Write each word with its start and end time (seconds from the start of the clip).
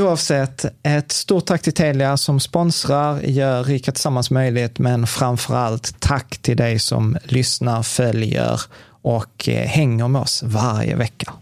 Oavsett, 0.00 0.64
ett 0.82 1.12
stort 1.12 1.46
tack 1.46 1.62
till 1.62 1.72
Telia 1.72 2.16
som 2.16 2.40
sponsrar, 2.40 3.20
gör 3.20 3.64
Rika 3.64 3.92
Tillsammans 3.92 4.30
möjligt, 4.30 4.78
men 4.78 5.06
framför 5.06 5.54
allt 5.54 6.00
tack 6.00 6.38
till 6.38 6.56
dig 6.56 6.78
som 6.78 7.16
lyssnar, 7.24 7.82
följer 7.82 8.60
och 9.02 9.48
eh, 9.48 9.66
hänger 9.66 10.08
med 10.08 10.22
oss 10.22 10.42
varje 10.42 10.96
vecka. 10.96 11.32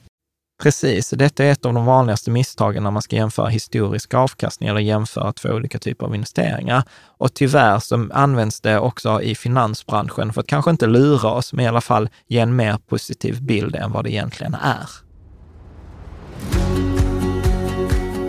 Precis, 0.63 1.11
detta 1.11 1.45
är 1.45 1.53
ett 1.53 1.67
av 1.67 1.75
de 1.75 1.87
vanligaste 1.87 2.31
misstagen 2.31 2.83
när 2.83 2.91
man 2.91 3.03
ska 3.03 3.17
jämföra 3.17 3.49
historisk 3.49 4.15
avkastning 4.15 4.69
eller 4.69 4.81
jämföra 4.81 5.33
två 5.33 5.49
olika 5.49 5.79
typer 5.79 6.07
av 6.07 6.15
investeringar. 6.15 6.83
Och 7.19 7.34
tyvärr 7.34 7.79
så 7.79 8.09
används 8.13 8.61
det 8.61 8.79
också 8.79 9.23
i 9.23 9.34
finansbranschen 9.34 10.33
för 10.33 10.41
att 10.41 10.47
kanske 10.47 10.71
inte 10.71 10.87
lura 10.87 11.29
oss, 11.29 11.53
men 11.53 11.65
i 11.65 11.69
alla 11.69 11.81
fall 11.81 12.09
ge 12.27 12.39
en 12.39 12.57
mer 12.57 12.79
positiv 12.89 13.43
bild 13.43 13.77
än 13.77 13.93
vad 13.93 14.05
det 14.05 14.11
egentligen 14.11 14.55
är. 14.55 14.89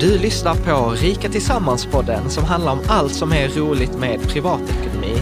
Du 0.03 0.18
lyssnar 0.18 0.56
på 0.56 0.90
Rika 0.90 1.30
Tillsammans-podden 1.30 2.30
som 2.30 2.44
handlar 2.44 2.72
om 2.72 2.80
allt 2.88 3.14
som 3.14 3.34
är 3.34 3.47
roligt 3.47 3.97
med 3.97 4.22
privatekonomi. 4.28 5.18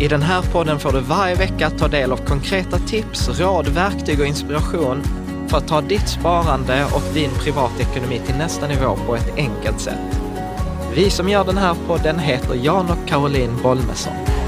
I 0.00 0.08
den 0.08 0.22
här 0.22 0.42
podden 0.42 0.78
får 0.78 0.92
du 0.92 1.00
varje 1.00 1.34
vecka 1.34 1.70
ta 1.70 1.88
del 1.88 2.12
av 2.12 2.16
konkreta 2.16 2.78
tips, 2.78 3.40
råd, 3.40 3.68
verktyg 3.68 4.20
och 4.20 4.26
inspiration 4.26 5.02
för 5.48 5.56
att 5.56 5.68
ta 5.68 5.80
ditt 5.80 6.08
sparande 6.08 6.84
och 6.94 7.02
din 7.14 7.30
privatekonomi 7.30 8.20
till 8.26 8.34
nästa 8.34 8.68
nivå 8.68 8.96
på 9.06 9.16
ett 9.16 9.36
enkelt 9.36 9.80
sätt. 9.80 10.20
Vi 10.94 11.10
som 11.10 11.28
gör 11.28 11.44
den 11.44 11.58
här 11.58 11.76
podden 11.86 12.18
heter 12.18 12.54
Jan 12.54 12.90
och 12.90 13.08
Caroline 13.08 13.62
Bolmesson. 13.62 14.41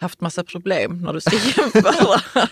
haft 0.00 0.20
massa 0.20 0.44
problem 0.44 0.98
när 1.02 1.12
du 1.12 1.20
ska 1.20 1.36
jämföra, 1.56 2.20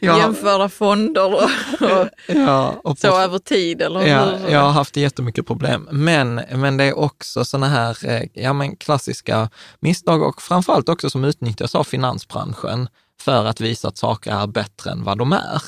Ja. 0.00 0.18
jämföra 0.18 0.68
fonder 0.68 1.34
och, 1.34 1.42
och 1.90 2.08
Ja, 2.26 2.80
och 2.84 2.98
så 2.98 3.08
port- 3.08 3.20
över 3.20 3.38
tid. 3.38 3.82
Eller 3.82 4.06
Ja, 4.06 4.24
hur? 4.24 4.48
jag 4.48 4.60
har 4.60 4.70
haft 4.70 4.96
jättemycket 4.96 5.46
problem. 5.46 5.88
Men, 5.92 6.34
men 6.54 6.76
det 6.76 6.84
är 6.84 6.98
också 6.98 7.44
sådana 7.44 7.68
här 7.68 7.96
eh, 8.08 8.22
ja, 8.34 8.52
men 8.52 8.76
klassiska 8.76 9.50
misstag 9.80 10.22
och 10.22 10.42
framförallt 10.42 10.88
också 10.88 11.10
som 11.10 11.24
utnyttjas 11.24 11.74
av 11.74 11.84
finansbranschen 11.84 12.88
för 13.20 13.44
att 13.44 13.60
visa 13.60 13.88
att 13.88 13.98
saker 13.98 14.32
är 14.42 14.46
bättre 14.46 14.90
än 14.90 15.04
vad 15.04 15.18
de 15.18 15.32
är. 15.32 15.62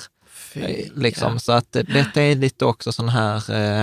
Eh, 0.54 0.86
Liksom. 0.94 1.38
Så 1.38 1.52
att 1.52 1.76
eh, 1.76 1.82
detta 1.82 2.22
är 2.22 2.34
lite 2.34 2.64
också 2.64 2.92
sån 2.92 3.08
här 3.08 3.42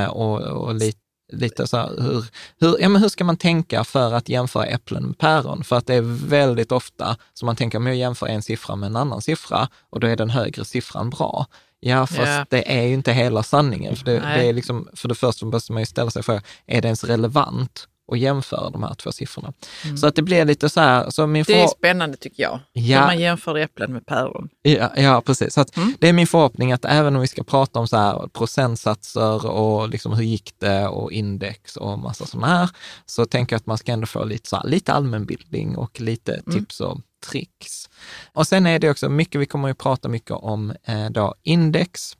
och, 0.09 0.41
och 0.41 0.75
lite 0.75 0.99
Lite 1.29 1.67
så 1.67 1.77
här, 1.77 1.89
hur, 2.01 2.25
hur, 2.59 2.81
ja, 2.81 2.89
men 2.89 3.01
hur 3.01 3.09
ska 3.09 3.23
man 3.23 3.37
tänka 3.37 3.83
för 3.83 4.13
att 4.13 4.29
jämföra 4.29 4.65
äpplen 4.65 5.03
med 5.03 5.17
päron? 5.17 5.63
För 5.63 5.75
att 5.75 5.87
det 5.87 5.95
är 5.95 6.27
väldigt 6.27 6.71
ofta 6.71 7.17
som 7.33 7.45
man 7.45 7.55
tänker, 7.55 7.79
men 7.79 7.93
jag 7.93 7.97
jämför 7.99 8.27
en 8.27 8.41
siffra 8.41 8.75
med 8.75 8.87
en 8.87 8.95
annan 8.95 9.21
siffra 9.21 9.67
och 9.89 9.99
då 9.99 10.07
är 10.07 10.15
den 10.15 10.29
högre 10.29 10.65
siffran 10.65 11.09
bra. 11.09 11.45
Ja, 11.79 12.07
fast 12.07 12.19
Ja. 12.19 12.45
det 12.49 12.77
är 12.79 12.83
ju 12.83 12.93
inte 12.93 13.11
hela 13.13 13.43
sanningen. 13.43 13.95
För 13.95 14.05
det, 14.05 14.19
det 14.19 14.49
är 14.49 14.53
liksom, 14.53 14.87
för 14.95 15.07
det 15.07 15.15
första 15.15 15.45
måste 15.45 15.71
man 15.73 15.81
ju 15.81 15.85
ställa 15.85 16.11
sig 16.11 16.23
för, 16.23 16.41
är 16.65 16.81
det 16.81 16.87
ens 16.87 17.03
relevant 17.03 17.87
att 18.11 18.19
jämföra 18.19 18.69
de 18.69 18.83
här 18.83 18.93
två 18.93 19.11
siffrorna? 19.11 19.53
Så 20.01 20.07
att 20.07 20.15
det 20.15 20.21
blir 20.21 20.45
lite 20.45 20.69
så 20.69 20.79
här, 20.79 21.09
så 21.09 21.27
min 21.27 21.45
Mm. 21.49 21.57
Det 21.57 21.63
är 21.63 21.67
spännande 21.67 22.17
tycker 22.17 22.43
jag, 22.43 22.59
Ja. 22.73 22.99
när 22.99 23.05
man 23.07 23.19
jämför 23.19 23.55
äpplen 23.57 23.93
med 23.93 24.05
päron. 24.05 24.49
Ja, 24.61 24.91
ja 24.95 25.21
precis. 25.25 25.53
Så 25.53 25.61
att 25.61 25.77
Mm. 25.77 25.93
det 25.99 26.09
är 26.09 26.13
min 26.13 26.27
förhoppning 26.27 26.71
att 26.71 26.85
även 26.85 27.15
om 27.15 27.21
vi 27.21 27.27
ska 27.27 27.43
prata 27.43 27.79
om 27.79 27.87
så 27.87 27.97
här 27.97 28.27
procentsatser 28.27 29.45
och 29.45 29.89
liksom 29.89 30.13
hur 30.13 30.23
gick 30.23 30.53
det 30.59 30.87
och 30.87 31.11
index 31.11 31.77
och 31.77 31.99
massa 31.99 32.25
sådana 32.25 32.47
här, 32.47 32.69
så 33.05 33.25
tänker 33.25 33.53
jag 33.53 33.57
att 33.59 33.65
man 33.65 33.77
ska 33.77 33.91
ändå 33.91 34.07
få 34.07 34.23
lite, 34.25 34.49
så 34.49 34.55
här, 34.55 34.67
lite 34.67 34.93
allmänbildning 34.93 35.77
och 35.77 36.01
lite 36.01 36.33
Mm. 36.33 36.59
tips 36.59 36.81
och 36.81 37.01
tricks. 37.31 37.89
Och 38.33 38.47
sen 38.47 38.65
är 38.65 38.79
det 38.79 38.89
också 38.89 39.09
mycket, 39.09 39.41
vi 39.41 39.45
kommer 39.45 39.67
ju 39.67 39.73
prata 39.73 40.07
mycket 40.09 40.31
om 40.31 40.73
eh, 40.83 41.09
då 41.09 41.35
index. 41.43 42.17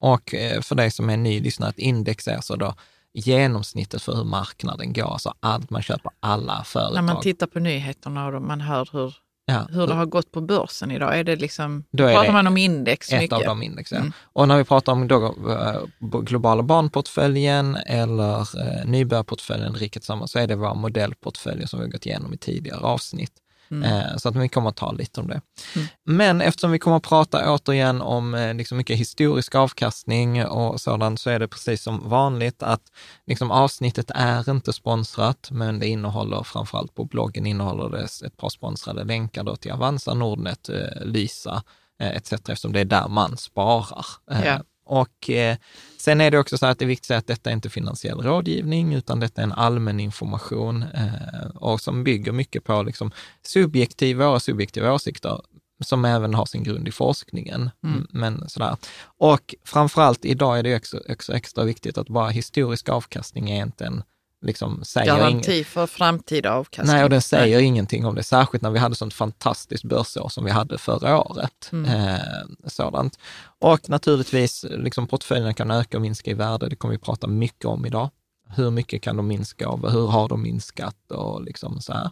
Och 0.00 0.34
eh, 0.34 0.60
för 0.60 0.74
dig 0.74 0.90
som 0.90 1.10
är 1.10 1.16
ny 1.16 1.40
lyssnare, 1.40 1.70
ett 1.70 1.78
index 1.78 2.28
är 2.28 2.36
alltså 2.36 2.56
då 2.56 2.74
genomsnittet 3.14 4.02
för 4.02 4.16
hur 4.16 4.24
marknaden 4.24 4.92
går, 4.92 5.12
alltså 5.12 5.34
allt 5.40 5.70
man 5.70 5.82
köper, 5.82 6.12
alla 6.20 6.64
företag. 6.64 6.94
När 6.94 7.02
man 7.02 7.22
tittar 7.22 7.46
på 7.46 7.58
nyheterna 7.58 8.26
och 8.26 8.42
man 8.42 8.60
hör 8.60 8.88
hur, 8.92 9.14
ja, 9.46 9.66
hur 9.70 9.86
det 9.86 9.94
har 9.94 10.06
gått 10.06 10.32
på 10.32 10.40
börsen 10.40 10.90
idag, 10.90 11.18
är 11.18 11.24
det 11.24 11.36
liksom, 11.36 11.84
Då 11.90 12.08
pratar 12.08 12.32
man 12.32 12.46
om 12.46 12.56
index 12.56 13.12
ett 13.12 13.20
mycket? 13.20 13.36
av 13.36 13.42
de 13.44 13.62
indexen. 13.62 13.98
Mm. 13.98 14.12
Och 14.32 14.48
när 14.48 14.56
vi 14.56 14.64
pratar 14.64 14.92
om 14.92 15.08
då, 15.08 15.26
eh, 15.26 15.82
globala 16.20 16.62
barnportföljen 16.62 17.76
eller 17.76 18.38
eh, 18.40 18.84
nybörjarportföljen, 18.86 19.74
riket 19.74 20.04
samman, 20.04 20.28
så 20.28 20.38
är 20.38 20.46
det 20.46 20.56
våra 20.56 20.74
modellportföljer 20.74 21.66
som 21.66 21.78
vi 21.78 21.84
har 21.84 21.92
gått 21.92 22.06
igenom 22.06 22.34
i 22.34 22.36
tidigare 22.36 22.80
avsnitt. 22.80 23.32
Mm. 23.74 23.92
Eh, 23.92 24.16
så 24.16 24.28
att 24.28 24.36
vi 24.36 24.48
kommer 24.48 24.68
att 24.68 24.76
ta 24.76 24.92
lite 24.92 25.20
om 25.20 25.28
det. 25.28 25.40
Mm. 25.76 25.88
Men 26.04 26.40
eftersom 26.40 26.70
vi 26.70 26.78
kommer 26.78 26.96
att 26.96 27.02
prata 27.02 27.54
återigen 27.54 28.00
om 28.00 28.34
eh, 28.34 28.54
liksom 28.54 28.78
mycket 28.78 28.98
historisk 28.98 29.54
avkastning 29.54 30.44
och 30.46 30.80
sådant, 30.80 31.20
så 31.20 31.30
är 31.30 31.38
det 31.38 31.48
precis 31.48 31.82
som 31.82 32.08
vanligt 32.08 32.62
att 32.62 32.82
liksom 33.26 33.50
avsnittet 33.50 34.10
är 34.14 34.50
inte 34.50 34.72
sponsrat, 34.72 35.48
men 35.50 35.78
det 35.78 35.86
innehåller 35.86 36.42
framförallt 36.42 36.94
på 36.94 37.04
bloggen 37.04 37.46
innehåller 37.46 37.98
det 37.98 38.26
ett 38.26 38.36
par 38.36 38.48
sponsrade 38.48 39.04
länkar 39.04 39.44
då 39.44 39.56
till 39.56 39.72
Avanza, 39.72 40.14
Nordnet, 40.14 40.68
eh, 40.68 41.04
Lysa 41.04 41.62
etc. 41.98 42.32
eftersom 42.32 42.72
det 42.72 42.80
är 42.80 42.84
där 42.84 43.08
man 43.08 43.36
sparar. 43.36 44.06
Ja. 44.26 44.60
Och 44.84 45.30
eh, 45.30 45.56
sen 45.98 46.20
är 46.20 46.30
det 46.30 46.38
också 46.38 46.58
så 46.58 46.66
att 46.66 46.78
det 46.78 46.84
är 46.84 46.86
viktigt 46.86 47.04
att 47.04 47.06
säga 47.06 47.18
att 47.18 47.26
detta 47.26 47.50
är 47.50 47.54
inte 47.54 47.70
finansiell 47.70 48.20
rådgivning, 48.20 48.94
utan 48.94 49.20
detta 49.20 49.40
är 49.40 49.44
en 49.44 49.52
allmän 49.52 50.00
information 50.00 50.82
eh, 50.82 51.46
och 51.54 51.80
som 51.80 52.04
bygger 52.04 52.32
mycket 52.32 52.64
på 52.64 52.82
liksom 52.82 53.10
subjektiva 53.42 54.28
och 54.28 54.42
subjektiva 54.42 54.92
åsikter 54.92 55.40
som 55.84 56.04
även 56.04 56.34
har 56.34 56.46
sin 56.46 56.62
grund 56.62 56.88
i 56.88 56.92
forskningen. 56.92 57.70
Mm. 57.84 58.06
Men 58.10 58.48
sådär. 58.48 58.76
Och 59.18 59.54
framförallt 59.64 60.24
idag 60.24 60.58
är 60.58 60.62
det 60.62 60.76
också, 60.76 61.00
också 61.08 61.32
extra 61.34 61.64
viktigt 61.64 61.98
att 61.98 62.08
bara 62.08 62.28
historisk 62.28 62.88
avkastning 62.88 63.50
är 63.50 63.62
inte 63.62 63.84
en, 63.84 64.02
liksom, 64.44 64.84
säger. 64.84 65.06
Garanti 65.06 65.64
för 65.64 65.86
framtida 65.86 66.52
avkastning. 66.52 66.96
Nej, 66.96 67.04
och 67.04 67.10
den 67.10 67.22
säger 67.22 67.60
ingenting 67.60 68.06
om 68.06 68.14
det, 68.14 68.22
särskilt 68.22 68.62
när 68.62 68.70
vi 68.70 68.78
hade 68.78 68.94
sånt 68.94 69.14
fantastiskt 69.14 69.84
börsår 69.84 70.28
som 70.28 70.44
vi 70.44 70.50
hade 70.50 70.78
förra 70.78 71.20
året. 71.20 71.70
Mm. 71.72 71.90
Eh, 71.90 72.20
sådant. 72.66 73.18
Och 73.58 73.88
naturligtvis, 73.88 74.64
liksom 74.70 75.06
portföljerna 75.06 75.54
kan 75.54 75.70
öka 75.70 75.96
och 75.96 76.02
minska 76.02 76.30
i 76.30 76.34
värde. 76.34 76.68
Det 76.68 76.76
kommer 76.76 76.94
vi 76.94 76.98
prata 76.98 77.26
mycket 77.26 77.64
om 77.64 77.86
idag. 77.86 78.10
Hur 78.48 78.70
mycket 78.70 79.02
kan 79.02 79.16
de 79.16 79.26
minska 79.26 79.68
och 79.68 79.92
hur 79.92 80.06
har 80.06 80.28
de 80.28 80.42
minskat 80.42 81.10
och 81.10 81.42
liksom 81.42 81.80
så 81.80 81.92
här. 81.92 82.10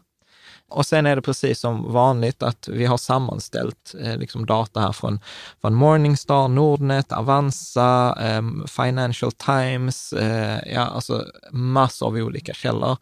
Och 0.72 0.86
sen 0.86 1.06
är 1.06 1.16
det 1.16 1.22
precis 1.22 1.60
som 1.60 1.92
vanligt 1.92 2.42
att 2.42 2.68
vi 2.68 2.84
har 2.84 2.96
sammanställt 2.96 3.94
eh, 4.00 4.16
liksom 4.16 4.46
data 4.46 4.80
här 4.80 4.92
från, 4.92 5.20
från 5.60 5.74
Morningstar, 5.74 6.48
Nordnet, 6.48 7.12
Avanza, 7.12 8.16
eh, 8.20 8.42
Financial 8.66 9.32
Times, 9.32 10.12
eh, 10.12 10.72
ja 10.74 10.80
alltså 10.80 11.24
massor 11.50 12.06
av 12.06 12.14
olika 12.16 12.52
källor. 12.54 12.96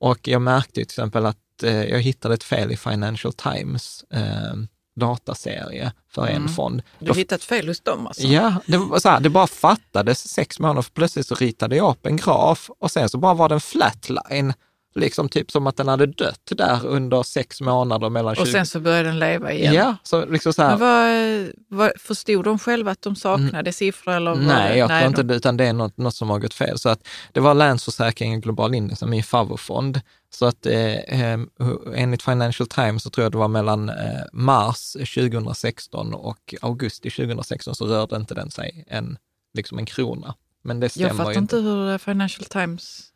Och 0.00 0.28
jag 0.28 0.42
märkte 0.42 0.72
till 0.72 0.82
exempel 0.82 1.26
att 1.26 1.62
eh, 1.62 1.84
jag 1.84 2.00
hittade 2.00 2.34
ett 2.34 2.44
fel 2.44 2.72
i 2.72 2.76
Financial 2.76 3.32
Times 3.32 4.04
eh, 4.10 4.54
dataserie 4.96 5.92
för 6.08 6.26
en 6.26 6.36
Mm. 6.36 6.48
fond. 6.48 6.82
Du 6.98 7.06
Då 7.06 7.14
hittat 7.14 7.44
fel 7.44 7.68
hos 7.68 7.80
dem 7.80 8.06
alltså? 8.06 8.22
Ja, 8.26 8.54
det, 8.66 8.76
var 8.76 8.98
så 8.98 9.08
här, 9.08 9.20
det 9.20 9.30
bara 9.30 9.46
fattades 9.46 10.28
sex 10.28 10.58
månader, 10.60 10.82
för 10.82 10.90
plötsligt 10.90 11.26
så 11.26 11.34
ritade 11.34 11.76
jag 11.76 11.90
upp 11.90 12.06
en 12.06 12.16
graf 12.16 12.70
och 12.78 12.90
sen 12.90 13.08
så 13.08 13.18
bara 13.18 13.34
var 13.34 13.48
det 13.48 13.54
en 13.54 13.60
flatline, 13.60 14.52
liksom 14.94 15.28
typ 15.28 15.50
som 15.50 15.66
att 15.66 15.76
den 15.76 15.88
hade 15.88 16.06
dött 16.06 16.40
där 16.50 16.86
under 16.86 17.22
sex 17.22 17.60
månader 17.60 18.10
mellan 18.10 18.34
20... 18.34 18.42
Och 18.42 18.48
sen 18.48 18.66
så 18.66 18.80
börjar 18.80 19.04
den 19.04 19.18
leva 19.18 19.52
igen? 19.52 19.74
Ja, 19.74 19.96
så 20.02 20.26
liksom 20.26 20.52
så 20.52 20.62
här, 20.62 20.78
Men 20.78 20.78
vad, 20.78 21.52
vad, 21.68 22.00
förstod 22.00 22.44
de 22.44 22.58
själva 22.58 22.90
att 22.90 23.02
de 23.02 23.16
saknade 23.16 23.72
siffror? 23.72 24.12
Eller 24.12 24.34
Nej, 24.34 24.78
jag 24.78 24.88
tror 24.88 25.02
inte 25.02 25.22
de, 25.22 25.28
det, 25.28 25.34
utan 25.34 25.56
det 25.56 25.64
är 25.64 25.72
något, 25.72 25.96
något 25.96 26.14
som 26.14 26.30
har 26.30 26.38
gått 26.38 26.54
fel. 26.54 26.78
Så 26.78 26.88
att 26.88 27.08
det 27.32 27.40
var 27.40 27.54
Länsförsäkringen 27.54 28.40
Global 28.40 28.74
Index, 28.74 29.02
min 29.02 29.22
favoritfond. 29.22 30.00
Så 30.30 30.46
att 30.46 30.66
eh, 30.66 30.94
eh, 30.94 31.40
enligt 31.94 32.22
Financial 32.22 32.66
Times 32.66 33.02
så 33.02 33.10
tror 33.10 33.22
jag 33.22 33.32
det 33.32 33.38
var 33.38 33.48
mellan 33.48 33.88
eh, 33.88 33.94
mars 34.32 34.92
2016 34.92 36.14
och 36.14 36.54
augusti 36.62 37.10
2016 37.10 37.74
så 37.74 37.86
rörde 37.86 38.16
inte 38.16 38.34
den 38.34 38.50
sig 38.50 38.84
en, 38.88 39.18
liksom 39.54 39.78
en 39.78 39.86
krona. 39.86 40.34
Men 40.64 40.80
det 40.80 40.88
stämmer 40.88 41.08
Jag 41.08 41.16
fattar 41.16 41.38
inte 41.38 41.56
hur 41.56 41.98
Financial 41.98 42.44
Times 42.44 43.11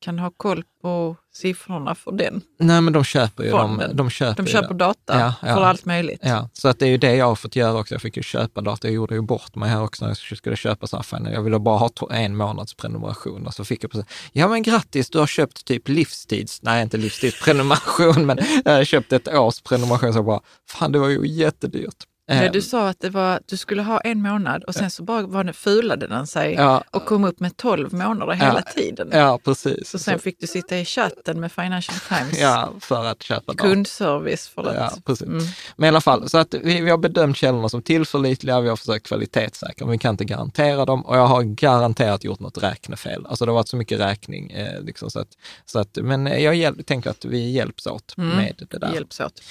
kan 0.00 0.18
ha 0.18 0.30
koll 0.36 0.64
på 0.82 1.16
siffrorna 1.32 1.94
för 1.94 2.12
den. 2.12 2.40
Nej, 2.58 2.80
men 2.80 2.92
de 2.92 3.04
köper 3.04 3.44
ju 3.44 3.50
de, 3.50 3.82
de 3.94 4.10
köper 4.10 4.42
De 4.42 4.48
köper 4.48 4.74
data 4.74 5.20
Ja, 5.20 5.34
ja. 5.42 5.54
för 5.54 5.62
allt 5.62 5.84
möjligt. 5.84 6.20
Ja, 6.22 6.48
så 6.52 6.68
att 6.68 6.78
det 6.78 6.86
är 6.86 6.90
ju 6.90 6.98
det 6.98 7.14
jag 7.14 7.26
har 7.26 7.34
fått 7.34 7.56
göra 7.56 7.78
också. 7.78 7.94
Jag 7.94 8.02
fick 8.02 8.16
ju 8.16 8.22
köpa 8.22 8.60
data. 8.60 8.88
Jag 8.88 8.94
gjorde 8.94 9.14
ju 9.14 9.20
bort 9.20 9.54
mig 9.54 9.70
här 9.70 9.82
också 9.82 10.04
när 10.04 10.16
jag 10.30 10.38
skulle 10.38 10.56
köpa 10.56 10.86
så 10.86 11.02
här, 11.12 11.30
Jag 11.32 11.42
ville 11.42 11.58
bara 11.58 11.78
ha 11.78 11.90
en 12.10 12.36
månads 12.36 12.74
prenumeration 12.74 13.46
och 13.46 13.54
så 13.54 13.64
fick 13.64 13.84
jag 13.84 13.90
precis, 13.90 14.06
ja 14.32 14.48
men 14.48 14.62
grattis, 14.62 15.10
du 15.10 15.18
har 15.18 15.26
köpt 15.26 15.64
typ 15.64 15.88
livstids, 15.88 16.62
nej 16.62 16.82
inte 16.82 16.96
livstidsprenumeration, 16.96 18.26
men 18.26 18.38
jag 18.64 18.72
har 18.72 18.84
köpt 18.84 19.12
ett 19.12 19.28
års 19.28 19.60
prenumeration. 19.60 20.12
Så 20.12 20.18
jag 20.18 20.24
bara, 20.24 20.40
fan 20.68 20.92
det 20.92 20.98
var 20.98 21.08
ju 21.08 21.26
jättedyrt. 21.26 22.06
Nej, 22.30 22.46
Eh, 22.46 22.52
du 22.52 22.62
sa 22.62 22.88
att 22.88 23.00
det 23.00 23.10
var, 23.10 23.40
du 23.46 23.56
skulle 23.56 23.82
ha 23.82 24.00
en 24.00 24.22
månad 24.22 24.64
och 24.64 24.74
sen 24.74 24.90
så 24.90 25.02
bara 25.02 25.22
var 25.26 25.44
det, 25.44 25.52
fulade 25.52 26.06
den 26.06 26.26
sig 26.26 26.54
ja, 26.54 26.84
och 26.90 27.04
kom 27.04 27.24
upp 27.24 27.40
med 27.40 27.56
12 27.56 27.92
månader 27.94 28.32
hela 28.32 28.62
tiden. 28.62 29.08
ja, 29.12 29.38
precis. 29.44 29.88
Så 29.90 29.98
sen 29.98 30.18
fick 30.18 30.40
du 30.40 30.46
sitta 30.46 30.78
i 30.78 30.84
chatten 30.84 31.40
med 31.40 31.52
Financial 31.52 31.98
Times 32.08 32.38
ja, 32.40 32.72
för 32.80 33.04
att 33.04 33.22
köpa 33.22 33.54
kundservice 33.54 34.48
för 34.48 34.62
att... 34.68 34.74
Ja, 34.76 34.90
precis. 35.06 35.26
Mm. 35.26 35.42
Men 35.76 35.84
i 35.84 35.88
alla 35.88 36.00
fall, 36.00 36.28
så 36.28 36.38
att 36.38 36.54
vi, 36.54 36.80
vi 36.80 36.90
har 36.90 36.98
bedömt 36.98 37.36
källorna 37.36 37.68
som 37.68 37.82
tillförlitliga, 37.82 38.60
vi 38.60 38.68
har 38.68 38.76
försökt 38.76 39.06
kvalitetssäkra, 39.06 39.86
men 39.86 39.92
vi 39.92 39.98
kan 39.98 40.14
inte 40.14 40.24
garantera 40.24 40.84
dem 40.84 41.06
och 41.06 41.16
jag 41.16 41.26
har 41.26 41.42
garanterat 41.42 42.24
gjort 42.24 42.40
något 42.40 42.62
räknefel. 42.62 43.26
Alltså 43.26 43.44
det 43.44 43.50
har 43.50 43.54
varit 43.54 43.68
så 43.68 43.76
mycket 43.76 44.00
räkning, 44.00 44.50
eh, 44.50 44.80
liksom, 44.82 45.10
så 45.10 45.20
att, 45.20 45.28
så 45.66 45.78
att, 45.78 45.98
men 46.02 46.26
jag 46.26 46.54
hjäl- 46.54 46.84
tänker 46.84 47.10
att 47.10 47.24
vi 47.24 47.50
hjälps 47.50 47.86
åt 47.86 48.14
Mm. 48.18 48.36
med 48.36 48.66
det 48.70 48.78
där. 48.78 48.92
Hjälps 48.94 49.20
åt. 49.20 49.42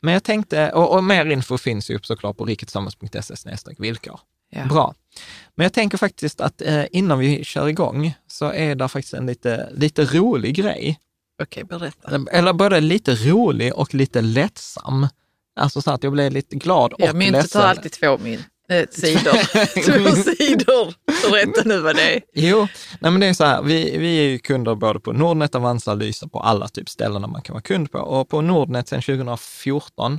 Men 0.00 0.14
jag 0.14 0.22
tänkte, 0.24 0.70
och, 0.72 0.94
och 0.94 1.04
mer 1.04 1.26
info 1.26 1.58
finns 1.58 1.90
ju 1.90 1.98
såklart 2.02 2.25
på 2.32 2.44
riketsammans.se 2.44 3.34
villkor. 3.78 4.20
Ja. 4.50 4.64
Bra. 4.64 4.94
Men 5.54 5.64
jag 5.64 5.72
tänker 5.72 5.98
faktiskt 5.98 6.40
att 6.40 6.62
eh, 6.62 6.84
innan 6.90 7.18
vi 7.18 7.44
kör 7.44 7.68
igång 7.68 8.14
så 8.26 8.52
är 8.52 8.74
det 8.74 8.88
faktiskt 8.88 9.14
en 9.14 9.26
lite, 9.26 9.68
lite 9.74 10.04
rolig 10.04 10.54
grej. 10.54 10.98
Okej, 11.42 11.64
berätta. 11.64 12.20
Eller 12.30 12.52
både 12.52 12.80
lite 12.80 13.14
rolig 13.14 13.74
och 13.74 13.94
lite 13.94 14.20
lättsam. 14.20 15.06
Alltså 15.56 15.82
så 15.82 15.90
att 15.90 16.02
jag 16.02 16.12
blev 16.12 16.32
lite 16.32 16.56
glad 16.56 16.92
och 16.92 17.00
Ja, 17.00 17.12
myntet 17.12 17.32
ledsen. 17.42 17.60
har 17.60 17.68
alltid 17.68 17.92
två 17.92 18.18
mynt. 18.18 18.46
Eh, 18.68 18.84
sidor. 18.90 19.32
Två 19.84 20.22
sidor. 20.36 20.94
Berätta 21.30 21.62
nu 21.64 21.80
vad 21.80 21.96
det 21.96 22.14
är. 22.16 22.22
Jo, 22.34 22.68
nej 23.00 23.10
men 23.10 23.20
det 23.20 23.26
är 23.26 23.32
så 23.34 23.44
här, 23.44 23.62
vi, 23.62 23.98
vi 23.98 24.18
är 24.18 24.28
ju 24.28 24.38
kunder 24.38 24.74
både 24.74 25.00
på 25.00 25.12
Nordnet, 25.12 25.54
Avanza, 25.54 25.94
Lysa, 25.94 26.28
på 26.28 26.40
alla 26.40 26.68
typ 26.68 26.88
ställen 26.88 27.30
man 27.30 27.42
kan 27.42 27.52
vara 27.52 27.62
kund 27.62 27.92
på. 27.92 27.98
Och 27.98 28.28
på 28.28 28.40
Nordnet 28.40 28.88
sedan 28.88 29.02
2014 29.02 30.12
eh, 30.12 30.18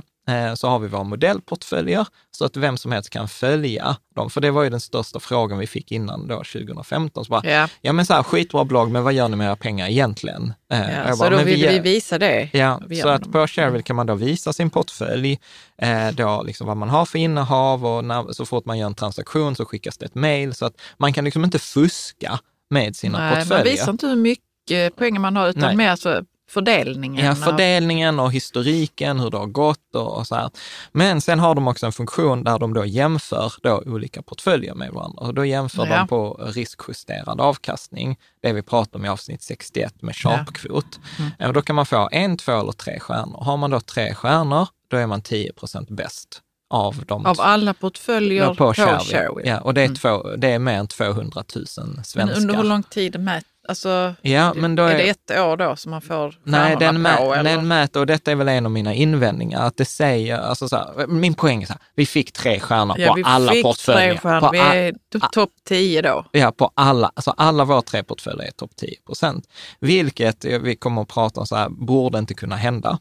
så 0.56 0.68
har 0.68 0.78
vi 0.78 0.88
våra 0.88 1.02
modellportföljer 1.02 2.06
så 2.30 2.44
att 2.44 2.56
vem 2.56 2.76
som 2.76 2.92
helst 2.92 3.10
kan 3.10 3.28
följa 3.28 3.96
dem. 4.14 4.30
För 4.30 4.40
det 4.40 4.50
var 4.50 4.62
ju 4.62 4.70
den 4.70 4.80
största 4.80 5.20
frågan 5.20 5.58
vi 5.58 5.66
fick 5.66 5.92
innan 5.92 6.26
då 6.28 6.36
2015. 6.36 7.24
Så 7.24 7.30
bara, 7.30 7.50
Ja. 7.50 7.68
ja 7.80 7.92
men 7.92 8.06
så 8.06 8.14
här, 8.14 8.22
skitbra 8.22 8.64
blogg, 8.64 8.90
men 8.90 9.02
vad 9.04 9.12
gör 9.12 9.28
ni 9.28 9.36
med 9.36 9.46
era 9.46 9.56
pengar 9.56 9.88
egentligen? 9.88 10.52
Eh, 10.72 10.80
Ja, 10.80 10.88
jag 11.06 11.16
så 11.16 11.18
bara, 11.24 11.30
då 11.30 11.36
"Men 11.36 11.44
vi 11.44 11.50
vill 11.52 11.62
gör- 11.62 11.72
vi 11.72 11.78
visa 11.78 12.18
det. 12.18 12.50
Ja, 12.52 12.80
Vi 12.86 12.96
så 12.96 13.08
att 13.08 13.22
dem. 13.22 13.32
på 13.32 13.46
Shareville 13.46 13.82
kan 13.82 13.96
man 13.96 14.06
då 14.06 14.14
visa 14.14 14.52
sin 14.52 14.70
portfölj, 14.70 15.38
eh, 15.82 16.08
då 16.12 16.42
liksom 16.42 16.66
vad 16.66 16.76
man 16.76 16.88
har 16.88 17.04
för 17.06 17.18
innehav 17.18 17.86
och 17.86 18.04
när, 18.04 18.32
så 18.32 18.46
fort 18.46 18.64
man 18.64 18.78
gör 18.78 18.86
en 18.86 18.94
transaktion 18.94 19.56
så 19.56 19.64
skickas 19.64 19.98
det 19.98 20.06
ett 20.06 20.14
mejl. 20.14 20.54
Så 20.54 20.66
att 20.66 20.74
man 20.96 21.12
kan 21.12 21.24
liksom 21.24 21.44
inte 21.44 21.58
fuska 21.58 22.38
med 22.70 22.96
sina 22.96 23.18
Nej, 23.18 23.30
man 23.30 23.38
portföljer. 23.38 23.64
visar 23.72 23.92
inte 23.92 24.06
hur 24.06 24.16
mycket 24.16 24.96
pengar 24.96 25.20
man 25.20 25.36
har 25.36 25.48
utan 25.48 25.62
Nej. 25.62 25.76
mer 25.76 25.90
alltså 25.90 26.22
fördelningen. 26.48 27.26
Ja, 27.26 27.34
fördelningen 27.34 28.20
och 28.20 28.32
historiken, 28.32 29.20
hur 29.20 29.30
det 29.30 29.36
har 29.38 29.46
gått 29.46 29.94
och, 29.94 30.16
och 30.18 30.26
så 30.26 30.34
här. 30.34 30.50
Men 30.92 31.20
sen 31.20 31.38
har 31.38 31.54
de 31.54 31.68
också 31.68 31.86
en 31.86 31.92
funktion 31.92 32.44
där 32.44 32.58
de 32.58 32.74
då 32.74 32.84
jämför 32.84 33.52
då 33.62 33.82
olika 33.86 34.22
portföljer 34.22 34.74
med 34.74 34.90
varandra. 34.92 35.26
Och 35.26 35.34
då 35.34 35.44
jämför 35.44 35.86
Ja. 35.86 35.96
de 35.96 36.08
på 36.08 36.50
riskjusterad 36.54 37.40
avkastning, 37.40 38.16
det 38.42 38.52
vi 38.52 38.62
pratade 38.62 38.98
om 38.98 39.04
i 39.04 39.08
avsnitt 39.08 39.42
61 39.42 40.02
med 40.02 40.14
Sharp-kvot. 40.14 40.98
Mm. 41.18 41.48
Och 41.48 41.52
då 41.52 41.62
kan 41.62 41.76
man 41.76 41.86
få 41.86 42.08
en, 42.12 42.36
två 42.36 42.60
eller 42.60 42.72
tre 42.72 43.00
stjärnor. 43.00 43.44
Har 43.44 43.56
man 43.56 43.70
då 43.70 43.80
tre 43.80 44.14
stjärnor, 44.14 44.68
då 44.90 44.96
är 44.96 45.06
man 45.06 45.22
10 45.22 45.52
procent 45.52 45.90
bäst 45.90 46.42
av 46.70 47.04
de 47.06 47.26
Av 47.26 47.40
alla 47.40 47.74
portföljer 47.74 48.42
ja, 48.42 48.48
på, 48.48 48.54
på. 48.54 48.74
Shareville. 48.74 49.48
Ja, 49.50 49.60
och 49.60 49.74
det 49.74 49.82
är, 49.82 49.94
två, 49.94 50.36
det 50.36 50.48
är 50.48 50.58
mer 50.58 50.72
än 50.78 50.86
200 50.86 51.44
000 51.54 51.64
Men 51.94 52.04
svenskar. 52.04 52.36
under 52.36 52.56
hur 52.56 52.64
lång 52.64 52.82
tid 52.82 53.20
mät, 53.20 53.44
alltså, 53.68 54.14
Ja, 54.22 54.54
men 54.54 54.74
då 54.76 54.82
är, 54.82 54.94
är- 54.94 54.98
det 54.98 55.08
ett 55.08 55.40
år 55.40 55.56
då 55.56 55.76
som 55.76 55.90
man 55.90 56.00
får 56.02 56.34
Nej, 56.44 56.76
den, 56.80 57.02
mä, 57.02 57.16
på? 57.16 57.34
den 57.34 57.68
mäter, 57.68 58.00
och 58.00 58.06
detta 58.06 58.30
är 58.30 58.34
väl 58.34 58.48
en 58.48 58.66
av 58.66 58.72
mina 58.72 58.94
invändningar, 58.94 59.66
att 59.66 59.76
det 59.76 59.84
säger, 59.84 60.38
alltså 60.38 60.68
så 60.68 60.76
här, 60.76 61.06
min 61.06 61.34
poäng 61.34 61.62
är 61.62 61.66
så 61.66 61.72
här, 61.72 61.82
vi 61.94 62.06
fick 62.06 62.32
tre 62.32 62.60
stjärnor 62.60 62.96
ja, 62.98 63.14
på 63.14 63.20
alla 63.24 63.52
portföljer. 63.62 64.10
tre 64.10 64.18
stjärnor. 64.18 64.40
På, 64.40 64.50
Vi 64.52 64.58
är 64.58 64.92
to- 65.14 65.28
topp 65.32 65.50
10 65.68 66.02
då. 66.02 66.24
ja, 66.32 66.52
på 66.52 66.70
alla, 66.74 67.10
alltså 67.14 67.34
alla 67.36 67.64
våra 67.64 67.82
tre 67.82 68.02
portföljer 68.02 68.46
är 68.46 68.50
topp 68.50 68.70
10 68.76 68.96
procent. 69.06 69.44
Vilket, 69.80 70.44
vi 70.44 70.76
kommer 70.76 71.02
att 71.02 71.08
prata 71.08 71.40
om 71.40 71.46
så 71.46 71.56
här, 71.56 71.68
borde 71.68 72.18
inte 72.18 72.34
kunna 72.34 72.56
hända. 72.56 72.98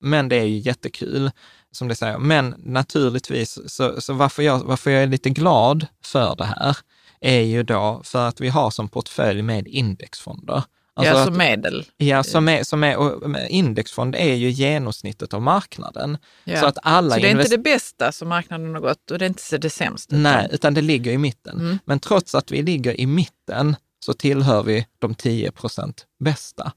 Men 0.00 0.28
det 0.28 0.36
är 0.36 0.44
ju 0.44 0.58
jättekul, 0.58 1.30
som 1.72 1.88
det 1.88 1.94
säger. 1.94 2.18
Men 2.18 2.54
naturligtvis, 2.58 3.58
så, 3.66 4.00
så 4.00 4.12
varför, 4.12 4.42
jag, 4.42 4.58
varför 4.58 4.90
jag 4.90 5.02
är 5.02 5.06
lite 5.06 5.30
glad 5.30 5.86
för 6.04 6.36
det 6.36 6.44
här, 6.44 6.76
är 7.20 7.40
ju 7.40 7.62
då 7.62 8.00
för 8.04 8.28
att 8.28 8.40
vi 8.40 8.48
har 8.48 8.70
som 8.70 8.88
portfölj 8.88 9.42
med 9.42 9.66
indexfonder. 9.68 10.62
Alltså 10.94 11.14
ja, 11.14 11.20
att- 11.20 11.26
som 11.26 11.36
medel. 11.36 11.84
Ja, 11.96 12.22
som 12.22 12.48
är, 12.48 12.62
som 12.64 12.84
är, 12.84 13.46
indexfond 13.48 14.14
är 14.16 14.34
ju 14.34 14.50
genomsnittet 14.50 15.34
av 15.34 15.42
marknaden. 15.42 16.18
Ja. 16.44 16.60
Så 16.60 16.66
att 16.66 16.78
alla 16.82 17.14
så 17.14 17.20
det 17.20 17.28
är 17.28 17.30
inte 17.30 17.48
det 17.50 17.58
bästa 17.58 18.12
som 18.12 18.28
marknaden 18.28 18.74
har 18.74 18.80
gått 18.80 19.10
och 19.10 19.18
det 19.18 19.24
är 19.24 19.28
inte 19.28 19.58
det 19.58 19.70
sämsta. 19.70 20.16
Nej, 20.16 20.48
utan 20.52 20.74
det 20.74 20.80
ligger 20.80 21.12
i 21.12 21.18
mitten. 21.18 21.60
Mm. 21.60 21.78
Men 21.84 22.00
trots 22.00 22.34
att 22.34 22.50
vi 22.50 22.62
ligger 22.62 23.00
i 23.00 23.06
mitten 23.06 23.76
så 24.04 24.12
tillhör 24.12 24.62
vi 24.62 24.86
de 24.98 25.14
10 25.14 25.50
procent 25.52 26.06
bästa. 26.24 26.72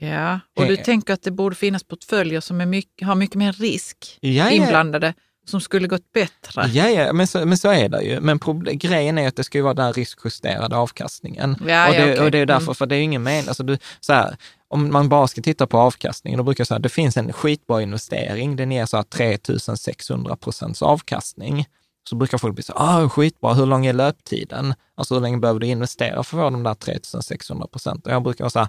Ja, 0.00 0.40
och 0.56 0.66
du 0.66 0.74
Eh. 0.74 0.84
tänker 0.84 1.14
att 1.14 1.22
det 1.22 1.30
borde 1.30 1.56
finnas 1.56 1.84
portföljer 1.84 2.40
som 2.40 2.70
mycket, 2.70 3.06
har 3.06 3.14
mycket 3.14 3.36
mer 3.36 3.52
risk 3.52 4.18
Ja, 4.20 4.50
ja. 4.50 5.12
Som 5.46 5.60
skulle 5.60 5.88
gått 5.88 6.12
bättre. 6.12 6.68
Ja, 6.72 6.88
ja 6.88 7.12
men, 7.12 7.26
så, 7.26 7.46
men 7.46 7.58
så 7.58 7.70
är 7.70 7.88
det 7.88 8.02
ju. 8.02 8.20
Men 8.20 8.38
grejen 8.72 9.18
är 9.18 9.28
att 9.28 9.36
det 9.36 9.44
ska 9.44 9.58
ju 9.58 9.62
vara 9.62 9.74
den 9.74 9.92
riskjusterade 9.92 10.76
avkastningen. 10.76 11.56
Ja, 11.66 11.88
och, 11.88 11.94
ja, 11.94 12.04
det, 12.04 12.12
okej. 12.12 12.24
och 12.24 12.30
det 12.30 12.38
är 12.38 12.46
därför, 12.46 12.62
Mm. 12.62 12.74
för 12.74 12.86
det 12.86 12.96
är 12.96 13.00
ingen 13.00 13.22
mening. 13.22 13.48
Alltså 13.48 13.62
du, 13.62 13.78
så 14.00 14.12
här, 14.12 14.36
om 14.68 14.92
man 14.92 15.08
bara 15.08 15.28
ska 15.28 15.42
titta 15.42 15.66
på 15.66 15.78
avkastningen, 15.78 16.38
då 16.38 16.44
brukar 16.44 16.60
jag 16.60 16.66
säga 16.68 16.76
att 16.76 16.82
det 16.82 16.88
finns 16.88 17.16
en 17.16 17.32
skitbra 17.32 17.82
investering. 17.82 18.56
Den 18.56 18.72
ger 18.72 18.86
så 18.86 18.96
här 18.96 19.04
3600 19.04 20.36
procents 20.36 20.82
avkastning. 20.82 21.66
Så 22.08 22.16
brukar 22.16 22.38
folk 22.38 22.54
bli 22.54 22.62
så 22.62 22.72
ah 22.76 23.08
skitbra, 23.08 23.54
hur 23.54 23.66
lång 23.66 23.86
är 23.86 23.92
löptiden? 23.92 24.74
Alltså 24.94 25.14
hur 25.14 25.20
länge 25.20 25.38
behöver 25.38 25.60
du 25.60 25.66
investera 25.66 26.14
för 26.14 26.18
att 26.18 26.26
få 26.26 26.50
de 26.50 26.62
där 26.62 26.74
3600 26.74 27.66
procent? 27.66 28.06
Och 28.06 28.12
jag 28.12 28.22
brukar 28.22 28.58
här, 28.58 28.68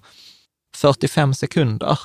45 0.75 1.33
sekunder. 1.33 1.99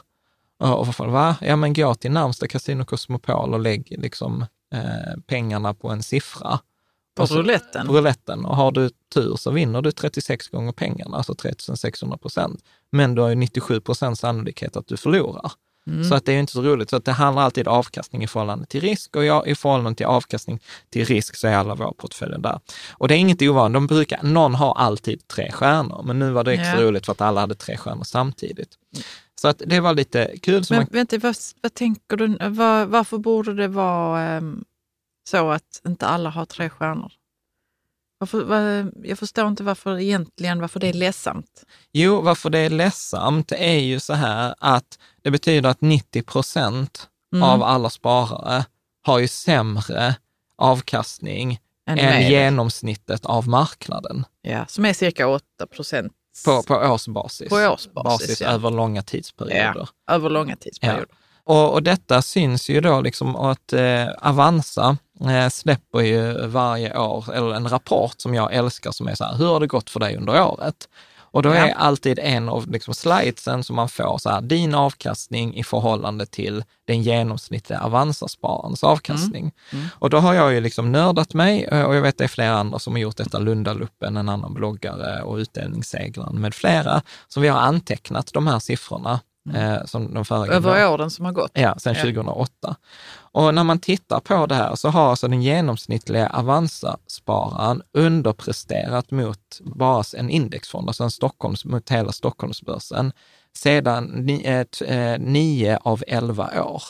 Och 0.61 0.95
folk, 0.95 1.11
va? 1.13 1.37
Ja 1.41 1.57
men 1.57 1.73
gå 1.73 1.95
till 1.95 2.11
närmsta 2.11 2.49
Casino 2.49 2.85
Cosmopol 2.85 3.55
och 3.55 3.61
lägg 3.61 3.95
liksom 3.99 4.45
eh, 4.75 5.21
pengarna 5.27 5.75
på 5.75 5.89
en 5.91 6.03
siffra. 6.03 6.59
På 7.15 7.27
så- 7.27 7.35
rouletten. 7.37 7.87
På 7.87 7.93
rouletten. 7.93 8.45
Och 8.45 8.57
har 8.57 8.73
du 8.73 8.91
tur 9.15 9.37
så 9.37 9.51
vinner 9.51 9.83
du 9.83 9.93
36 9.93 10.49
gånger 10.49 10.73
pengarna, 10.73 11.17
alltså 11.17 11.35
3600 11.35 12.19
procent. 12.19 12.61
Men 12.93 13.15
du 13.15 13.23
har 13.23 13.29
ju 13.29 13.35
97 13.35 13.81
procents 13.81 14.21
sannolikhet 14.21 14.77
att 14.77 14.87
du 14.87 14.97
förlorar. 14.97 15.53
Mm. 15.87 16.05
Så 16.05 16.15
att 16.15 16.25
det 16.25 16.33
är 16.33 16.41
inte 16.41 16.53
så 16.53 16.63
roligt. 16.63 16.91
Så 16.91 16.97
att 16.97 17.05
det 17.05 17.13
handlar 17.13 17.43
alltid 17.43 17.69
avkastning 17.69 18.23
i 18.25 18.27
förhållande 18.27 18.67
till 18.67 18.81
risk 18.81 19.17
och 19.17 19.25
jag, 19.25 19.49
i 19.49 19.55
förhållande 19.55 19.95
till 19.97 20.07
avkastning 20.07 20.61
till 20.91 21.05
risk 21.05 21.37
så 21.37 21.49
är 21.49 21.55
alla 21.57 21.75
våra 21.75 21.93
portföljer 21.93 22.39
där. 22.39 22.61
Och 22.91 23.09
det 23.09 23.15
är 23.15 23.19
inget 23.19 23.43
ovanligt. 23.43 23.75
De 23.75 23.87
brukar, 23.87 24.23
någon 24.23 24.55
har 24.55 24.75
alltid 24.79 25.29
tre 25.29 25.53
stjärnor, 25.53 26.03
men 26.05 26.19
nu 26.19 26.31
var 26.31 26.45
det 26.45 26.53
extra 26.53 26.81
Ja. 26.81 26.87
roligt 26.89 27.07
för 27.07 27.13
att 27.13 27.21
alla 27.21 27.41
hade 27.41 27.55
tre 27.55 27.77
stjärnor 27.77 28.05
samtidigt. 28.05 28.69
Så 29.41 29.49
att 29.49 29.63
det 29.67 29.81
var 29.81 29.95
lite 29.95 30.37
kul. 30.43 30.65
Men 30.71 30.79
man, 30.79 30.87
vänta, 30.91 31.19
vad, 31.19 31.37
vad 31.63 31.75
tänker 31.75 32.17
du? 32.17 32.49
Var, 32.49 32.87
varför 32.87 33.19
borde 33.19 33.55
det 33.55 33.69
vara 33.69 34.23
ehm, 34.23 34.65
så 35.31 35.51
att 35.51 35.81
inte 35.87 36.07
alla 36.07 36.31
har 36.31 36.45
tre 36.45 36.71
stjärnor? 36.71 37.13
Varför, 38.19 38.45
vad, 38.45 38.93
jag 39.05 39.19
förstår 39.19 39.49
inte 39.49 39.63
varför 39.63 39.99
egentligen 39.99 40.61
varför 40.61 40.81
det 40.81 40.89
är 40.89 40.93
ledsamt. 40.93 41.65
Jo, 41.93 42.21
varför 42.21 42.51
det 42.51 42.59
är 42.59 42.71
ledsamt 42.71 43.53
är 43.53 43.79
ju 43.79 44.01
så 44.01 44.13
här 44.13 44.55
att 44.59 44.99
det 45.23 45.31
betyder 45.31 45.71
att 45.71 45.81
90 45.81 46.23
procent 46.23 47.09
Mm. 47.33 47.43
av 47.43 47.63
alla 47.63 47.91
sparare 47.91 48.65
har 49.03 49.19
ju 49.19 49.29
sämre 49.29 50.17
avkastning 50.57 51.61
Än 51.87 51.99
än 51.99 52.31
genomsnittet 52.31 53.27
av 53.27 53.49
marknaden 53.49 54.25
Ja, 54.43 54.67
som 54.67 54.85
är 54.85 54.93
cirka 54.93 55.29
8 55.29 55.45
procent 55.71 56.13
på, 56.45 56.63
på 56.63 56.75
årsbasis. 56.75 57.49
På 57.49 57.57
årsbasis, 57.57 57.93
Basis 57.95 58.41
ja. 58.41 58.49
över 58.49 58.71
långa 58.71 59.03
tidsperioder. 59.03 59.89
över 60.11 60.31
långa 60.31 60.57
tidsperioder. 60.57 61.07
Och, 61.45 61.73
och 61.73 61.83
detta 61.83 62.23
syns 62.23 62.71
ju 62.71 62.81
då 62.81 63.01
liksom 63.01 63.37
att 63.37 63.73
eh, 63.73 64.09
Avanza 64.19 64.97
eh, 65.21 65.49
släpper 65.49 66.01
ju 66.01 66.47
varje 66.47 66.99
år, 66.99 67.35
eller 67.35 67.55
en 67.55 67.69
rapport 67.69 68.15
som 68.17 68.35
jag 68.35 68.55
älskar 68.55 68.91
som 68.91 69.09
är 69.09 69.15
så 69.15 69.25
här, 69.25 69.37
hur 69.37 69.47
har 69.47 69.61
det 69.61 69.67
gått 69.67 69.91
för 69.91 70.01
dig 70.01 70.17
under 70.17 70.43
året? 70.43 70.89
Och 71.31 71.43
då 71.43 71.49
Ja. 71.49 71.55
är 71.55 71.73
alltid 71.73 72.19
en 72.19 72.49
av 72.49 72.71
liksom 72.71 72.95
slidesen 72.95 73.65
som 73.65 73.77
man 73.77 73.89
får 73.89 74.19
så 74.19 74.31
här, 74.31 74.41
din 74.41 74.75
avkastning 74.75 75.57
i 75.57 75.65
förhållande 75.65 76.27
till 76.27 76.65
den 76.87 77.03
genomsnittliga 77.03 77.81
Avanza-spararens 77.81 78.85
avkastning. 78.85 79.53
Och 79.91 80.11
då 80.11 80.19
har 80.19 80.35
jag 80.35 80.55
ju 80.55 80.61
liksom 80.61 80.93
nördat 80.93 81.35
mig 81.35 81.65
eh, 81.65 81.83
och 81.83 81.97
jag 81.97 82.03
vet 82.03 82.19
det 82.19 82.25
är 82.25 82.29
flera 82.29 82.55
andra 82.59 82.79
som 82.79 82.93
har 82.93 83.01
gjort 83.01 83.17
detta, 83.17 83.39
Lundaluppen, 83.39 84.17
en 84.17 84.29
annan 84.29 84.55
bloggare 84.55 85.23
och 85.23 85.37
utdelningsseglaren 85.37 86.41
med 86.41 86.55
flera, 86.55 87.03
som 87.29 87.43
vi 87.43 87.49
har 87.49 87.61
antecknat 87.61 88.31
de 88.33 88.47
här 88.47 88.59
siffrorna 88.59 89.21
eh, 89.55 89.85
som 89.85 90.15
de 90.15 90.25
föregående 90.25 90.57
Över 90.71 90.89
åren 90.93 91.11
som 91.11 91.25
har 91.25 91.33
gått. 91.33 91.51
Ja, 91.55 91.79
sedan 91.79 91.95
Ja. 91.95 92.01
2008. 92.03 92.77
Och 93.33 93.55
när 93.55 93.65
man 93.65 93.79
tittar 93.79 94.21
på 94.21 94.47
det 94.47 94.55
här 94.55 94.75
så 94.75 94.89
har 94.89 95.11
alltså 95.11 95.29
den 95.29 95.43
genomsnittliga 95.43 96.29
Avanza-spararen 96.29 97.83
underpresterat 97.93 99.11
mot 99.11 99.61
bara 99.61 100.05
en 100.17 100.31
indexfond, 100.31 100.89
alltså 100.89 101.05
en 101.05 101.11
Stockholms, 101.11 101.65
mot 101.65 101.91
hela 101.91 102.13
Stockholmsbörsen, 102.13 103.13
sedan 103.57 104.05
ni, 104.05 104.43
eh, 104.45 104.65
t- 104.65 104.85
eh, 104.87 105.19
nio 105.19 105.77
av 105.83 106.05
elva 106.07 106.65
år. 106.65 106.83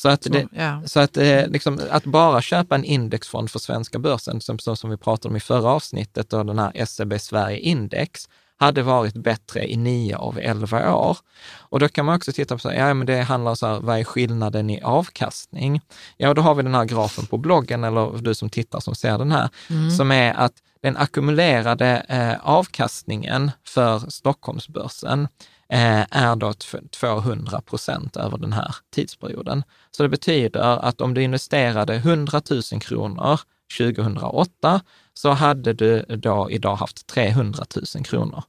Så 0.00 0.08
att, 0.08 0.22
det, 0.22 0.46
ja. 0.52 0.82
så 0.86 1.00
att, 1.00 1.16
eh, 1.16 1.46
liksom, 1.46 1.80
att 1.90 2.04
bara 2.04 2.42
köpa 2.42 2.74
en 2.74 2.84
indexfond 2.84 3.50
för 3.50 3.58
svenska 3.58 3.98
börsen, 3.98 4.40
som, 4.40 4.58
så 4.58 4.76
som 4.76 4.90
vi 4.90 4.96
pratade 4.96 5.28
om 5.28 5.36
i 5.36 5.40
förra 5.40 5.70
avsnittet, 5.70 6.32
och 6.32 6.46
den 6.46 6.58
här 6.58 6.84
SEB 6.84 7.20
Sverige 7.20 7.58
Index, 7.58 8.28
hade 8.60 8.82
varit 8.82 9.14
bättre 9.14 9.70
i 9.70 9.76
nio 9.76 10.16
av 10.16 10.38
elva 10.38 10.94
år. 10.94 11.18
Och 11.58 11.80
då 11.80 11.88
kan 11.88 12.04
man 12.04 12.16
också 12.16 12.32
titta 12.32 12.54
på, 12.54 12.58
så 12.58 12.70
här, 12.70 12.88
ja 12.88 12.94
men 12.94 13.06
det 13.06 13.20
handlar 13.22 13.50
om 13.50 13.56
så 13.56 13.66
här, 13.66 13.80
vad 13.80 13.98
är 13.98 14.04
skillnaden 14.04 14.70
i 14.70 14.80
avkastning? 14.82 15.80
Ja, 16.16 16.34
då 16.34 16.42
har 16.42 16.54
vi 16.54 16.62
den 16.62 16.74
här 16.74 16.84
grafen 16.84 17.26
på 17.26 17.38
bloggen, 17.38 17.84
eller 17.84 18.18
du 18.22 18.34
som 18.34 18.50
tittar 18.50 18.80
som 18.80 18.94
ser 18.94 19.18
den 19.18 19.32
här, 19.32 19.48
som 19.96 20.10
är 20.10 20.34
att 20.34 20.52
den 20.82 20.96
ackumulerade 20.96 22.06
eh, 22.08 22.48
avkastningen 22.48 23.50
för 23.66 24.10
Stockholmsbörsen 24.10 25.28
eh, 25.72 26.00
är 26.10 26.36
då 26.36 26.52
tv- 26.52 26.88
200 26.88 27.60
procent 27.60 28.16
över 28.16 28.38
den 28.38 28.52
här 28.52 28.74
tidsperioden. 28.94 29.62
Så 29.90 30.02
det 30.02 30.08
betyder 30.08 30.60
att 30.60 31.00
om 31.00 31.14
du 31.14 31.22
investerade 31.22 31.94
100 31.94 32.42
000 32.50 32.80
kronor 32.80 33.40
2008 33.78 34.80
så 35.14 35.30
hade 35.30 35.72
du 35.72 36.02
då 36.02 36.50
idag 36.50 36.76
haft 36.76 37.06
300 37.06 37.64
000 37.94 38.04
kronor. 38.04 38.42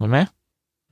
Är 0.00 0.04
du 0.04 0.10
med? 0.10 0.26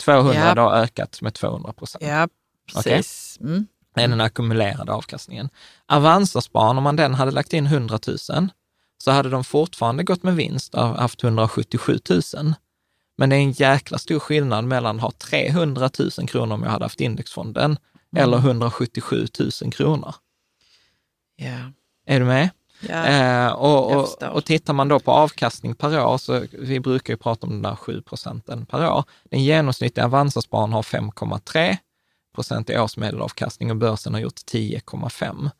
200 0.00 0.34
Ja. 0.34 0.54
då 0.54 0.70
ökat 0.72 1.22
med 1.22 1.34
200 1.34 1.72
procent. 1.72 2.04
ja, 2.04 2.28
precis. 2.74 3.38
Mm. 3.40 3.66
Det 3.94 4.02
är 4.02 4.08
den 4.08 4.20
ackumulerade 4.20 4.92
avkastningen. 4.92 5.48
Avanza-spararen, 5.86 6.78
om 6.78 6.84
man 6.84 6.96
den 6.96 7.14
hade 7.14 7.30
lagt 7.30 7.52
in 7.52 7.66
100 7.66 7.98
000, 8.06 8.48
så 8.98 9.10
hade 9.10 9.28
de 9.30 9.44
fortfarande 9.44 10.04
gått 10.04 10.22
med 10.22 10.36
vinst 10.36 10.74
och 10.74 10.82
haft 10.88 11.22
177 11.24 11.98
000. 12.34 12.54
Men 13.18 13.30
det 13.30 13.36
är 13.36 13.40
en 13.40 13.52
jäkla 13.52 13.98
stor 13.98 14.18
skillnad 14.18 14.64
mellan 14.64 14.96
att 14.96 15.02
ha 15.02 15.10
300 15.10 15.90
000 16.18 16.28
kronor 16.28 16.54
om 16.54 16.62
jag 16.62 16.70
hade 16.70 16.84
haft 16.84 17.00
indexfonden 17.00 17.76
Mm. 18.12 18.22
eller 18.24 18.36
177 18.38 19.26
000 19.62 19.72
kronor. 19.72 20.14
Ja. 21.36 21.72
Är 22.06 22.20
du 22.20 22.26
med? 22.26 22.50
Ja. 22.80 23.06
Eh, 23.06 23.52
och, 23.52 23.92
och, 23.96 24.22
och 24.22 24.44
tittar 24.44 24.72
man 24.72 24.88
då 24.88 25.00
på 25.00 25.12
avkastning 25.12 25.74
per 25.74 26.06
år, 26.06 26.18
så 26.18 26.44
vi 26.52 26.80
brukar 26.80 27.12
ju 27.12 27.16
prata 27.16 27.46
om 27.46 27.52
den 27.52 27.62
där 27.62 27.76
7 27.76 28.02
procenten 28.02 28.66
per 28.66 28.90
år. 28.90 29.04
Den 29.30 29.44
genomsnittliga 29.44 30.06
Avanza-spararen 30.06 30.72
har 30.72 30.82
5,3 30.82 31.76
procent 32.34 32.70
i 32.70 32.78
årsmedelavkastning 32.78 33.70
och 33.70 33.76
börsen 33.76 34.14
har 34.14 34.20
gjort 34.20 34.40
10,5. 34.52 35.50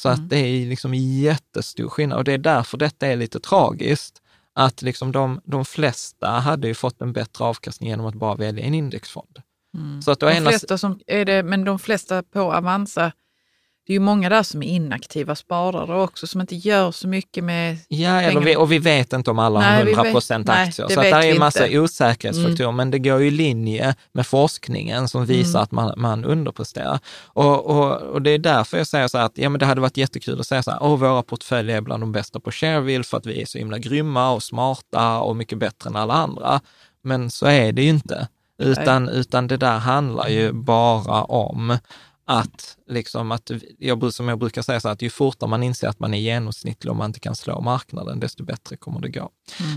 Så 0.00 0.08
Mm. 0.08 0.20
att 0.24 0.30
det 0.30 0.36
är 0.38 0.66
liksom 0.66 0.94
jättestor 0.94 1.88
skillnad 1.88 2.18
och 2.18 2.24
det 2.24 2.32
är 2.32 2.38
därför 2.38 2.78
detta 2.78 3.06
är 3.06 3.16
lite 3.16 3.40
tragiskt. 3.40 4.22
Att 4.54 4.82
liksom 4.82 5.12
de, 5.12 5.40
de 5.44 5.64
flesta 5.64 6.30
hade 6.30 6.68
ju 6.68 6.74
fått 6.74 7.00
en 7.02 7.12
bättre 7.12 7.44
avkastning 7.44 7.88
genom 7.90 8.06
att 8.06 8.14
bara 8.14 8.34
välja 8.34 8.64
en 8.64 8.74
indexfond. 8.74 9.42
Så 10.04 10.10
att 10.10 10.22
Mm. 10.22 10.44
De 10.44 10.50
flesta 10.50 10.78
som 10.78 11.00
är 11.06 11.24
det, 11.24 11.42
men 11.42 11.64
de 11.64 11.78
flesta 11.78 12.22
på 12.22 12.40
Avanza, 12.52 13.12
det 13.88 13.92
är 13.92 13.94
ju 13.94 14.00
många 14.00 14.28
där 14.28 14.42
som 14.42 14.62
är 14.62 14.66
inaktiva 14.66 15.34
sparare 15.34 16.02
också, 16.02 16.26
som 16.26 16.40
inte 16.40 16.54
gör 16.56 16.92
så 16.92 17.08
mycket 17.08 17.44
med... 17.44 17.78
Ja, 17.88 18.10
eller 18.20 18.28
pengar. 18.28 18.40
vi, 18.46 18.56
och 18.56 18.72
vi 18.72 18.78
vet 18.78 19.12
inte 19.12 19.30
om 19.30 19.38
alla 19.38 19.60
Nej, 19.60 19.76
har 19.78 19.84
vi 19.84 19.90
100 19.90 20.02
vet- 20.02 20.12
procent 20.12 20.46
nej, 20.46 20.68
aktier. 20.68 20.88
det 20.88 20.94
Så 20.94 21.00
vet 21.00 21.12
där 21.12 21.22
är 21.22 21.30
en 21.32 21.38
massa 21.38 21.58
inte. 21.64 21.72
Mm. 21.74 21.84
osäkerhetsfaktorer, 21.84 22.72
men 22.72 22.90
det 22.90 22.98
går 22.98 23.20
ju 23.20 23.26
i 23.26 23.30
linje 23.30 23.94
med 24.12 24.26
forskningen 24.26 25.08
som 25.08 25.26
visar 25.26 25.58
Mm. 25.58 25.62
att 25.62 25.70
man, 25.72 25.92
man 25.96 26.24
underpresterar. 26.24 26.98
Och, 27.24 27.66
och, 27.66 27.92
och 28.02 28.22
det 28.22 28.30
är 28.30 28.38
därför 28.38 28.78
jag 28.78 28.86
säger 28.86 29.08
så 29.08 29.18
här 29.18 29.24
att 29.24 29.38
ja, 29.38 29.48
men 29.48 29.58
det 29.58 29.66
hade 29.66 29.80
varit 29.80 29.96
jättekul 29.96 30.40
att 30.40 30.46
säga 30.46 30.62
så 30.62 30.70
här, 30.70 30.82
åh, 30.82 30.96
våra 30.98 31.22
portföljer 31.22 31.76
är 31.76 31.80
bland 31.80 32.02
de 32.02 32.12
bästa 32.12 32.40
på 32.40 32.50
Shareville 32.50 33.04
för 33.04 33.16
att 33.16 33.26
vi 33.26 33.42
är 33.42 33.46
så 33.46 33.58
himla 33.58 33.78
grymma 33.78 34.30
och 34.30 34.42
smarta 34.42 35.18
och 35.20 35.36
mycket 35.36 35.58
bättre 35.58 35.90
än 35.90 35.96
alla 35.96 36.14
andra. 36.14 36.60
Men 37.02 37.30
så 37.30 37.46
är 37.46 37.72
det 37.72 37.82
ju 37.82 37.88
inte. 37.88 38.28
Utan, 38.62 39.08
utan 39.08 39.46
det 39.46 39.56
där 39.56 39.78
handlar 39.78 40.28
ju 40.28 40.52
bara 40.52 41.22
om 41.22 41.78
att, 42.30 42.76
liksom 42.86 43.32
att 43.32 43.50
jag, 43.78 44.14
som 44.14 44.28
jag 44.28 44.38
brukar 44.38 44.62
säga, 44.62 44.80
så 44.80 44.88
att 44.88 45.02
ju 45.02 45.10
fortare 45.10 45.50
man 45.50 45.62
inser 45.62 45.88
att 45.88 46.00
man 46.00 46.14
är 46.14 46.18
genomsnittlig 46.18 46.90
och 46.90 46.96
man 46.96 47.10
inte 47.10 47.20
kan 47.20 47.34
slå 47.34 47.60
marknaden, 47.60 48.20
desto 48.20 48.44
bättre 48.44 48.76
kommer 48.76 49.00
det 49.00 49.08
gå. 49.08 49.30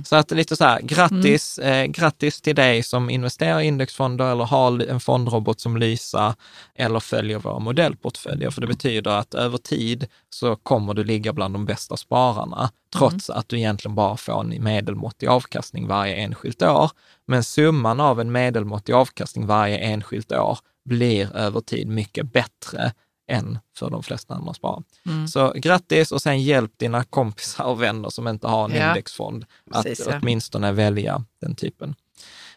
Så 0.05 0.15
att 0.15 0.31
lite 0.31 0.55
så 0.55 0.63
här, 0.63 0.81
grattis, 0.81 1.57
eh, 1.59 1.85
grattis 1.85 2.41
till 2.41 2.55
dig 2.55 2.83
som 2.83 3.09
investerar 3.09 3.59
i 3.59 3.65
indexfonder 3.65 4.31
eller 4.31 4.43
har 4.43 4.83
en 4.89 4.99
fondrobot 4.99 5.59
som 5.59 5.77
Lysa 5.77 6.35
eller 6.75 6.99
följer 6.99 7.39
våra 7.39 7.59
modellportföljer. 7.59 8.49
För 8.49 8.61
det 8.61 8.67
betyder 8.67 9.11
att 9.11 9.33
över 9.33 9.57
tid 9.57 10.07
så 10.29 10.55
kommer 10.55 10.93
du 10.93 11.03
ligga 11.03 11.33
bland 11.33 11.55
de 11.55 11.65
bästa 11.65 11.97
spararna, 11.97 12.71
trots 12.95 13.29
att 13.29 13.49
du 13.49 13.57
egentligen 13.57 13.95
bara 13.95 14.17
får 14.17 14.41
en 14.41 14.63
medelmåttig 14.63 15.27
avkastning 15.27 15.87
varje 15.87 16.15
enskilt 16.15 16.61
år. 16.61 16.91
Men 17.27 17.43
summan 17.43 17.99
av 17.99 18.21
en 18.21 18.31
medelmåttig 18.31 18.93
avkastning 18.93 19.45
varje 19.45 19.77
enskilt 19.77 20.31
år 20.31 20.59
blir 20.85 21.35
över 21.35 21.61
tid 21.61 21.87
mycket 21.87 22.33
bättre 22.33 22.93
än 23.27 23.59
för 23.77 23.89
de 23.89 24.03
flesta 24.03 24.33
andra 24.33 24.53
sparare. 24.53 24.83
Mm. 25.05 25.27
Så 25.27 25.53
grattis 25.55 26.11
och 26.11 26.21
sen 26.21 26.41
hjälp 26.41 26.71
dina 26.77 27.03
kompisar 27.03 27.63
och 27.63 27.81
vänner 27.81 28.09
som 28.09 28.27
inte 28.27 28.47
har 28.47 28.65
en 28.69 28.75
Ja, 28.75 28.89
indexfond 28.89 29.45
att 29.71 29.83
precis, 29.83 30.07
ja. 30.09 30.19
åtminstone 30.21 30.71
välja 30.71 31.25
den 31.41 31.55
typen. 31.55 31.95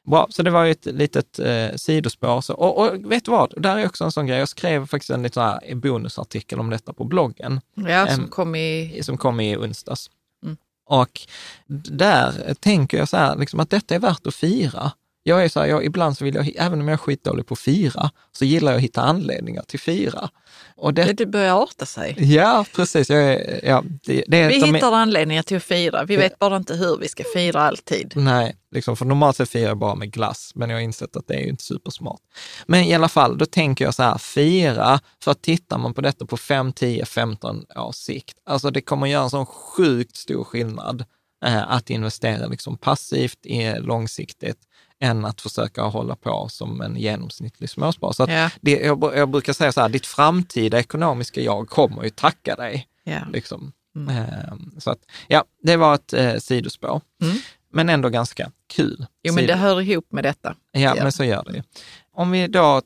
Bra, 0.05 0.27
så 0.31 0.43
det 0.43 0.51
var 0.51 0.65
ju 0.65 0.71
ett 0.71 0.87
litet 0.87 1.39
eh, 1.39 1.69
sidospår. 1.77 2.41
Så, 2.41 2.55
och, 2.55 2.79
och 2.79 3.13
vet 3.13 3.25
du 3.25 3.31
vad, 3.31 3.63
där 3.63 3.77
är 3.79 3.87
också 3.87 4.05
en 4.05 4.13
sån 4.13 4.27
grej. 4.27 4.39
Jag 4.39 4.49
skrev 4.49 4.87
faktiskt 4.87 5.11
en 5.11 5.23
liten 5.23 5.43
här 5.43 5.75
bonusartikel 5.75 6.61
om 6.61 6.71
detta 6.71 6.93
på 6.93 7.05
bloggen 7.05 7.61
Ja, 7.75 8.07
som 8.07 8.25
Em, 8.25 8.31
kom 8.31 8.55
i... 8.55 9.01
som 9.03 9.17
kom 9.19 9.41
i 9.41 9.57
onsdags. 9.57 10.11
Mm. 10.43 10.57
Och 10.87 11.21
där 11.67 12.55
tänker 12.55 12.99
jag 12.99 13.09
så 13.09 13.17
här, 13.17 13.37
liksom 13.37 13.61
att 13.61 13.71
detta 13.71 13.95
är 13.95 13.99
värt 13.99 14.27
att 14.27 14.35
fira. 14.35 14.93
Jag 15.27 15.45
är 15.45 15.49
så 15.49 15.61
här, 15.61 15.67
jag, 15.67 15.85
ibland 15.85 16.19
så 16.19 16.25
vill 16.25 16.35
jag, 16.35 16.53
även 16.57 16.81
om 16.81 16.89
jag 16.89 16.93
är 16.93 16.99
skitdålig 16.99 17.47
på 17.47 17.53
att 17.53 17.59
fira, 17.59 18.11
så 18.33 18.45
gillar 18.45 18.73
jag 18.73 18.77
att 18.77 18.85
hitta 18.85 19.03
anledningar 19.03 19.63
till 19.63 19.81
fira. 19.81 20.29
Och 20.77 20.95
det, 20.95 21.13
Det, 21.13 21.27
börjar 21.27 21.63
arta 21.63 21.87
sig. 21.87 22.35
ja, 22.35 22.65
precis. 22.77 23.11
Jag 23.11 23.25
är, 23.25 23.61
ja, 23.65 23.85
det, 24.05 24.25
det 24.29 24.49
Vi 24.49 24.67
hittar 24.67 24.93
anledningar 24.93 25.43
till 25.43 25.57
att 25.57 25.63
fira. 25.63 26.05
Vi 26.05 26.17
vet 26.17 26.39
bara 26.39 26.57
inte 26.57 26.75
hur 26.75 26.99
vi 26.99 27.09
ska 27.09 27.25
fira 27.35 27.61
alltid. 27.61 28.13
Nej, 28.17 28.57
liksom, 28.71 28.97
för 28.97 29.05
normalt 29.05 29.37
sett 29.37 29.51
firar 29.51 29.69
jag 29.69 29.79
bara 29.79 29.95
med 29.95 30.13
glass, 30.13 30.53
men 30.55 30.71
jag 30.71 30.77
har 30.77 30.83
insett 30.83 31.17
att 31.17 31.27
det 31.27 31.35
är 31.35 31.41
ju 31.41 31.49
inte 31.49 31.63
supersmart. 31.65 32.21
Men 32.67 32.85
i 32.85 32.95
alla 32.95 33.09
fall, 33.09 33.39
då 33.39 33.47
tänker 33.47 33.85
jag 33.85 33.95
så 33.95 34.03
här, 34.03 34.19
fira, 34.19 35.01
för 35.23 35.31
att 35.31 35.43
tittar 35.43 35.79
man 35.79 35.95
på 35.95 36.01
detta 36.01 36.27
på 36.27 36.37
5, 36.37 36.73
10, 36.73 37.05
15 37.05 37.65
års 37.77 37.97
sikt, 37.97 38.37
alltså 38.47 38.71
det 38.71 38.81
kommer 38.81 39.07
göra 39.07 39.23
en 39.25 39.31
sån 39.31 39.47
sjukt 39.47 40.17
stor 40.17 40.45
skillnad 40.45 41.05
eh, 41.45 41.71
att 41.73 41.91
investera 41.91 42.47
liksom 42.47 42.77
passivt, 42.79 43.47
i, 43.47 43.75
långsiktigt, 43.81 44.59
än 45.05 45.25
att 45.25 45.41
försöka 45.41 45.83
hålla 45.83 46.17
på 46.17 46.49
som 46.49 46.81
en 46.81 46.97
genomsnittlig 46.97 47.71
småsparare. 47.71 48.15
Så 48.15 48.27
Ja. 48.29 48.51
det, 48.61 48.71
jag, 48.81 49.13
jag 49.17 49.29
brukar 49.29 49.53
säga 49.53 49.73
så 49.73 49.81
här, 49.81 49.89
ditt 49.89 50.07
framtida 50.07 50.79
ekonomiska 50.79 51.41
jag 51.41 51.69
kommer 51.69 52.05
ju 52.05 52.11
tacka 52.11 52.57
dig. 52.57 52.87
Ja. 53.05 53.21
Liksom. 53.33 53.73
Eh, 54.11 54.55
så 54.79 54.91
att, 54.91 54.99
ja, 55.29 55.45
det 55.63 55.77
var 55.77 55.95
ett 55.95 56.13
eh, 56.13 56.37
sidospår. 56.37 57.01
Mm. 57.23 57.37
Men 57.73 57.89
ändå 57.89 58.09
ganska 58.09 58.51
kul. 58.73 59.07
Jo, 59.23 59.35
men 59.35 59.47
det 59.47 59.55
hör 59.55 59.81
ihop 59.81 60.07
med 60.13 60.25
detta. 60.25 60.55
Ja, 60.73 60.81
Ja. 60.81 60.95
men 61.03 61.13
så 61.13 61.25
gör 61.25 61.45
det. 61.53 61.63
Om 62.17 62.31
vi 62.31 62.47
då, 62.47 62.83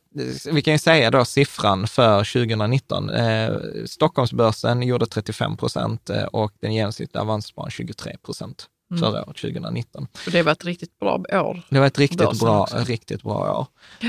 vi 0.52 0.62
kan 0.62 0.72
ju 0.74 0.78
säga 0.78 1.10
då 1.10 1.24
siffran 1.24 1.86
för 1.86 2.18
2019. 2.24 3.10
Eh, 3.10 3.50
Stockholmsbörsen 3.86 4.82
gjorde 4.82 5.06
35 5.06 5.56
procent 5.56 6.10
eh, 6.10 6.22
och 6.24 6.52
den 6.60 6.72
genomsnittliga 6.74 7.22
Avanza 7.22 7.70
23 7.70 8.16
procent 8.22 8.66
Mm. 8.90 9.00
förra 9.00 9.24
året, 9.24 9.36
2019. 9.36 10.06
För 10.14 10.30
det 10.30 10.42
var 10.42 10.52
ett 10.52 10.64
riktigt 10.64 10.98
bra 10.98 11.14
år. 11.32 11.62
Det 11.68 11.78
var 11.78 11.86
ett 11.86 11.98
riktigt 11.98 12.18
Börsen 12.18 12.46
bra, 12.46 12.62
också. 12.62 12.76
riktigt 12.78 13.22
bra 13.22 13.58
år. 13.58 13.66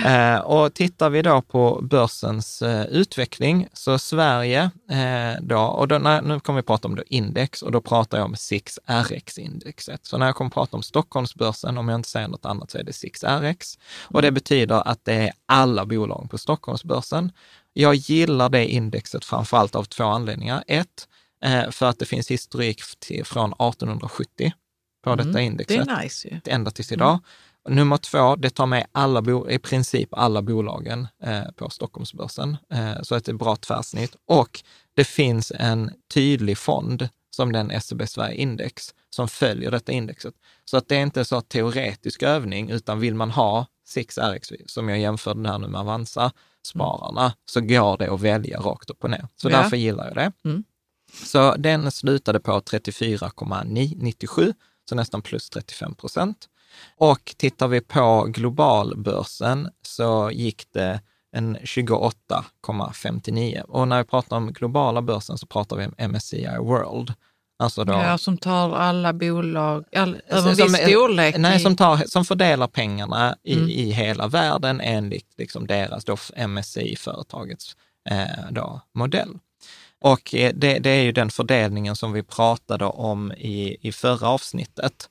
Eh, 0.08 0.40
och 0.40 0.74
tittar 0.74 1.10
vi 1.10 1.22
då 1.22 1.42
på 1.42 1.80
börsens 1.84 2.62
eh, 2.62 2.86
utveckling, 2.86 3.68
så 3.74 4.00
Sverige 4.00 4.70
då, 5.42 5.56
då, 5.56 5.62
och 5.62 5.88
då, 5.88 5.98
när, 5.98 6.22
nu 6.22 6.40
kommer 6.40 6.62
vi 6.62 6.66
prata 6.66 6.88
om 6.88 6.96
då 6.96 7.04
index 7.08 7.62
och 7.62 7.72
då 7.72 7.82
pratar 7.82 8.18
jag 8.18 8.26
om 8.26 8.34
6RX-indexet. 8.34 10.00
Så 10.02 10.18
när 10.18 10.26
jag 10.26 10.36
kommer 10.36 10.52
prata 10.52 10.78
om 10.78 10.84
Stockholmsbörsen, 10.84 11.78
om 11.78 11.90
jag 11.90 11.96
inte 12.00 12.10
säger 12.10 12.28
något 12.28 12.46
annat 12.46 12.72
så 12.72 12.78
är 12.78 12.84
det 12.84 12.92
6RX. 12.92 13.78
Och 14.04 14.22
det 14.22 14.32
betyder 14.32 14.88
att 14.88 15.06
det 15.06 15.14
är 15.14 15.32
alla 15.46 15.86
bolag 15.86 16.28
på 16.32 16.38
Stockholmsbörsen. 16.38 17.32
Jag 17.74 17.96
gillar 17.96 18.50
det 18.50 18.68
indexet 18.68 19.26
framför 19.26 19.58
allt 19.58 19.76
av 19.76 19.84
två 19.84 20.04
anledningar. 20.04 20.64
Ett, 20.68 21.08
eh, 21.46 21.70
för 21.70 21.86
att 21.86 22.00
det 22.00 22.06
finns 22.06 22.32
historik 22.32 22.82
från 23.24 23.54
1870 23.54 24.52
på 25.04 25.16
detta 25.16 25.30
Mm. 25.30 25.34
Det 25.34 25.44
indexet 25.44 25.88
är 25.88 26.04
nice 26.04 26.28
ju. 26.28 26.40
ända 26.54 26.72
tills 26.72 26.92
idag. 26.92 27.20
Nummer 27.70 27.98
två, 27.98 28.36
det 28.36 28.50
tar 28.50 28.66
med 28.66 28.86
alla 28.92 29.22
bo, 29.22 29.50
i 29.50 29.60
princip 29.60 30.10
alla 30.12 30.42
bolagen 30.42 31.08
eh, 31.24 31.44
på 31.56 31.70
Stockholmsbörsen. 31.70 32.58
Eh, 32.74 33.02
så 33.02 33.16
att 33.16 33.26
det 33.26 33.32
är 33.32 33.34
bra 33.34 33.56
tvärsnitt. 33.56 34.16
Och 34.28 34.64
det 34.96 35.04
finns 35.04 35.52
en 35.56 35.92
tydlig 36.14 36.58
fond 36.58 37.10
som 37.36 37.52
den 37.52 37.82
SEB 37.82 38.08
Sverige 38.08 38.36
Index 38.36 38.94
som 39.10 39.28
följer 39.28 39.72
detta 39.72 39.92
indexet. 39.92 40.34
Så 40.66 40.78
att 40.78 40.88
det 40.88 40.96
är 40.96 41.02
inte 41.02 41.26
så 41.26 41.42
teoretisk 41.42 42.24
övning, 42.24 42.70
utan 42.70 43.00
vill 43.00 43.16
man 43.16 43.32
ha 43.32 43.66
6RX, 43.96 44.54
som 44.66 44.90
jag 44.90 45.00
jämförde 45.00 45.50
här 45.50 45.58
nu 45.58 45.68
med 45.68 45.82
Avanza, 45.82 46.32
spararna, 46.68 47.34
så 47.46 47.62
går 47.62 47.98
det 47.98 48.14
att 48.14 48.22
välja 48.22 48.60
rakt 48.60 48.90
upp 48.90 49.04
och 49.04 49.10
ner. 49.10 49.28
Så 49.36 49.50
Ja. 49.50 49.58
därför 49.58 49.78
gillar 49.78 50.06
jag 50.08 50.16
det. 50.16 50.32
Mm. 50.50 50.64
Så 51.26 51.56
den 51.56 51.92
slutade 51.92 52.40
på 52.40 52.60
34,97, 52.62 54.54
så 54.90 54.96
nästan 54.96 55.22
plus 55.22 55.50
35 55.50 55.96
procent. 55.96 56.38
Och 56.98 57.34
tittar 57.38 57.68
vi 57.68 57.82
på 57.82 58.26
globalbörsen 58.30 59.70
så 59.82 60.32
gick 60.34 60.66
det 60.74 61.02
en 61.36 61.58
28,59. 61.58 63.62
Och 63.62 63.88
när 63.88 63.98
vi 63.98 64.04
pratar 64.04 64.38
om 64.38 64.54
globala 64.54 65.02
börsen 65.02 65.38
så 65.38 65.46
pratar 65.46 65.76
vi 65.76 65.86
om 65.86 65.94
MSCI 66.12 66.48
World. 66.60 67.14
Alltså 67.64 67.84
då, 67.84 67.94
Ja, 67.94 68.18
som 68.18 68.38
tar 68.38 68.76
alla 68.76 69.14
bolag 69.14 69.86
all, 69.96 70.22
över 70.28 70.50
en 70.50 70.56
som- 70.56 70.68
viss 70.68 70.78
storlek. 70.82 71.36
Nej, 71.38 71.60
som, 71.60 71.76
tar, 71.76 71.98
som 71.98 72.26
fördelar 72.26 72.68
pengarna 72.68 73.36
i, 73.44 73.54
Mm. 73.54 73.70
i 73.70 73.92
hela 73.92 74.28
världen 74.28 74.82
enligt 74.82 75.34
liksom 75.38 75.68
deras 75.68 76.06
då 76.06 76.18
MSCI-företagets 76.36 77.76
eh, 78.10 78.28
då, 78.52 78.82
modell. 78.94 79.30
Och 80.02 80.36
eh, 80.36 80.52
det, 80.56 80.80
det 80.80 80.90
är 80.90 81.04
ju 81.04 81.12
den 81.12 81.30
fördelningen 81.30 81.96
som 81.96 82.12
vi 82.14 82.24
pratade 82.24 82.86
om 82.86 83.32
i, 83.32 83.78
i 83.88 83.92
förra 83.92 84.28
avsnittet, 84.30 85.10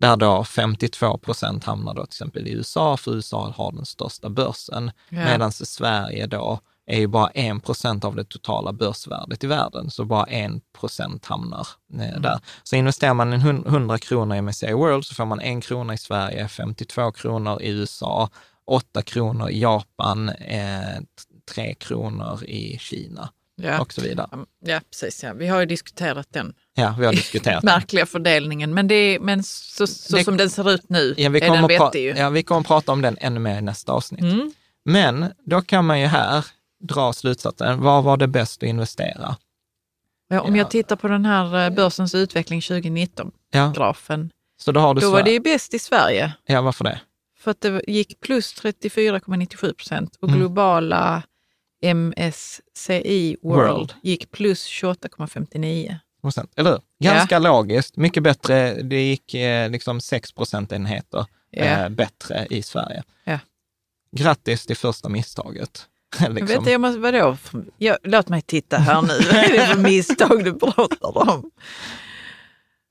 där 0.00 0.16
då 0.16 0.44
52 0.44 1.18
procent 1.18 1.64
hamnar 1.64 1.94
då 1.94 2.02
till 2.02 2.08
exempel 2.08 2.46
i 2.46 2.52
USA, 2.52 2.96
för 2.96 3.14
USA 3.14 3.54
har 3.56 3.72
den 3.72 3.86
största 3.86 4.28
börsen, 4.28 4.90
Ja. 5.08 5.24
medan 5.24 5.52
Sverige 5.52 6.26
då 6.26 6.60
är 6.86 6.98
ju 6.98 7.06
bara 7.06 7.28
1 7.30 7.64
procent 7.64 8.04
av 8.04 8.16
det 8.16 8.24
totala 8.24 8.72
börsvärdet 8.72 9.44
i 9.44 9.46
världen, 9.46 9.90
så 9.90 10.04
bara 10.04 10.24
1 10.24 10.52
procent 10.80 11.24
hamnar 11.26 11.66
eh, 11.94 12.20
där. 12.20 12.40
Så 12.62 12.76
investerar 12.76 13.14
man 13.14 13.32
en 13.32 13.40
hun- 13.40 13.66
100 13.66 13.98
kronor 13.98 14.36
i 14.36 14.42
MSCI 14.42 14.72
World 14.72 15.04
så 15.04 15.14
får 15.14 15.24
man 15.24 15.40
en 15.40 15.60
krona 15.60 15.94
i 15.94 15.98
Sverige, 15.98 16.48
52 16.48 17.12
kronor 17.12 17.62
i 17.62 17.68
USA, 17.70 18.28
8 18.66 19.02
kronor 19.02 19.50
i 19.50 19.60
Japan, 19.60 20.28
eh, 20.28 21.00
3 21.54 21.74
kronor 21.74 22.44
i 22.44 22.78
Kina 22.78 23.28
ja. 23.62 23.80
och 23.80 23.92
så 23.92 24.00
vidare. 24.00 24.28
ja, 24.64 24.80
precis. 24.90 25.22
Ja. 25.22 25.32
Vi 25.32 25.46
har 25.46 25.60
ju 25.60 25.66
diskuterat 25.66 26.26
den 26.30 26.54
Ja, 26.74 26.94
vi 26.98 27.06
har 27.06 27.12
diskuterat 27.12 27.62
märkliga 27.74 28.06
fördelningen. 28.06 28.74
Men, 28.74 28.88
det 28.88 28.94
är, 28.94 29.20
men 29.20 29.42
så, 29.42 29.86
så 29.86 30.16
Det- 30.16 30.24
som 30.24 30.36
den 30.36 30.50
ser 30.50 30.70
ut 30.70 30.88
nu 30.88 31.14
Ja, 31.16 31.28
vi 31.30 31.40
är 31.40 31.50
den 31.52 31.66
vettig 31.66 32.02
ju. 32.02 32.10
ja, 32.16 32.30
vi 32.30 32.42
kommer 32.42 32.60
att 32.60 32.66
prata 32.66 32.92
om 32.92 33.02
den 33.02 33.16
ännu 33.20 33.40
mer 33.40 33.58
i 33.58 33.62
nästa 33.62 33.92
avsnitt. 33.92 34.20
Mm. 34.22 34.52
Men 34.84 35.26
då 35.46 35.62
kan 35.62 35.84
man 35.84 36.00
ju 36.00 36.06
här 36.06 36.46
dra 36.82 37.12
slutsatsen, 37.12 37.80
vad 37.80 38.04
var 38.04 38.16
det 38.16 38.26
bäst 38.28 38.62
att 38.62 38.68
investera? 38.68 39.36
Ja, 40.28 40.40
om 40.40 40.56
Ja. 40.56 40.62
jag 40.62 40.70
tittar 40.70 40.96
på 40.96 41.08
den 41.08 41.24
här 41.24 41.64
eh, 41.66 41.70
börsens 41.74 42.14
utveckling 42.14 42.60
2019-grafen, 42.60 44.30
Ja, 44.32 44.62
så 44.64 44.72
då 44.72 44.80
har 44.80 44.94
du 44.94 45.00
då 45.00 45.10
var 45.10 45.22
det 45.22 45.40
bäst 45.40 45.74
i 45.74 45.78
Sverige. 45.78 46.32
Ja, 46.46 46.62
varför 46.62 46.84
det? 46.84 47.00
För 47.40 47.50
att 47.50 47.60
det 47.60 47.82
gick 47.86 48.20
plus 48.20 48.54
34,97 48.62 49.72
procent 49.74 50.16
och 50.20 50.28
Mm. 50.28 50.40
globala 50.40 51.22
MSCI 51.82 53.36
World, 53.42 53.70
World. 53.72 53.94
gick 54.02 54.30
plus 54.30 54.66
28,59. 54.68 55.96
Procent, 56.22 56.52
eller 56.56 56.70
hur? 56.70 56.80
Ganska 57.04 57.38
logiskt, 57.38 57.96
mycket 57.96 58.22
bättre. 58.22 58.82
Det 58.82 59.02
gick 59.02 59.34
eh, 59.34 59.70
liksom 59.70 60.00
6 60.00 60.32
procentenheter 60.32 61.26
Ja. 61.50 61.64
eh, 61.64 61.88
bättre 61.88 62.46
i 62.50 62.62
Sverige. 62.62 63.02
Ja. 63.24 63.38
Grattis 64.16 64.66
till 64.66 64.76
första 64.76 65.08
misstaget. 65.08 65.86
Jag 66.20 66.34
liksom. 66.34 66.64
vet 66.64 66.72
jag 66.72 66.80
måste, 66.80 66.98
vadå? 67.00 67.36
Jag, 67.78 67.96
låt 68.02 68.28
mig 68.28 68.42
titta 68.42 68.78
här 68.78 69.02
nu. 69.02 69.08
Vad 69.08 69.34
är 69.44 69.52
det 69.52 69.66
för 69.66 69.78
misstag 69.78 70.44
du 70.44 70.54
pratar 70.58 71.30
om? 71.30 71.50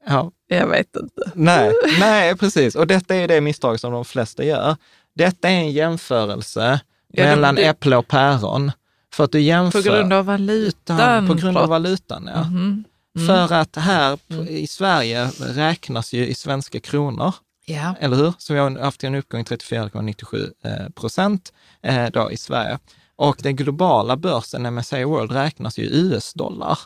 ja. 0.07 0.31
Jag 0.47 0.67
vet 0.67 0.95
inte. 0.95 1.31
Nej, 1.33 1.73
nej, 1.99 2.37
precis. 2.37 2.75
Och 2.75 2.87
detta 2.87 3.15
är 3.15 3.27
det 3.27 3.41
misstag 3.41 3.79
som 3.79 3.91
de 3.93 4.05
flesta 4.05 4.43
gör. 4.43 4.75
Detta 5.15 5.49
är 5.49 5.53
en 5.55 5.71
jämförelse 5.71 6.79
Ja, 7.13 7.23
det- 7.23 7.29
mellan 7.29 7.55
det- 7.55 7.63
äpple 7.67 7.97
och 7.97 8.07
päron. 8.07 8.71
För 9.13 9.23
att 9.23 9.31
du 9.31 9.39
jämför... 9.41 9.81
På 9.81 9.89
grund 9.89 10.13
av 10.13 10.25
valutan. 10.25 11.27
På 11.27 11.33
grund 11.33 11.57
av 11.57 11.69
valutan, 11.69 12.29
ja. 12.33 12.43
Mhm. 12.43 12.83
Mm. 13.17 13.27
För 13.27 13.53
att 13.55 13.75
här 13.75 14.17
p- 14.27 14.35
i 14.59 14.67
Sverige 14.67 15.25
räknas 15.39 16.13
ju 16.13 16.27
i 16.27 16.33
svenska 16.33 16.79
kronor, 16.79 17.33
Ja. 17.65 17.95
eller 17.99 18.17
hur? 18.17 18.33
Så 18.37 18.53
vi 18.53 18.59
har 18.59 18.79
haft 18.79 19.03
en 19.03 19.15
uppgång 19.15 19.41
i 19.41 19.43
34,97 19.43 20.51
eh, 20.63 20.89
procent 20.89 21.53
eh, 21.81 22.05
då 22.13 22.31
i 22.31 22.37
Sverige. 22.37 22.79
Och 23.15 23.37
den 23.39 23.55
globala 23.55 24.17
börsen, 24.17 24.73
MSCI 24.75 25.03
World, 25.03 25.31
räknas 25.31 25.79
ju 25.79 25.83
i 25.83 25.99
US-dollar. 25.99 26.79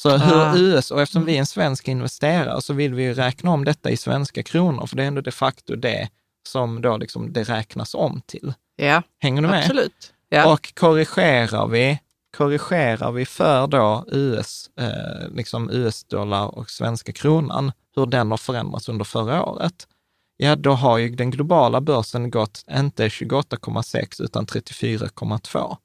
Så 0.00 0.16
hur 0.16 0.36
Ah. 0.40 0.56
US, 0.56 0.90
och 0.90 1.02
eftersom 1.02 1.24
vi 1.24 1.34
är 1.34 1.38
en 1.38 1.46
svensk 1.46 1.88
investerare 1.88 2.62
så 2.62 2.72
vill 2.72 2.94
vi 2.94 3.02
ju 3.02 3.14
räkna 3.14 3.50
om 3.50 3.64
detta 3.64 3.90
i 3.90 3.96
svenska 3.96 4.42
kronor, 4.42 4.86
för 4.86 4.96
det 4.96 5.02
är 5.02 5.06
ändå 5.06 5.20
de 5.20 5.32
facto 5.32 5.76
det 5.76 6.08
som 6.48 6.82
då 6.82 6.96
liksom 6.96 7.32
det 7.32 7.42
räknas 7.42 7.94
om 7.94 8.20
till. 8.26 8.54
ja, 8.76 9.02
Hänger 9.20 9.42
du 9.42 9.48
med? 9.48 9.60
absolut. 9.60 10.12
Ja. 10.34 10.52
Och 10.52 10.74
korrigerar 10.74 11.66
vi, 11.66 12.00
korrigerar 12.36 13.12
vi 13.12 13.26
för 13.26 13.66
då 13.66 14.04
US, 14.08 14.70
eh, 14.80 15.28
liksom 15.30 15.70
US-dollar 15.70 16.46
och 16.58 16.70
svenska 16.70 17.12
kronan, 17.12 17.72
hur 17.96 18.06
den 18.06 18.30
har 18.30 18.38
förändrats 18.38 18.88
under 18.88 19.04
förra 19.04 19.44
året, 19.44 19.88
ja 20.36 20.56
då 20.56 20.72
har 20.72 20.98
ju 20.98 21.08
den 21.08 21.30
globala 21.30 21.80
börsen 21.80 22.30
gått 22.30 22.64
inte 22.70 23.08
28,6 23.08 24.22
utan 24.22 24.46
34,2. 24.46 25.76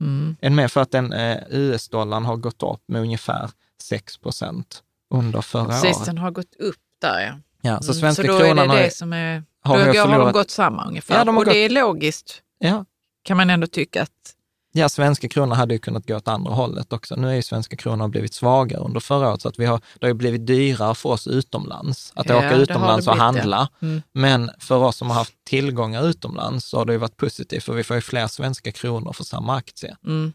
Mm. 0.00 0.36
Än 0.40 0.54
med 0.54 0.72
för 0.72 0.80
att 0.80 0.90
den 0.90 1.12
eh, 1.12 1.38
US-dollarn 1.50 2.24
har 2.24 2.36
gått 2.36 2.62
upp 2.62 2.82
med 2.88 3.00
ungefär 3.02 3.50
6 3.82 4.18
procent 4.18 4.82
under 5.14 5.40
förra 5.40 5.64
Precis, 5.66 5.96
året. 5.96 6.06
den 6.06 6.18
har 6.18 6.30
gått 6.30 6.54
upp 6.58 6.76
där 7.00 7.20
ja. 7.20 7.34
Ja, 7.64 7.80
så 7.82 7.92
Mm, 7.92 8.00
svenska 8.00 8.22
så 8.22 8.28
då 8.32 8.38
kronan 8.38 8.58
är 8.58 8.62
det 8.62 8.68
har, 8.74 8.82
det 8.82 8.90
som 8.94 9.12
är... 9.12 9.44
har 9.62 9.78
då 9.94 10.00
har 10.00 10.18
de 10.18 10.32
gått 10.32 10.50
samma 10.50 10.84
ungefär. 10.88 11.14
Ja, 11.18 11.24
de 11.24 11.34
har 11.36 11.42
och 11.42 11.44
gått- 11.46 11.54
det 11.54 11.58
är 11.64 11.70
logiskt, 11.70 12.42
Ja, 12.58 12.84
kan 13.22 13.36
man 13.36 13.50
ändå 13.50 13.66
tycka. 13.66 14.02
att 14.02 14.34
Ja, 14.74 14.88
svenska 14.88 15.28
kronan 15.28 15.58
hade 15.58 15.74
ju 15.74 15.78
kunnat 15.78 16.06
gå 16.06 16.16
åt 16.16 16.28
andra 16.28 16.52
hållet 16.52 16.92
också. 16.92 17.16
Nu 17.16 17.30
är 17.30 17.34
ju 17.34 17.42
svenska 17.42 17.76
kronan 17.76 18.10
blivit 18.10 18.34
svagare 18.34 18.80
under 18.80 19.00
förra 19.00 19.30
året, 19.30 19.42
så 19.42 19.48
att 19.48 19.58
vi 19.58 19.64
har, 19.64 19.78
det 19.78 20.06
har 20.06 20.08
ju 20.08 20.14
blivit 20.14 20.46
dyrare 20.46 20.94
för 20.94 21.08
oss 21.08 21.26
utomlands 21.26 22.12
att 22.16 22.28
Ja, 22.28 22.36
åka 22.36 22.54
utomlands 22.54 23.08
och 23.08 23.16
handla. 23.16 23.68
Mm. 23.82 24.02
Men 24.12 24.50
för 24.58 24.76
oss 24.76 24.96
som 24.96 25.10
har 25.10 25.16
haft 25.16 25.44
tillgångar 25.44 26.08
utomlands 26.08 26.66
så 26.66 26.78
har 26.78 26.84
det 26.84 26.92
ju 26.92 26.98
varit 26.98 27.16
positivt, 27.16 27.64
för 27.64 27.72
vi 27.72 27.84
får 27.84 27.96
ju 27.96 28.02
fler 28.02 28.26
svenska 28.26 28.72
kronor 28.72 29.12
för 29.12 29.24
samma 29.24 29.56
aktie. 29.56 29.96
Mm. 30.04 30.32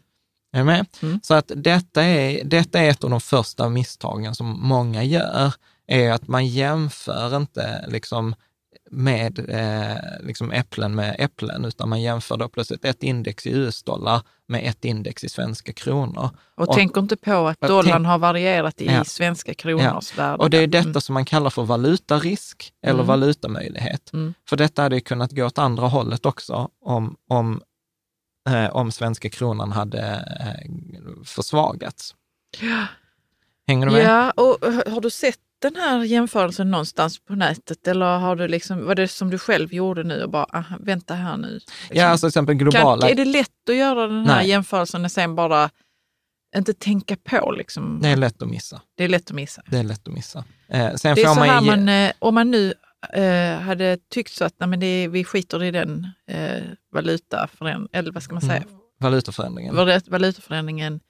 Är 0.52 0.64
med? 0.64 0.86
Mm. 1.02 1.20
Så 1.22 1.34
att 1.34 1.52
detta 1.56 2.02
är, 2.02 2.44
detta 2.44 2.78
är 2.78 2.90
ett 2.90 3.04
av 3.04 3.10
de 3.10 3.20
första 3.20 3.68
misstagen 3.68 4.34
som 4.34 4.68
många 4.68 5.04
gör, 5.04 5.52
är 5.86 6.12
att 6.12 6.28
man 6.28 6.46
jämför 6.46 7.36
inte 7.36 7.84
liksom 7.88 8.34
med 8.90 9.38
eh, 9.48 9.96
liksom 10.26 10.52
äpplen 10.52 10.94
med 10.94 11.16
äpplen, 11.18 11.64
utan 11.64 11.88
man 11.88 12.02
jämför 12.02 12.36
då 12.36 12.48
plötsligt 12.48 12.84
ett 12.84 13.02
index 13.02 13.46
i 13.46 13.50
US-dollar 13.50 14.22
med 14.46 14.68
ett 14.68 14.84
index 14.84 15.24
i 15.24 15.28
svenska 15.28 15.72
kronor. 15.72 16.30
Och, 16.54 16.68
Och- 16.68 16.74
tänker 16.74 17.00
inte 17.00 17.16
på 17.16 17.48
att 17.48 17.60
dollarn 17.60 17.92
tänk- 17.92 18.06
har 18.06 18.18
varierat 18.18 18.80
i 18.80 18.86
Ja. 18.86 19.04
svenska 19.04 19.54
kronors 19.54 20.18
värde. 20.18 20.36
Och 20.42 20.50
det 20.50 20.58
är 20.58 20.66
detta 20.66 20.88
Mm. 20.88 21.00
som 21.00 21.14
man 21.14 21.24
kallar 21.24 21.50
för 21.50 21.62
valutarisk 21.64 22.72
eller 22.82 22.94
Mm. 22.94 23.06
valutamöjlighet. 23.06 24.12
Mm. 24.12 24.34
För 24.48 24.56
detta 24.56 24.82
hade 24.82 24.94
ju 24.94 25.00
kunnat 25.00 25.32
gå 25.32 25.44
åt 25.46 25.58
andra 25.58 25.86
hållet 25.86 26.26
också 26.26 26.68
om, 26.84 27.16
om, 27.28 27.60
eh, 28.50 28.76
om 28.76 28.92
svenska 28.92 29.30
kronan 29.30 29.72
hade 29.72 30.00
eh, 30.40 30.70
försvagats. 31.24 32.14
Hänger 33.66 33.86
du 33.86 33.92
med? 33.92 34.04
Ja, 34.04 34.30
och 34.30 34.58
h- 34.72 34.82
har 34.90 35.00
du 35.00 35.10
sett 35.10 35.38
den 35.58 35.76
här 35.76 36.04
jämförelsen 36.04 36.70
någonstans 36.70 37.18
på 37.24 37.34
nätet 37.34 37.88
eller 37.88 38.18
har 38.18 38.36
du 38.36 38.48
liksom, 38.48 38.86
var 38.86 38.94
det 38.94 39.08
som 39.08 39.30
du 39.30 39.38
själv 39.38 39.74
gjorde 39.74 40.02
nu 40.04 40.22
och 40.22 40.30
bara, 40.30 40.44
aha, 40.44 40.76
vänta 40.80 41.14
här 41.14 41.36
nu? 41.36 41.54
Liksom. 41.54 41.72
Ja, 41.90 42.06
alltså 42.06 42.24
till 42.24 42.28
exempel 42.28 42.54
globala... 42.54 43.00
kan, 43.00 43.10
är 43.10 43.14
det 43.14 43.24
lätt 43.24 43.68
att 43.68 43.76
göra 43.76 44.06
den 44.06 44.26
här 44.26 44.36
Nej. 44.36 44.48
jämförelsen 44.48 45.04
och 45.04 45.10
sen 45.12 45.34
bara 45.34 45.70
inte 46.56 46.74
tänka 46.74 47.16
på? 47.24 47.52
Liksom? 47.52 47.98
Det 48.02 48.08
är 48.08 48.16
lätt 48.16 48.42
att 48.42 48.48
missa. 48.48 48.80
Det 48.96 49.04
är 49.04 49.08
lätt 49.08 49.30
att 49.30 49.34
missa. 49.36 49.62
Det 49.70 49.78
är 49.78 49.84
lätt 49.84 50.08
att 50.08 50.14
missa. 50.14 50.44
Eh, 50.68 50.94
sen 50.94 51.14
Det 51.14 51.22
är 51.22 51.26
så 51.34 51.34
man 51.40 51.48
här 51.48 51.60
man, 51.60 51.88
eh, 51.88 52.12
om 52.18 52.34
man 52.34 52.50
nu 52.50 52.74
eh, 53.12 53.60
hade 53.60 53.98
tyckt 54.10 54.32
så 54.32 54.44
att 54.44 54.54
nej, 54.60 54.68
men 54.68 54.80
det 54.80 55.08
vi 55.08 55.24
skiter 55.24 55.62
i 55.64 55.70
den 55.70 56.06
eh, 56.30 56.62
valutaförändringen, 56.92 57.88
eller 57.92 58.12
vad 58.12 58.22
ska 58.22 58.34
man 58.34 58.42
säga, 58.42 58.56
Mm. 58.56 58.68
Valutaförändringen. 59.00 59.74
Valut- 59.76 60.08
valutaförändringen, 60.10 61.00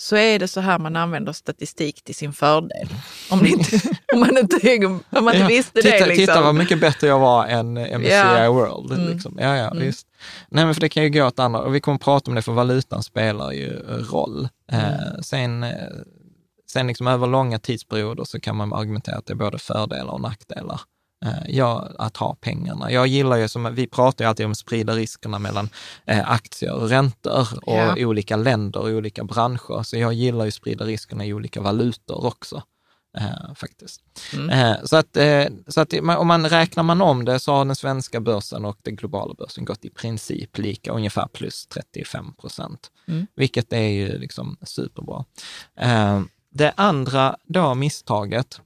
så 0.00 0.16
är 0.16 0.38
det 0.38 0.48
så 0.48 0.60
här 0.60 0.78
man 0.78 0.96
använder 0.96 1.32
statistik 1.32 2.04
till 2.04 2.14
sin 2.14 2.32
fördel. 2.32 2.88
Om, 3.30 3.38
det 3.38 3.48
inte, 3.48 3.80
om 4.14 4.20
man 4.20 4.38
inte, 4.38 4.76
om 4.86 5.24
man 5.24 5.34
inte 5.34 5.38
Ja, 5.38 5.46
visste 5.46 5.82
titta, 5.82 5.98
det. 5.98 6.06
Liksom. 6.06 6.16
titta 6.26 6.40
vad 6.42 6.54
mycket 6.54 6.80
bättre 6.80 7.06
jag 7.06 7.18
var 7.18 7.46
än 7.46 7.74
MSCI 7.74 8.10
Ja. 8.10 8.50
World. 8.50 8.92
Mm. 8.92 9.12
Liksom. 9.12 9.38
Ja, 9.40 9.56
ja, 9.56 9.70
Mm. 9.70 9.78
visst. 9.86 10.06
Nej, 10.48 10.64
men 10.64 10.74
för 10.74 10.80
det 10.80 10.88
kan 10.88 11.02
ju 11.02 11.08
gå 11.10 11.26
åt 11.26 11.38
andra, 11.38 11.60
och 11.60 11.74
vi 11.74 11.80
kommer 11.80 11.96
att 11.96 12.02
prata 12.02 12.30
om 12.30 12.34
det, 12.34 12.42
för 12.42 12.52
valutan 12.52 13.02
spelar 13.02 13.52
ju 13.52 13.68
eh, 13.88 13.94
roll. 13.96 14.48
Mm. 14.72 14.84
Eh, 14.86 15.20
sen 15.22 15.62
eh, 15.62 15.70
sen 16.72 16.86
liksom 16.86 17.06
över 17.06 17.26
långa 17.26 17.58
tidsperioder 17.58 18.24
så 18.24 18.40
kan 18.40 18.56
man 18.56 18.72
argumentera 18.72 19.16
att 19.16 19.26
det 19.26 19.32
är 19.32 19.36
både 19.36 19.58
fördelar 19.58 20.12
och 20.12 20.20
nackdelar. 20.20 20.80
Eh, 21.24 21.32
ja, 21.48 21.90
att 21.98 22.16
ha 22.16 22.34
pengarna. 22.34 22.92
Jag 22.92 23.06
gillar 23.06 23.36
ju, 23.36 23.48
som 23.48 23.74
vi 23.74 23.86
pratar 23.86 24.24
ju 24.24 24.28
alltid 24.28 24.46
om 24.46 24.52
att 24.52 24.58
sprida 24.58 24.94
riskerna 24.94 25.38
mellan 25.38 25.68
eh, 26.06 26.30
aktier 26.30 26.72
och 26.74 26.88
räntor 26.88 27.48
och 27.62 27.74
Ja. 27.74 27.94
olika 27.98 28.36
länder 28.36 28.80
och 28.80 28.88
olika 28.88 29.24
branscher. 29.24 29.82
Så 29.82 29.96
jag 29.96 30.12
gillar 30.12 30.44
ju 30.44 30.48
att 30.48 30.54
sprida 30.54 30.84
riskerna 30.84 31.24
i 31.26 31.32
olika 31.32 31.60
valutor 31.60 32.26
också. 32.26 32.62
Eh, 33.18 33.54
faktiskt. 33.54 34.00
Mm. 34.34 34.50
Eh, 34.50 34.76
så 34.84 34.96
att, 34.96 35.16
eh, 35.16 35.44
så 35.68 35.80
att 35.80 35.92
man- 36.02 36.16
om 36.16 36.26
man 36.26 36.48
räknar 36.48 36.82
man 36.82 37.00
om 37.02 37.24
det 37.24 37.38
så 37.38 37.52
har 37.52 37.64
den 37.64 37.76
svenska 37.76 38.20
börsen 38.20 38.64
och 38.64 38.78
den 38.82 38.96
globala 38.96 39.34
börsen 39.34 39.64
gått 39.64 39.84
i 39.84 39.90
princip 39.90 40.58
lika, 40.58 40.92
ungefär 40.92 41.26
plus 41.26 41.66
35 41.66 42.34
procent. 42.34 42.90
Mm. 43.08 43.26
Vilket 43.36 43.72
är 43.72 43.88
ju 43.88 44.18
liksom 44.18 44.56
superbra. 44.62 45.24
Eh, 45.76 46.20
det 46.52 46.72
andra 46.76 47.36
då 47.44 47.74
misstaget 47.74 48.60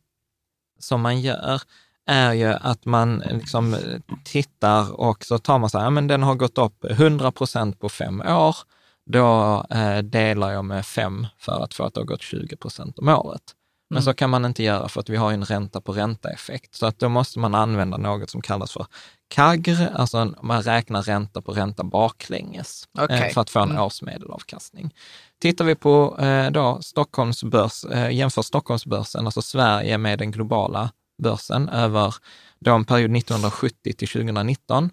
som 0.80 1.00
man 1.00 1.20
gör 1.20 1.62
är 2.06 2.32
ju 2.32 2.46
att 2.52 2.84
man 2.84 3.18
liksom 3.30 3.74
eh, 3.74 3.80
tittar 4.24 5.00
och 5.00 5.24
så 5.24 5.38
tar 5.38 5.58
man 5.58 5.70
så 5.70 5.78
här, 5.78 5.84
ja, 5.86 5.90
men 5.90 6.06
den 6.06 6.22
har 6.22 6.34
gått 6.34 6.58
upp 6.58 6.84
100 6.90 7.32
procent 7.32 7.80
på 7.80 7.88
fem 7.88 8.20
år. 8.20 8.56
Då 9.10 9.64
eh, 9.70 9.98
delar 9.98 10.52
jag 10.52 10.64
med 10.64 10.86
fem 10.86 11.26
för 11.38 11.64
att 11.64 11.74
få 11.74 11.84
att 11.84 11.94
det 11.94 12.00
har 12.00 12.06
gått 12.06 12.22
20 12.22 12.56
procent 12.56 12.98
om 12.98 13.08
året. 13.08 13.42
Men 13.90 13.96
Mm. 13.96 14.04
så 14.04 14.14
kan 14.14 14.30
man 14.30 14.44
inte 14.44 14.62
göra 14.62 14.88
för 14.88 15.00
att 15.00 15.08
vi 15.08 15.16
har 15.16 15.32
en 15.32 15.44
ränta 15.44 15.80
på 15.80 15.92
ränta-effekt. 15.92 16.74
Så 16.74 16.86
att 16.86 16.98
då 16.98 17.08
måste 17.08 17.38
man 17.38 17.54
använda 17.54 17.96
något 17.96 18.30
som 18.30 18.42
kallas 18.42 18.72
för 18.72 18.86
KAGR, 19.34 19.90
alltså 19.94 20.34
man 20.42 20.62
räknar 20.62 21.02
ränta 21.02 21.42
på 21.42 21.52
ränta 21.52 21.84
baklänges 21.84 22.88
eh, 22.98 23.32
för 23.34 23.40
att 23.40 23.50
få 23.50 23.58
en 23.60 23.70
Mm. 23.70 23.82
årsmedelavkastning. 23.82 24.94
Tittar 25.40 25.64
vi 25.64 25.74
på 25.74 26.18
eh, 26.18 26.50
då 26.50 26.78
Stockholmsbörs, 26.82 27.84
eh, 27.84 28.10
jämför 28.10 28.42
Stockholmsbörsen, 28.42 29.26
alltså 29.26 29.42
Sverige 29.42 29.98
med 29.98 30.18
den 30.18 30.30
globala 30.30 30.90
börsen 31.22 31.68
över 31.68 32.14
då 32.60 32.74
en 32.74 32.84
period 32.84 33.16
1970 33.16 33.92
till 33.92 34.08
2019, 34.08 34.90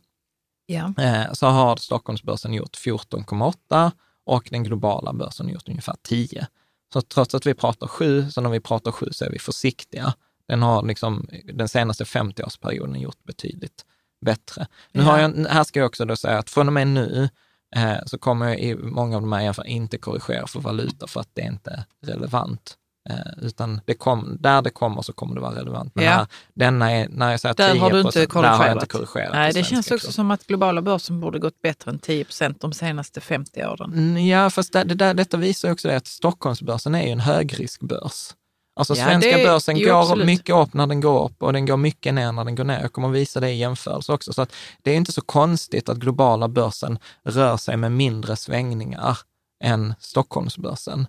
Ja. 0.66 0.94
eh, 0.98 1.34
så 1.34 1.48
har 1.48 1.76
Stockholmsbörsen 1.76 2.54
gjort 2.54 2.76
14,8 2.78 3.92
och 4.26 4.48
den 4.52 4.64
globala 4.64 5.14
börsen 5.14 5.50
gjort 5.50 5.70
ungefär 5.70 5.96
10. 6.04 6.48
Så 6.94 7.02
trots 7.02 7.36
att 7.36 7.46
vi 7.46 7.54
pratar 7.54 7.88
7, 7.88 8.32
så 8.32 8.42
när 8.42 8.50
vi 8.50 8.60
pratar 8.60 8.92
7 8.92 9.08
så 9.12 9.26
är 9.26 9.30
vi 9.30 9.40
försiktiga. 9.40 10.14
Den 10.48 10.62
har 10.62 10.84
liksom 10.86 11.28
den 11.54 11.68
senaste 11.70 12.04
50-årsperioden 12.04 12.98
gjort 13.02 13.24
betydligt 13.24 13.86
bättre. 14.26 14.68
Nu 14.92 15.02
har 15.04 15.20
Ja. 15.20 15.32
jag, 15.36 15.46
här 15.48 15.64
ska 15.64 15.80
jag 15.80 15.88
också 15.88 16.06
då 16.06 16.16
säga 16.16 16.38
att 16.38 16.50
från 16.50 16.68
och 16.68 16.74
med 16.74 16.88
nu 16.88 17.30
eh, 17.76 17.98
så 18.06 18.18
kommer 18.18 18.48
jag 18.48 18.60
i 18.60 18.76
många 18.76 19.16
av 19.16 19.22
de 19.22 19.34
här 19.34 19.54
fall 19.54 19.68
inte 19.68 19.98
korrigera 19.98 20.48
för 20.48 20.60
valuta 20.60 21.08
för 21.08 21.20
att 21.20 21.30
det 21.34 21.42
är 21.42 21.48
inte 21.52 21.86
relevant 22.06 22.78
Eh, 23.10 23.16
utan 23.46 23.82
det 23.86 23.94
kom, 23.94 24.38
där 24.40 24.62
det 24.62 24.70
kommer 24.70 25.02
så 25.02 25.14
kommer 25.14 25.36
det 25.36 25.42
vara 25.42 25.56
relevant. 25.56 25.96
Men 25.96 26.06
Ja. 26.06 26.12
här, 26.12 26.28
denna 26.54 26.92
är, 26.92 27.08
när 27.10 27.32
jag 27.32 27.40
säger 27.40 27.56
Där 27.56 27.72
10 27.74 27.82
har 27.82 27.92
du 27.92 28.02
inte 28.02 28.20
där 28.26 28.28
har 28.36 28.44
jag 28.44 28.54
korrigerat. 28.58 28.76
inte 28.76 28.86
korrigerat. 28.86 29.34
Nej, 29.34 29.54
det 29.54 29.64
känns 29.64 29.92
också 29.92 29.98
kronor. 30.00 30.12
som 30.14 30.32
att 30.32 30.48
globala 30.48 30.82
börsen 30.82 31.20
borde 31.20 31.40
gått 31.40 31.62
bättre 31.62 31.92
än 31.92 32.00
10 32.00 32.24
procent 32.26 32.62
de 32.62 32.74
senaste 32.74 33.22
50 33.22 33.66
åren. 33.66 33.94
Mm, 33.94 34.26
Ja, 34.28 34.50
fast 34.50 34.74
det, 34.74 34.84
det 34.84 34.96
där, 34.96 35.14
detta 35.14 35.38
visar 35.38 35.72
också 35.72 35.88
det 35.88 35.96
att 35.98 36.08
Stockholmsbörsen 36.08 36.96
är 36.96 37.04
ju 37.06 37.10
en 37.12 37.20
högriskbörs. 37.20 38.34
Alltså 38.76 38.96
Ja, 38.96 39.06
svenska 39.06 39.38
det 39.38 39.44
börsen 39.44 39.78
ju 39.78 39.86
går 39.86 40.02
absolut. 40.02 40.26
mycket 40.26 40.56
upp 40.56 40.74
när 40.74 40.88
den 40.88 41.02
går 41.02 41.26
upp 41.26 41.44
och 41.44 41.54
den 41.54 41.66
går 41.66 41.78
mycket 41.78 42.14
ner 42.14 42.32
när 42.32 42.46
den 42.46 42.56
går 42.56 42.64
ner. 42.64 42.82
Jag 42.82 42.94
kommer 42.94 43.10
visa 43.10 43.40
det 43.40 43.50
i 43.50 43.58
jämförelse 43.58 44.14
också. 44.14 44.34
Så 44.34 44.42
att 44.42 44.54
det 44.82 44.92
är 44.92 44.96
inte 44.96 45.12
så 45.12 45.22
konstigt 45.22 45.90
att 45.90 45.98
globala 45.98 46.48
börsen 46.48 47.00
rör 47.24 47.58
sig 47.58 47.78
med 47.78 47.92
mindre 47.92 48.36
svängningar 48.36 49.18
än 49.64 49.94
Stockholmsbörsen. 50.00 51.08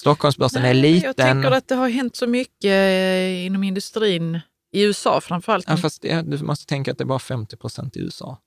Stockholmsbörsen 0.00 0.58
är 0.58 0.62
Nej, 0.62 0.74
men 0.74 0.82
liten. 0.82 1.06
Jag 1.06 1.16
tänker 1.16 1.50
att 1.50 1.68
det 1.68 1.74
har 1.74 1.88
hänt 1.88 2.16
så 2.16 2.26
mycket 2.26 2.64
eh, 2.64 3.46
inom 3.46 3.64
industrin, 3.64 4.40
i 4.72 4.82
USA 4.82 5.20
framförallt. 5.20 5.64
Ja, 5.68 5.76
fast 5.76 6.02
det, 6.02 6.22
du 6.22 6.42
måste 6.44 6.66
tänka 6.66 6.92
att 6.92 6.98
det 6.98 7.04
är 7.04 7.06
bara 7.06 7.18
50 7.18 7.56
procent 7.56 7.96
i 7.96 8.00
USA. 8.00 8.38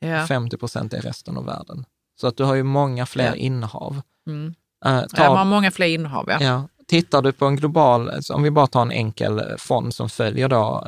Ja. 0.00 0.26
50 0.26 0.56
procent 0.56 0.92
är 0.94 1.00
resten 1.00 1.36
av 1.36 1.44
världen. 1.46 1.84
Så 2.20 2.26
att 2.26 2.36
du 2.36 2.44
har 2.44 2.54
ju 2.54 2.62
många 2.62 3.06
fler 3.06 3.26
Ja. 3.26 3.34
innehav. 3.34 4.00
Mm. 4.28 4.54
Eh, 4.84 5.00
ta- 5.00 5.06
Ja, 5.22 5.28
man 5.28 5.36
har 5.38 5.44
många 5.44 5.70
fler 5.70 5.86
innehav. 5.86 6.26
Ja. 6.28 6.38
Ja. 6.40 6.68
Tittar 6.86 7.22
du 7.22 7.32
på 7.32 7.46
en 7.46 7.56
global, 7.56 8.10
om 8.32 8.42
vi 8.42 8.50
bara 8.50 8.66
tar 8.66 8.82
en 8.82 8.90
enkel 8.92 9.38
eh, 9.38 9.44
fond 9.58 9.94
som 9.94 10.08
följer 10.10 10.48
då 10.48 10.84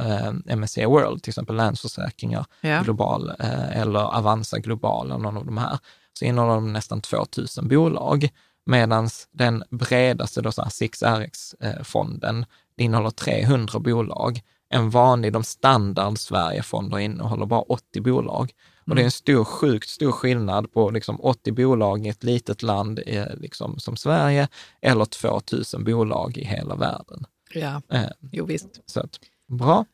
eh, 0.47 0.57
MSCI 0.57 0.85
World, 0.85 1.23
till 1.23 1.31
exempel 1.31 1.57
Länsförsäkringar 1.57 2.45
Ja. 2.61 2.83
Global 2.83 3.33
eh, 3.41 3.81
eller 3.81 4.17
Avanza 4.17 4.59
Global 4.59 5.07
eller 5.07 5.19
någon 5.19 5.37
av 5.37 5.47
de 5.47 5.59
här, 5.59 5.79
så 6.13 6.25
innehåller 6.25 6.55
de 6.55 6.73
nästan 6.73 7.01
2000 7.01 7.69
bolag. 7.69 8.29
Medan 8.67 9.09
den 9.31 9.65
bredaste, 9.71 10.41
då 10.41 10.53
så 10.53 10.63
här 10.63 10.71
6RX-fonden, 10.71 12.47
det 12.77 12.85
innehåller 12.85 13.11
300 13.11 13.79
bolag. 13.79 14.41
En 14.69 14.91
vanlig, 14.91 15.33
de 15.33 15.45
standard 15.45 16.19
Sverigefonder 16.19 16.99
innehåller 16.99 17.47
bara 17.47 17.61
80 17.61 18.01
bolag. 18.01 18.53
Och 18.87 18.97
det 18.97 19.03
är 19.03 19.05
en 19.05 19.11
stor, 19.11 19.45
sjukt 19.45 19.89
stor 19.89 20.13
skillnad 20.13 20.73
på 20.73 20.91
liksom 20.91 21.21
80 21.21 21.53
bolag 21.53 22.07
i 22.07 22.09
ett 22.09 22.25
litet 22.25 22.63
land 22.63 23.01
eh, 23.07 23.27
liksom 23.37 23.79
som 23.79 23.97
Sverige 23.97 24.49
eller 24.83 25.05
2000 25.05 25.85
bolag 25.85 26.37
i 26.39 26.45
hela 26.45 26.75
världen. 26.75 27.25
Ja. 27.55 27.83
Eh, 27.93 28.11
Jo, 28.33 28.45
visst. 28.45 28.81
så 28.87 29.01
att, 29.01 29.19
bra. 29.49 29.85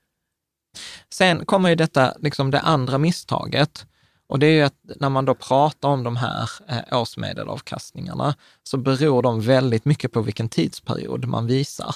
Sen 1.10 1.46
kommer 1.46 1.68
ju 1.68 1.74
detta, 1.74 2.14
liksom 2.18 2.50
det 2.50 2.60
andra 2.60 2.98
misstaget. 2.98 3.86
Och 4.28 4.38
det 4.38 4.46
är 4.46 4.50
ju 4.50 4.62
att 4.62 4.74
när 5.00 5.08
man 5.08 5.24
då 5.24 5.34
pratar 5.34 5.88
om 5.88 6.04
de 6.04 6.16
här 6.16 6.50
eh, 6.68 7.00
årsmedelavkastningarna 7.00 8.34
så 8.62 8.76
beror 8.76 9.22
de 9.22 9.40
väldigt 9.40 9.84
mycket 9.84 10.12
på 10.12 10.20
vilken 10.20 10.48
tidsperiod 10.48 11.24
man 11.24 11.46
visar. 11.46 11.94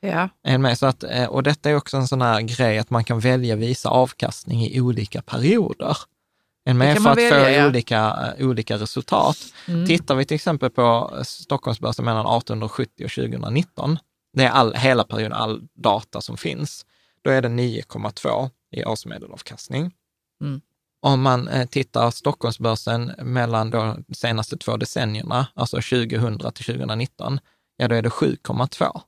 Ja. 0.00 0.28
Är? 0.44 0.74
Så 0.74 0.86
att, 0.86 1.02
eh, 1.02 1.24
och 1.24 1.42
detta 1.42 1.70
är 1.70 1.76
också 1.76 1.96
en 1.96 2.08
sån 2.08 2.22
här 2.22 2.40
grej 2.40 2.78
att 2.78 2.90
man 2.90 3.04
kan 3.04 3.20
välja 3.20 3.56
visa 3.56 3.88
avkastning 3.88 4.64
i 4.66 4.80
olika 4.80 5.22
perioder. 5.22 5.96
En 6.64 6.78
med 6.78 6.96
för 6.96 7.02
man 7.02 7.12
att 7.12 7.18
välja, 7.18 7.44
få 7.44 7.50
ja. 7.50 7.66
olika, 7.66 8.34
eh, 8.38 8.46
olika 8.46 8.76
resultat. 8.76 9.38
Mm. 9.68 9.86
Tittar 9.86 10.14
vi 10.14 10.24
till 10.24 10.34
exempel 10.34 10.70
på 10.70 11.18
Stockholmsbörsen 11.24 12.04
mellan 12.04 12.26
1870 12.26 13.04
och 13.04 13.10
2019, 13.10 13.98
det 14.32 14.44
är 14.44 14.50
all, 14.50 14.74
hela 14.74 15.04
perioden, 15.04 15.32
all 15.32 15.62
data 15.74 16.20
som 16.20 16.36
finns, 16.36 16.86
då 17.22 17.30
är 17.30 17.42
det 17.42 17.48
9,2 17.48 18.50
i 18.72 18.84
årsmedelavkastning. 18.84 19.92
Mm. 20.40 20.60
Om 21.02 21.22
man 21.22 21.48
eh, 21.48 21.66
tittar 21.66 22.10
Stockholmsbörsen 22.10 23.12
mellan 23.22 23.70
de 23.70 24.04
senaste 24.12 24.56
två 24.56 24.76
decennierna, 24.76 25.46
alltså 25.54 25.76
2000 25.76 26.38
till 26.38 26.64
2019, 26.64 27.40
ja 27.76 27.88
då 27.88 27.94
är 27.94 28.02
det 28.02 28.08
7,2. 28.08 29.00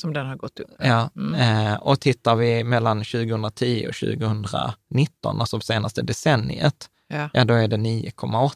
Som 0.00 0.12
den 0.12 0.26
har 0.26 0.36
gått 0.36 0.60
upp. 0.60 0.70
Ja, 0.78 1.10
Mm. 1.16 1.34
eh, 1.66 1.74
och 1.74 2.00
tittar 2.00 2.36
vi 2.36 2.64
mellan 2.64 2.98
2010 3.04 3.86
och 3.88 3.94
2019, 3.94 5.40
alltså 5.40 5.60
senaste 5.60 6.02
decenniet, 6.02 6.88
Ja. 7.08 7.30
ja 7.32 7.44
då 7.44 7.54
är 7.54 7.68
det 7.68 7.76
9,8. 7.76 8.52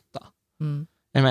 Mm. 0.61 0.87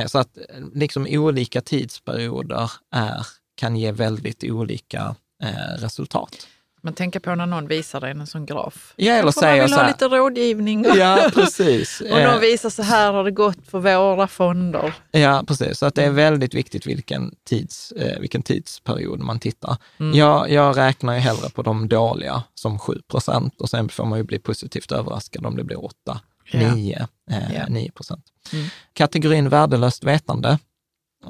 Så 0.09 0.19
att 0.19 0.37
eh, 0.37 0.43
liksom 0.73 1.07
olika 1.09 1.61
tidsperioder 1.61 2.71
är, 2.91 3.27
kan 3.55 3.75
ge 3.75 3.91
väldigt 3.91 4.43
olika 4.43 5.15
eh, 5.43 5.77
resultat. 5.77 6.47
Man 6.85 6.93
tänker 6.93 7.19
på 7.19 7.35
när 7.35 7.45
någon 7.45 7.67
visar 7.67 8.01
dig 8.01 8.11
en 8.11 8.27
sån 8.27 8.45
graf. 8.45 8.93
Ja, 8.95 9.13
eller 9.13 9.21
Kanske 9.23 9.41
man 9.41 9.51
säger 9.51 9.63
vill 9.63 9.69
så 9.71 9.75
ha 9.75 9.83
här- 9.83 9.89
lite 9.91 10.05
rådgivning. 10.07 10.85
Ja, 10.95 11.29
precis. 11.33 12.01
Och 12.11 12.19
Eh, 12.19 12.31
någon 12.31 12.41
visar 12.41 12.69
så 12.69 12.83
här 12.83 13.11
har 13.13 13.23
det 13.23 13.31
gått 13.31 13.67
för 13.67 13.79
våra 13.79 14.27
fonder. 14.27 14.93
Ja, 15.11 15.43
precis. 15.47 15.77
Så 15.79 15.85
att 15.85 15.95
det 15.95 16.03
är 16.03 16.09
väldigt 16.11 16.53
viktigt 16.53 16.85
vilken, 16.87 17.35
tids, 17.49 17.91
eh, 17.91 18.19
vilken 18.19 18.43
tidsperiod 18.43 19.19
man 19.19 19.39
tittar. 19.39 19.77
Mm. 19.99 20.17
Jag, 20.17 20.51
jag 20.51 20.77
räknar 20.77 21.13
ju 21.13 21.19
hellre 21.19 21.49
på 21.49 21.61
de 21.61 21.87
dåliga 21.87 22.43
som 22.55 22.79
7 22.79 23.01
procent 23.11 23.61
och 23.61 23.69
sen 23.69 23.89
får 23.89 24.05
man 24.05 24.19
ju 24.19 24.23
bli 24.23 24.39
positivt 24.39 24.91
överraskad 24.91 25.45
om 25.45 25.55
det 25.57 25.63
blir 25.63 25.85
8, 25.85 26.19
Ja. 26.51 26.75
9, 26.75 27.07
eh, 27.31 27.53
Ja. 27.55 27.65
9 27.69 27.91
procent. 27.91 28.25
Mm. 28.53 28.65
Kategorin 28.93 29.49
värdelöst 29.49 30.03
vetande. 30.03 30.57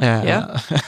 Eh, 0.01 0.29
Ja. 0.29 0.43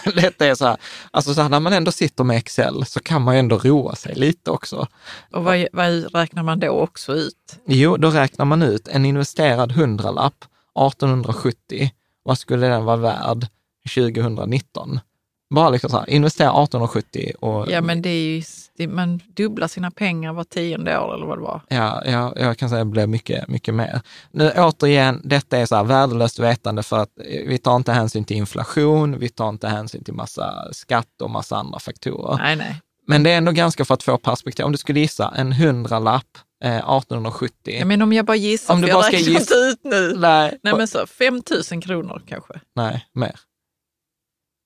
Detta 0.15 0.45
är 0.45 0.55
så 0.55 0.65
här, 0.65 0.77
alltså 1.11 1.33
så 1.33 1.41
här, 1.41 1.49
när 1.49 1.59
man 1.59 1.73
ändå 1.73 1.91
sitter 1.91 2.23
med 2.23 2.37
Excel 2.37 2.85
så 2.85 2.99
kan 2.99 3.21
man 3.21 3.35
ju 3.35 3.39
ändå 3.39 3.57
roa 3.57 3.95
sig 3.95 4.15
lite 4.15 4.51
också. 4.51 4.87
Och 5.31 5.43
vad, 5.43 5.67
vad 5.73 6.15
räknar 6.15 6.43
man 6.43 6.59
då 6.59 6.69
också 6.69 7.13
ut? 7.13 7.59
Jo, 7.67 7.97
då 7.97 8.09
räknar 8.09 8.45
man 8.45 8.61
ut 8.61 8.87
en 8.87 9.05
investerad 9.05 9.71
hundralapp 9.71 10.45
1870, 10.89 11.91
vad 12.23 12.37
skulle 12.37 12.67
den 12.67 12.85
vara 12.85 12.97
värd 12.97 13.47
2019? 13.95 14.99
Bara 15.49 15.69
liksom 15.69 15.89
så 15.89 15.97
här, 15.97 16.09
investera 16.09 16.47
1870 16.49 17.31
och 17.39 17.71
Ja, 17.71 17.81
men 17.81 18.01
det 18.01 18.09
är 18.09 18.35
ju, 18.35 18.43
det, 18.77 18.87
man 18.87 19.19
dubblar 19.35 19.67
sina 19.67 19.91
pengar 19.91 20.33
var 20.33 20.43
tionde 20.43 20.99
år 20.99 21.15
eller 21.15 21.25
vad 21.25 21.37
det 21.37 21.41
var. 21.43 21.61
Ja, 21.67 22.03
ja, 22.05 22.33
jag 22.35 22.57
kan 22.57 22.69
säga 22.69 22.81
att 22.81 22.87
det 22.87 22.91
blir 22.91 23.07
mycket, 23.07 23.47
mycket 23.47 23.73
mer. 23.73 24.01
Nu 24.31 24.51
återigen, 24.57 25.21
detta 25.23 25.57
är 25.57 25.65
så 25.65 25.75
här 25.75 25.83
värdelöst 25.83 26.39
vetande 26.39 26.83
för 26.83 26.97
att 26.99 27.09
eh, 27.19 27.47
vi 27.47 27.57
tar 27.57 27.75
inte 27.75 27.91
hänsyn 27.91 28.25
till 28.25 28.37
inflation, 28.37 29.19
vi 29.19 29.29
tar 29.29 29.49
inte 29.49 29.67
hänsyn 29.67 30.03
till 30.03 30.13
massa 30.13 30.67
skatt 30.73 31.21
och 31.21 31.29
massa 31.29 31.55
andra 31.57 31.79
faktorer. 31.79 32.37
Nej, 32.37 32.55
nej. 32.55 32.81
Men 33.07 33.23
det 33.23 33.31
är 33.31 33.37
ändå 33.37 33.51
ganska 33.51 33.85
för 33.85 33.93
att 33.93 34.03
få 34.03 34.17
perspektiv. 34.17 34.65
Om 34.65 34.71
du 34.71 34.77
skulle 34.77 34.99
gissa 34.99 35.33
en 35.37 35.51
hundralapp 35.53 36.37
eh, 36.63 36.75
1870. 36.75 37.75
Ja, 37.79 37.85
men 37.85 38.01
om 38.01 38.13
jag 38.13 38.25
bara 38.25 38.37
gissar, 38.37 38.73
Om 38.73 38.81
du 38.81 38.87
för 38.87 38.93
bara 38.93 39.05
jag 39.05 39.13
räknar 39.13 39.39
inte 39.39 39.53
ut 39.53 39.79
nu. 39.83 40.13
nej, 40.17 40.59
Nej, 40.63 40.73
men 40.77 40.87
så 40.87 41.07
5 41.07 41.41
000 41.71 41.81
kronor 41.81 42.21
kanske. 42.27 42.53
nej, 42.75 43.05
mer, 43.13 43.35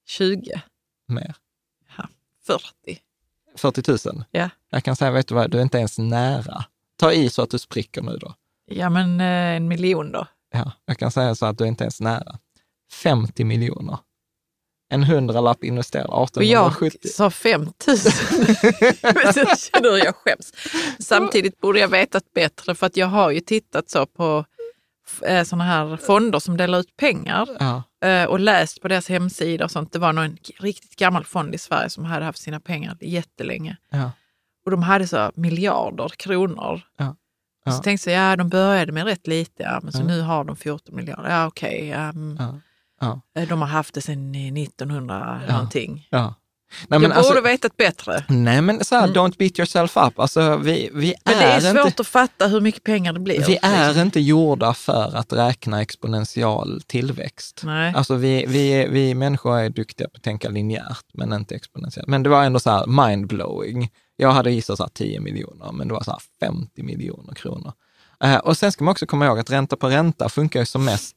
20, 0.09 0.61
mer. 1.07 1.35
40. 2.47 2.63
40 3.57 4.09
000. 4.15 4.23
Ja. 4.31 4.49
Jag 4.69 4.83
kan 4.83 4.95
säga, 4.95 5.11
vet 5.11 5.27
du 5.27 5.35
vad, 5.35 5.51
du 5.51 5.57
är 5.57 5.61
inte 5.61 5.77
ens 5.77 5.97
nära. 5.99 6.65
Ta 6.99 7.13
i 7.13 7.29
så 7.29 7.41
att 7.41 7.49
du 7.49 7.59
spricker 7.59 8.01
nu 8.01 8.17
då. 8.17 8.33
Ja, 8.65 8.89
men 8.89 9.21
eh, 9.21 9.55
en 9.55 9.67
miljon 9.67 10.11
då. 10.11 10.27
Ja, 10.53 10.71
jag 10.85 10.97
kan 10.97 11.11
säga 11.11 11.35
så 11.35 11.45
att 11.45 11.57
du 11.57 11.63
är 11.63 11.67
inte 11.67 11.83
ens 11.83 12.01
nära. 12.01 12.39
50 12.91 13.43
miljoner. 13.43 13.97
En 14.91 15.03
hundralapp 15.03 15.63
investerad 15.63 16.05
Och 16.09 16.23
1870. 16.23 16.99
jag 17.03 17.11
sa 17.11 17.29
5 17.29 17.61
000. 17.61 17.71
jag 19.35 19.59
känner 19.59 19.91
hur 19.91 19.97
jag 20.05 20.15
skäms. 20.15 20.53
Samtidigt 20.99 21.59
borde 21.61 21.79
jag 21.79 21.87
vetat 21.87 22.33
bättre 22.33 22.75
för 22.75 22.85
att 22.87 22.97
jag 22.97 23.07
har 23.07 23.31
ju 23.31 23.39
tittat 23.39 23.89
så 23.89 24.05
på 24.05 24.45
eh, 25.25 25.43
sådana 25.43 25.63
här 25.63 25.97
fonder 25.97 26.39
som 26.39 26.57
delar 26.57 26.79
ut 26.79 26.97
pengar 26.97 27.47
Ja, 27.59 27.83
och 28.29 28.39
läst 28.39 28.81
på 28.81 28.87
deras 28.87 29.09
hemsida 29.09 29.65
och 29.65 29.71
sånt. 29.71 29.91
Det 29.93 29.99
var 29.99 30.13
någon 30.13 30.37
riktigt 30.59 30.95
gammal 30.95 31.25
fond 31.25 31.55
i 31.55 31.57
Sverige 31.57 31.89
som 31.89 32.05
hade 32.05 32.25
haft 32.25 32.39
sina 32.39 32.59
pengar 32.59 32.97
jättelänge. 33.01 33.77
ja, 33.89 34.11
Och 34.65 34.71
de 34.71 34.83
hade 34.83 35.07
så 35.07 35.31
miljarder 35.35 36.07
kronor. 36.09 36.81
Ja. 36.97 37.15
Och 37.65 37.71
så 37.73 37.79
Ja. 37.79 37.83
tänkte 37.83 38.11
jag, 38.11 38.31
ja 38.31 38.35
de 38.35 38.49
började 38.49 38.91
med 38.91 39.05
rätt 39.05 39.27
lite, 39.27 39.63
ja, 39.63 39.79
men 39.83 39.91
så 39.91 39.99
Ja. 39.99 40.05
nu 40.05 40.21
har 40.21 40.43
de 40.43 40.55
14 40.55 40.95
miljarder. 40.95 41.29
Ja 41.29 41.47
okej, 41.47 41.87
ja, 41.87 41.99
mm. 42.09 42.37
ja, 42.39 42.59
ja. 43.01 43.21
Eh, 43.41 43.47
de 43.47 43.61
har 43.61 43.67
haft 43.69 43.93
det 43.93 44.01
sedan 44.01 44.31
1900 44.35 45.41
Ja. 45.47 45.53
någonting. 45.53 46.07
ja. 46.09 46.33
Nej, 46.87 47.01
jag 47.01 47.11
alltså, 47.11 47.33
borde 47.33 47.41
vetat 47.49 47.77
bättre. 47.77 48.23
nej, 48.29 48.61
men 48.61 48.85
så 48.85 48.95
här, 48.95 49.03
Mm. 49.07 49.15
don't 49.15 49.37
beat 49.37 49.59
yourself 49.59 49.97
up. 49.97 50.19
Alltså, 50.19 50.57
vi, 50.57 50.89
vi 50.93 51.15
Men 51.25 51.37
det 51.37 51.43
är 51.43 51.59
svårt 51.59 51.85
inte, 51.85 52.01
att 52.01 52.07
fatta 52.07 52.47
hur 52.47 52.61
mycket 52.61 52.83
pengar 52.83 53.13
det 53.13 53.19
blir. 53.19 53.45
vi 53.45 53.57
är 53.61 53.87
liksom. 53.87 54.01
inte 54.01 54.19
gjorda 54.19 54.73
för 54.73 55.15
att 55.15 55.33
räkna 55.33 55.81
exponential 55.81 56.81
tillväxt. 56.87 57.61
Nej. 57.65 57.93
Alltså 57.95 58.15
vi, 58.15 58.45
vi, 58.47 58.87
vi 58.89 59.13
människor 59.15 59.59
är 59.59 59.69
duktiga 59.69 60.07
på 60.07 60.17
att 60.17 60.23
tänka 60.23 60.49
linjärt, 60.49 61.05
men 61.13 61.33
inte 61.33 61.55
exponentiellt. 61.55 62.07
Men 62.07 62.23
det 62.23 62.29
var 62.29 62.43
ändå 62.43 62.59
så 62.59 62.69
här 62.69 63.07
mindblowing. 63.07 63.89
Jag 64.15 64.31
hade 64.31 64.51
gissat 64.51 64.77
så 64.77 64.83
här 64.83 64.89
10 64.93 65.19
miljoner, 65.19 65.71
men 65.71 65.87
det 65.87 65.93
var 65.93 66.03
så 66.03 66.11
här 66.11 66.21
50 66.39 66.83
miljoner 66.83 67.33
kronor. 67.33 67.73
Eh, 68.23 68.35
och 68.37 68.57
sen 68.57 68.71
ska 68.71 68.83
man 68.83 68.91
också 68.91 69.05
komma 69.05 69.25
ihåg 69.25 69.39
att 69.39 69.49
ränta 69.51 69.75
på 69.75 69.89
ränta 69.89 70.29
funkar 70.29 70.59
ju 70.59 70.65
som 70.65 70.85
mest 70.85 71.15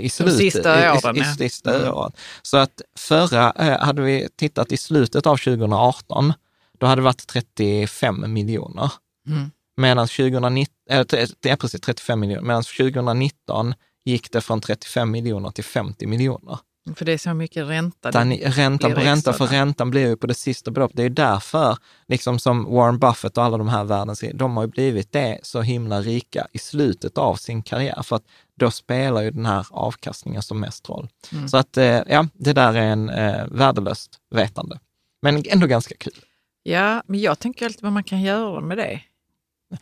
i 0.00 0.08
slutet. 0.08 0.36
sista 0.38 0.84
i, 0.94 0.98
åren, 0.98 1.16
i, 1.16 1.18
i 1.18 1.22
ja. 1.22 1.34
sista 1.34 1.76
Mm. 1.76 1.94
åren. 1.94 2.12
Så 2.42 2.56
att 2.56 2.82
förra, 2.98 3.52
eh, 3.52 3.78
hade 3.80 4.02
vi 4.02 4.28
tittat 4.36 4.72
i 4.72 4.76
slutet 4.76 5.26
av 5.26 5.36
2018, 5.36 6.32
då 6.78 6.86
hade 6.86 7.00
det 7.00 7.04
varit 7.04 7.26
35 7.26 8.32
miljoner. 8.32 8.92
Mm. 9.28 9.50
Medan 9.76 10.08
2019, 10.08 10.74
eller, 10.90 11.04
tre- 11.04 11.26
det 11.40 11.50
är 11.50 11.56
precis 11.56 11.80
35 11.80 12.20
miljoner, 12.20 12.42
medan 12.42 12.62
2019 12.62 13.74
gick 14.04 14.32
det 14.32 14.40
från 14.40 14.60
35 14.60 15.10
miljoner 15.10 15.50
till 15.50 15.64
50 15.64 16.06
miljoner. 16.06 16.58
För 16.94 17.04
det 17.04 17.12
är 17.12 17.18
så 17.18 17.34
mycket 17.34 17.66
ränta. 17.66 18.10
Där 18.10 18.24
ni, 18.24 18.44
ränta 18.44 18.86
blir 18.88 18.96
på 18.96 19.02
ränta, 19.02 19.32
för 19.32 19.46
räntan 19.46 19.90
blir 19.90 20.08
ju 20.08 20.16
på 20.16 20.26
det 20.26 20.34
sista 20.34 20.70
beloppet. 20.70 20.96
Det 20.96 21.02
är 21.02 21.10
därför, 21.10 21.76
liksom 22.08 22.38
som 22.38 22.64
Warren 22.74 22.98
Buffett 22.98 23.38
och 23.38 23.44
alla 23.44 23.58
de 23.58 23.68
här 23.68 23.84
världens, 23.84 24.24
de 24.34 24.56
har 24.56 24.64
ju 24.64 24.70
blivit 24.70 25.12
det 25.12 25.38
så 25.42 25.60
himla 25.60 26.00
rika 26.00 26.46
i 26.52 26.58
slutet 26.58 27.18
av 27.18 27.34
sin 27.36 27.62
karriär, 27.62 28.02
för 28.02 28.16
att 28.16 28.22
då 28.58 28.70
spelar 28.70 29.22
ju 29.22 29.30
den 29.30 29.46
här 29.46 29.66
avkastningen 29.70 30.42
som 30.42 30.60
mest 30.60 30.88
roll. 30.88 31.08
Mm. 31.32 31.48
Så 31.48 31.56
att, 31.56 31.76
eh, 31.76 31.84
ja, 31.84 32.26
det 32.34 32.52
där 32.52 32.74
är 32.74 32.86
en 32.86 33.10
eh, 33.10 33.46
värdelöst 33.46 34.18
vetande, 34.30 34.78
men 35.22 35.42
ändå 35.48 35.66
ganska 35.66 35.94
kul. 35.98 36.24
Ja, 36.62 37.02
men 37.06 37.20
jag 37.20 37.38
tänker 37.38 37.66
alltid 37.66 37.82
vad 37.82 37.92
man 37.92 38.04
kan 38.04 38.20
göra 38.20 38.60
med 38.60 38.78
det. 38.78 39.00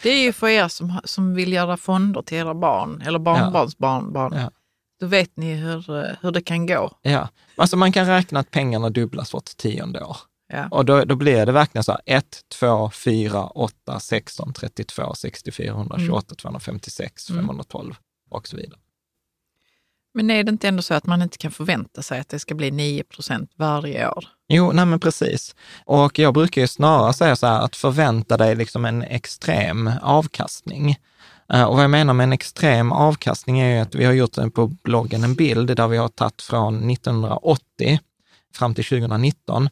Det 0.02 0.10
är 0.10 0.22
ju 0.22 0.32
för 0.32 0.48
er 0.48 0.68
som, 0.68 1.00
som 1.04 1.34
vill 1.34 1.52
göra 1.52 1.76
fonder 1.76 2.22
till 2.22 2.38
era 2.38 2.54
barn 2.54 3.02
eller 3.06 3.18
barnbarns 3.18 3.78
barnbarn. 3.78 4.32
Ja. 4.36 4.50
Då 5.00 5.06
vet 5.06 5.36
ni 5.36 5.54
hur, 5.54 5.84
hur 6.22 6.30
det 6.32 6.40
kan 6.42 6.66
gå. 6.66 6.90
Ja, 7.02 7.28
alltså 7.56 7.76
man 7.76 7.92
kan 7.92 8.06
räkna 8.06 8.40
att 8.40 8.50
pengarna 8.50 8.90
dubblas 8.90 9.32
vart 9.32 9.44
tionde 9.44 10.04
år. 10.04 10.16
Ja. 10.52 10.68
Och 10.70 10.84
då, 10.84 11.04
då 11.04 11.16
blir 11.16 11.46
det 11.46 11.52
verkligen 11.52 11.84
så 11.84 11.92
här 11.92 12.00
1, 12.06 12.40
2, 12.60 12.90
4, 12.90 13.46
8, 13.46 14.00
16, 14.00 14.52
32, 14.52 15.14
64, 15.14 15.70
128, 15.70 16.34
256, 16.34 17.30
Mm. 17.30 17.46
512 17.46 17.94
och 18.30 18.48
så 18.48 18.56
vidare. 18.56 18.78
Men 20.14 20.30
är 20.30 20.44
det 20.44 20.50
inte 20.50 20.68
ändå 20.68 20.82
så 20.82 20.94
att 20.94 21.06
man 21.06 21.22
inte 21.22 21.38
kan 21.38 21.50
förvänta 21.50 22.02
sig 22.02 22.20
att 22.20 22.28
det 22.28 22.38
ska 22.38 22.54
bli 22.54 22.70
9% 22.70 23.48
varje 23.56 24.08
år? 24.08 24.24
Jo, 24.48 24.72
nej 24.72 24.86
men 24.86 25.00
precis. 25.00 25.54
Och 25.84 26.18
jag 26.18 26.34
brukar 26.34 26.60
ju 26.60 26.66
snarare 26.66 27.12
säga 27.12 27.36
så 27.36 27.46
här 27.46 27.60
att 27.60 27.76
förvänta 27.76 28.36
dig 28.36 28.56
liksom 28.56 28.84
en 28.84 29.02
extrem 29.02 29.90
avkastning. 30.02 30.96
Eh, 31.52 31.64
Och 31.64 31.74
vad 31.74 31.84
jag 31.84 31.90
menar 31.90 32.14
med 32.14 32.24
en 32.24 32.32
extrem 32.32 32.92
avkastning 32.92 33.60
är 33.60 33.74
ju 33.74 33.80
att 33.80 33.94
vi 33.94 34.04
har 34.04 34.12
gjort 34.12 34.38
en 34.38 34.50
på 34.50 34.66
bloggen 34.66 35.24
en 35.24 35.34
bild 35.34 35.76
där 35.76 35.88
vi 35.88 35.96
har 35.96 36.08
tagit 36.08 36.42
från 36.42 36.90
1980 36.90 38.00
fram 38.54 38.74
till 38.74 38.84
2019. 38.84 39.68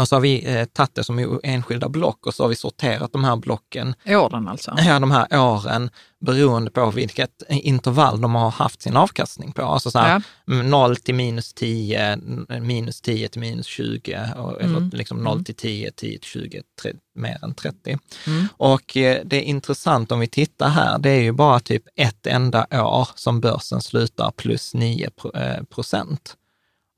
Och 0.00 0.08
så 0.08 0.16
har 0.16 0.20
vi 0.20 0.54
eh, 0.56 0.64
tagit 0.64 0.94
det 0.94 1.04
som 1.04 1.40
enskilda 1.42 1.88
block 1.88 2.26
och 2.26 2.34
så 2.34 2.44
har 2.44 2.48
vi 2.48 2.56
sorterat 2.56 3.12
de 3.12 3.24
här 3.24 3.36
blocken 3.36 3.94
Åren 4.06 4.48
alltså? 4.48 4.74
ja, 4.86 4.98
de 4.98 5.10
här 5.10 5.26
åren 5.40 5.90
beroende 6.20 6.70
på 6.70 6.90
vilket 6.90 7.42
intervall 7.48 8.20
de 8.20 8.34
har 8.34 8.50
haft 8.50 8.82
sin 8.82 8.96
avkastning 8.96 9.52
på. 9.52 9.62
Alltså 9.62 9.90
så 9.90 9.98
här, 9.98 10.22
Ja. 10.46 10.54
mm, 10.54 10.70
0 10.70 10.96
till 10.96 11.14
minus 11.14 11.54
10, 11.54 12.00
n- 12.12 12.46
minus 12.60 13.00
10 13.00 13.28
till 13.28 13.40
minus 13.40 13.66
20, 13.66 14.28
och, 14.36 14.60
eller 14.62 14.76
Mm. 14.76 14.90
liksom 14.92 15.18
0 15.24 15.44
till 15.44 15.54
10, 15.54 15.90
10 15.90 16.18
till 16.18 16.28
20, 16.28 16.62
tre, 16.82 16.92
mer 17.14 17.38
än 17.44 17.54
30. 17.54 17.98
Mm. 18.26 18.48
Och 18.56 18.96
eh, 18.96 19.20
det 19.24 19.36
är 19.36 19.42
intressant 19.42 20.12
om 20.12 20.20
vi 20.20 20.26
tittar 20.26 20.68
här, 20.68 20.98
det 20.98 21.10
är 21.10 21.20
ju 21.20 21.32
bara 21.32 21.60
typ 21.60 21.82
ett 21.96 22.26
enda 22.26 22.66
år 22.72 23.08
som 23.14 23.40
börsen 23.40 23.80
slutar 23.82 24.30
plus 24.30 24.74
9 24.74 25.10
pro- 25.10 25.36
eh, 25.36 25.62
procent 25.62 26.34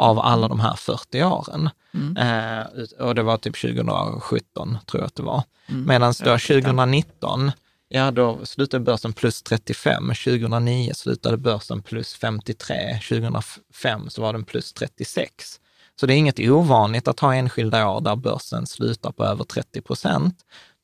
av 0.01 0.19
alla 0.19 0.49
de 0.49 0.61
här 0.61 0.75
40 0.75 1.23
åren. 1.25 1.71
Mm. 1.95 2.17
Eh, 2.17 2.67
och 3.07 3.15
det 3.15 3.23
var 3.23 3.37
typ 3.37 3.61
2017, 3.61 4.79
tror 4.87 5.01
jag 5.01 5.07
att 5.07 5.15
det 5.15 5.23
var. 5.23 5.43
Mm. 5.69 5.87
Medan 5.87 6.15
då 6.25 6.31
Jag 6.31 6.41
tittar. 6.41 6.61
2019, 6.61 7.53
ja 7.89 8.11
då 8.11 8.39
slutade 8.45 8.85
börsen 8.85 9.13
plus 9.13 9.43
35, 9.43 10.07
2009 10.09 10.93
slutade 10.95 11.37
börsen 11.37 11.83
plus 11.83 12.15
53, 12.15 13.01
2005 13.09 14.11
så 14.11 14.23
var 14.23 14.33
den 14.33 14.45
plus 14.45 14.73
36. 14.73 15.61
Så 16.01 16.07
det 16.07 16.15
är 16.15 16.17
inget 16.17 16.41
ovanligt 16.41 17.09
att 17.09 17.21
ha 17.21 17.35
enskilda 17.35 17.89
år 17.89 18.01
där 18.01 18.17
börsen 18.17 18.67
slutar 18.67 19.13
på 19.13 19.25
över 19.25 19.45
30 19.45 19.81
procent. 19.81 20.35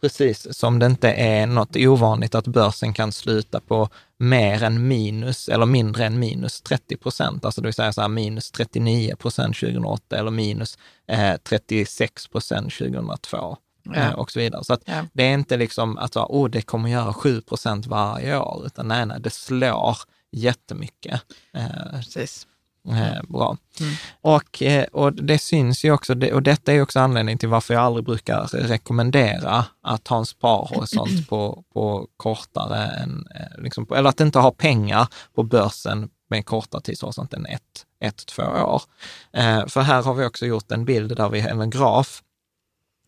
Precis 0.00 0.58
som 0.58 0.78
det 0.78 0.86
inte 0.86 1.10
är 1.10 1.46
något 1.46 1.76
ovanligt 1.76 2.34
att 2.34 2.46
börsen 2.46 2.92
kan 2.92 3.12
sluta 3.12 3.60
på 3.60 3.88
mer 4.18 4.62
än 4.62 4.88
minus 4.88 5.48
eller 5.48 5.66
mindre 5.66 6.04
än 6.04 6.18
minus 6.18 6.60
30 6.62 6.96
procent. 6.96 7.44
Alltså 7.44 7.60
det 7.60 7.66
vill 7.66 7.74
säga 7.74 7.92
så 7.92 8.00
här 8.00 8.08
minus 8.08 8.50
39 8.50 9.16
procent 9.16 9.56
2008 9.60 10.16
eller 10.18 10.30
minus 10.30 10.78
eh, 11.08 11.36
36 11.48 12.28
procent 12.28 12.74
2002 12.74 13.56
eh, 13.94 14.12
och 14.12 14.30
så 14.30 14.38
vidare. 14.38 14.64
Så 14.64 14.72
att 14.72 14.82
Ja. 14.84 15.04
det 15.12 15.22
är 15.22 15.34
inte 15.34 15.56
liksom 15.56 15.98
att 15.98 16.12
så, 16.12 16.24
oh, 16.24 16.50
det 16.50 16.62
kommer 16.62 16.88
göra 16.88 17.12
7 17.12 17.40
procent 17.40 17.86
varje 17.86 18.38
år, 18.38 18.62
utan 18.66 18.88
nej, 18.88 19.06
nej, 19.06 19.20
det 19.20 19.30
slår 19.30 19.96
jättemycket. 20.32 21.20
Eh, 21.54 21.90
Precis. 21.92 22.46
Eh, 22.88 23.22
bra. 23.28 23.56
Mm. 23.80 23.92
Och, 24.20 24.62
eh, 24.62 24.84
och 24.84 25.12
det 25.12 25.38
syns 25.38 25.84
ju 25.84 25.92
också, 25.92 26.12
och 26.32 26.42
detta 26.42 26.72
är 26.72 26.82
också 26.82 27.00
anledningen 27.00 27.38
till 27.38 27.48
varför 27.48 27.74
jag 27.74 27.82
aldrig 27.82 28.04
brukar 28.04 28.46
rekommendera 28.46 29.64
att 29.82 30.08
ha 30.08 30.18
en 30.18 30.26
sparhorisont 30.26 31.28
på, 31.28 31.64
på 31.72 32.08
kortare 32.16 32.86
än, 32.86 33.26
eh, 33.34 33.62
liksom, 33.62 33.86
eller 33.96 34.08
att 34.08 34.20
inte 34.20 34.38
ha 34.38 34.50
pengar 34.50 35.08
på 35.34 35.42
börsen 35.42 36.08
med 36.30 36.36
en 36.36 36.42
kortare 36.42 36.82
tidshorisont 36.82 37.34
än 37.34 37.46
ett, 37.46 37.86
ett, 38.00 38.26
två 38.26 38.42
år. 38.42 38.82
Eh, 39.32 39.66
för 39.66 39.80
här 39.80 40.02
har 40.02 40.14
vi 40.14 40.24
också 40.24 40.46
gjort 40.46 40.72
en 40.72 40.84
bild, 40.84 41.16
där 41.16 41.28
vi, 41.28 41.40
eller 41.40 41.62
en 41.62 41.70
graf, 41.70 42.22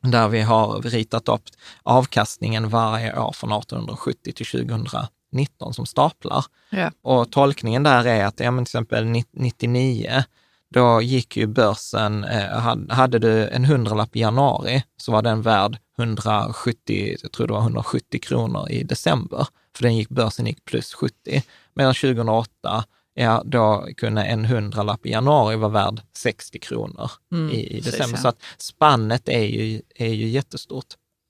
där 0.02 0.28
vi 0.28 0.40
har 0.40 0.82
ritat 0.82 1.28
upp 1.28 1.42
avkastningen 1.82 2.68
varje 2.68 3.18
år 3.18 3.32
från 3.32 3.52
1870 3.52 4.32
till 4.32 4.46
2019 5.32 5.74
som 5.74 5.86
staplar. 5.86 6.44
Ja. 6.70 6.90
Och 7.02 7.30
tolkningen 7.32 7.82
där 7.82 8.04
är 8.06 8.24
att, 8.24 8.40
ja 8.40 8.50
men 8.50 8.64
till 8.64 8.70
exempel 8.70 9.04
99, 9.32 10.24
då 10.74 11.02
gick 11.02 11.36
ju 11.36 11.46
börsen, 11.46 12.24
eh, 12.24 12.58
hade- 12.88 13.18
du 13.18 13.48
en 13.48 13.64
hundralapp 13.64 14.16
i 14.16 14.20
januari 14.20 14.82
så 14.96 15.12
var 15.12 15.22
den 15.22 15.42
värd 15.42 15.78
170, 15.98 17.16
jag 17.22 17.32
tror 17.32 17.46
det 17.46 17.52
var 17.52 17.60
170 17.60 18.20
kronor 18.20 18.70
i 18.70 18.82
december, 18.82 19.46
för 19.76 19.82
den 19.82 19.96
gick, 19.96 20.08
börsen 20.08 20.46
gick 20.46 20.64
plus 20.64 20.94
70. 20.94 21.42
Medan 21.74 21.94
2008, 21.94 22.84
ja 23.14 23.42
då 23.44 23.88
kunde 23.96 24.22
en 24.24 24.44
hundralapp 24.44 25.06
i 25.06 25.10
januari 25.10 25.56
vara 25.56 25.70
värd 25.70 26.00
60 26.16 26.58
kronor 26.58 27.10
Mm, 27.32 27.50
i, 27.50 27.60
i 27.66 27.68
precis, 27.82 27.84
december. 27.92 28.18
ja. 28.18 28.22
Så 28.22 28.28
att 28.28 28.38
spannet 28.58 29.28
är 29.28 29.42
ju, 29.44 29.82
är 29.94 30.12
ju 30.14 30.28
jättestort. 30.28 30.86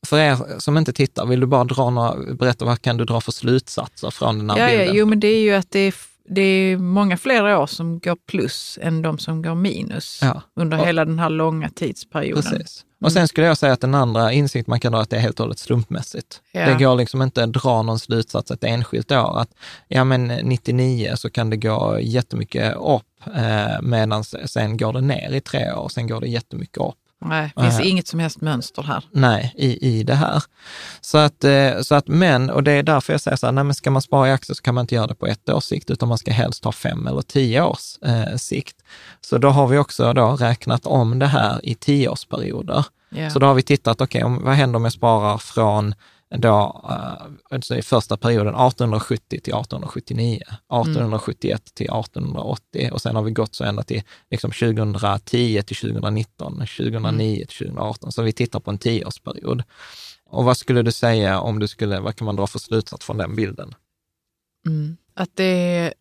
För 0.07 0.19
er 0.19 0.59
som 0.59 0.79
inte 0.79 0.93
tittar, 0.93 1.27
vill 1.27 1.41
du 1.41 1.47
bara 1.47 1.65
dra 1.65 1.91
några, 1.91 2.35
berätta 2.35 2.65
vad 2.65 2.83
kan 2.83 2.97
du 2.97 3.05
dra 3.05 3.21
för 3.21 3.33
slutsatser 3.33 4.11
från 4.11 4.39
den 4.39 4.51
här 4.51 4.59
Ja, 4.59 4.71
ja, 4.71 4.79
bilden? 4.79 4.97
jo, 4.97 5.07
men 5.07 5.21
det 5.21 5.29
är 5.29 5.41
ju 5.41 5.55
att 5.55 5.71
det 5.71 5.79
är, 5.79 5.95
det 6.29 6.41
är 6.43 6.77
många 6.77 7.17
fler 7.17 7.57
år 7.59 7.67
som 7.67 7.99
går 7.99 8.17
plus 8.29 8.79
än 8.83 9.03
de 9.03 9.19
som 9.19 9.43
går 9.43 9.55
minus 9.55 10.19
Ja. 10.23 10.43
under 10.57 10.81
Och- 10.81 10.87
hela 10.87 11.05
den 11.05 11.19
här 11.19 11.31
långa 11.31 11.71
tidsperioden. 11.71 12.43
Precis. 12.43 12.85
Och 13.05 13.13
sen 13.13 13.29
skulle 13.29 13.47
jag 13.47 13.59
säga 13.59 13.73
att 13.73 13.81
den 13.81 13.95
andra 13.95 14.33
insikt 14.33 14.67
man 14.69 14.81
kan 14.81 14.93
dra 14.93 14.99
är 14.99 15.03
att 15.03 15.11
det 15.11 15.17
är 15.17 15.21
helt 15.21 15.41
och 15.41 15.45
hållet 15.45 15.59
slumpmässigt. 15.59 16.41
Ja. 16.53 16.67
Det 16.69 16.85
går 16.85 16.95
liksom 16.97 17.23
inte 17.23 17.45
att 17.45 17.53
dra 17.53 17.83
någon 17.83 17.99
slutsats 17.99 18.51
ett 18.51 18.65
enskilt 18.65 19.13
år. 19.13 19.41
Att 19.41 19.51
ja, 19.89 20.05
men 20.05 20.27
99 20.27 21.13
så 21.17 21.31
kan 21.31 21.51
det 21.51 21.57
gå 21.57 21.99
jättemycket 22.01 22.77
upp, 22.77 23.35
eh, 23.37 23.83
medan 23.83 24.25
sen 24.25 24.77
går 24.77 24.93
det 24.93 25.01
ner 25.01 25.33
i 25.33 25.41
tre 25.41 25.73
år, 25.73 25.89
sen 25.89 26.07
går 26.07 26.21
det 26.21 26.29
jättemycket 26.29 26.77
upp. 26.79 26.95
Nej, 27.21 27.53
det 27.57 27.63
finns 27.63 27.79
Nej. 27.79 27.89
inget 27.89 28.07
som 28.07 28.21
helst 28.21 28.41
mönster 28.41 28.83
här. 28.83 29.05
Nej, 29.13 29.55
i, 29.57 29.89
i 29.89 30.03
det 30.03 30.15
här. 30.15 30.43
Så 31.01 31.19
att, 31.19 31.45
eh, 31.45 31.81
så 31.81 31.95
att, 31.95 32.09
men, 32.09 32.51
och 32.51 32.63
det 32.63 32.73
är 32.73 32.83
därför 32.83 33.13
jag 33.13 33.21
säger 33.21 33.37
så 33.37 33.47
här, 33.47 33.53
nej 33.53 33.65
men 33.65 33.75
ska 33.75 33.91
man 33.91 34.03
spara 34.03 34.29
i 34.29 34.33
aktier 34.33 34.55
så 34.55 34.63
kan 34.63 34.75
man 34.75 34.83
inte 34.83 34.95
göra 34.95 35.07
det 35.07 35.15
på 35.15 35.27
ett 35.27 35.49
års 35.49 35.65
sikt, 35.65 35.91
utan 35.91 36.09
man 36.09 36.19
ska 36.19 36.33
helst 36.33 36.65
ha 36.65 36.73
fem 36.73 37.07
eller 37.07 37.23
tio 37.23 37.63
års 37.63 37.99
eh, 38.03 38.37
sikt. 38.37 38.77
Så 39.21 39.39
då 39.39 39.49
har 39.49 39.67
vi 39.67 39.79
också 39.79 40.13
då 40.13 40.37
räknat 40.37 40.87
om 40.87 41.19
det 41.19 41.27
här 41.27 41.61
i 41.63 41.75
tioårsperioder. 41.75 42.85
Ja. 43.11 43.31
Så 43.31 43.39
då 43.39 43.47
har 43.47 43.55
vi 43.55 43.63
tittat, 43.63 44.01
okej, 44.01 44.25
om 44.25 44.45
vad 44.45 44.55
händer 44.55 44.77
om 44.77 44.85
jag 44.85 44.93
sparar 44.93 45.39
från 45.39 45.95
då, 46.31 46.85
eh, 46.91 47.27
alltså 47.51 47.77
i 47.77 47.83
första 47.83 48.17
perioden 48.17 48.55
1870 48.55 49.29
till 49.29 49.55
1879, 49.55 50.41
1871 50.69 51.75
till 51.75 51.91
1880 51.91 52.91
och 52.93 53.03
sen 53.03 53.17
har 53.17 53.23
vi 53.23 53.31
gått 53.31 53.55
så 53.55 53.65
ända 53.65 53.83
till 53.83 54.03
liksom 54.31 54.51
2010 54.51 55.63
till 55.63 55.77
2019, 55.77 56.53
2009 56.59 57.37
till 57.37 57.67
2018. 57.67 58.13
Så 58.13 58.23
vi 58.23 58.33
tittar 58.33 58.61
på 58.61 58.71
en 58.71 58.79
tioårsperiod. 58.79 59.63
Och 60.31 60.45
vad 60.45 60.57
skulle 60.57 60.83
du 60.83 60.93
säga 60.93 61.41
om 61.41 61.59
du 61.59 61.69
skulle, 61.69 62.01
vad 62.01 62.17
kan 62.17 62.25
man 62.25 62.37
dra 62.37 62.47
för 62.47 62.59
slutsats 62.59 63.07
från 63.07 63.17
den 63.17 63.37
bilden? 63.37 63.75
Mm. 64.67 64.97
Att 65.15 65.31
det 65.37 65.45
är 65.45 65.95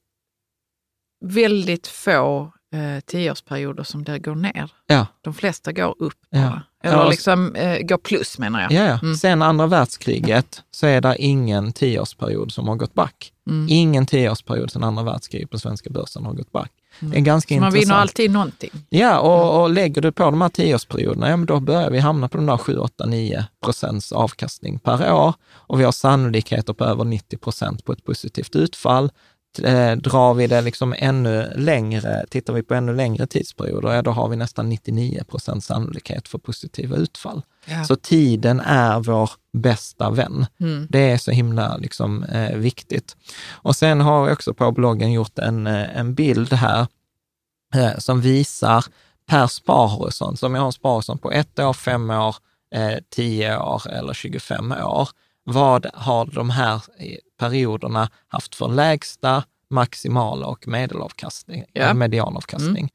väldigt 1.25 1.87
få 1.87 2.51
eh, 2.73 2.99
tioårsperioder 3.05 3.83
som 3.83 4.03
det 4.03 4.19
går 4.19 4.35
ner. 4.35 4.71
Ja, 4.87 5.05
De 5.21 5.33
flesta 5.33 5.71
går 5.71 5.95
upp 5.99 6.13
Ja. 6.29 6.39
bara. 6.41 6.63
Eller 6.83 6.97
Ja, 7.03 7.09
liksom 7.09 7.55
eh, 7.55 7.79
går 7.79 7.97
plus 7.97 8.37
menar 8.39 8.61
jag. 8.61 8.71
ja, 8.71 8.83
ja. 8.83 8.99
Mm. 9.03 9.15
Sen 9.15 9.41
andra 9.41 9.67
världskriget 9.67 10.61
så 10.71 10.87
är 10.87 11.01
det 11.01 11.15
ingen 11.19 11.73
tioårsperiod 11.73 12.51
som 12.51 12.67
har 12.67 12.75
gått 12.75 12.93
back. 12.93 13.31
Mm. 13.49 13.67
Ingen 13.69 14.05
tioårsperiod 14.05 14.71
sedan 14.71 14.83
andra 14.83 15.03
världskriget 15.03 15.49
på 15.49 15.59
svenska 15.59 15.89
börsen 15.89 16.25
har 16.25 16.33
gått 16.33 16.51
back. 16.51 16.71
Det 16.99 17.17
är 17.17 17.21
ganska 17.21 17.55
Så 17.55 17.59
man 17.59 17.67
intressant. 17.67 17.89
vinner 17.89 18.01
alltid 18.01 18.31
någonting. 18.31 18.69
Ja, 18.89 19.19
och, 19.19 19.61
och 19.61 19.69
lägger 19.69 20.01
du 20.01 20.11
på 20.11 20.23
de 20.23 20.41
här 20.41 20.49
tioårsperioderna, 20.49 21.29
ja 21.29 21.37
men 21.37 21.45
då 21.45 21.59
börjar 21.59 21.89
vi 21.91 21.99
hamna 21.99 22.27
på 22.29 22.37
de 22.37 22.45
där 22.45 22.57
7, 22.57 22.77
8, 22.77 23.05
9 23.05 23.45
procents 23.63 24.11
avkastning 24.11 24.79
per 24.79 25.13
år 25.13 25.33
och 25.51 25.79
vi 25.79 25.83
har 25.83 25.91
sannolikheter 25.91 26.73
på 26.73 26.85
över 26.85 27.03
90 27.03 27.37
procent 27.37 27.85
på 27.85 27.91
ett 27.91 28.03
positivt 28.05 28.55
utfall. 28.55 29.11
Eh, 29.59 29.91
drar 29.95 30.33
vi 30.33 30.47
det 30.47 30.61
liksom 30.61 30.95
ännu 30.97 31.51
längre, 31.55 32.25
tittar 32.29 32.53
vi 32.53 32.63
på 32.63 32.73
ännu 32.73 32.95
längre 32.95 33.27
tidsperioder, 33.27 33.93
ja 33.93 34.01
då 34.01 34.11
har 34.11 34.29
vi 34.29 34.35
nästan 34.35 34.69
99 34.69 35.23
procent 35.23 35.63
sannolikhet 35.63 36.27
för 36.27 36.37
positiva 36.37 36.95
utfall. 36.95 37.41
Ja. 37.65 37.83
Så 37.83 37.95
tiden 37.95 38.59
är 38.59 38.99
vår 38.99 39.31
bästa 39.53 40.09
vän. 40.09 40.45
Mm. 40.59 40.87
Det 40.89 41.11
är 41.11 41.17
så 41.17 41.31
himla 41.31 41.77
liksom, 41.77 42.23
eh, 42.23 42.57
viktigt. 42.57 43.15
Och 43.51 43.75
sen 43.75 44.01
har 44.01 44.27
jag 44.27 44.33
också 44.33 44.53
på 44.53 44.71
bloggen 44.71 45.11
gjort 45.11 45.39
en, 45.39 45.67
eh, 45.67 45.97
en 45.97 46.13
bild 46.13 46.53
här 46.53 46.87
eh, 47.75 47.97
som 47.97 48.21
visar 48.21 48.85
per 49.27 49.47
sparhorisont, 49.47 50.39
som 50.39 50.55
jag 50.55 50.61
har 50.61 50.67
en 50.67 50.73
sparhorisont 50.73 51.21
på 51.21 51.31
ett 51.31 51.59
år, 51.59 51.73
fem 51.73 52.09
år, 52.09 52.35
eh, 52.75 52.97
10 53.15 53.57
år 53.57 53.89
eller 53.89 54.13
25 54.13 54.71
år. 54.71 55.09
Vad 55.43 55.85
har 55.93 56.25
de 56.25 56.49
här 56.49 56.75
eh, 56.75 57.17
perioderna 57.37 58.09
haft 58.27 58.55
för 58.55 58.67
lägsta, 58.67 59.43
maximala 59.69 60.47
och 60.47 60.67
medelavkastning, 60.67 61.63
Ja. 61.73 61.93
medianavkastning? 61.93 62.77
Mm. 62.77 62.89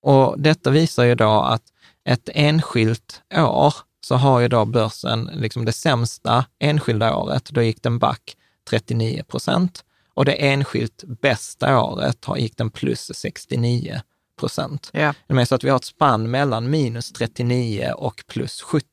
Och 0.00 0.40
detta 0.40 0.70
visar 0.70 1.04
ju 1.04 1.14
då 1.14 1.40
att 1.40 1.62
ett 2.04 2.28
enskilt 2.34 3.22
år 3.36 3.74
så 4.06 4.14
har 4.14 4.40
ju 4.40 4.48
då 4.48 4.64
börsen, 4.64 5.30
liksom 5.34 5.64
det 5.64 5.72
sämsta 5.72 6.44
enskilda 6.58 7.16
året, 7.16 7.44
då 7.50 7.62
gick 7.62 7.82
den 7.82 7.98
back 7.98 8.36
39 8.70 9.22
procent 9.28 9.84
och 10.14 10.24
det 10.24 10.32
enskilt 10.32 11.04
bästa 11.06 11.80
året 11.82 12.24
har 12.24 12.36
gick 12.36 12.56
den 12.56 12.70
plus 12.70 13.10
69 13.14 14.00
procent. 14.40 14.90
Ja. 14.92 15.14
Det 15.26 15.34
är 15.34 15.44
så 15.44 15.54
att 15.54 15.64
vi 15.64 15.68
har 15.68 15.76
ett 15.76 15.84
spann 15.84 16.30
mellan 16.30 16.70
minus 16.70 17.12
39 17.12 17.92
och 17.96 18.24
plus 18.26 18.62
70. 18.62 18.86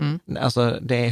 Mm. 0.00 0.20
Alltså 0.40 0.78
det 0.82 0.96
är 0.96 1.10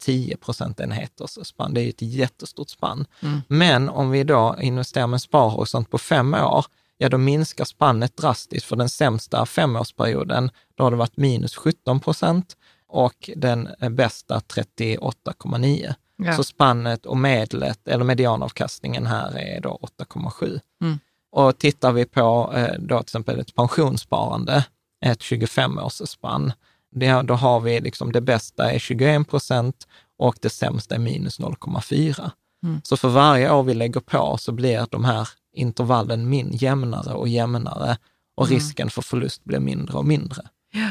110 0.00 0.36
procentenheters 0.40 1.46
spann. 1.46 1.74
Det 1.74 1.80
är 1.80 1.88
ett 1.88 2.02
jättestort 2.02 2.68
spann. 2.68 3.06
Mm. 3.22 3.40
Men 3.48 3.88
om 3.88 4.10
vi 4.10 4.24
då 4.24 4.56
investerar 4.60 5.06
med 5.06 5.14
en 5.14 5.20
sparhorisont 5.20 5.90
på 5.90 5.98
fem 5.98 6.34
år, 6.34 6.64
ja 6.98 7.08
då 7.08 7.18
minskar 7.18 7.64
spannet 7.64 8.16
drastiskt. 8.16 8.66
För 8.66 8.76
den 8.76 8.88
sämsta 8.88 9.46
femårsperioden, 9.46 10.50
då 10.74 10.84
har 10.84 10.90
det 10.90 10.96
varit 10.96 11.16
minus 11.16 11.56
17 11.56 12.00
procent 12.00 12.56
och 12.88 13.30
den 13.36 13.68
bästa 13.90 14.38
38,9. 14.38 15.94
Ja. 16.16 16.36
Så 16.36 16.44
spannet 16.44 17.06
och 17.06 17.16
medlet, 17.16 17.88
eller 17.88 18.04
medianavkastningen 18.04 19.06
här 19.06 19.38
är 19.38 19.60
då 19.60 19.78
8,7. 19.98 20.60
Mm. 20.82 20.98
Och 21.32 21.58
tittar 21.58 21.92
vi 21.92 22.04
på 22.04 22.52
eh, 22.56 22.74
då 22.78 22.98
till 22.98 23.04
exempel 23.04 23.40
ett 23.40 23.54
pensionssparande, 23.54 24.64
ett 25.04 25.20
25-årsspann, 25.20 26.52
det, 26.90 27.22
då 27.22 27.34
har 27.34 27.60
vi 27.60 27.80
liksom 27.80 28.12
det 28.12 28.20
bästa 28.20 28.72
är 28.72 28.78
21 28.78 29.28
procent 29.28 29.86
och 30.18 30.36
det 30.40 30.50
sämsta 30.50 30.94
är 30.94 30.98
minus 30.98 31.40
0,4. 31.40 32.30
Mm. 32.62 32.80
Så 32.84 32.96
för 32.96 33.08
varje 33.08 33.52
år 33.52 33.62
vi 33.62 33.74
lägger 33.74 34.00
på 34.00 34.36
så 34.36 34.52
blir 34.52 34.86
de 34.90 35.04
här 35.04 35.28
intervallen 35.54 36.28
min, 36.28 36.50
jämnare 36.52 37.14
och 37.14 37.28
jämnare 37.28 37.96
och 38.34 38.46
Mm. 38.46 38.54
risken 38.58 38.90
för 38.90 39.02
förlust 39.02 39.44
blir 39.44 39.60
mindre 39.60 39.98
och 39.98 40.04
mindre. 40.04 40.42
Ja. 40.72 40.88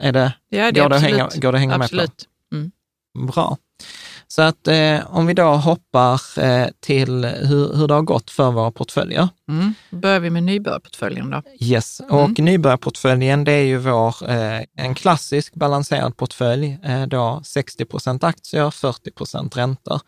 Är 0.00 0.12
det, 0.12 0.32
Ja, 0.48 0.72
det 0.72 0.80
går, 0.80 0.88
det 0.88 0.96
att 0.96 1.02
hänga, 1.02 1.28
går 1.36 1.52
det 1.52 1.56
att 1.58 1.60
hänga 1.60 1.78
med 1.78 1.84
absolut. 1.84 2.28
på? 2.50 2.70
Bra. 3.26 3.56
Så 4.28 4.42
att 4.42 4.68
eh, 4.68 5.16
om 5.16 5.26
vi 5.26 5.34
då 5.34 5.44
hoppar 5.44 6.20
eh, 6.38 6.66
till 6.80 7.24
hur, 7.24 7.76
hur 7.76 7.88
det 7.88 7.94
har 7.94 8.02
gått 8.02 8.30
för 8.30 8.50
våra 8.50 8.70
portföljer. 8.70 9.28
Mm. 9.48 9.74
Börjar 9.90 10.20
vi 10.20 10.30
med 10.30 10.42
nybörjarportföljen 10.42 11.30
då. 11.30 11.42
Yes, 11.60 12.00
och 12.10 12.38
nybörjarportföljen 12.38 13.44
det 13.44 13.52
är 13.52 13.64
ju 13.64 13.78
vår, 13.78 14.30
eh, 14.30 14.60
en 14.76 14.94
klassisk 14.94 15.54
balanserad 15.54 16.16
portfölj, 16.16 16.78
eh, 16.84 17.02
då 17.06 17.40
60 17.44 17.84
procent 17.84 18.24
aktier, 18.24 18.70
40 18.70 19.10
procent 19.10 19.56
räntor. 19.56 20.00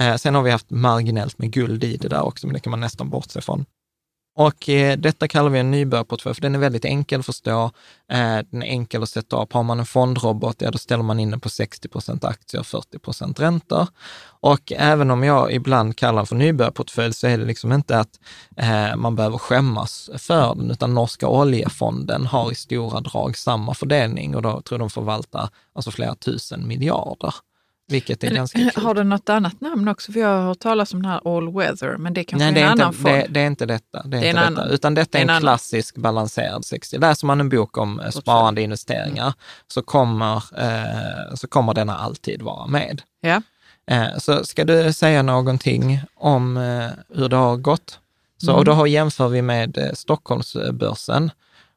Eh, 0.00 0.16
sen 0.16 0.34
har 0.34 0.42
vi 0.42 0.50
haft 0.50 0.70
marginellt 0.70 1.38
med 1.38 1.50
guld 1.50 1.84
i 1.84 1.96
det 1.96 2.08
där 2.08 2.22
också, 2.22 2.46
men 2.46 2.54
det 2.54 2.60
kan 2.60 2.70
man 2.70 2.80
nästan 2.80 3.10
bortse 3.10 3.40
från. 3.40 3.64
Och 4.38 4.68
eh, 4.68 4.98
detta 4.98 5.28
kallar 5.28 5.50
vi 5.50 5.58
en 5.58 5.70
nybörjarportfölj, 5.70 6.34
för 6.34 6.42
den 6.42 6.54
är 6.54 6.58
väldigt 6.58 6.84
enkel 6.84 7.20
att 7.20 7.26
förstå. 7.26 7.70
Eh, 8.12 8.38
den 8.50 8.62
är 8.62 8.66
enkel 8.66 9.02
att 9.02 9.08
sätta 9.08 9.42
upp. 9.42 9.52
Har 9.52 9.62
man 9.62 9.78
en 9.78 9.86
fondrobot, 9.86 10.56
ja 10.62 10.70
då 10.70 10.78
ställer 10.78 11.02
man 11.02 11.20
in 11.20 11.30
den 11.30 11.40
på 11.40 11.48
60 11.48 11.88
procent 11.88 12.24
aktier, 12.24 12.62
40 12.62 12.98
procent 12.98 13.40
räntor. 13.40 13.88
Och 14.40 14.72
även 14.76 15.10
om 15.10 15.24
jag 15.24 15.52
ibland 15.52 15.96
kallar 15.96 16.16
den 16.16 16.26
för 16.26 16.36
nybörjarportfölj 16.36 17.14
så 17.14 17.26
är 17.26 17.38
det 17.38 17.44
liksom 17.44 17.72
inte 17.72 17.98
att 17.98 18.20
eh, 18.56 18.96
man 18.96 19.16
behöver 19.16 19.38
skämmas 19.38 20.10
för 20.18 20.54
den, 20.54 20.70
utan 20.70 20.94
Norska 20.94 21.28
oljefonden 21.28 22.26
har 22.26 22.52
i 22.52 22.54
stora 22.54 23.00
drag 23.00 23.36
samma 23.36 23.74
fördelning 23.74 24.36
och 24.36 24.42
då 24.42 24.50
tror 24.50 24.64
jag 24.70 24.80
de 24.80 24.90
förvaltar 24.90 25.48
alltså 25.72 25.90
flera 25.90 26.14
tusen 26.14 26.68
miljarder. 26.68 27.34
Vilket 27.90 28.24
är 28.24 28.30
ganska 28.30 28.58
kul. 28.58 28.82
Har 28.84 28.94
den 28.94 29.08
något 29.08 29.28
annat 29.28 29.60
namn 29.60 29.88
också? 29.88 30.12
För 30.12 30.20
jag 30.20 30.28
har 30.28 30.42
hört 30.42 30.58
talas 30.58 30.94
om 30.94 31.02
den 31.02 31.10
här 31.10 31.36
all 31.36 31.52
weather, 31.52 31.96
men 31.96 32.14
det 32.14 32.24
kanske 32.24 32.50
Nej, 32.50 32.62
är 32.62 32.66
det 32.66 32.72
en 32.72 32.78
är, 32.78 32.82
annan 32.82 32.88
inte, 32.88 32.98
fond. 33.02 33.14
det, 33.14 33.26
det 33.30 33.40
är 33.40 33.46
inte 33.46 33.66
detta. 33.66 34.02
Det 34.02 34.16
är, 34.16 34.20
Det 34.20 34.26
är 34.26 34.30
inte 34.30 34.40
en 34.40 34.52
detta. 34.52 34.60
annan. 34.62 34.70
Utan 34.74 34.94
detta 34.94 35.18
är 35.18 35.22
en, 35.22 35.28
en 35.28 35.30
annan. 35.30 35.40
klassisk 35.42 35.96
balanserad 35.96 36.64
60. 36.64 36.98
Läser 36.98 37.26
man 37.26 37.40
en 37.40 37.48
bok 37.48 37.78
om 37.78 38.00
eh, 38.00 38.10
sparande 38.10 38.62
investeringar 38.62 39.34
så, 39.68 39.82
kommer, 39.82 40.36
eh, 40.36 41.34
så 41.34 41.48
kommer 41.48 41.74
denna 41.74 41.98
alltid 41.98 42.42
vara 42.42 42.66
med. 42.66 43.02
Ja. 43.20 43.42
Eh, 43.90 44.18
så 44.18 44.44
ska 44.44 44.64
du 44.64 44.92
säga 44.92 45.22
någonting 45.22 46.00
om 46.14 46.56
eh, 46.56 46.88
hur 47.18 47.28
det 47.28 47.36
har 47.36 47.56
gått? 47.56 47.98
Så, 48.42 48.50
Mm. 48.50 48.58
Och 48.58 48.64
då 48.64 48.72
har, 48.72 48.86
jämför 48.86 49.28
vi 49.28 49.42
med 49.42 49.78
eh, 49.78 49.92
Stockholmsbörsen. 49.94 51.30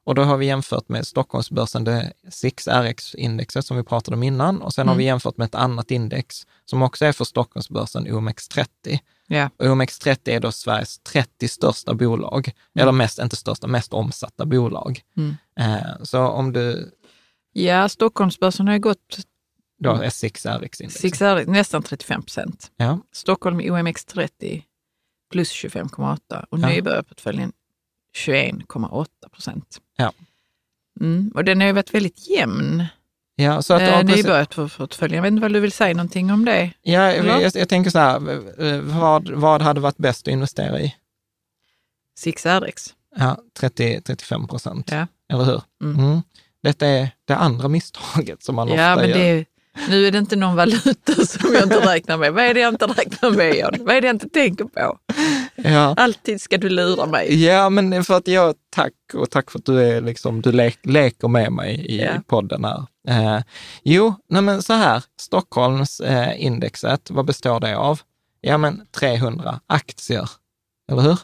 Och 0.04 0.16
då 0.16 0.24
har 0.24 0.38
vi 0.38 0.46
jämfört 0.46 0.90
med 0.90 1.08
Stockholmsbörsen, 1.08 1.84
det 1.84 2.14
6RX-indexet 2.30 3.62
som 3.62 3.78
vi 3.78 3.84
pratade 3.84 4.18
om 4.18 4.24
innan. 4.24 4.62
Och 4.62 4.74
sen 4.74 4.88
har 4.88 4.94
Mm. 4.94 4.98
vi 5.00 5.04
jämfört 5.06 5.38
med 5.38 5.46
ett 5.46 5.56
annat 5.56 5.92
index 5.92 6.48
som 6.66 6.82
också 6.82 7.06
är 7.06 7.12
för 7.12 7.26
Stockholmsbörsen, 7.26 8.08
OMX30. 8.08 9.00
Ja. 9.28 9.50
Och 9.58 9.66
OMX30 9.66 10.30
är 10.30 10.40
då 10.40 10.52
Sveriges 10.52 11.00
30 11.00 11.48
största 11.48 11.94
bolag, 11.94 12.52
eller 12.80 12.92
mest, 12.92 13.20
inte 13.20 13.36
största, 13.36 13.68
mest 13.68 13.94
omsatta 13.94 14.46
bolag. 14.46 15.02
Mm. 15.18 15.36
Eh, 15.60 16.04
så 16.04 16.20
om 16.28 16.54
du 16.54 16.92
ja, 17.54 17.90
Stockholmsbörsen 17.90 18.68
har 18.68 18.74
ju 18.74 18.80
gått 18.80 19.18
då 19.84 19.92
är 19.92 20.10
6RX-index. 20.10 20.90
sex 21.02 21.22
är 21.22 21.46
nästan 21.46 21.84
35 21.84 22.24
procent. 22.24 22.72
Ja. 22.78 23.00
Stockholm 23.12 23.62
i 23.62 23.70
OMX30 23.70 24.62
plus 25.32 25.52
25,8 25.52 26.46
och 26.50 26.60
Ja. 26.60 26.68
nybörjarportföljen 26.68 27.52
21,8 28.16 29.06
procent. 29.32 29.78
Ja. 29.98 30.12
Mm. 31.00 31.32
Och 31.36 31.44
den 31.44 31.60
har 31.62 31.68
ju 31.68 31.74
varit 31.74 31.94
väldigt 31.94 32.30
jämn, 32.30 32.86
Ja, 33.36 33.62
så 33.62 33.74
att, 33.74 33.82
eh, 33.82 34.04
nybörjarportföljen. 34.04 35.16
Jag 35.16 35.22
vet 35.22 35.32
inte 35.32 35.42
vad 35.42 35.54
du 35.54 35.60
vill 35.60 35.72
säga 35.72 35.94
någonting 35.94 36.32
om 36.32 36.46
det? 36.46 36.72
ja, 36.82 37.14
jag, 37.14 37.52
jag 37.56 37.70
tänker 37.70 37.92
så 37.92 38.00
här, 38.00 38.16
eh, 38.66 38.80
vad, 38.82 39.30
vad 39.30 39.62
hade 39.62 39.80
varit 39.80 39.98
bäst 39.98 40.28
att 40.28 40.32
investera 40.32 40.80
i? 40.80 40.96
6RX. 42.20 42.94
Ja, 43.16 43.38
30-35 43.60 44.48
procent, 44.48 44.92
Ja. 44.92 45.08
eller 45.34 45.44
hur? 45.44 45.62
Mm. 45.84 46.00
Mm. 46.06 46.22
Detta 46.64 46.88
är 46.88 47.10
det 47.26 47.36
andra 47.36 47.68
misstaget 47.68 48.44
som 48.44 48.56
man 48.56 48.68
Ja, 48.68 48.74
ofta 48.94 49.02
men 49.02 49.10
gör. 49.10 49.18
det 49.18 49.24
är, 49.30 49.46
nu 49.90 50.08
är 50.08 50.12
det 50.12 50.18
inte 50.18 50.36
någon 50.36 50.56
valuta 50.56 51.14
som 51.26 51.54
jag 51.54 51.64
inte 51.64 51.80
räknar 51.94 52.18
med. 52.18 52.34
Vad 52.34 52.44
är 52.44 52.54
det 52.54 52.60
jag 52.60 52.74
inte 52.74 52.86
räknar 52.86 53.32
med? 53.32 53.56
John? 53.56 53.86
Vad 53.86 53.96
är 53.96 54.02
det 54.02 54.08
jag 54.08 54.16
inte 54.16 54.30
tänker 54.30 54.66
på? 54.66 54.98
Ja. 55.56 55.94
Alltid 55.98 56.42
ska 56.42 56.58
du 56.58 56.70
lura 56.70 57.06
mig. 57.06 57.44
Ja, 57.46 57.70
men 57.70 58.04
för 58.04 58.18
att 58.18 58.28
jag, 58.28 58.56
tack 58.70 58.94
och 59.14 59.30
tack 59.30 59.52
för 59.52 59.60
att 59.60 59.66
du 59.66 59.82
är 59.84 60.02
liksom, 60.02 60.42
du 60.42 60.52
le, 60.52 60.72
leker 60.84 61.28
med 61.28 61.52
mig 61.52 61.86
i 61.86 62.02
Ja. 62.02 62.12
podden 62.28 62.66
här. 62.66 62.86
Eh, 63.08 63.42
jo, 63.84 64.14
nej 64.30 64.42
men 64.42 64.62
så 64.62 64.74
här, 64.74 65.04
Stockholms 65.20 66.00
eh, 66.00 66.46
indexet, 66.46 67.12
vad 67.12 67.26
består 67.26 67.60
det 67.60 67.78
av? 67.78 68.02
Ja, 68.42 68.58
men 68.58 68.82
300 68.92 69.60
aktier, 69.68 70.30
eller 70.92 71.02
hur? 71.02 71.20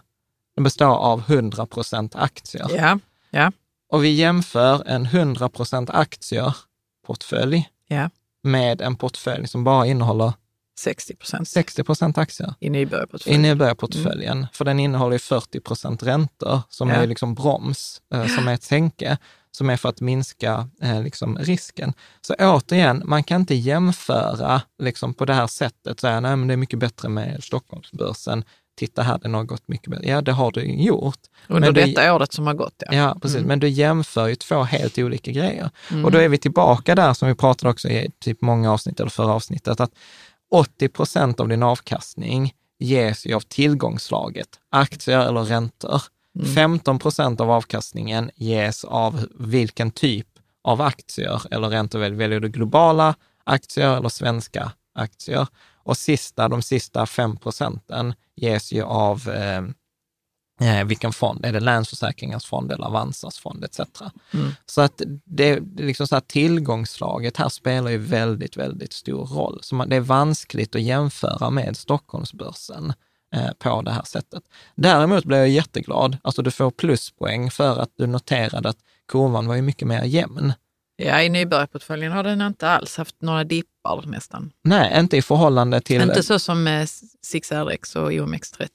Det 0.55 0.61
består 0.61 0.95
av 0.97 1.23
100 1.27 1.65
procent 1.65 2.15
aktier. 2.15 2.67
Ja, 2.75 2.99
ja, 3.29 3.51
Och 3.91 4.03
vi 4.03 4.09
jämför 4.09 4.83
en 4.87 5.05
100 5.05 5.49
procent 5.49 5.89
aktieportfölj 5.89 7.69
ja. 7.87 8.09
Med 8.43 8.81
en 8.81 8.95
portfölj 8.95 9.47
som 9.47 9.63
bara 9.63 9.85
innehåller 9.85 10.33
60 10.79 11.15
procent 11.15 11.47
60 11.47 11.83
procent 11.83 12.17
aktier. 12.17 12.53
i 12.59 12.65
i 12.67 12.69
nybörjarportföljen. 12.69 13.41
nybörjarportföljen, 13.41 14.47
för 14.53 14.65
den 14.65 14.79
innehåller 14.79 15.13
ju 15.15 15.19
40 15.19 15.59
procent 15.59 16.03
räntor 16.03 16.59
som 16.69 16.89
Ja. 16.89 16.95
är 16.95 17.07
liksom 17.07 17.33
broms, 17.35 18.01
eh, 18.13 18.25
som 18.27 18.47
är 18.47 18.53
ett 18.53 18.63
sänke, 18.63 19.17
som 19.51 19.69
är 19.69 19.77
för 19.77 19.89
att 19.89 20.01
minska 20.01 20.69
eh, 20.81 21.01
liksom 21.03 21.37
risken. 21.37 21.93
Så 22.21 22.33
återigen, 22.39 23.01
man 23.05 23.23
kan 23.23 23.41
inte 23.41 23.55
jämföra 23.55 24.61
liksom 24.79 25.13
på 25.13 25.25
det 25.25 25.33
här 25.33 25.47
sättet, 25.47 25.99
säga 25.99 26.19
nej 26.19 26.35
men 26.35 26.47
det 26.47 26.53
är 26.53 26.57
mycket 26.57 26.79
bättre 26.79 27.09
med 27.09 27.43
Stockholmsbörsen, 27.43 28.43
titta 28.77 29.01
här, 29.01 29.17
den 29.17 29.33
har 29.33 29.43
gått 29.43 29.67
mycket 29.67 29.91
bättre. 29.91 30.07
Ja, 30.09 30.21
det 30.21 30.31
har 30.31 30.51
du 30.51 30.61
gjort. 30.61 31.19
Under 31.47 31.67
men 31.67 31.73
det- 31.73 31.85
detta 31.85 32.15
året 32.15 32.33
som 32.33 32.47
har 32.47 32.53
gått. 32.53 32.83
Ja. 32.85 32.93
Ja, 32.93 33.17
precis. 33.21 33.41
Men 33.41 33.59
du 33.59 33.67
jämför 33.69 34.27
ju 34.27 34.35
två 34.35 34.63
helt 34.63 34.97
olika 34.97 35.31
grejer. 35.31 35.69
Mm. 35.91 36.05
Och 36.05 36.11
då 36.11 36.17
är 36.17 36.29
vi 36.29 36.37
tillbaka 36.37 36.95
där 36.95 37.13
som 37.13 37.27
vi 37.27 37.35
pratade 37.35 37.71
också 37.71 37.89
i 37.89 38.09
typ 38.19 38.41
många 38.41 38.71
avsnitt, 38.73 38.99
eller 38.99 39.09
förra 39.09 39.33
avsnittet, 39.33 39.79
att 39.79 39.91
80 40.51 40.87
procent 40.89 41.39
av 41.39 41.47
din 41.47 41.63
avkastning 41.63 42.53
ges 42.79 43.25
ju 43.25 43.33
av 43.33 43.39
tillgångslaget, 43.41 44.47
aktier 44.71 45.19
eller 45.19 45.43
räntor. 45.43 46.01
15 46.55 46.99
procent 46.99 47.41
av 47.41 47.51
avkastningen 47.51 48.31
ges 48.35 48.83
av 48.83 49.25
vilken 49.39 49.91
typ 49.91 50.27
av 50.63 50.81
aktier 50.81 51.41
eller 51.51 51.69
räntor. 51.69 51.99
Väljer 51.99 52.39
du 52.39 52.49
globala 52.49 53.15
aktier 53.43 53.97
eller 53.97 54.09
svenska 54.09 54.71
aktier? 54.95 55.47
Och 55.87 55.97
sista, 55.97 56.49
de 56.49 56.61
sista 56.61 57.05
5 57.05 57.37
procenten 57.37 58.13
ges 58.35 58.71
ju 58.71 58.83
av 58.83 59.29
eh, 59.29 59.63
eh, 60.69 60.85
vilken 60.85 61.13
fond, 61.13 61.45
är 61.45 61.53
det 61.53 61.59
Länsförsäkringars 61.59 62.45
fond 62.45 62.71
eller 62.71 62.85
Avanzas 62.85 63.39
fond 63.39 63.63
etc. 63.63 63.79
Mm. 64.33 64.51
Så 64.65 64.81
att 64.81 65.01
det, 65.25 65.59
liksom 65.77 66.07
så 66.07 66.15
här, 66.15 66.21
tillgångslaget 66.21 67.37
här 67.37 67.49
spelar 67.49 67.91
ju 67.91 67.97
väldigt, 67.97 68.57
väldigt 68.57 68.93
stor 68.93 69.25
roll. 69.25 69.59
Så 69.63 69.75
man, 69.75 69.89
det 69.89 69.95
är 69.95 69.99
vanskligt 69.99 70.75
att 70.75 70.81
jämföra 70.81 71.49
med 71.49 71.77
Stockholmsbörsen. 71.77 72.93
eh, 73.35 73.51
på 73.59 73.81
det 73.81 73.91
här 73.91 74.03
sättet. 74.03 74.43
Däremot 74.75 75.25
blev 75.25 75.39
jag 75.39 75.49
jätteglad, 75.49 76.17
alltså 76.21 76.41
du 76.41 76.51
får 76.51 76.71
pluspoäng 76.71 77.51
för 77.51 77.79
att 77.79 77.91
du 77.97 78.07
noterade 78.07 78.69
att 78.69 78.77
kurvan 79.07 79.47
var 79.47 79.55
ju 79.55 79.61
mycket 79.61 79.87
mer 79.87 80.03
jämn. 80.03 80.53
Ja, 80.99 81.21
i 81.21 81.29
nybörjarportföljen 81.29 82.11
har 82.11 82.23
den 82.23 82.41
inte 82.41 82.69
alls 82.69 82.97
haft 82.97 83.15
några 83.21 83.43
dippar 83.43 84.03
nästan. 84.05 84.51
Nej, 84.63 84.99
inte 84.99 85.17
i 85.17 85.21
förhållande 85.21 85.81
till... 85.81 86.01
Inte 86.01 86.23
så 86.23 86.39
som 86.39 86.63
med 86.63 86.87
6RX 87.33 87.97
och 87.97 88.11
OMX30. 88.11 88.67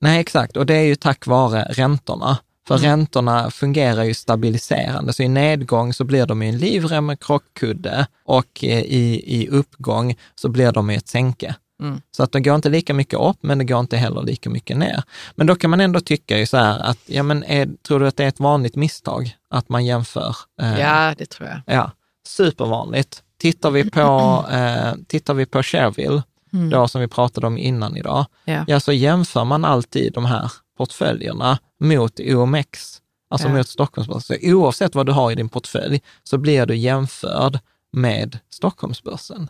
Nej, 0.00 0.20
exakt. 0.20 0.56
Och 0.56 0.66
det 0.66 0.74
är 0.74 0.82
ju 0.84 0.94
tack 0.94 1.26
vare 1.26 1.62
räntorna. 1.70 2.38
För 2.68 2.74
Mm. 2.78 2.90
räntorna 2.90 3.50
fungerar 3.50 4.04
ju 4.04 4.14
stabiliserande, 4.14 5.12
så 5.12 5.22
i 5.22 5.28
nedgång 5.28 5.92
så 5.94 6.04
blir 6.04 6.26
de 6.26 6.42
ju 6.42 6.48
en 6.48 6.58
livrem 6.58 7.16
krockkudde 7.16 8.06
och 8.24 8.64
eh, 8.64 8.80
i, 8.80 9.22
i 9.26 9.48
uppgång 9.48 10.16
så 10.34 10.48
blir 10.48 10.72
de 10.72 10.90
ju 10.90 10.96
ett 10.96 11.08
sänke. 11.08 11.54
Mm. 11.80 12.00
Så 12.10 12.22
att 12.22 12.32
det 12.32 12.40
går 12.40 12.54
inte 12.54 12.68
lika 12.68 12.94
mycket 12.94 13.18
upp, 13.20 13.36
men 13.40 13.58
det 13.58 13.64
går 13.64 13.80
inte 13.80 13.96
heller 13.96 14.22
lika 14.22 14.50
mycket 14.50 14.76
ner. 14.76 15.02
Men 15.34 15.46
då 15.46 15.54
kan 15.54 15.70
man 15.70 15.80
ändå 15.80 16.00
tycka 16.00 16.38
ju 16.38 16.46
så 16.46 16.56
här 16.56 16.78
att, 16.78 16.98
ja 17.06 17.22
men 17.22 17.44
är, 17.44 17.68
tror 17.86 18.00
du 18.00 18.06
att 18.06 18.16
det 18.16 18.24
är 18.24 18.28
ett 18.28 18.40
vanligt 18.40 18.76
misstag 18.76 19.36
att 19.50 19.68
man 19.68 19.84
jämför? 19.84 20.36
eh, 20.62 20.80
Ja, 20.80 21.14
det 21.18 21.26
tror 21.26 21.48
jag. 21.48 21.60
Ja, 21.76 21.90
supervanligt. 22.26 23.22
Tittar 23.38 23.70
vi 23.70 23.90
på, 23.90 24.44
eh, 24.52 24.92
tittar 25.08 25.34
vi 25.34 25.46
på 25.46 25.62
Shareville, 25.62 26.22
Mm. 26.52 26.70
då 26.70 26.88
som 26.88 27.00
vi 27.00 27.08
pratade 27.08 27.46
om 27.46 27.58
innan 27.58 27.96
idag, 27.96 28.26
Ja. 28.44 28.64
ja, 28.68 28.80
så 28.80 28.92
jämför 28.92 29.44
man 29.44 29.64
alltid 29.64 30.12
de 30.12 30.24
här 30.24 30.52
portföljerna 30.78 31.58
mot 31.80 32.20
OMX, 32.20 32.96
alltså 33.30 33.48
Ja. 33.48 33.54
mot 33.54 33.68
Stockholmsbörsen. 33.68 34.38
Så 34.40 34.52
oavsett 34.54 34.94
vad 34.94 35.06
du 35.06 35.12
har 35.12 35.30
i 35.30 35.34
din 35.34 35.48
portfölj 35.48 36.00
så 36.22 36.38
blir 36.38 36.66
du 36.66 36.76
jämförd 36.76 37.58
med 37.92 38.38
Stockholmsbörsen. 38.50 39.48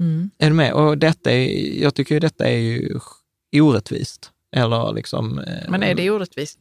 Mm. 0.00 0.30
Är 0.38 0.48
du 0.48 0.54
med? 0.54 0.72
Och 0.72 0.98
detta 0.98 1.32
är, 1.32 1.48
jag 1.82 1.94
tycker 1.94 2.14
ju 2.14 2.20
detta 2.20 2.48
är 2.48 2.56
ju 2.56 2.98
orättvist. 3.60 4.30
Eller 4.56 4.92
liksom... 4.92 5.38
eh, 5.38 5.70
Men 5.70 5.82
är 5.82 5.94
det 5.94 6.10
orättvist 6.10 6.58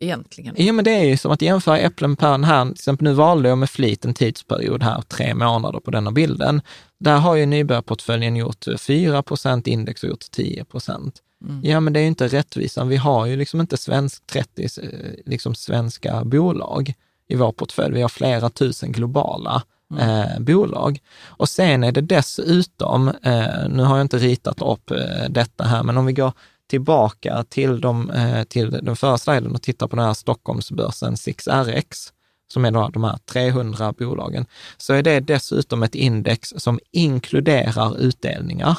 egentligen? 0.00 0.54
Ja, 0.58 0.72
men 0.72 0.84
det 0.84 0.90
är 0.90 1.04
ju 1.04 1.16
som 1.16 1.32
att 1.32 1.42
jämföra 1.42 1.78
äpplen 1.78 2.16
på 2.16 2.26
en 2.26 2.44
här. 2.44 2.64
Till 2.64 2.72
exempel 2.72 3.04
nu 3.04 3.12
valde 3.12 3.48
jag 3.48 3.58
med 3.58 3.70
flit 3.70 4.04
en 4.04 4.14
tidsperiod 4.14 4.82
här, 4.82 5.02
tre 5.02 5.34
månader 5.34 5.80
på 5.80 5.90
denna 5.90 6.12
bilden. 6.12 6.62
Där 7.00 7.16
har 7.16 7.34
ju 7.34 7.46
nybörjarportföljen 7.46 8.36
gjort 8.36 8.64
4 8.78 9.22
procent, 9.22 9.66
index 9.66 10.02
har 10.02 10.08
gjort 10.08 10.30
10 10.30 10.64
procent. 10.64 11.22
Mm. 11.44 11.60
Ja, 11.64 11.80
men 11.80 11.92
det 11.92 12.00
är 12.00 12.02
ju 12.02 12.08
inte 12.08 12.28
rättvisan. 12.28 12.88
Vi 12.88 12.96
har 12.96 13.26
ju 13.26 13.36
liksom 13.36 13.60
inte 13.60 13.76
svensk 13.76 14.26
30 14.26 14.62
eh, 14.62 14.88
liksom 15.26 15.54
svenska 15.54 16.24
bolag 16.24 16.94
i 17.28 17.34
vår 17.36 17.52
portfölj. 17.52 17.94
Vi 17.94 18.02
har 18.02 18.08
flera 18.08 18.50
tusen 18.50 18.92
globala 18.92 19.62
Mm. 19.90 20.08
eh, 20.08 20.40
bolag. 20.40 20.98
Och 21.26 21.48
sen 21.48 21.84
är 21.84 21.92
det 21.92 22.00
dessutom, 22.00 23.08
eh, 23.08 23.68
nu 23.68 23.82
har 23.82 23.96
jag 23.96 24.04
inte 24.04 24.18
ritat 24.18 24.62
upp 24.62 24.90
eh, 24.90 25.28
detta 25.28 25.64
här, 25.64 25.82
men 25.82 25.96
om 25.96 26.06
vi 26.06 26.12
går 26.12 26.32
tillbaka 26.66 27.44
till, 27.48 27.80
de, 27.80 28.10
eh, 28.10 28.44
till 28.44 28.70
den 28.70 28.96
förra 28.96 29.18
sliden 29.18 29.54
och 29.54 29.62
tittar 29.62 29.86
på 29.86 29.96
den 29.96 30.04
här 30.04 30.14
Stockholmsbörsen 30.14 31.14
6RX, 31.14 32.12
som 32.52 32.64
är 32.64 32.70
då 32.70 32.88
de 32.88 33.04
här 33.04 33.18
300 33.26 33.92
bolagen, 33.92 34.46
så 34.76 34.92
är 34.92 35.02
det 35.02 35.20
dessutom 35.20 35.82
ett 35.82 35.94
index 35.94 36.54
som 36.56 36.80
inkluderar 36.90 37.98
utdelningar, 37.98 38.78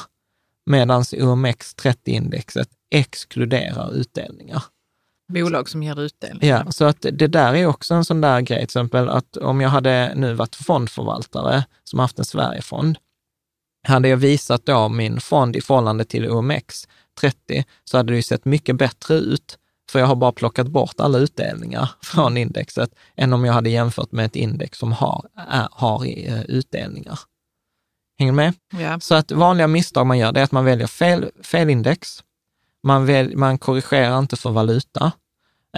medan 0.66 1.02
OMX30-indexet 1.02 2.68
exkluderar 2.90 3.92
utdelningar. 3.92 4.62
Bolag 5.30 5.68
som 5.68 5.82
ger 5.82 6.00
utdelning? 6.00 6.48
Ja, 6.48 6.70
så 6.70 6.84
att 6.84 7.00
det 7.00 7.26
där 7.26 7.54
är 7.54 7.66
också 7.66 7.94
en 7.94 8.04
sån 8.04 8.20
där 8.20 8.40
grej, 8.40 8.58
till 8.58 8.64
exempel 8.64 9.08
att 9.08 9.36
om 9.36 9.60
jag 9.60 9.68
hade 9.68 10.12
nu 10.14 10.34
varit 10.34 10.56
fondförvaltare 10.56 11.64
som 11.84 11.98
haft 11.98 12.18
en 12.18 12.24
Sverigefond, 12.24 12.98
hade 13.88 14.08
jag 14.08 14.16
visat 14.16 14.66
då 14.66 14.88
min 14.88 15.20
fond 15.20 15.56
i 15.56 15.60
förhållande 15.60 16.04
till 16.04 16.30
OMX 16.30 16.88
30 17.20 17.64
så 17.84 17.96
hade 17.96 18.12
det 18.12 18.16
ju 18.16 18.22
sett 18.22 18.44
mycket 18.44 18.76
bättre 18.76 19.14
ut, 19.14 19.58
för 19.90 19.98
jag 19.98 20.06
har 20.06 20.16
bara 20.16 20.32
plockat 20.32 20.68
bort 20.68 21.00
alla 21.00 21.18
utdelningar 21.18 21.90
från 22.02 22.36
indexet, 22.36 22.94
än 23.16 23.32
om 23.32 23.44
jag 23.44 23.52
hade 23.52 23.70
jämfört 23.70 24.12
med 24.12 24.24
ett 24.24 24.36
index 24.36 24.78
som 24.78 24.92
har, 24.92 25.26
är, 25.48 25.68
har 25.70 26.04
eh, 26.06 26.42
utdelningar. 26.42 27.18
Hänger 28.18 28.32
med? 28.32 28.54
Ja. 28.78 29.00
Så 29.00 29.14
att 29.14 29.32
vanliga 29.32 29.66
misstag 29.66 30.06
man 30.06 30.18
gör, 30.18 30.32
det 30.32 30.40
är 30.40 30.44
att 30.44 30.52
man 30.52 30.64
väljer 30.64 30.86
fel, 30.86 31.30
fel 31.42 31.70
index. 31.70 32.24
Man, 32.82 33.06
väl, 33.06 33.36
man 33.36 33.58
korrigerar 33.58 34.18
inte 34.18 34.36
för 34.36 34.50
valuta. 34.50 35.12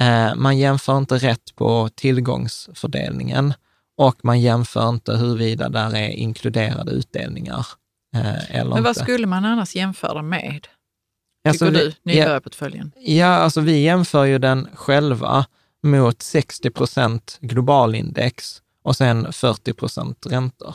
Eh, 0.01 0.35
man 0.35 0.59
jämför 0.59 0.99
inte 0.99 1.15
rätt 1.19 1.55
på 1.57 1.89
tillgångsfördelningen 1.95 3.55
och 3.97 4.25
man 4.25 4.41
jämför 4.41 4.89
inte 4.89 5.17
huruvida 5.17 5.69
där 5.69 5.97
är 5.97 6.09
inkluderade 6.09 6.91
utdelningar 6.93 7.67
eh, 8.15 8.51
eller 8.57 8.75
Men 8.75 8.83
vad 8.83 8.91
inte. 8.91 9.01
skulle 9.03 9.27
man 9.27 9.45
annars 9.45 9.75
jämföra 9.75 10.23
med, 10.23 10.63
tycker 10.63 11.49
Alltså, 11.49 11.65
vi- 11.65 11.71
du, 11.79 11.87
ja, 11.89 11.95
nybörjarportföljen? 12.03 12.93
ja, 12.97 13.27
alltså 13.27 13.61
vi 13.61 13.83
jämför 13.83 14.25
ju 14.25 14.39
den 14.39 14.69
själva 14.75 15.47
mot 15.83 16.23
60 16.23 16.71
procent 16.71 17.39
globalindex 17.41 18.63
och 18.83 18.97
sen 18.97 19.33
40 19.33 19.73
procent 19.73 20.27
räntor. 20.27 20.75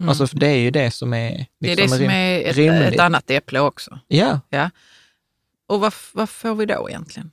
Mm. 0.00 0.08
Alltså 0.08 0.26
för 0.26 0.36
det 0.38 0.46
är 0.48 0.58
ju 0.58 0.70
det 0.70 0.90
som 0.90 1.12
är, 1.14 1.46
det 1.60 1.72
är 1.72 1.76
liksom 1.76 1.98
det 1.98 2.04
som 2.04 2.10
är 2.14 2.40
ett, 2.88 2.94
ett 2.94 3.00
annat 3.00 3.30
äpple 3.30 3.60
också. 3.60 3.98
Ja, 4.08 4.40
Och 5.68 5.80
vad, 5.80 5.92
vad 6.12 6.28
får 6.30 6.54
vi 6.54 6.66
då 6.66 6.88
egentligen? 6.90 7.30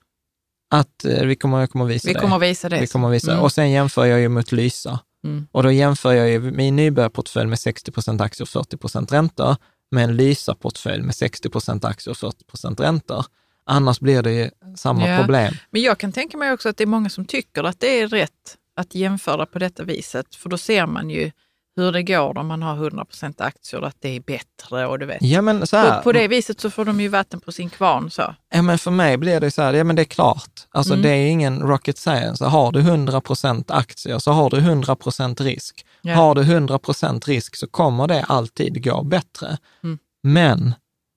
Att 0.72 1.06
eh, 1.06 1.26
vi 1.26 1.36
kommer, 1.36 1.60
jag 1.60 1.70
kommer 1.70 1.86
visa 1.86 2.08
Vi 2.08 2.14
det. 2.14 2.20
kommer 2.20 2.36
att 2.36 2.42
visa 2.42 2.70
det. 2.70 2.80
Vi 2.82 2.88
kommer 2.88 3.10
visa. 3.10 3.32
Mm. 3.32 3.44
Och 3.44 3.52
sen 3.52 3.72
jämför 3.72 4.06
jag 4.06 4.20
ju 4.20 4.30
mot 4.30 4.52
Lysa. 4.52 5.00
Mm. 5.24 5.48
Och 5.52 5.64
då 5.64 5.72
jämför 5.72 6.14
jag 6.14 6.30
ju 6.30 6.40
min 6.40 6.76
nybörjarportfölj 6.76 7.48
med 7.50 7.60
60 7.60 7.92
procent 7.92 8.22
aktier 8.22 8.42
och 8.46 8.50
40 8.50 8.78
procent 8.78 9.12
räntor 9.12 9.56
med 9.92 10.04
en 10.04 10.16
Lysa-portfölj 10.18 11.02
med 11.04 11.16
60 11.16 11.50
procent 11.50 11.86
aktier 11.86 12.12
och 12.12 12.18
40 12.18 12.46
procent 12.46 12.80
räntor. 12.80 13.26
Annars 13.66 14.00
blir 14.00 14.22
det 14.22 14.32
ju 14.32 14.50
samma 14.78 15.08
Ja. 15.10 15.18
problem. 15.20 15.54
Men 15.72 15.82
jag 15.82 15.98
kan 15.98 16.12
tänka 16.12 16.38
mig 16.38 16.52
också 16.52 16.70
att 16.70 16.78
det 16.78 16.84
är 16.84 16.88
många 16.88 17.10
som 17.10 17.26
tycker 17.26 17.64
att 17.64 17.80
det 17.80 18.00
är 18.02 18.08
rätt 18.08 18.58
att 18.76 18.96
jämföra 18.96 19.46
på 19.46 19.60
detta 19.60 19.84
viset, 19.84 20.36
för 20.36 20.50
då 20.50 20.58
ser 20.58 20.86
man 20.86 21.10
ju 21.10 21.32
hur 21.76 21.92
det 21.92 22.04
går 22.04 22.38
om 22.38 22.48
man 22.48 22.62
har 22.64 22.76
100% 22.90 23.34
aktier, 23.38 23.82
att 23.82 23.96
det 24.00 24.16
är 24.16 24.20
bättre 24.20 24.88
och 24.88 25.00
du 25.00 25.06
vet. 25.06 25.22
Ja, 25.22 25.42
men 25.42 25.68
så 25.68 25.78
här, 25.78 25.98
På, 25.98 26.04
på 26.04 26.12
det 26.12 26.28
viset 26.28 26.60
så 26.60 26.70
får 26.70 26.86
de 26.86 27.02
ju 27.02 27.08
vatten 27.08 27.40
på 27.40 27.52
sin 27.52 27.70
kvarn. 27.70 28.12
Så. 28.12 28.36
ja, 28.54 28.62
men 28.62 28.78
för 28.78 28.92
mig 28.92 29.18
blir 29.18 29.40
det 29.40 29.52
så 29.52 29.62
här, 29.62 29.74
ja 29.74 29.84
men 29.84 29.96
det 29.96 30.02
är 30.02 30.06
klart. 30.06 30.52
Alltså 30.72 30.94
Mm. 30.94 31.04
det 31.04 31.10
är 31.10 31.28
ingen 31.28 31.62
rocket 31.62 31.98
science. 31.98 32.46
Har 32.46 32.72
du 32.72 32.80
100 32.80 33.22
procent 33.22 33.72
aktier 33.72 34.20
så 34.20 34.32
har 34.32 34.50
du 34.50 34.58
100 34.58 34.96
procent 34.96 35.42
risk. 35.42 35.86
Ja. 36.02 36.16
Har 36.16 36.36
du 36.36 36.42
100 36.42 36.80
procent 36.80 37.28
risk 37.28 37.56
så 37.56 37.68
kommer 37.68 38.08
det 38.08 38.24
alltid 38.24 38.84
gå 38.84 39.04
bättre. 39.04 39.58
Mm. 39.84 39.98
Men 40.24 40.74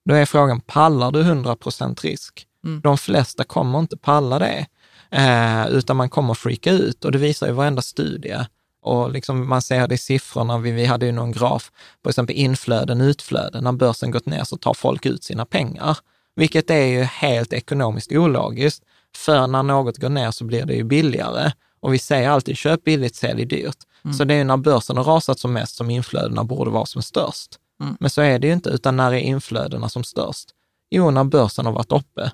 då 0.08 0.14
är 0.14 0.24
frågan, 0.26 0.60
pallar 0.60 1.12
du 1.12 1.20
100 1.20 1.56
procent 1.56 2.04
risk? 2.04 2.46
Mm. 2.64 2.80
De 2.80 2.98
flesta 2.98 3.44
kommer 3.44 3.78
inte 3.78 3.96
palla 3.96 4.38
det, 4.38 4.66
eh, 5.10 5.66
utan 5.68 5.96
man 5.96 6.08
kommer 6.10 6.34
freaka 6.34 6.70
ut 6.70 7.04
och 7.04 7.12
det 7.12 7.18
visar 7.18 7.46
ju 7.46 7.52
varenda 7.52 7.82
studie. 7.82 8.36
Och 8.84 9.10
liksom 9.10 9.48
man 9.48 9.62
ser 9.62 9.88
det 9.88 9.94
i 9.94 9.98
siffrorna, 9.98 10.58
vi, 10.58 10.70
vi 10.70 10.84
hade 10.84 11.06
ju 11.06 11.12
någon 11.12 11.32
graf, 11.32 11.70
på 12.02 12.08
exempel 12.08 12.36
inflöden, 12.36 13.00
utflöden. 13.00 13.64
När 13.64 13.72
börsen 13.72 14.10
gått 14.10 14.26
ner 14.26 14.44
så 14.44 14.56
tar 14.56 14.74
folk 14.74 15.06
ut 15.06 15.24
sina 15.24 15.44
pengar, 15.44 15.98
vilket 16.36 16.70
är 16.70 16.86
ju 16.86 17.02
helt 17.02 17.52
ekonomiskt 17.52 18.12
ologiskt. 18.12 18.84
För 19.16 19.46
när 19.46 19.62
något 19.62 19.98
går 19.98 20.08
ner 20.08 20.30
så 20.30 20.44
blir 20.44 20.66
det 20.66 20.74
ju 20.74 20.84
billigare. 20.84 21.52
Och 21.80 21.94
vi 21.94 21.98
säger 21.98 22.28
alltid 22.28 22.56
köp 22.56 22.84
billigt, 22.84 23.16
sälj 23.16 23.44
dyrt. 23.44 23.76
Så 24.18 24.24
det 24.24 24.34
är 24.34 24.38
ju 24.38 24.44
när 24.44 24.56
börsen 24.56 24.96
har 24.96 25.04
rasat 25.04 25.38
som 25.38 25.52
mest 25.52 25.76
som 25.76 25.90
inflödena 25.90 26.44
borde 26.44 26.70
vara 26.70 26.86
som 26.86 27.02
störst. 27.02 27.58
Mm. 27.80 27.96
Men 28.00 28.10
så 28.10 28.20
är 28.22 28.38
det 28.38 28.46
ju 28.46 28.52
inte, 28.52 28.70
utan 28.70 28.96
när 28.96 29.12
är 29.12 29.18
inflödena 29.18 29.88
som 29.88 30.04
störst? 30.04 30.48
Jo, 30.90 31.10
när 31.10 31.24
börsen 31.24 31.66
har 31.66 31.72
varit 31.72 31.92
uppe 31.92 32.30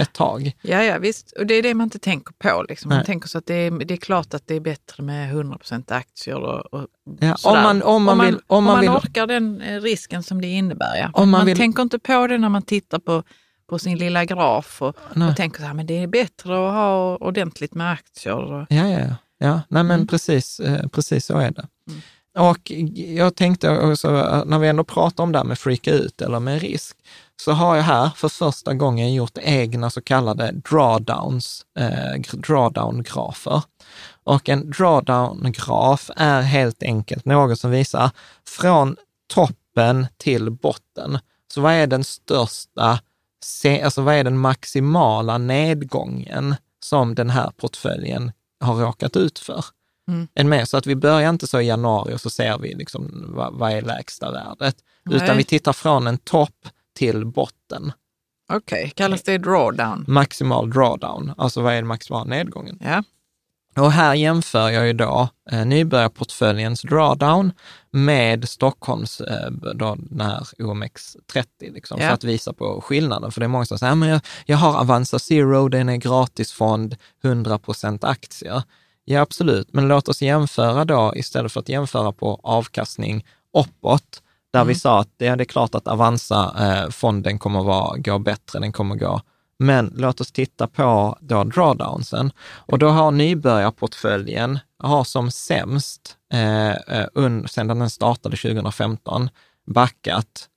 ett 0.00 0.12
tag. 0.12 0.52
Ja, 0.62 0.82
ja, 0.82 0.98
visst. 0.98 1.32
Och 1.38 1.46
det 1.46 1.54
är 1.54 1.62
det 1.62 1.74
man 1.74 1.84
inte 1.84 1.98
tänker 1.98 2.32
på. 2.38 2.64
Liksom. 2.68 2.88
Man 2.88 2.96
Nej. 2.98 3.06
tänker 3.06 3.28
så 3.28 3.38
att 3.38 3.46
det 3.46 3.54
är, 3.54 3.70
det 3.70 3.94
är 3.94 3.98
klart 3.98 4.34
att 4.34 4.46
det 4.46 4.54
är 4.54 4.60
bättre 4.60 5.02
med 5.02 5.30
100 5.30 5.58
aktier 5.88 6.36
och, 6.36 6.74
och 6.74 6.86
Ja, 7.20 7.36
om 7.44 7.62
man, 7.62 7.82
om 7.82 8.02
man 8.04 8.18
vill, 8.26 8.38
om 8.46 8.64
man 8.64 8.80
vill, 8.80 8.88
orkar 8.90 9.26
den 9.26 9.60
eh, 9.60 9.80
risken 9.80 10.22
som 10.22 10.40
det 10.40 10.46
innebär. 10.48 10.96
Ja. 10.96 11.10
Om 11.12 11.30
man 11.30 11.38
man 11.40 11.46
vill- 11.46 11.56
tänker 11.56 11.82
inte 11.82 11.98
på 11.98 12.26
det 12.26 12.38
när 12.38 12.48
man 12.48 12.62
tittar 12.62 12.98
på, 12.98 13.22
på 13.68 13.78
sin 13.78 13.98
lilla 13.98 14.24
graf 14.24 14.82
och, 14.82 14.96
och 15.28 15.36
tänker 15.36 15.58
så 15.60 15.66
här, 15.66 15.74
men 15.74 15.86
det 15.86 16.02
är 16.02 16.06
bättre 16.06 16.52
att 16.68 16.72
ha 16.74 17.16
ordentligt 17.16 17.74
med 17.74 17.90
aktier. 17.92 18.66
Ja, 18.70 18.88
ja, 18.88 18.98
ja. 19.38 19.60
nej, 19.68 19.82
men 19.84 19.90
Mm. 19.90 20.06
precis, 20.06 20.60
eh, 20.60 20.86
precis 20.88 21.26
så 21.26 21.38
är 21.38 21.50
det. 21.50 21.66
Och 22.38 22.70
jag 22.94 23.34
tänkte 23.36 23.78
också, 23.78 24.08
eh, 24.16 24.44
när 24.46 24.58
vi 24.58 24.68
ändå 24.68 24.84
pratar 24.84 25.24
om 25.24 25.32
det 25.32 25.38
här 25.38 25.44
med 25.44 25.58
freaka 25.58 25.92
ut 25.92 26.22
eller 26.22 26.40
med 26.40 26.60
risk, 26.62 26.96
så 27.44 27.52
har 27.52 27.76
jag 27.76 27.82
här 27.82 28.10
för 28.16 28.28
första 28.28 28.74
gången 28.74 29.14
gjort 29.14 29.38
egna 29.38 29.90
så 29.90 30.02
kallade 30.02 30.52
drawdowns, 30.52 31.66
eh, 31.78 32.14
gr- 32.14 32.40
drawdown-grafer. 32.46 33.62
Och 34.24 34.48
en 34.48 34.70
drawdown-graf 34.72 36.10
är 36.16 36.40
helt 36.42 36.82
enkelt 36.82 37.24
något 37.24 37.60
som 37.60 37.70
visar 37.70 38.10
från 38.48 38.96
toppen 39.34 40.06
till 40.16 40.50
botten. 40.50 41.18
Så 41.54 41.60
vad 41.60 41.72
är 41.72 41.86
den 41.86 42.04
största, 42.04 43.00
alltså 43.84 44.02
vad 44.02 44.14
är 44.14 44.24
den 44.24 44.38
maximala 44.38 45.38
nedgången 45.38 46.54
som 46.84 47.14
den 47.14 47.30
här 47.30 47.50
portföljen 47.56 48.32
har 48.60 48.74
råkat 48.74 49.16
ut 49.16 49.38
för? 49.38 49.64
Mm. 50.08 50.28
Än 50.34 50.48
med, 50.48 50.68
så 50.68 50.76
att 50.76 50.86
vi 50.86 50.96
börjar 50.96 51.30
inte 51.30 51.46
så 51.46 51.60
i 51.60 51.66
januari 51.66 52.14
och 52.14 52.20
så 52.20 52.30
ser 52.30 52.58
vi 52.58 52.74
liksom 52.74 53.24
vad, 53.36 53.54
vad 53.54 53.72
är 53.72 53.82
lägsta 53.82 54.30
värdet, 54.30 54.76
utan 55.10 55.26
Nej. 55.26 55.36
vi 55.36 55.44
tittar 55.44 55.72
från 55.72 56.06
en 56.06 56.18
topp 56.18 56.68
till 56.96 57.26
botten. 57.26 57.92
Okej, 58.52 58.92
kallas 58.96 59.22
det 59.22 59.38
drawdown? 59.38 60.04
Maximal 60.08 60.70
drawdown, 60.70 61.34
alltså 61.38 61.60
vad 61.62 61.72
är 61.72 61.76
den 61.76 61.86
maximala 61.86 62.24
nedgången? 62.24 62.78
Ja. 62.84 63.02
Och 63.76 63.92
här 63.92 64.14
jämför 64.14 64.70
jag 64.70 64.86
ju 64.86 64.92
då 64.92 65.28
eh, 65.50 65.64
nybörjarportföljens 65.66 66.82
drawdown 66.82 67.52
med 67.90 68.48
Stockholms, 68.48 69.20
eh, 69.20 69.50
då, 69.50 69.96
den 69.98 70.20
här 70.20 70.40
OMX30, 70.58 71.44
liksom, 71.60 72.00
Ja. 72.00 72.06
för 72.06 72.14
att 72.14 72.24
visa 72.24 72.52
på 72.52 72.80
skillnaden. 72.80 73.32
För 73.32 73.40
det 73.40 73.46
är 73.46 73.48
många 73.48 73.64
som 73.64 73.78
säger, 73.78 73.90
"Ja, 73.90 73.94
men 73.94 74.08
jag, 74.08 74.20
jag 74.46 74.56
har 74.56 74.80
Avanza 74.80 75.18
Zero, 75.18 75.68
den 75.68 75.88
är 75.88 75.96
gratisfond, 75.96 76.96
100% 77.22 78.04
aktier. 78.04 78.62
Ja, 79.04 79.20
absolut, 79.20 79.72
men 79.72 79.88
låt 79.88 80.08
oss 80.08 80.22
jämföra 80.22 80.84
då, 80.84 81.12
istället 81.16 81.52
för 81.52 81.60
att 81.60 81.68
jämföra 81.68 82.12
på 82.12 82.40
avkastning 82.42 83.24
uppåt, 83.58 84.22
där 84.52 84.64
vi 84.64 84.74
sa 84.74 85.00
att 85.00 85.08
ja, 85.18 85.36
det 85.36 85.42
är 85.42 85.44
klart 85.44 85.74
att 85.74 85.88
Avanza-fonden 85.88 87.38
kommer 87.38 87.62
vara, 87.62 87.96
gå 87.98 88.18
bättre, 88.18 88.58
den 88.58 88.72
kommer 88.72 88.96
gå 88.96 89.20
men 89.62 89.92
låt 89.96 90.20
oss 90.20 90.32
titta 90.32 90.66
på 90.66 91.18
då 91.20 91.44
drawdownsen. 91.44 92.32
Och 92.40 92.78
då 92.78 92.88
har 92.88 93.10
nybörjarportföljen 93.10 94.58
har 94.78 95.04
som 95.04 95.30
sämst, 95.30 96.16
eh, 96.32 96.70
eh, 96.70 97.06
un, 97.14 97.48
sedan 97.48 97.78
den 97.78 97.90
startade 97.90 98.36
2015, 98.36 99.30
backat. 99.66 100.48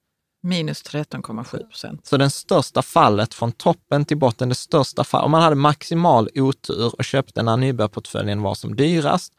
Minus 0.44 0.84
13,7 0.84 1.68
procent. 1.70 2.06
Så 2.06 2.18
den 2.18 2.32
största 2.32 2.82
fallet 2.82 3.34
från 3.34 3.52
toppen 3.52 4.06
till 4.06 4.18
botten, 4.18 4.50
det 4.50 4.56
största 4.56 5.04
fallet, 5.04 5.26
om 5.26 5.32
man 5.32 5.41
hade 5.41 5.56
maximal 5.56 6.30
otur 6.36 6.96
och 6.98 7.06
köpte 7.06 7.44
när 7.44 7.58
nybörjarportföljen 7.58 8.41
var 8.41 8.56
som 8.56 8.76
dyrast, 8.76 9.34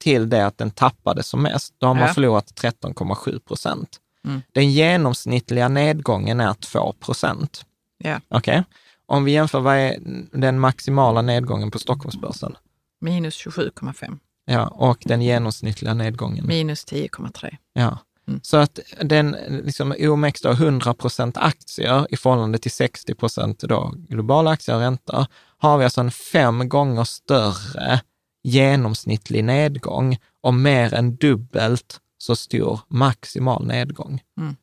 till 0.00 0.28
det 0.28 0.46
att 0.46 0.58
den 0.58 0.70
tappade 0.70 1.22
som 1.22 1.42
mest, 1.42 1.74
då 1.78 1.86
har 1.86 1.94
man 1.94 2.06
Ja. 2.06 2.14
förlorat 2.14 2.54
13,7 2.54 3.38
procent. 3.38 3.96
Mm. 4.24 4.42
Den 4.52 4.70
genomsnittliga 4.70 5.68
nedgången 5.68 6.40
är 6.40 6.54
2 6.54 6.92
procent. 6.92 7.64
Ja. 7.98 8.20
Okej? 8.28 8.64
Om 9.06 9.24
vi 9.24 9.32
jämför, 9.32 9.60
vad 9.60 9.76
är 9.76 9.96
den 10.32 10.60
maximala 10.60 11.22
nedgången 11.22 11.70
på 11.70 11.78
Stockholmsbörsen? 11.78 12.56
Minus 13.00 13.46
27,5. 13.46 14.18
Ja, 14.44 14.66
och 14.66 14.98
den 15.04 15.22
genomsnittliga 15.22 15.94
nedgången? 15.94 16.46
Minus 16.46 16.84
10,3. 16.86 17.56
Ja. 17.72 17.98
Mm. 18.28 18.40
Så 18.42 18.56
att 18.56 18.78
den, 19.02 19.36
liksom, 19.48 19.94
OMX 19.98 20.40
då 20.40 20.50
100 20.50 20.94
procent 20.94 21.36
aktier 21.36 22.06
i 22.10 22.16
förhållande 22.16 22.58
till 22.58 22.70
60 22.70 23.14
procent 23.14 23.62
globala 24.08 24.50
aktier 24.50 24.74
och 24.76 24.82
räntor, 24.82 25.26
har 25.58 25.78
vi 25.78 25.84
alltså 25.84 26.00
en 26.00 26.10
fem 26.10 26.68
gånger 26.68 27.04
större 27.04 28.00
genomsnittlig 28.42 29.44
nedgång 29.44 30.18
och 30.42 30.54
mer 30.54 30.94
än 30.94 31.16
dubbelt 31.16 32.00
så 32.18 32.36
stor 32.36 32.80
maximal 32.88 33.66
nedgång. 33.66 34.20
Mm. 34.40 34.56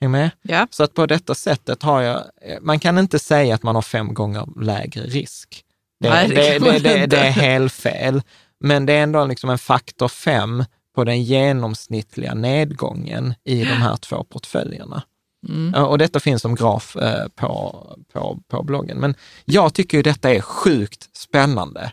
Är 0.00 0.08
med? 0.08 0.30
Ja. 0.42 0.66
Så 0.70 0.82
att 0.82 0.94
på 0.94 1.06
detta 1.06 1.34
sättet 1.34 1.82
har 1.82 2.02
jag, 2.02 2.22
man 2.60 2.78
kan 2.78 2.98
inte 2.98 3.18
säga 3.18 3.54
att 3.54 3.62
man 3.62 3.74
har 3.74 3.82
fem 3.82 4.14
gånger 4.14 4.62
lägre 4.62 5.02
risk. 5.02 5.64
Det, 6.00 6.10
Nej, 6.10 6.28
det 6.28 6.58
det, 6.58 6.78
det, 6.78 7.06
det, 7.06 7.16
är 7.16 7.30
helt 7.30 7.72
fel. 7.72 8.22
Men 8.60 8.86
det 8.86 8.92
är 8.92 9.02
ändå 9.02 9.24
liksom 9.24 9.50
en 9.50 9.58
faktor 9.58 10.08
fem 10.08 10.64
på 10.94 11.04
den 11.04 11.22
genomsnittliga 11.22 12.34
nedgången 12.34 13.34
i 13.44 13.58
de 13.64 13.74
här 13.74 13.96
två 13.96 14.24
portföljerna. 14.24 15.02
Mm. 15.48 15.84
Och 15.84 15.98
detta 15.98 16.20
finns 16.20 16.42
som 16.42 16.54
graf 16.54 16.96
eh, 16.96 17.28
på, 17.28 17.86
på, 18.12 18.38
på 18.48 18.62
bloggen. 18.62 18.98
Men 18.98 19.14
jag 19.44 19.74
tycker 19.74 19.96
ju 19.96 20.02
detta 20.02 20.30
är 20.30 20.40
sjukt 20.40 21.16
spännande. 21.16 21.92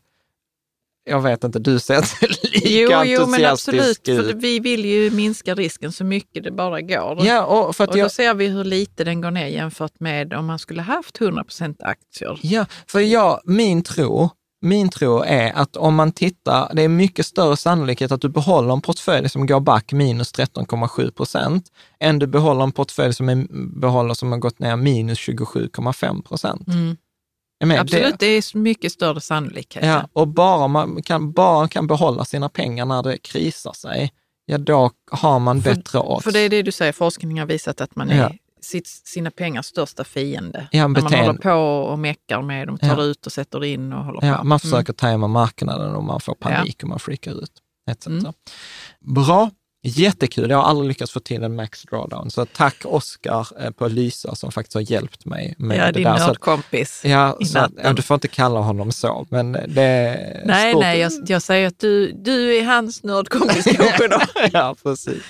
Jag 1.08 1.22
vet 1.22 1.44
inte, 1.44 1.60
du 1.60 1.80
ser 1.80 1.96
inte 1.98 2.28
lika 2.44 2.70
Jo, 2.70 3.04
jo, 3.06 3.28
men 3.28 3.46
absolut. 3.46 4.06
För 4.06 4.30
ut. 4.30 4.36
vi 4.36 4.60
vill 4.60 4.86
ju 4.86 5.12
minska 5.12 5.56
risken 5.56 5.92
så 5.92 6.04
mycket 6.04 6.44
det 6.44 6.52
bara 6.52 6.82
går. 6.82 7.26
Ja, 7.26 7.46
och 7.46 7.76
för 7.76 7.84
att 7.84 7.90
och 7.90 7.96
då 7.96 8.00
jag, 8.00 8.12
ser 8.12 8.34
vi 8.34 8.48
hur 8.48 8.64
lite 8.64 9.04
den 9.04 9.22
går 9.22 9.32
ner 9.32 9.48
jämfört 9.48 10.00
med 10.00 10.34
om 10.34 10.46
man 10.46 10.60
skulle 10.60 10.82
haft 10.82 11.20
100% 11.20 11.76
aktier. 11.80 12.40
Ja, 12.42 12.66
för 12.88 13.00
jag, 13.00 13.42
min 13.46 13.84
tro, 13.84 14.30
min 14.62 14.90
tro 14.90 15.22
är 15.22 15.54
att 15.54 15.78
om 15.78 15.96
man 15.96 16.12
tittar, 16.12 16.72
det 16.74 16.84
är 16.84 16.88
mycket 16.88 17.26
större 17.26 17.58
sannolikhet 17.58 18.12
att 18.12 18.22
du 18.22 18.30
behåller 18.30 18.74
en 18.74 18.82
portfölj 18.82 19.30
som 19.30 19.48
går 19.48 19.60
back 19.60 19.92
minus 19.92 20.34
13,7 20.34 21.12
procent, 21.12 21.72
än 22.00 22.20
du 22.20 22.28
behåller 22.28 22.64
en 22.64 22.72
portfölj 22.72 23.14
som, 23.14 23.30
är, 23.30 23.48
behåller 23.80 24.14
som 24.14 24.32
har 24.32 24.40
gått 24.40 24.60
ner 24.60 24.76
minus 24.76 25.20
27,5 25.20 26.22
procent. 26.22 26.68
Mm. 26.68 26.98
Är 27.60 27.66
med? 27.66 27.80
Absolut, 27.80 28.20
det 28.20 28.26
är 28.26 28.42
så 28.42 28.58
mycket 28.58 28.92
större 28.92 29.22
sannolikhet. 29.22 29.86
Ja, 29.86 30.10
och 30.14 30.28
bara 30.28 30.68
man 30.68 31.02
kan, 31.04 31.32
bara 31.32 31.68
kan 31.68 31.88
behålla 31.88 32.26
sina 32.26 32.50
pengar 32.50 32.86
när 32.86 33.04
det 33.04 33.18
krisar 33.18 33.74
sig, 33.74 34.12
ja 34.46 34.58
då 34.58 34.92
har 35.12 35.40
man 35.40 35.62
bättre 35.62 36.00
odds. 36.00 36.24
För 36.24 36.32
det 36.32 36.40
är 36.40 36.50
det 36.50 36.62
du 36.62 36.72
säger, 36.72 36.92
forskning 36.92 37.40
har 37.40 37.46
visat 37.48 37.82
att 37.82 37.96
man 37.96 38.10
är 38.10 38.18
Ja. 38.18 38.32
sitt, 38.62 38.88
sina 38.88 39.32
pengars 39.32 39.66
största 39.66 40.04
fiende. 40.04 40.68
Ja, 40.72 40.88
När 40.88 41.02
man 41.02 41.14
håller 41.14 41.34
på 41.34 41.52
och 41.92 42.00
meckar 42.00 42.42
med 42.42 42.68
dem, 42.68 42.78
tar 42.78 42.88
Ja. 42.98 43.04
ut 43.04 43.26
och 43.26 43.32
sätter 43.32 43.64
in 43.66 43.94
och 43.94 44.04
håller 44.06 44.28
Ja, 44.28 44.38
på. 44.38 44.44
man 44.44 44.60
försöker 44.60 44.94
tajma 44.94 45.28
marknaden 45.28 45.96
och 45.96 46.04
man 46.04 46.20
får 46.20 46.34
panik 46.36 46.84
och 46.84 46.90
man 46.90 47.00
freakar 47.00 47.44
ut. 47.44 47.52
Etc. 47.92 48.08
Mm. 48.08 48.34
Bra, 49.00 49.50
jättekul. 49.84 50.50
Jag 50.50 50.58
har 50.58 50.64
aldrig 50.64 50.88
lyckats 50.88 51.12
få 51.12 51.20
till 51.20 51.44
en 51.44 51.56
max 51.56 51.82
drawdown. 51.84 52.32
Så 52.32 52.46
tack 52.46 52.76
Oskar 52.86 53.48
eh, 53.64 53.72
på 53.72 53.88
Lysa 53.88 54.36
som 54.36 54.52
faktiskt 54.52 54.74
har 54.74 54.92
hjälpt 54.92 55.26
mig 55.26 55.56
med 55.58 55.78
Ja, 55.78 55.86
det 55.86 55.92
din 55.92 56.04
där. 56.04 56.20
Nördkompis. 56.28 57.02
ja, 57.06 57.38
så 57.46 57.46
att, 57.46 57.54
natten. 57.72 57.80
ja, 57.84 57.94
du 57.94 58.02
får 58.02 58.16
inte 58.16 58.28
kalla 58.28 58.60
honom 58.60 58.92
så, 58.92 59.28
men 59.30 59.52
det 59.52 59.82
är 59.82 60.42
Nej, 60.46 60.72
stort. 60.72 60.82
nej, 60.82 61.00
jag, 61.00 61.12
jag 61.28 61.42
säger 61.42 61.68
att 61.68 61.80
du, 61.80 62.12
du 62.12 62.58
är 62.58 62.64
hans 62.66 63.04
nördkompis 63.04 63.64
kanske 63.78 64.08
då. 64.08 64.20
ja, 64.54 64.76
precis. 64.84 65.24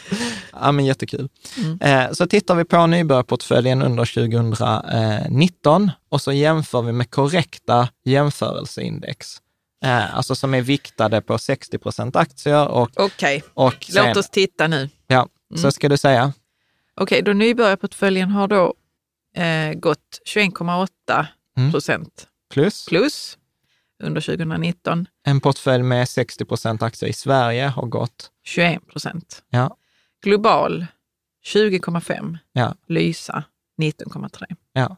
Ja, 0.61 0.71
men 0.71 0.85
jättekul. 0.85 1.29
Mm. 1.57 1.79
Eh, 1.81 2.11
så 2.13 2.27
tittar 2.27 2.55
vi 2.55 2.65
på 2.65 2.87
nybörjarportföljen 2.87 3.81
under 3.81 4.05
2019 4.05 5.91
och 6.09 6.21
så 6.21 6.31
jämför 6.31 6.81
vi 6.81 6.91
med 6.91 7.11
korrekta 7.11 7.89
jämförelseindex. 8.05 9.37
Eh, 9.83 10.15
alltså 10.17 10.35
som 10.35 10.53
är 10.53 10.61
viktade 10.61 11.21
på 11.21 11.37
60 11.37 11.77
procent 11.77 12.15
aktier 12.15 12.67
och, 12.67 12.89
Okej, 12.95 13.43
och 13.53 13.83
sen, 13.89 14.07
låt 14.07 14.17
oss 14.17 14.29
titta 14.29 14.67
nu. 14.67 14.89
ja, 15.07 15.27
så 15.55 15.71
ska 15.71 15.89
du 15.89 15.97
säga. 15.97 16.33
Okej, 16.95 17.21
då 17.21 17.33
nybörjarportföljen 17.33 18.29
har 18.29 18.47
då 18.47 18.73
eh, 19.35 19.73
gått 19.73 20.21
21,8 20.35 21.25
Mm. 21.57 21.71
procent 21.71 22.27
Plus 22.53 22.85
plus 22.85 23.37
under 24.03 24.21
2019, 24.21 25.05
en 25.25 25.39
portfölj 25.41 25.83
med 25.83 26.09
60 26.09 26.45
procent 26.45 26.81
aktier 26.83 27.09
i 27.09 27.13
Sverige 27.13 27.67
har 27.67 27.85
gått, 27.87 28.31
21 28.43 28.87
procent. 28.87 29.43
ja, 29.49 29.77
Global 30.23 30.85
20,5, 31.45 32.37
ja, 32.53 32.75
Lysa 32.87 33.43
19,3. 33.81 34.55
ja. 34.73 34.97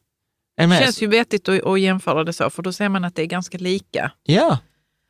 Det 0.55 0.79
känns 0.79 1.01
ju 1.03 1.07
vettigt 1.07 1.49
att, 1.49 1.63
att 1.63 1.79
jämföra 1.79 2.23
det 2.23 2.33
så, 2.33 2.49
för 2.49 2.63
då 2.63 2.73
ser 2.73 2.89
man 2.89 3.05
att 3.05 3.15
det 3.15 3.21
är 3.21 3.25
ganska 3.25 3.57
lika. 3.57 4.11
Ja, 4.23 4.57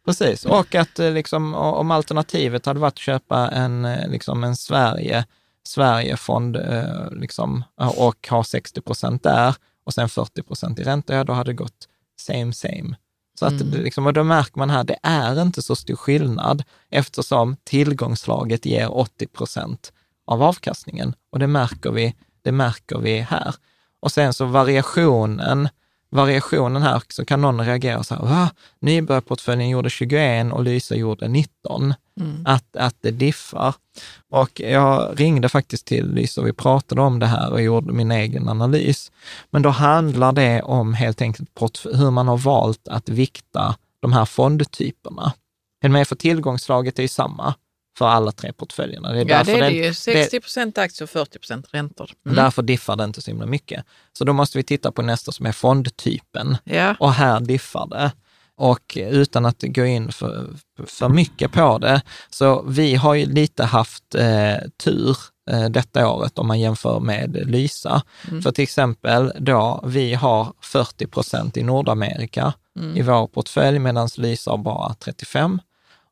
precis. 0.10 0.45
Och 0.45 0.76
att 0.76 0.99
eh, 0.99 1.12
liksom, 1.12 1.55
om 1.55 1.91
alternativet 1.91 2.66
hade 2.66 2.80
varit 2.80 2.93
att 2.93 2.99
köpa 2.99 3.49
en, 3.49 3.86
eh, 3.86 4.10
liksom 4.10 4.43
en 4.43 4.55
Sverige, 4.55 5.26
Sverigefond 5.64 6.55
eh, 6.55 7.12
liksom, 7.12 7.64
och 7.76 8.28
ha 8.30 8.43
60 8.43 8.82
procent 8.82 9.24
där 9.24 9.55
och 9.86 9.93
sen 9.93 10.10
40 10.10 10.43
procent 10.43 10.80
i 10.80 10.84
ränta, 10.84 11.14
ja 11.14 11.24
då 11.24 11.34
hade 11.34 11.49
det 11.49 11.55
gått 11.55 11.88
same 12.22 12.53
same. 12.53 12.95
Så 13.39 13.45
att, 13.45 13.62
Mm. 13.62 13.84
liksom, 13.84 14.05
och 14.07 14.14
då 14.14 14.24
märker 14.24 14.57
man 14.60 14.70
här, 14.70 14.84
det 14.84 14.97
är 15.03 15.41
inte 15.41 15.62
så 15.62 15.76
stor 15.76 15.95
skillnad 15.95 16.64
eftersom 16.89 17.55
tillgångslaget 17.64 18.66
ger 18.66 18.97
80 18.97 19.28
procent 19.28 19.93
av 20.28 20.43
avkastningen. 20.43 21.14
Och 21.32 21.39
det 21.39 21.47
märker 21.47 21.91
vi, 21.91 22.16
det 22.41 22.51
märker 22.51 22.97
vi 22.97 23.20
här. 23.20 23.55
Och 23.99 24.12
sen 24.12 24.34
så 24.34 24.45
variationen, 24.45 25.70
variationen 26.10 26.82
här 26.82 27.03
så 27.10 27.26
kan 27.26 27.41
någon 27.41 27.66
reagera 27.66 28.03
så 28.03 28.16
här, 28.16 28.22
va? 28.22 28.49
Nybörjarportföljen 28.80 29.70
gjorde 29.70 29.89
21 29.89 30.53
och 30.53 30.64
Lysa 30.64 30.95
gjorde 30.95 31.28
19. 31.28 31.93
Mm. 32.20 32.43
Att, 32.45 32.76
att 32.76 32.95
det 33.01 33.12
diffar. 33.12 33.76
Och 34.30 34.60
jag 34.60 35.20
ringde 35.20 35.49
faktiskt 35.49 35.86
till 35.86 36.14
Lysa 36.14 36.41
och 36.41 36.47
vi 36.47 36.53
pratade 36.53 37.01
om 37.01 37.20
det 37.20 37.26
här 37.26 37.51
och 37.51 37.62
gjorde 37.62 37.93
min 37.93 38.12
egen 38.12 38.49
analys. 38.49 39.12
Men 39.49 39.62
då 39.62 39.70
handlar 39.70 40.32
det 40.32 40.62
om 40.62 40.93
helt 40.93 41.22
enkelt 41.22 41.49
hur 41.93 42.12
man 42.12 42.28
har 42.28 42.38
valt 42.38 42.88
att 42.88 43.10
vikta 43.10 43.76
de 43.99 44.14
här 44.14 44.26
fondtyperna. 44.26 45.34
Med? 45.88 46.07
För 46.07 46.16
tillgångslaget 46.16 46.99
är 46.99 47.03
ju 47.03 47.07
samma 47.07 47.53
för 48.00 48.08
alla 48.08 48.32
tre 48.32 48.54
portföljerna. 48.54 49.12
Det 49.12 49.22
är 49.22 49.26
Ja, 49.26 49.43
det 49.43 49.52
är 49.52 49.62
det 49.62 49.70
ju. 49.72 49.93
60 49.93 50.39
procent 50.39 50.78
aktier 50.78 51.04
och 51.04 51.10
40 51.10 51.39
procent 51.39 51.66
räntor. 51.72 52.12
Mm. 52.26 52.36
Därför 52.36 52.62
diffar 52.62 52.95
det 52.95 53.04
inte 53.04 53.22
så 53.22 53.32
himla 53.32 53.45
mycket. 53.45 53.86
Så 54.18 54.24
då 54.26 54.34
måste 54.34 54.58
vi 54.58 54.64
titta 54.64 54.91
på 54.91 55.02
nästa 55.02 55.32
som 55.32 55.45
är 55.45 55.52
fondtypen. 55.52 56.58
Ja, 56.64 56.95
Och 57.00 57.14
här 57.14 57.39
diffar 57.39 57.88
det. 57.88 58.12
Och 58.56 58.97
utan 58.97 59.45
att 59.45 59.62
gå 59.62 59.86
in 59.86 60.12
för, 60.12 60.50
för 60.86 61.10
mycket 61.10 61.52
på 61.52 61.78
det, 61.78 62.02
så 62.30 62.62
vi 62.62 62.95
har 62.95 63.14
ju 63.14 63.26
lite 63.26 63.64
haft 63.64 64.16
eh, 64.16 64.58
tur 64.84 65.18
eh, 65.52 65.70
detta 65.70 66.10
året 66.10 66.39
om 66.39 66.47
man 66.47 66.60
jämför 66.60 67.00
med 67.00 67.50
Lysa. 67.50 68.02
Mm. 68.28 68.41
För 68.41 68.52
till 68.52 68.64
exempel 68.64 69.34
då, 69.39 69.84
vi 69.88 70.14
har 70.14 70.54
40 70.62 71.08
procent 71.08 71.58
i 71.58 71.64
Nordamerika 71.64 72.54
Mm. 72.80 72.97
i 72.97 73.02
vår 73.02 73.28
portfölj, 73.28 73.80
medan 73.80 74.10
Lysa 74.18 74.52
har 74.52 74.58
bara 74.58 74.93
35 74.93 75.60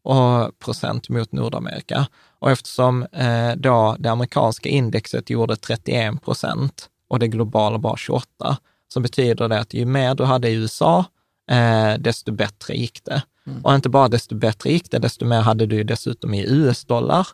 och 0.08 0.60
procent 0.60 1.10
mot 1.10 1.32
Nordamerika. 1.32 2.08
Och 2.40 2.52
eftersom 2.52 3.04
eh, 3.04 3.52
då 3.56 3.96
det 4.00 4.12
amerikanska 4.12 4.70
indexet 4.70 5.30
gjorde 5.30 5.56
31 5.56 6.22
procent 6.22 6.90
och 7.10 7.20
det 7.20 7.28
globala 7.28 7.78
bara 7.78 7.98
28, 7.98 8.58
så 8.94 9.00
betyder 9.00 9.48
det 9.48 9.60
att 9.60 9.74
ju 9.74 9.86
mer 9.86 10.16
du 10.16 10.24
hade 10.24 10.50
i 10.50 10.54
USA, 10.54 11.06
eh, 11.52 11.94
desto 12.00 12.32
bättre 12.32 12.74
gick 12.74 13.04
det. 13.04 13.22
Och 13.64 13.76
inte 13.76 13.90
bara 13.90 14.08
desto 14.08 14.36
bättre 14.36 14.72
gick 14.72 14.92
det, 14.92 15.00
desto 15.00 15.26
mer 15.26 15.42
hade 15.42 15.66
du 15.66 15.84
dessutom 15.84 16.34
i 16.34 16.46
US-dollar 16.48 17.28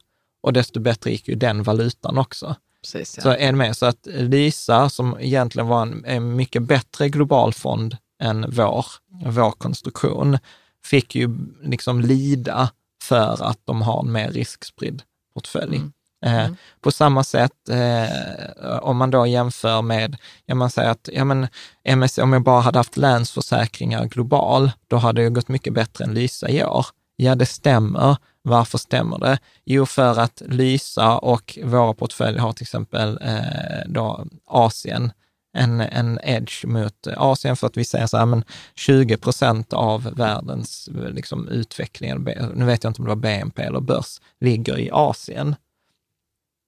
och 0.43 0.53
desto 0.53 0.79
bättre 0.79 1.11
gick 1.11 1.27
ju 1.27 1.35
den 1.35 1.63
valutan 1.63 2.17
också. 2.17 2.55
Precis, 2.81 3.17
ja. 3.17 3.23
Så 3.23 3.29
är 3.29 3.51
med. 3.51 3.77
Så 3.77 3.85
att 3.85 4.07
Lisa, 4.11 4.89
som 4.89 5.17
egentligen 5.19 5.67
var 5.67 5.81
en, 5.81 6.05
en 6.05 6.35
mycket 6.35 6.63
bättre 6.63 7.09
global 7.09 7.53
fond 7.53 7.97
än 8.21 8.45
vår, 8.49 8.85
vår 9.25 9.51
konstruktion, 9.51 10.37
fick 10.85 11.15
ju 11.15 11.29
liksom 11.61 12.01
lida 12.01 12.69
för 13.03 13.43
att 13.43 13.59
de 13.65 13.81
har 13.81 13.99
en 13.99 14.11
mer 14.11 14.31
riskspridd 14.31 15.01
portfölj. 15.35 15.81
Eh, 16.25 16.47
På 16.81 16.91
samma 16.91 17.23
sätt, 17.23 17.69
eh, 17.69 18.77
om 18.81 18.97
man 18.97 19.11
då 19.11 19.27
jämför 19.27 19.81
med, 19.81 20.17
ja 20.45 20.55
man 20.55 20.69
säger 20.69 20.89
att 20.89 21.09
ja 21.13 21.23
men, 21.25 21.47
MS, 21.83 22.17
om 22.17 22.33
jag 22.33 22.43
bara 22.43 22.61
hade 22.61 22.79
haft 22.79 22.97
länsförsäkringar 22.97 24.05
global, 24.05 24.71
då 24.87 24.97
hade 24.97 25.23
det 25.23 25.29
gått 25.29 25.47
mycket 25.47 25.73
bättre 25.73 26.05
än 26.05 26.13
Lysa 26.13 26.49
i 26.49 26.63
år. 26.63 26.85
Ja, 27.15 27.35
det 27.35 27.45
stämmer. 27.45 28.17
Varför 28.41 28.77
stämmer 28.77 29.19
det? 29.19 29.39
Jo, 29.65 29.85
för 29.85 30.19
att 30.19 30.41
Lysa 30.45 31.17
och 31.17 31.59
våra 31.63 31.93
portföljer 31.93 32.39
har 32.39 32.53
till 32.53 32.63
exempel 32.63 33.19
eh, 33.21 33.87
då 33.87 34.25
Asien, 34.47 35.11
en, 35.53 35.81
en 35.81 36.19
edge 36.23 36.65
mot 36.65 37.07
Asien 37.07 37.55
för 37.55 37.67
att 37.67 37.77
vi 37.77 37.85
säger 37.85 38.07
så 38.07 38.17
här, 38.17 38.25
men 38.25 38.43
20 38.75 39.17
procent 39.17 39.73
av 39.73 40.03
världens 40.03 40.89
liksom, 40.91 41.47
utveckling, 41.47 42.23
nu 42.55 42.65
vet 42.65 42.83
jag 42.83 42.89
inte 42.89 43.01
om 43.01 43.05
det 43.05 43.09
var 43.09 43.21
BNP 43.21 43.61
eller 43.61 43.79
börs, 43.79 44.21
ligger 44.39 44.79
i 44.79 44.89
Asien. 44.91 45.55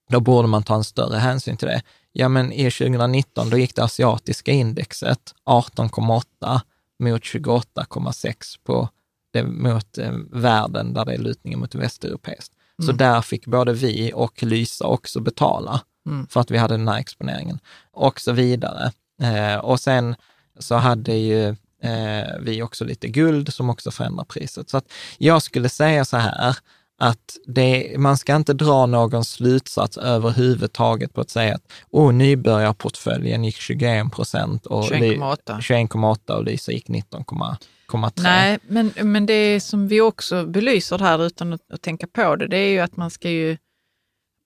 Då 0.09 0.19
borde 0.19 0.47
man 0.47 0.63
ta 0.63 0.75
en 0.75 0.83
större 0.83 1.17
hänsyn 1.17 1.57
till 1.57 1.67
det. 1.67 1.81
Ja, 2.11 2.29
men 2.29 2.51
i 2.51 2.71
2019, 2.71 3.49
då 3.49 3.57
gick 3.57 3.75
det 3.75 3.83
asiatiska 3.83 4.51
indexet 4.51 5.33
18,8 5.45 6.61
mot 6.99 7.21
28,6 7.21 8.33
på 8.63 8.89
det, 9.33 9.43
mot 9.43 9.97
eh, 9.97 10.11
världen 10.31 10.93
där 10.93 11.05
det 11.05 11.13
är 11.13 11.17
lutningen 11.17 11.59
mot 11.59 11.75
västeuropeiskt. 11.75 12.53
Så 12.85 12.91
där 12.91 13.21
fick 13.21 13.45
både 13.45 13.73
vi 13.73 14.11
och 14.15 14.43
Lysa 14.43 14.85
också 14.85 15.19
betala 15.19 15.81
för 16.29 16.39
att 16.39 16.51
vi 16.51 16.57
hade 16.57 16.77
den 16.77 16.87
här 16.87 16.99
exponeringen 16.99 17.59
och 17.91 18.19
så 18.19 18.31
vidare. 18.31 18.91
Eh, 19.21 19.55
och 19.55 19.79
sen 19.79 20.15
så 20.59 20.75
hade 20.75 21.13
ju 21.13 21.47
eh, 21.83 22.27
vi 22.39 22.61
också 22.61 22.85
lite 22.85 23.07
guld 23.07 23.53
som 23.53 23.69
också 23.69 23.91
förändrar 23.91 24.25
priset. 24.25 24.69
Så 24.69 24.77
att 24.77 24.85
jag 25.17 25.41
skulle 25.41 25.69
säga 25.69 26.05
så 26.05 26.17
här, 26.17 26.55
att 26.97 27.37
det, 27.47 27.95
man 27.97 28.17
ska 28.17 28.35
inte 28.35 28.53
dra 28.53 28.85
någon 28.85 29.25
slutsats 29.25 29.97
överhuvudtaget 29.97 31.13
på 31.13 31.21
att 31.21 31.29
säga 31.29 31.55
att 31.55 31.71
oh, 31.89 32.13
nybörjarportföljen 32.13 33.43
gick 33.43 33.55
21 33.55 34.11
procent 34.11 34.65
och 34.65 34.83
21,8. 34.83 35.59
21,8 35.59 36.31
och 36.31 36.43
Lysa 36.43 36.71
gick 36.71 36.89
19,3. 36.89 38.11
Nej, 38.17 38.59
men, 38.67 38.91
men 39.01 39.25
det 39.25 39.59
som 39.59 39.87
vi 39.87 40.01
också 40.01 40.45
belyser 40.45 40.99
här 40.99 41.25
utan 41.25 41.53
att, 41.53 41.71
att 41.73 41.81
tänka 41.81 42.07
på 42.07 42.35
det, 42.35 42.47
det 42.47 42.57
är 42.57 42.69
ju 42.69 42.79
att 42.79 42.97
man 42.97 43.11
ska 43.11 43.29
ju 43.29 43.57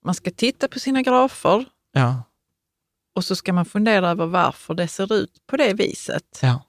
man 0.04 0.14
ska 0.14 0.30
titta 0.30 0.68
på 0.68 0.78
sina 0.78 1.02
grafer 1.02 1.64
Ja, 1.92 2.22
och 3.14 3.24
så 3.24 3.36
ska 3.36 3.52
man 3.52 3.64
fundera 3.64 4.10
över 4.10 4.26
varför 4.26 4.74
det 4.74 4.88
ser 4.88 5.12
ut 5.12 5.30
på 5.46 5.56
det 5.56 5.74
viset. 5.74 6.38
ja. 6.42 6.62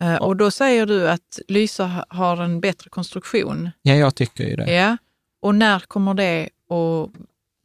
Eh, 0.00 0.14
Och 0.16 0.36
då 0.36 0.50
säger 0.50 0.86
du 0.86 1.08
att 1.10 1.38
Lysa 1.48 1.86
ha- 1.86 2.04
har 2.08 2.36
en 2.36 2.60
bättre 2.60 2.90
konstruktion. 2.90 3.70
ja, 3.82 3.94
jag 3.94 4.14
tycker 4.14 4.44
ju 4.44 4.56
det. 4.56 4.72
Ja. 4.74 4.96
Och 5.42 5.54
när 5.54 5.78
kommer 5.80 6.14
det 6.14 6.42
att... 6.70 7.10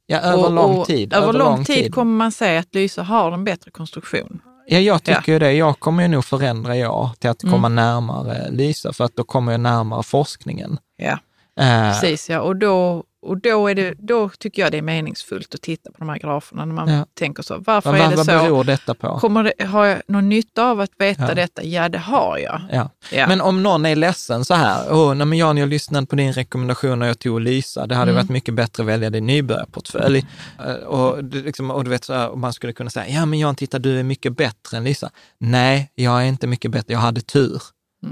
Ja, 0.06 0.20
över 0.20 0.46
och, 0.46 0.52
lång 0.54 0.86
tid. 0.86 1.14
Över 1.14 1.34
lång 1.34 1.66
tid 1.66 1.94
kommer 1.94 2.18
man 2.18 2.32
säga 2.32 2.60
att 2.60 2.76
Lysa 2.76 3.04
har 3.04 3.32
en 3.32 3.44
bättre 3.44 3.72
konstruktion. 3.72 4.42
Ja, 4.68 4.80
jag 4.80 5.04
tycker 5.04 5.32
ju 5.34 5.40
det. 5.40 5.54
Jag 5.54 5.80
kommer 5.80 6.04
ju 6.04 6.10
nog 6.10 6.26
förändra 6.26 6.78
jag 6.78 7.16
till 7.20 7.30
att 7.30 7.42
komma 7.42 7.70
närmare 7.70 8.52
Lysa, 8.52 8.94
för 8.94 9.04
att 9.04 9.16
då 9.16 9.24
kommer 9.24 9.52
jag 9.52 9.62
närmare 9.62 10.04
forskningen. 10.04 10.78
Ja, 10.98 11.20
precis. 11.60 12.30
Ja. 12.30 12.40
Och, 12.40 12.56
då, 12.56 13.04
och 13.22 13.38
då, 13.38 13.68
är 13.68 13.76
det, 13.76 13.94
då 14.00 14.30
tycker 14.30 14.62
jag 14.62 14.72
det 14.72 14.78
är 14.78 14.82
meningsfullt 14.82 15.56
att 15.56 15.62
titta 15.62 15.92
på 15.92 15.96
de 15.98 16.10
här 16.10 16.18
graferna 16.20 16.66
när 16.66 16.74
man 16.74 16.90
Ja. 16.90 17.06
tänker 17.14 17.44
så. 17.44 17.58
Varför 17.66 17.92
vad, 17.92 18.00
är 18.00 18.04
vad, 18.04 18.12
det 18.12 18.16
vad 18.16 18.26
så? 18.26 18.32
beror 18.32 18.64
detta 18.64 18.94
på? 18.94 19.20
Kommer 19.20 19.44
det, 19.58 19.66
har 19.66 19.86
jag 19.86 20.02
någon 20.08 20.30
nytta 20.30 20.64
av 20.72 20.80
att 20.80 20.90
veta 20.98 21.26
Ja. 21.28 21.34
detta? 21.36 21.64
Ja, 21.64 21.90
det 21.90 21.98
har 21.98 22.38
jag. 22.38 22.62
Ja. 22.72 22.90
Ja. 23.12 23.28
Men 23.28 23.42
om 23.42 23.64
någon 23.64 23.86
är 23.86 23.96
ledsen 23.96 24.46
så 24.46 24.54
här, 24.54 24.94
åh, 24.94 25.14
nej, 25.16 25.28
men 25.28 25.38
Jan, 25.38 25.58
jag 25.58 25.70
lyssnade 25.70 26.08
på 26.08 26.16
din 26.16 26.34
rekommendation 26.34 27.02
och 27.02 27.08
jag 27.08 27.20
tog 27.20 27.42
Lysa, 27.42 27.88
det 27.88 27.96
Mm. 27.96 28.00
hade 28.00 28.12
varit 28.12 28.30
mycket 28.30 28.54
bättre 28.54 28.84
att 28.84 28.90
välja 28.90 29.10
din 29.10 29.26
nybörjarportfölj. 29.26 30.26
Eh, 30.66 30.74
Och, 30.74 31.24
liksom, 31.24 31.72
och 31.72 31.84
du 31.84 31.90
vet, 31.90 32.04
så 32.04 32.14
här, 32.14 32.36
man 32.36 32.54
skulle 32.54 32.74
kunna 32.74 32.90
säga, 32.90 33.08
ja 33.10 33.26
men 33.26 33.40
Jan, 33.40 33.56
titta 33.56 33.80
du 33.80 34.00
är 34.00 34.04
mycket 34.04 34.38
bättre 34.38 34.78
än 34.78 34.84
Lysa. 34.84 35.10
Nej, 35.40 35.92
jag 35.96 36.22
är 36.22 36.26
inte 36.26 36.48
mycket 36.48 36.72
bättre, 36.72 36.94
jag 36.94 37.00
hade 37.00 37.22
tur. 37.22 37.62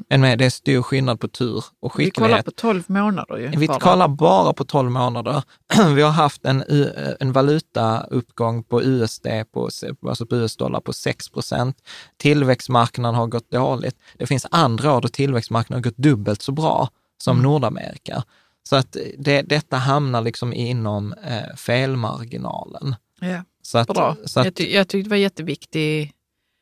Än 0.09 0.21
med, 0.21 0.39
det 0.39 0.45
är 0.45 0.49
stor 0.49 0.81
skillnad 0.81 1.19
på 1.19 1.27
tur 1.27 1.63
och 1.79 1.95
Mm. 1.99 2.05
Vi 2.05 2.11
kollar 2.11 2.27
skicklighet. 2.27 2.45
på 2.45 2.51
12 2.51 2.83
månader 2.87 3.37
ju. 3.37 3.47
Vi 3.47 3.67
bara. 3.67 3.79
kollar 3.79 4.07
bara 4.07 4.53
på 4.53 4.63
12 4.63 4.91
månader. 4.91 5.43
Vi 5.95 6.01
har 6.01 6.11
haft 6.11 6.45
en, 6.45 6.63
U- 6.67 7.15
en 7.19 7.31
valutauppgång 7.31 8.63
på 8.63 8.81
USD, 8.83 9.27
på, 9.53 9.69
alltså 10.07 10.25
på 10.25 10.35
US-dollar, 10.35 10.79
på 10.81 10.93
6 10.93 11.29
procent. 11.29 11.77
Tillväxtmarknaden 12.17 13.15
har 13.15 13.27
gått 13.27 13.51
dåligt. 13.51 13.95
Det 14.17 14.27
finns 14.27 14.45
andra 14.51 14.93
år 14.93 15.01
då 15.01 15.07
tillväxtmarknaden 15.07 15.83
har 15.83 15.91
gått 15.91 15.97
dubbelt 15.97 16.41
så 16.41 16.51
bra 16.51 16.89
som 17.23 17.41
Nordamerika. 17.41 18.23
Så 18.69 18.75
att 18.75 18.97
det, 19.17 19.41
detta 19.41 19.77
hamnar 19.77 20.21
liksom 20.21 20.53
inom 20.53 21.13
eh, 21.13 21.55
felmarginalen. 21.55 22.95
Ja, 23.21 23.43
Så 23.61 23.77
att, 23.77 23.87
bra. 23.87 24.15
Så 24.25 24.39
att, 24.39 24.45
jag, 24.45 24.55
ty- 24.55 24.73
jag 24.73 24.87
tyckte 24.87 25.05
det 25.05 25.09
var 25.09 25.17
jätteviktig 25.17 26.13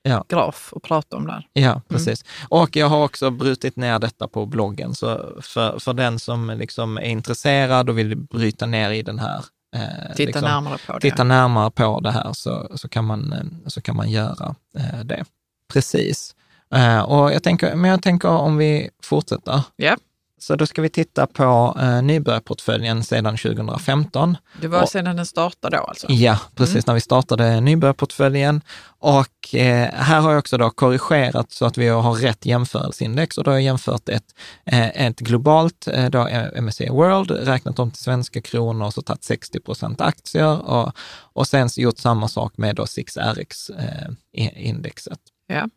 Ja. 0.08 0.26
graf 0.30 0.74
att 0.76 0.82
prata 0.82 1.18
om 1.18 1.28
där. 1.28 1.48
Ja, 1.54 1.82
precis. 1.88 2.26
Och 2.50 2.76
jag 2.76 2.90
har 2.90 3.04
också 3.04 3.30
brutit 3.32 3.76
ner 3.76 4.00
detta 4.00 4.28
på 4.28 4.46
bloggen, 4.46 4.96
så 4.96 5.40
för, 5.42 5.80
för 5.80 5.94
den 5.94 6.20
som 6.20 6.50
liksom 6.50 6.98
är 6.98 7.02
intresserad 7.02 7.90
och 7.90 7.98
vill 7.98 8.18
bryta 8.18 8.66
ner 8.66 8.92
i 8.92 9.02
den 9.02 9.20
här, 9.20 9.44
eh, 9.76 10.16
Titta 10.16 10.26
liksom, 10.26 10.44
närmare 10.44 10.78
på 10.88 10.94
det. 10.94 11.00
titta 11.00 11.24
närmare 11.24 11.72
på 11.72 12.00
det 12.00 12.12
här 12.12 12.34
så, 12.34 12.72
så, 12.76 12.90
kan, 12.90 13.06
man, 13.06 13.34
eh, 13.34 13.68
så 13.68 13.82
kan 13.82 13.96
man 13.96 14.10
göra 14.10 14.56
eh, 14.78 15.00
det. 15.04 15.26
Precis. 15.74 16.36
Eh, 16.76 17.00
och 17.02 17.34
jag 17.34 17.44
tänker, 17.44 17.76
men 17.76 17.92
jag 17.92 18.02
tänker 18.04 18.30
om 18.30 18.58
vi 18.58 18.90
fortsätter. 19.04 19.62
Ja, 19.76 19.98
Så 20.46 20.56
då 20.56 20.66
ska 20.66 20.82
vi 20.82 20.90
titta 20.90 21.28
på 21.28 21.78
eh, 21.82 22.02
nybörjarportföljen 22.02 23.04
sedan 23.04 23.38
2015. 23.38 24.38
det 24.62 24.68
var 24.68 24.82
Och- 24.82 24.90
sedan 24.90 25.16
den 25.16 25.26
startade 25.26 25.78
då 25.78 25.84
alltså. 25.84 26.12
Ja, 26.12 26.40
precis, 26.56 26.88
när 26.88 26.94
vi 26.94 27.02
startade 27.02 27.62
nybörjarportföljen. 27.62 28.62
Och 28.88 29.56
eh, 29.56 29.90
här 29.94 30.22
har 30.22 30.32
jag 30.32 30.40
också 30.40 30.58
då 30.58 30.70
korrigerat 30.70 31.52
så 31.52 31.66
att 31.66 31.78
vi 31.78 31.88
har 31.88 32.14
rätt 32.14 32.46
jämförelseindex 32.46 33.38
och 33.38 33.44
då 33.44 33.52
har 33.52 33.56
jag 33.56 33.64
jämfört 33.64 34.10
ett, 34.10 34.36
eh, 34.66 35.06
ett 35.06 35.20
globalt 35.20 35.88
då 36.10 36.30
MSCI 36.62 36.90
World, 36.90 37.32
räknat 37.32 37.80
om 37.80 37.92
till 37.92 38.04
svenska 38.04 38.42
kronor 38.42 38.86
och 38.86 38.94
så 38.94 39.02
tagit 39.02 39.24
60 39.24 39.60
procent 39.60 40.02
aktier 40.02 40.70
och, 40.70 40.92
och 41.34 41.48
sen 41.48 41.70
gjort 41.76 41.98
samma 41.98 42.28
sak 42.28 42.58
med 42.58 42.76
då 42.76 42.84
6RX-indexet. 42.84 45.20
Ja. 45.48 45.70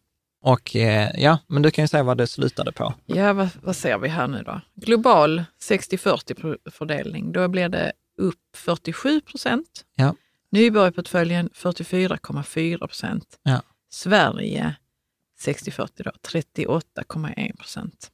Och 0.42 0.76
eh, 0.76 1.10
ja, 1.14 1.38
men 1.46 1.62
du 1.62 1.70
kan 1.70 1.84
ju 1.84 1.88
säga 1.88 2.02
vad 2.02 2.18
det 2.18 2.26
slutade 2.26 2.72
på. 2.72 2.94
Ja, 3.06 3.32
vad, 3.32 3.48
vad 3.62 3.76
ser 3.76 3.98
vi 3.98 4.08
här 4.08 4.28
nu 4.28 4.42
då? 4.42 4.60
Global 4.74 5.44
60-40 5.68 6.56
fördelning, 6.70 7.32
då 7.32 7.48
blir 7.48 7.68
det 7.68 7.92
upp 8.18 8.56
47 8.56 9.20
procent. 9.20 9.84
Ja. 9.94 10.14
Nybörjarportföljen 10.50 11.50
44,4 11.54 12.78
procent. 12.78 13.24
Ja. 13.42 13.62
Sverige 13.90 14.74
60-40 15.40 15.88
då, 15.96 16.10
38,1 16.28 17.56
procent. 17.56 18.10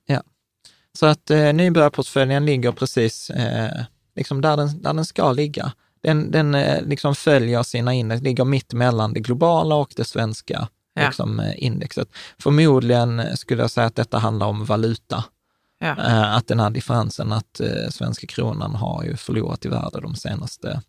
Så 0.98 1.06
att 1.06 1.30
eh, 1.30 1.52
nybörjarportföljen 1.52 2.46
ligger 2.46 2.72
precis 2.72 3.30
eh, 3.30 3.84
liksom 4.16 4.40
där, 4.40 4.56
den, 4.56 4.82
där 4.82 4.94
den 4.94 5.04
ska 5.04 5.32
ligga. 5.32 5.72
Den, 6.02 6.30
den 6.30 6.54
eh, 6.54 6.82
liksom 6.82 7.14
följer 7.14 7.62
sina 7.62 7.94
index, 7.94 8.22
ligger 8.22 8.44
mitt 8.44 8.72
mellan 8.72 9.12
det 9.12 9.20
globala 9.20 9.74
och 9.74 9.92
det 9.96 10.04
svenska 10.04 10.68
Ja. 10.94 11.06
liksom, 11.06 11.40
eh, 11.40 11.64
indexet. 11.64 12.08
Förmodligen 12.38 13.36
skulle 13.36 13.62
jag 13.62 13.70
säga 13.70 13.86
att 13.86 13.96
detta 13.96 14.18
handlar 14.18 14.46
om 14.46 14.64
valuta. 14.64 15.24
Ja. 15.78 15.96
Eh, 15.98 16.36
att 16.36 16.46
den 16.46 16.60
här 16.60 16.70
differensen, 16.70 17.32
att 17.32 17.60
eh, 17.60 17.88
svenska 17.90 18.26
kronan 18.26 18.74
har 18.74 19.04
ju 19.04 19.16
förlorat 19.16 19.64
i 19.64 19.68
värde 19.68 20.00
de 20.00 20.14
senaste, 20.14 20.82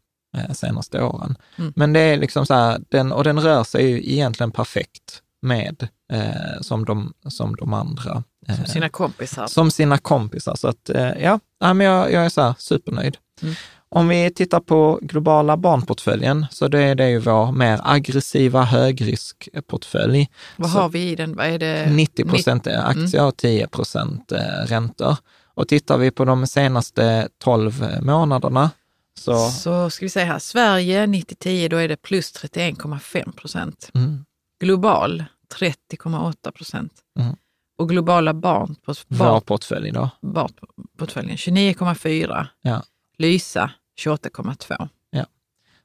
senaste 0.54 1.02
åren. 1.02 1.36
Mm. 1.56 1.74
Men 1.76 1.94
det 1.94 2.00
är 2.00 2.18
liksom 2.18 2.46
så 2.46 2.54
här, 2.54 2.82
den, 2.90 3.12
och 3.12 3.24
den 3.24 3.40
rör 3.40 3.64
sig 3.64 3.90
ju 3.90 4.12
egentligen 4.14 4.52
perfekt 4.52 5.22
med 5.42 5.88
eh, 6.14 6.62
som, 6.62 6.86
de, 6.86 7.14
som 7.28 7.56
de 7.56 7.74
andra. 7.74 8.24
Som 8.46 8.56
eh, 8.56 8.64
sina 8.64 8.90
kompisar. 8.90 9.48
som 9.48 9.72
sina 9.72 9.98
kompisar. 9.98 10.56
Så 10.56 10.68
att, 10.68 10.90
eh, 10.90 11.12
ja 11.22 11.40
men 11.60 11.80
jag, 11.80 12.12
jag 12.12 12.26
är 12.26 12.30
så 12.30 12.42
här 12.42 12.56
supernöjd. 12.58 13.18
Mm. 13.42 13.56
Om 13.96 14.08
vi 14.08 14.30
tittar 14.32 14.60
på 14.60 15.00
globala 15.02 15.58
barnportföljen, 15.58 16.46
så 16.52 16.68
det 16.68 16.80
är 16.82 16.96
det 16.96 17.10
ju 17.10 17.20
vår 17.20 17.52
mer 17.52 17.80
aggressiva 17.84 18.64
högriskportfölj. 18.64 20.30
Vad 20.58 20.70
så- 20.72 20.80
har 20.80 20.90
vi 20.90 21.10
i 21.10 21.16
den? 21.16 21.36
Vad 21.36 21.46
är 21.48 21.60
det? 21.60 21.90
90 21.92 22.26
procent 22.26 22.68
aktier 22.68 23.26
och 23.26 23.38
10 23.38 23.68
procent 23.68 24.32
räntor. 24.68 25.18
Och 25.54 25.68
tittar 25.68 25.98
vi 25.98 26.12
på 26.12 26.26
de 26.26 26.48
senaste 26.48 27.30
12 27.44 27.86
månaderna, 28.02 28.72
så 29.20 29.50
Så 29.50 29.90
ska 29.90 30.06
vi 30.06 30.10
säga 30.10 30.26
här, 30.26 30.40
Sverige 30.40 31.06
90-10, 31.06 31.70
då 31.70 31.78
är 31.78 31.88
det 31.88 32.02
plus 32.02 32.32
31,5 32.32 33.32
procent. 33.36 33.92
mm, 33.94 34.26
Global 34.62 35.24
30,8 35.60 36.52
procent. 36.52 36.94
Mm. 37.20 37.36
Och 37.78 37.90
globala 37.90 38.34
barn 38.34 38.76
Vår 39.08 39.40
portfölj 39.40 39.92
då. 39.92 40.10
barnportföljen 40.22 41.38
29,4. 41.38 42.48
Ja. 42.62 42.82
Lysa 43.18 43.72
28,2. 44.00 44.88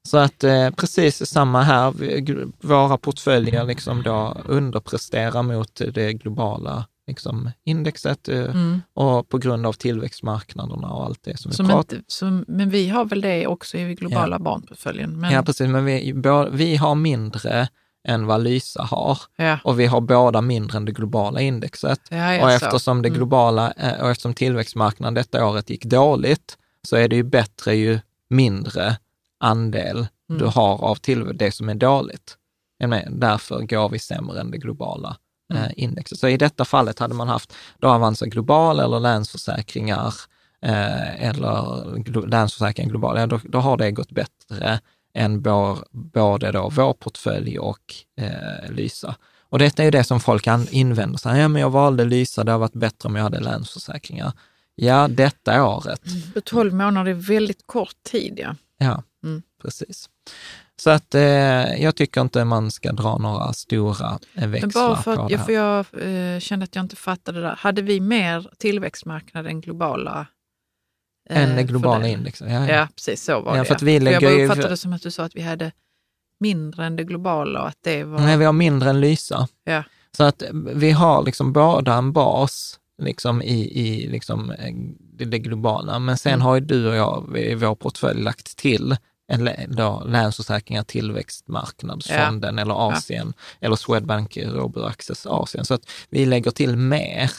Så 0.09 0.19
att 0.19 0.45
eh, 0.45 0.71
precis 0.71 1.27
samma 1.27 1.63
här, 1.63 1.91
Vi- 1.93 2.47
våra 2.61 2.97
portföljer 2.99 3.65
liksom 3.65 4.03
då 4.03 4.37
underpresterar 4.45 5.43
mot 5.43 5.81
det 5.95 6.13
globala 6.13 6.87
liksom, 7.07 7.51
indexet 7.65 8.29
eh, 8.29 8.39
Mm. 8.45 8.83
och 8.95 9.29
på 9.29 9.39
grund 9.39 9.67
av 9.67 9.73
tillväxtmarknaderna 9.73 10.89
och 10.89 11.05
allt 11.05 11.23
det 11.23 11.37
som 11.39 11.51
vi 11.51 11.57
Som 11.57 11.67
pratar 11.69 11.97
inte, 11.97 12.13
som, 12.13 12.45
men 12.49 12.71
vi 12.71 12.89
har 12.89 13.05
väl 13.05 13.21
det 13.21 13.47
också 13.47 13.79
i 13.79 13.95
globala 13.95 14.39
barnportföljen. 14.39 15.21
Men, 15.21 15.33
Ja, 15.33 15.43
precis, 15.43 15.69
men 15.69 15.85
vi, 15.85 16.13
vi 16.53 16.77
har 16.77 16.95
mindre 16.95 17.69
än 18.09 18.27
vad 18.27 18.43
Lysa 18.43 18.83
har 18.83 19.19
ja, 19.37 19.59
och 19.65 19.81
vi 19.81 19.87
har 19.87 20.01
båda 20.01 20.41
mindre 20.41 20.77
än 20.77 20.85
det 20.85 20.93
globala 20.93 21.41
indexet. 21.41 22.01
ja, 22.11 22.35
ja, 22.35 22.43
och 22.45 22.51
eftersom 22.51 23.03
det 23.03 23.09
Mm. 23.09 23.17
globala, 23.19 23.73
eh, 23.73 24.01
och 24.03 24.11
eftersom 24.11 24.35
tillväxtmarknaden 24.35 25.15
detta 25.15 25.47
året 25.47 25.71
gick 25.71 25.85
dåligt, 25.85 26.57
så 26.89 26.97
är 26.97 27.09
det 27.09 27.17
ju 27.17 27.23
bättre 27.23 27.75
ju 27.75 27.99
mindre 28.29 28.97
andel 29.41 30.07
du 30.29 30.35
Mm. 30.35 30.49
har 30.53 30.85
av 30.85 30.95
till 30.95 31.37
det 31.39 31.53
som 31.53 31.69
är 31.69 31.75
dåligt. 31.75 32.37
Därför 33.11 33.61
går 33.63 33.89
vi 33.89 33.99
sämre 33.99 34.41
än 34.41 34.51
det 34.51 34.59
globala 34.59 35.17
eh, 35.53 35.61
Mm. 35.61 35.73
indexet. 35.77 36.19
Så 36.19 36.29
i 36.29 36.37
detta 36.37 36.65
fallet 36.65 36.99
hade 36.99 37.15
man 37.15 37.29
haft 37.29 37.53
då 37.79 37.89
Avanza 37.89 38.27
Global 38.27 38.81
eller 38.81 39.01
Länsförsäkringar 39.01 40.15
eh, 40.63 41.25
eller 41.29 42.27
Länsförsäkringar 42.27 42.91
Global, 42.91 43.19
ja, 43.19 43.27
då, 43.27 43.41
då 43.45 43.59
har 43.59 43.77
det 43.77 43.91
gått 43.91 44.13
bättre 44.13 44.81
än 45.15 45.43
vår, 45.43 45.79
både 45.91 46.53
då 46.53 46.69
vår 46.73 46.93
portfölj 46.93 47.59
och 47.59 47.95
eh, 48.21 48.71
Lysa. 48.73 49.15
Och 49.49 49.59
detta 49.59 49.83
är 49.83 49.85
ju 49.85 49.91
det 49.91 50.05
som 50.05 50.21
folk 50.21 50.47
invänder, 50.71 51.19
så 51.19 51.29
här, 51.29 51.41
ja 51.41 51.49
men 51.49 51.63
jag 51.63 51.71
valde 51.71 52.05
Lysa, 52.05 52.45
det 52.45 52.53
har 52.53 52.59
varit 52.59 52.73
bättre 52.73 53.09
om 53.09 53.17
jag 53.17 53.23
hade 53.23 53.41
Länsförsäkringar. 53.41 54.33
Ja, 54.83 55.09
detta 55.09 55.65
året. 55.69 56.01
För 56.33 56.41
12 56.41 56.75
månader 56.75 57.11
är 57.11 57.15
väldigt 57.15 57.67
kort 57.67 58.03
tid. 58.03 58.35
Ja. 58.39 58.55
Ja, 58.79 59.03
Mm. 59.25 59.43
precis. 59.63 60.09
Så 60.77 60.91
att 60.91 61.15
eh, 61.15 61.23
jag 61.83 61.97
tycker 61.97 62.21
inte 62.21 62.45
man 62.45 62.71
ska 62.71 62.93
dra 62.93 63.19
några 63.19 63.53
stora 63.53 64.07
eh, 64.11 64.19
Men 64.35 64.51
växlar 64.51 64.89
bara 64.89 64.97
för 65.03 65.17
på 65.17 65.29
det 65.29 65.33
jag, 65.33 65.39
här. 65.39 65.45
för 65.47 65.53
jag 66.03 66.35
eh, 66.35 66.41
kände 66.41 66.65
att 66.65 66.75
jag 66.77 66.85
inte 66.85 66.97
fattade 66.97 67.41
det 67.41 67.47
där. 67.47 67.57
Hade 67.57 67.83
vi 67.83 68.01
mer 68.01 68.51
tillväxtmarknad 68.59 69.47
än 69.47 69.61
globala? 69.61 70.27
eh, 71.31 71.59
Än 71.59 71.67
globala 71.67 72.01
för 72.01 72.09
indexet. 72.09 72.51
Ja, 72.51 72.67
ja. 72.69 72.75
Ja, 72.75 72.89
precis 72.97 73.25
så 73.25 73.41
var 73.41 73.53
Ja, 73.57 73.63
det. 73.63 73.65
för 73.69 73.75
att 73.75 73.83
vi 73.83 73.95
jag 73.95 74.03
lägger 74.03 74.21
bara 74.21 74.31
ju- 74.33 74.45
uppfattade 74.45 74.69
det 74.69 74.77
som 74.77 74.93
att 74.93 75.03
du 75.03 75.11
sa 75.11 75.25
att 75.25 75.37
vi 75.37 75.43
hade 75.43 75.73
mindre 76.41 76.85
än 76.87 76.97
det 76.97 77.05
globala 77.05 77.63
och 77.63 77.69
att 77.69 77.79
det 77.81 78.05
var... 78.05 78.19
Nej, 78.19 78.37
vi 78.37 78.45
har 78.45 78.53
mindre 78.53 78.91
än 78.91 79.01
Lysa. 79.01 79.49
Ja. 79.65 79.83
Så 80.17 80.25
att 80.25 80.43
vi 80.75 80.91
har 80.91 81.23
liksom 81.23 81.53
båda 81.53 81.95
en 81.95 82.13
bas 82.13 82.80
liksom 83.01 83.43
i, 83.43 83.81
i 83.81 84.09
liksom 84.09 84.51
eh, 84.51 84.75
det, 85.19 85.25
det 85.25 85.39
globala. 85.39 85.99
Men 85.99 86.17
sen 86.17 86.33
Mm. 86.33 86.43
har 86.43 86.55
ju 86.55 86.61
du 86.61 86.89
och 86.89 86.97
jag 86.97 87.39
i 87.39 87.55
vår 87.55 87.75
portfölj 87.75 88.23
lagt 88.23 88.57
till 88.57 88.97
en, 89.33 89.51
då, 89.69 90.03
Länsförsäkringar 90.07 90.83
Tillväxtmarknadsfonden 90.83 92.59
eller 92.59 92.75
Asien 92.93 93.33
eller 93.61 93.77
Swedbank 93.77 94.37
Robur 94.37 94.87
Access 94.87 95.27
Asien. 95.27 95.65
Så 95.65 95.75
att 95.75 95.83
vi 96.11 96.27
lägger 96.27 96.51
till 96.51 96.77
mer 96.77 97.31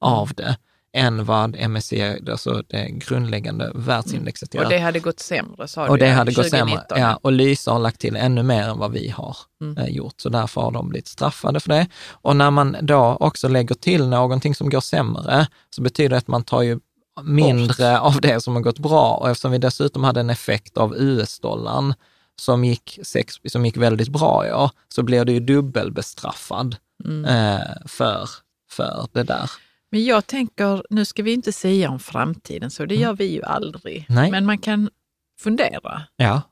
av 0.00 0.30
det 0.36 0.56
än 0.96 1.24
vad 1.24 1.56
MSCI, 1.70 2.30
alltså 2.30 2.62
det 2.68 2.88
grundläggande 2.90 3.72
världsindexet 3.74 4.54
gör. 4.54 4.64
och 4.64 4.70
det 4.70 4.78
hade 4.78 5.00
gått 5.00 5.20
sämre 5.20 5.68
sa 5.68 5.84
du 5.84 5.90
Och 5.90 5.98
det 5.98 6.08
hade 6.08 6.32
gått 6.32 6.50
2019. 6.50 6.84
sämre. 6.88 7.00
Ja, 7.02 7.18
och 7.22 7.32
Lysa 7.32 7.72
har 7.72 7.78
lagt 7.78 8.00
till 8.00 8.16
ännu 8.16 8.42
mer 8.42 8.62
än 8.68 8.78
vad 8.78 8.92
vi 8.92 9.08
har 9.10 9.36
Mm. 9.60 9.78
eh, 9.78 9.88
gjort, 9.88 10.14
så 10.20 10.28
därför 10.28 10.60
har 10.60 10.70
de 10.70 10.88
blivit 10.88 11.08
straffade 11.08 11.60
för 11.60 11.68
det. 11.68 11.86
Och 12.12 12.36
när 12.36 12.50
man 12.50 12.76
då 12.80 13.16
också 13.20 13.48
lägger 13.48 13.74
till 13.74 14.08
någonting 14.08 14.54
som 14.54 14.70
går 14.70 14.80
sämre, 14.80 15.46
så 15.70 15.82
betyder 15.82 16.08
det 16.10 16.16
att 16.16 16.28
man 16.28 16.44
tar 16.44 16.62
ju 16.62 16.78
mindre 17.22 17.98
av 18.00 18.20
det 18.20 18.40
som 18.40 18.54
har 18.54 18.62
gått 18.62 18.78
bra. 18.78 19.14
Och 19.14 19.30
eftersom 19.30 19.50
vi 19.52 19.58
dessutom 19.58 20.04
hade 20.04 20.20
en 20.20 20.30
effekt 20.30 20.76
av 20.78 20.96
US-dollarn 20.96 21.94
som 22.40 22.64
gick, 22.64 22.98
sex, 23.02 23.34
som 23.48 23.66
gick 23.66 23.76
väldigt 23.76 24.08
bra 24.08 24.46
i 24.48 24.52
år, 24.52 24.70
så 24.88 25.02
blir 25.02 25.24
det 25.24 25.32
ju 25.32 25.40
dubbelbestraffad 25.40 26.76
Mm. 27.04 27.24
eh, 27.24 27.60
för, 27.86 28.28
för 28.70 29.06
det 29.12 29.22
där. 29.22 29.50
Men 29.90 30.04
jag 30.04 30.26
tänker, 30.26 30.82
nu 30.90 31.04
ska 31.04 31.22
vi 31.22 31.32
inte 31.32 31.52
säga 31.52 31.90
om 31.90 31.98
framtiden, 31.98 32.70
så 32.70 32.84
det 32.86 32.94
gör 32.94 33.12
vi 33.14 33.24
ju 33.24 33.42
aldrig. 33.42 33.96
Mm. 34.08 34.22
Nej. 34.22 34.30
Men 34.30 34.46
man 34.46 34.58
kan 34.58 34.90
fundera. 35.38 36.02
Ja. 36.16 36.42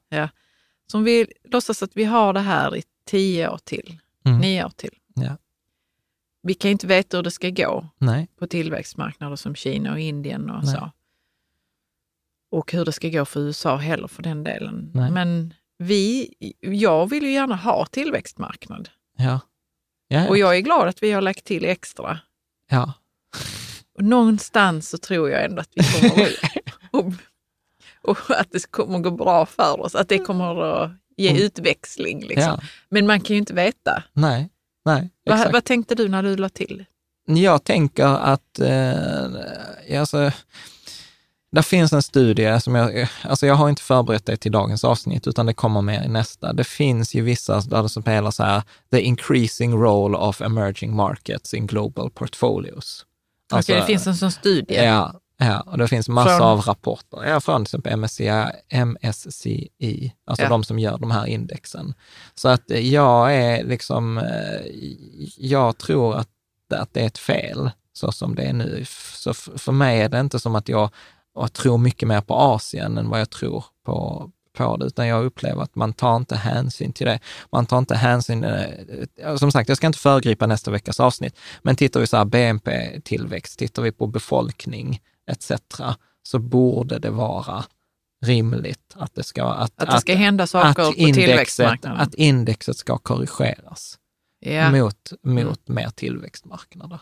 Som 0.87 1.05
vi 1.05 1.27
låtsas 1.45 1.83
att 1.83 1.97
vi 1.97 2.05
har 2.05 2.33
det 2.33 2.41
här 2.41 2.77
i 2.77 2.83
tio 3.07 3.49
år 3.49 3.59
till, 3.65 3.99
Mm. 4.25 4.39
nio 4.39 4.65
år 4.65 4.71
till. 4.77 4.95
Ja. 5.15 5.37
Vi 6.43 6.55
kan 6.55 6.71
inte 6.71 6.87
veta 6.87 7.17
hur 7.17 7.23
det 7.25 7.31
ska 7.31 7.51
gå 7.51 7.89
Nej. 7.99 8.29
på 8.39 8.47
tillväxtmarknader 8.47 9.37
som 9.37 9.55
Kina 9.55 9.93
och 9.93 9.99
Indien 10.01 10.51
och 10.51 10.65
Nej. 10.65 10.75
så. 10.75 10.91
Och 12.51 12.73
hur 12.73 12.85
det 12.85 12.93
ska 12.93 13.09
gå 13.09 13.25
för 13.25 13.41
USA 13.41 13.77
heller 13.77 14.09
för 14.09 14.23
den 14.23 14.45
delen. 14.45 14.91
Nej. 14.95 15.11
Men 15.11 15.55
vi, 15.79 16.29
jag 16.61 17.11
vill 17.11 17.25
ju 17.25 17.33
gärna 17.33 17.57
ha 17.57 17.87
tillväxtmarknad. 17.87 18.89
Ja. 19.17 19.25
Ja, 19.25 19.41
ja. 20.09 20.29
Och 20.29 20.39
jag 20.39 20.57
är 20.57 20.61
glad 20.61 20.89
att 20.89 21.03
vi 21.03 21.13
har 21.13 21.21
lagt 21.23 21.45
till 21.45 21.65
extra. 21.65 22.19
ja. 22.71 22.93
Och 23.97 24.05
någonstans 24.05 24.89
så 24.91 24.99
tror 24.99 25.31
jag 25.31 25.45
ändå 25.45 25.61
att 25.61 25.71
vi 25.75 25.83
kommer 26.01 26.29
och, 26.91 27.13
och 28.03 28.41
att 28.41 28.49
det 28.53 28.71
kommer 28.71 28.99
gå 28.99 29.11
bra 29.11 29.47
för 29.47 29.81
oss. 29.81 29.95
Att 29.95 30.09
det 30.09 30.19
kommer 30.19 30.63
att 30.63 30.91
ge 31.17 31.31
Mm. 31.31 31.43
utväxling. 31.43 32.21
Liksom. 32.21 32.43
ja. 32.43 32.61
Men 32.89 33.07
man 33.07 33.21
kan 33.21 33.35
ju 33.35 33.39
inte 33.39 33.55
veta. 33.55 34.03
Nej. 34.13 34.49
Nej. 34.85 35.11
Vad, 35.25 35.53
vad 35.53 35.65
tänkte 35.65 35.95
du 35.95 36.09
när 36.09 36.23
du 36.23 36.37
la 36.37 36.49
till? 36.49 36.85
Jag 37.29 37.65
tänker 37.65 38.05
att, 38.07 38.59
eh, 38.59 40.01
alltså, 40.01 40.31
där 41.53 41.63
finns 41.63 41.93
en 41.93 42.03
studie 42.03 42.61
som 42.61 42.75
jag, 42.75 43.09
alltså 43.23 43.47
jag 43.47 43.55
har 43.55 43.69
inte 43.69 43.83
förberett 43.83 44.27
det 44.27 44.37
till 44.37 44.53
dagens 44.53 44.85
avsnitt, 44.85 45.27
utan 45.27 45.47
det 45.47 45.55
kommer 45.55 45.83
mer 45.83 46.03
i 46.05 46.09
nästa. 46.09 46.53
Det 46.53 46.65
finns 46.65 47.15
ju 47.15 47.23
vissa 47.23 47.61
där 47.61 47.83
det 47.83 47.89
spelar 47.89 48.31
så 48.31 48.43
här, 48.43 48.63
the 48.91 49.01
increasing 49.01 49.75
role 49.75 50.17
of 50.19 50.41
emerging 50.41 50.97
markets 50.97 51.55
in 51.55 51.67
global 51.67 52.11
portfolios. 52.11 53.06
Alltså, 53.53 53.73
Okej, 53.73 53.81
det 53.81 53.87
finns 53.87 54.07
en 54.07 54.17
sån 54.17 54.31
studie. 54.33 54.75
Ja, 54.85 55.21
ja, 55.39 55.61
och 55.61 55.79
det 55.79 55.89
finns 55.89 56.09
massor 56.09 56.31
Från- 56.39 56.47
av 56.49 56.61
rapporter. 56.61 57.25
Ja, 57.25 57.41
från 57.41 57.61
till 57.65 57.69
exempel 57.69 57.93
MSCI, 57.93 58.45
MSCI 58.71 60.13
alltså 60.27 60.43
Ja. 60.45 60.49
de 60.49 60.65
som 60.65 60.79
gör 60.79 60.99
de 60.99 61.11
här 61.11 61.27
indexen. 61.27 61.95
Så 62.35 62.49
att 62.49 62.63
jag 62.71 63.35
är 63.35 63.65
liksom, 63.65 64.19
eh, 64.19 64.25
jag 65.39 65.79
tror 65.79 66.17
att, 66.17 66.29
att 66.75 66.95
det 66.95 67.01
är 67.03 67.07
ett 67.07 67.19
fel 67.19 67.71
så 67.93 68.13
som 68.13 68.35
det 68.35 68.43
är 68.43 68.53
nu. 68.53 68.85
Så 69.15 69.35
för 69.35 69.73
mig 69.73 70.01
är 70.01 70.09
det 70.09 70.21
inte 70.21 70.39
som 70.39 70.55
att 70.57 70.69
jag, 70.69 70.91
jag 71.35 71.53
tror 71.53 71.79
mycket 71.79 72.09
mer 72.09 72.21
på 72.21 72.35
Asien 72.35 72.99
än 72.99 73.09
vad 73.09 73.21
jag 73.21 73.31
tror 73.31 73.65
på, 73.85 74.31
på 74.57 74.77
det, 74.77 74.87
utan 74.87 75.07
jag 75.07 75.25
upplever 75.25 75.63
att 75.63 75.75
man 75.75 75.93
tar 75.93 76.17
inte 76.17 76.37
hänsyn 76.37 76.93
till 76.93 77.07
det. 77.07 77.19
Man 77.53 77.67
tar 77.67 77.79
inte 77.79 77.95
hänsyn, 77.95 78.45
eh, 78.45 79.37
som 79.37 79.53
sagt, 79.53 79.69
jag 79.69 79.77
ska 79.77 79.87
inte 79.87 79.99
föregripa 79.99 80.47
nästa 80.47 80.71
veckas 80.71 81.01
avsnitt, 81.01 81.39
men 81.63 81.77
tittar 81.77 82.01
vi 82.01 82.07
så 82.07 82.17
här 82.17 82.25
BNP-tillväxt, 82.25 83.59
tittar 83.59 83.83
vi 83.83 83.93
på 83.93 84.07
befolkning 84.07 85.01
etc., 85.31 85.53
så 86.23 86.39
borde 86.39 86.99
det 86.99 87.11
vara 87.11 87.65
rimligt 88.25 88.95
att 88.95 89.15
det 89.15 89.23
ska, 89.23 89.45
att, 89.45 89.73
Att 89.77 89.91
det 89.91 90.01
ska 90.01 90.15
hända 90.15 90.47
saker 90.47 90.85
på 90.85 90.95
indexet, 90.97 91.85
att 91.85 92.15
indexet 92.15 92.77
ska 92.77 92.99
korrigeras 92.99 93.99
ja. 94.41 94.71
mot, 94.71 95.13
mot 95.23 95.69
mer 95.69 95.91
tillväxtmarknader. 95.91 97.01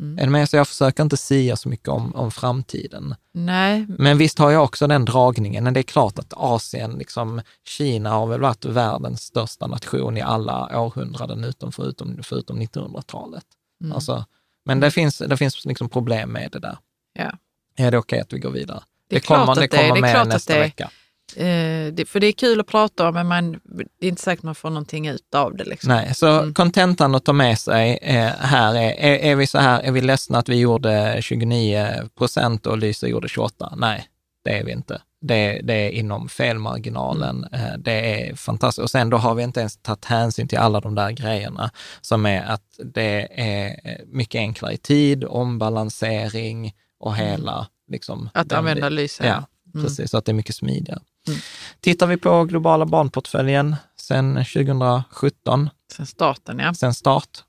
Mm. 0.00 0.18
Är 0.18 0.22
du 0.24 0.30
med? 0.30 0.48
Så 0.48 0.56
jag 0.56 0.68
försöker 0.68 1.02
inte 1.02 1.16
sia 1.16 1.56
så 1.56 1.68
mycket 1.68 1.88
om, 1.88 2.14
om 2.14 2.30
framtiden. 2.30 3.14
Nej, 3.32 3.86
Men 3.88 4.18
visst 4.18 4.38
har 4.38 4.50
jag 4.50 4.64
också 4.64 4.86
den 4.86 5.04
dragningen, 5.04 5.64
men 5.64 5.74
det 5.74 5.80
är 5.80 5.82
klart 5.82 6.18
att 6.18 6.32
Asien, 6.36 6.92
liksom 6.92 7.40
Kina 7.66 8.10
har 8.10 8.26
väl 8.26 8.40
varit 8.40 8.64
världens 8.64 9.22
största 9.22 9.66
nation 9.66 10.16
i 10.16 10.20
alla 10.20 10.80
århundraden 10.80 11.44
utom 11.44 11.72
förutom, 11.72 12.18
förutom 12.22 12.60
1900-talet. 12.62 13.44
Mm. 13.82 13.92
Alltså, 13.92 14.24
men 14.64 14.80
det 14.80 14.90
finns, 14.90 15.18
det 15.18 15.36
finns 15.36 15.64
liksom 15.64 15.88
problem 15.88 16.30
med 16.32 16.48
det 16.52 16.58
där. 16.58 16.78
Ja. 17.12 17.32
Är 17.76 17.90
det 17.90 17.98
okej 17.98 18.20
att 18.20 18.32
vi 18.32 18.38
går 18.38 18.50
vidare? 18.50 18.82
Det 19.08 19.16
är 19.16 19.20
kommer, 19.20 19.54
det 19.54 19.60
det- 19.60 19.68
kommer 19.68 19.94
det 19.94 20.00
med 20.00 20.26
nästa 20.28 20.52
det- 20.54 20.60
vecka. 20.60 20.90
Eh, 21.36 21.92
det, 21.92 22.08
för 22.08 22.20
det 22.20 22.26
är 22.26 22.32
kul 22.32 22.60
att 22.60 22.66
prata 22.66 23.08
om, 23.08 23.14
men 23.14 23.26
man, 23.26 23.52
det 24.00 24.06
är 24.06 24.08
inte 24.08 24.22
säkert 24.22 24.42
man 24.42 24.54
får 24.54 24.70
någonting 24.70 25.06
ut 25.08 25.34
av 25.34 25.56
det. 25.56 25.64
Liksom. 25.64 25.88
Nej, 25.88 26.14
så 26.14 26.28
Mm. 26.28 26.54
kontentan 26.54 27.14
att 27.14 27.24
ta 27.24 27.32
med 27.32 27.58
sig 27.58 27.98
eh, 28.02 28.26
här 28.38 28.74
är, 28.74 28.90
är, 28.90 29.16
är 29.18 29.36
vi 29.36 29.46
så 29.46 29.58
här, 29.58 29.80
är 29.82 29.92
vi 29.92 30.00
ledsna 30.00 30.38
att 30.38 30.48
vi 30.48 30.56
gjorde 30.56 31.18
29 31.20 31.88
procent 32.18 32.66
och 32.66 32.78
Lysa 32.78 33.06
gjorde 33.08 33.28
28? 33.28 33.74
Nej, 33.76 34.08
det 34.44 34.58
är 34.58 34.64
vi 34.64 34.72
inte. 34.72 35.00
Det, 35.20 35.60
det 35.64 35.74
är 35.74 35.90
inom 35.90 36.28
felmarginalen. 36.28 37.44
Mm. 37.52 37.66
Eh, 37.66 37.78
Det 37.78 37.92
är 38.30 38.34
fantastiskt. 38.34 38.82
Och 38.82 38.90
sen 38.90 39.10
då 39.10 39.16
har 39.16 39.34
vi 39.34 39.42
inte 39.42 39.60
ens 39.60 39.76
tagit 39.82 40.04
hänsyn 40.04 40.48
till 40.48 40.58
alla 40.58 40.80
de 40.80 40.94
där 40.94 41.10
grejerna 41.10 41.70
som 42.00 42.26
är 42.26 42.42
att 42.42 42.62
det 42.94 43.28
är 43.40 43.76
mycket 44.06 44.38
enklare 44.38 44.72
i 44.72 44.76
tid, 44.78 45.24
ombalansering 45.24 46.72
och 47.00 47.16
hela 47.16 47.66
liksom. 47.88 48.18
Mm. 48.18 48.30
Att 48.34 48.52
använda 48.52 48.88
lyse. 48.88 49.26
Ja, 49.26 49.44
precis. 49.82 50.10
Så 50.10 50.18
att 50.18 50.24
det 50.24 50.32
är 50.32 50.34
mycket 50.34 50.54
smidigare. 50.54 51.00
Mm. 51.28 51.40
Tittar 51.80 52.06
vi 52.06 52.16
på 52.16 52.44
globala 52.44 52.86
barnportföljen 52.86 53.76
sedan 53.96 54.34
2017, 54.34 55.70
Sen 55.92 56.06
starten, 56.06 56.58
ja. 56.58 56.74
sen 56.74 56.94
start, 56.94 57.44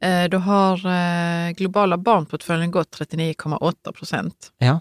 Eh, 0.00 0.28
Då 0.28 0.38
har 0.38 0.86
eh, 0.86 1.50
globala 1.52 1.96
barnportföljen 1.96 2.70
gått 2.70 2.98
39,8 2.98 3.92
procent. 3.92 4.52
Ja. 4.58 4.80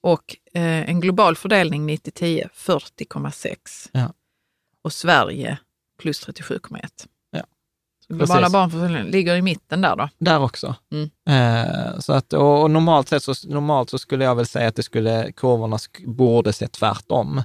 Och 0.00 0.36
eh, 0.54 0.90
en 0.90 1.00
global 1.00 1.36
fördelning 1.36 1.90
90-10 1.90 2.48
40,6. 2.54 3.56
Ja. 3.92 4.12
Och 4.82 4.92
Sverige 4.92 5.58
plus 5.98 6.26
37,1. 6.28 7.06
Globala 8.08 8.50
barnportföljen 8.50 9.06
ligger 9.06 9.34
i 9.36 9.42
mitten 9.42 9.80
där 9.80 9.96
då. 9.96 10.08
Där 10.18 10.42
också. 10.42 10.74
Mm. 10.92 11.10
Eh, 11.28 11.98
så 11.98 12.12
att, 12.12 12.32
och, 12.32 12.62
och 12.62 12.70
normalt 12.70 13.08
sett 13.08 13.22
så, 13.22 13.34
normalt 13.48 13.90
så 13.90 13.98
skulle 13.98 14.24
jag 14.24 14.34
väl 14.34 14.46
säga 14.46 14.68
att 14.68 14.76
det 14.76 14.82
skulle, 14.82 15.32
kurvorna 15.32 15.76
sk- 15.76 16.08
borde 16.14 16.52
se 16.52 16.68
tvärtom, 16.68 17.42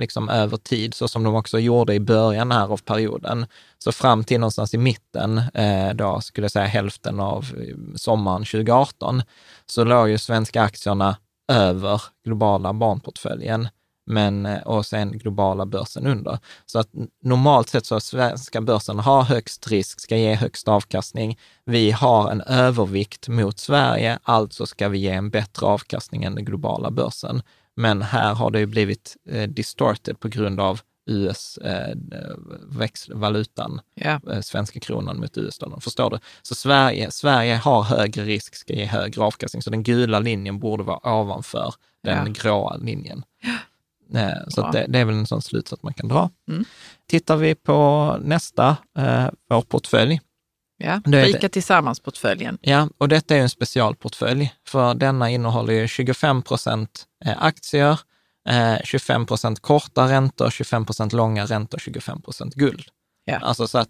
liksom 0.00 0.28
över 0.28 0.56
tid, 0.56 0.94
så 0.94 1.08
som 1.08 1.22
de 1.22 1.34
också 1.34 1.58
gjorde 1.58 1.94
i 1.94 2.00
början 2.00 2.52
här 2.52 2.72
av 2.72 2.76
perioden. 2.76 3.46
Så 3.78 3.92
fram 3.92 4.24
till 4.24 4.40
någonstans 4.40 4.74
i 4.74 4.78
mitten, 4.78 5.38
eh, 5.54 5.94
då 5.94 6.20
skulle 6.20 6.44
jag 6.44 6.52
säga 6.52 6.66
hälften 6.66 7.20
av 7.20 7.44
eh, 7.44 7.76
sommaren 7.96 8.44
2018, 8.44 9.22
så 9.66 9.84
låg 9.84 10.08
ju 10.08 10.18
svenska 10.18 10.62
aktierna 10.62 11.16
över 11.52 12.02
globala 12.24 12.72
barnportföljen, 12.72 13.68
men, 14.12 14.46
eh, 14.46 14.62
och 14.62 14.86
sen 14.86 15.18
globala 15.18 15.66
börsen 15.66 16.06
under. 16.06 16.38
Så 16.66 16.78
att 16.78 16.88
normalt 17.22 17.68
sett 17.68 17.86
så 17.86 18.00
svenska 18.00 18.60
börsen 18.60 18.98
har 18.98 19.22
högst 19.22 19.68
risk, 19.68 20.00
ska 20.00 20.16
ge 20.16 20.34
högst 20.34 20.68
avkastning. 20.68 21.38
Vi 21.64 21.90
har 21.90 22.30
en 22.30 22.40
övervikt 22.40 23.28
mot 23.28 23.58
Sverige, 23.58 24.18
alltså 24.22 24.66
ska 24.66 24.88
vi 24.88 24.98
ge 24.98 25.10
en 25.10 25.30
bättre 25.30 25.66
avkastning 25.66 26.24
än 26.24 26.34
den 26.34 26.44
globala 26.44 26.90
börsen. 26.90 27.42
Men 27.76 28.02
här 28.02 28.34
har 28.34 28.50
det 28.50 28.58
ju 28.58 28.66
blivit 28.66 29.16
eh, 29.28 29.48
distorted 29.48 30.20
på 30.20 30.28
grund 30.28 30.60
av 30.60 30.80
US 31.06 31.58
eh, 31.58 31.90
eh, 34.30 34.40
svenska 34.40 34.80
kronan 34.80 35.20
mot 35.20 35.38
US-dollarn. 35.38 35.80
Förstår 35.80 36.10
du? 36.10 36.18
Så 36.42 36.54
Sverige, 36.54 37.10
Sverige 37.10 37.56
har 37.56 37.82
högre 37.82 38.24
risk, 38.24 38.54
ska 38.54 38.72
ge 38.72 38.84
högre 38.84 39.22
avkastning. 39.22 39.62
Så 39.62 39.70
den 39.70 39.82
gula 39.82 40.18
linjen 40.18 40.58
borde 40.58 40.82
vara 40.82 41.20
ovanför 41.20 41.74
den 42.04 42.32
gråa 42.32 42.76
linjen. 42.76 43.22
Eh, 44.14 44.48
Så 44.48 44.64
att 44.64 44.72
det, 44.72 44.86
det 44.88 44.98
är 44.98 45.04
väl 45.04 45.14
en 45.14 45.26
sån 45.26 45.42
slutsats 45.42 45.82
man 45.82 45.94
kan 45.94 46.08
dra. 46.08 46.30
Mm. 46.48 46.64
Tittar 47.08 47.36
vi 47.36 47.54
på 47.54 48.16
nästa, 48.20 48.76
eh, 48.98 49.26
vår 49.48 49.62
portfölj. 49.62 50.20
Ja. 50.78 51.00
Rika 51.04 51.48
tillsammans-portföljen. 51.48 52.58
Ja, 52.60 52.88
och 52.98 53.08
detta 53.08 53.36
är 53.36 53.40
en 53.40 53.48
specialportfölj, 53.48 54.52
för 54.68 54.94
denna 54.94 55.30
innehåller 55.30 55.74
ju 55.74 55.88
25 55.88 56.42
procent 56.42 57.04
eh, 57.24 57.42
aktier, 57.42 58.00
eh, 58.48 58.76
25 58.84 59.26
procent 59.26 59.60
korta 59.60 60.08
räntor, 60.08 60.50
25 60.50 60.86
procent 60.86 61.12
långa 61.12 61.44
räntor, 61.46 61.78
25 61.78 62.22
procent 62.22 62.54
guld. 62.54 62.84
Ja. 63.24 63.38
Alltså 63.38 63.66
så 63.68 63.78
att 63.78 63.88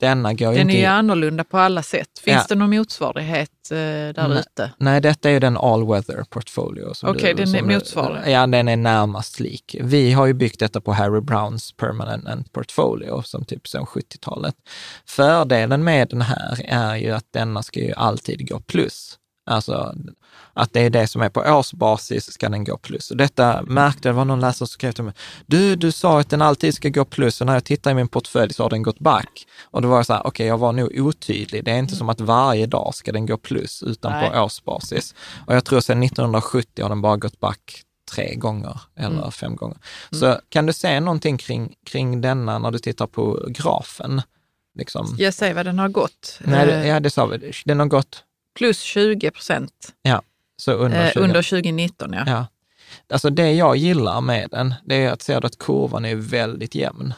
denna 0.00 0.34
går 0.34 0.52
Den 0.52 0.60
inte... 0.60 0.74
är 0.74 0.80
ju 0.80 0.84
annorlunda 0.86 1.44
på 1.44 1.58
alla 1.58 1.82
sätt. 1.82 2.18
Finns 2.24 2.36
Ja. 2.36 2.44
det 2.48 2.54
någon 2.54 2.70
motsvarighet 2.76 3.50
eh, 3.70 3.76
där 3.76 4.28
Nej. 4.28 4.38
ute? 4.38 4.70
Nej, 4.78 5.00
detta 5.00 5.28
är 5.28 5.32
ju 5.32 5.40
den 5.40 5.56
all 5.56 5.86
weather 5.86 6.24
portfolio. 6.30 6.92
Okej, 7.02 7.34
du- 7.34 7.44
den 7.44 7.54
är 7.54 7.62
motsvarig. 7.74 8.32
Ja, 8.32 8.46
den 8.46 8.68
är 8.68 8.76
närmast 8.76 9.40
lik. 9.40 9.76
Vi 9.80 10.12
har 10.12 10.26
ju 10.26 10.32
byggt 10.34 10.60
detta 10.60 10.80
på 10.80 10.92
Harry 10.92 11.20
Browns 11.20 11.72
permanent 11.72 12.52
portfolio, 12.52 13.22
som 13.22 13.44
typ 13.44 13.68
sedan 13.68 13.84
70-talet. 13.86 14.54
Fördelen 15.06 15.84
med 15.84 16.08
den 16.08 16.22
här 16.22 16.60
är 16.68 16.96
ju 16.96 17.10
att 17.10 17.26
denna 17.32 17.62
ska 17.62 17.80
ju 17.80 17.92
alltid 17.92 18.48
gå 18.48 18.60
plus. 18.60 19.18
Alltså 19.46 19.94
att 20.52 20.72
det 20.72 20.80
är 20.80 20.90
det 20.90 21.06
som 21.06 21.22
är 21.22 21.28
på 21.28 21.40
årsbasis 21.40 22.32
ska 22.32 22.48
den 22.48 22.64
gå 22.64 22.76
plus. 22.76 23.10
Och 23.10 23.16
detta 23.16 23.62
märkte, 23.62 24.08
det 24.08 24.12
var 24.12 24.24
någon 24.24 24.40
läsare 24.40 24.54
som 24.54 24.66
skrev 24.66 24.92
till 24.92 25.04
mig, 25.04 25.14
du, 25.46 25.76
du 25.76 25.92
sa 25.92 26.20
att 26.20 26.30
den 26.30 26.42
alltid 26.42 26.74
ska 26.74 26.88
gå 26.88 27.04
plus 27.04 27.40
och 27.40 27.46
när 27.46 27.54
jag 27.54 27.64
tittar 27.64 27.90
i 27.90 27.94
min 27.94 28.08
portfölj 28.08 28.52
så 28.54 28.62
har 28.62 28.70
den 28.70 28.82
gått 28.82 28.98
back. 28.98 29.46
Och 29.64 29.82
då 29.82 29.88
var 29.88 29.96
jag 29.96 30.06
så 30.06 30.12
här, 30.12 30.26
okej, 30.26 30.46
jag 30.46 30.58
var 30.58 30.72
nog 30.72 30.92
otydlig. 31.00 31.64
Det 31.64 31.70
är 31.70 31.78
inte 31.78 31.96
som 31.96 32.08
att 32.08 32.20
varje 32.20 32.66
dag 32.66 32.94
ska 32.94 33.12
den 33.12 33.26
gå 33.26 33.36
plus, 33.36 33.82
utan 33.82 34.12
Nej. 34.12 34.30
på 34.30 34.40
årsbasis. 34.44 35.14
Och 35.46 35.54
jag 35.54 35.64
tror 35.64 35.80
sedan 35.80 36.02
1970 36.02 36.82
har 36.82 36.88
den 36.88 37.00
bara 37.02 37.16
gått 37.16 37.40
back 37.40 37.82
tre 38.12 38.34
gånger 38.34 38.80
eller 38.96 39.18
Mm. 39.18 39.30
fem 39.32 39.56
gånger. 39.56 39.76
Så 40.10 40.40
kan 40.48 40.66
du 40.66 40.72
se 40.72 41.00
någonting 41.00 41.38
kring, 41.38 41.74
kring 41.86 42.20
denna 42.20 42.58
när 42.58 42.70
du 42.70 42.78
tittar 42.78 43.06
på 43.06 43.46
grafen? 43.48 44.22
Liksom. 44.78 45.14
Jag 45.18 45.34
säger 45.34 45.54
vad 45.54 45.66
den 45.66 45.78
har 45.78 45.88
gått. 45.88 46.38
Nej, 46.44 46.66
det- 46.66 46.72
Eh, 46.74 46.86
ja, 46.88 47.00
det 47.00 47.10
sa 47.10 47.26
vi. 47.26 47.52
Den 47.64 47.78
har 47.80 47.86
gått 47.86 48.22
Plus 48.56 48.80
20 48.80 49.30
procent 49.30 49.94
så 50.56 50.72
under 50.72 51.04
eh, 51.06 51.12
20. 51.12 51.20
under 51.20 51.42
2019. 51.42 52.12
Ja. 52.12 52.24
Ja. 52.26 52.46
Alltså 53.08 53.30
det 53.30 53.52
jag 53.52 53.76
gillar 53.76 54.20
med 54.20 54.50
den, 54.50 54.74
det 54.84 54.94
är 54.94 55.12
att 55.12 55.22
se 55.22 55.34
att 55.34 55.58
kurvan 55.58 56.04
är 56.04 56.14
väldigt 56.14 56.74
jämn. 56.74 57.14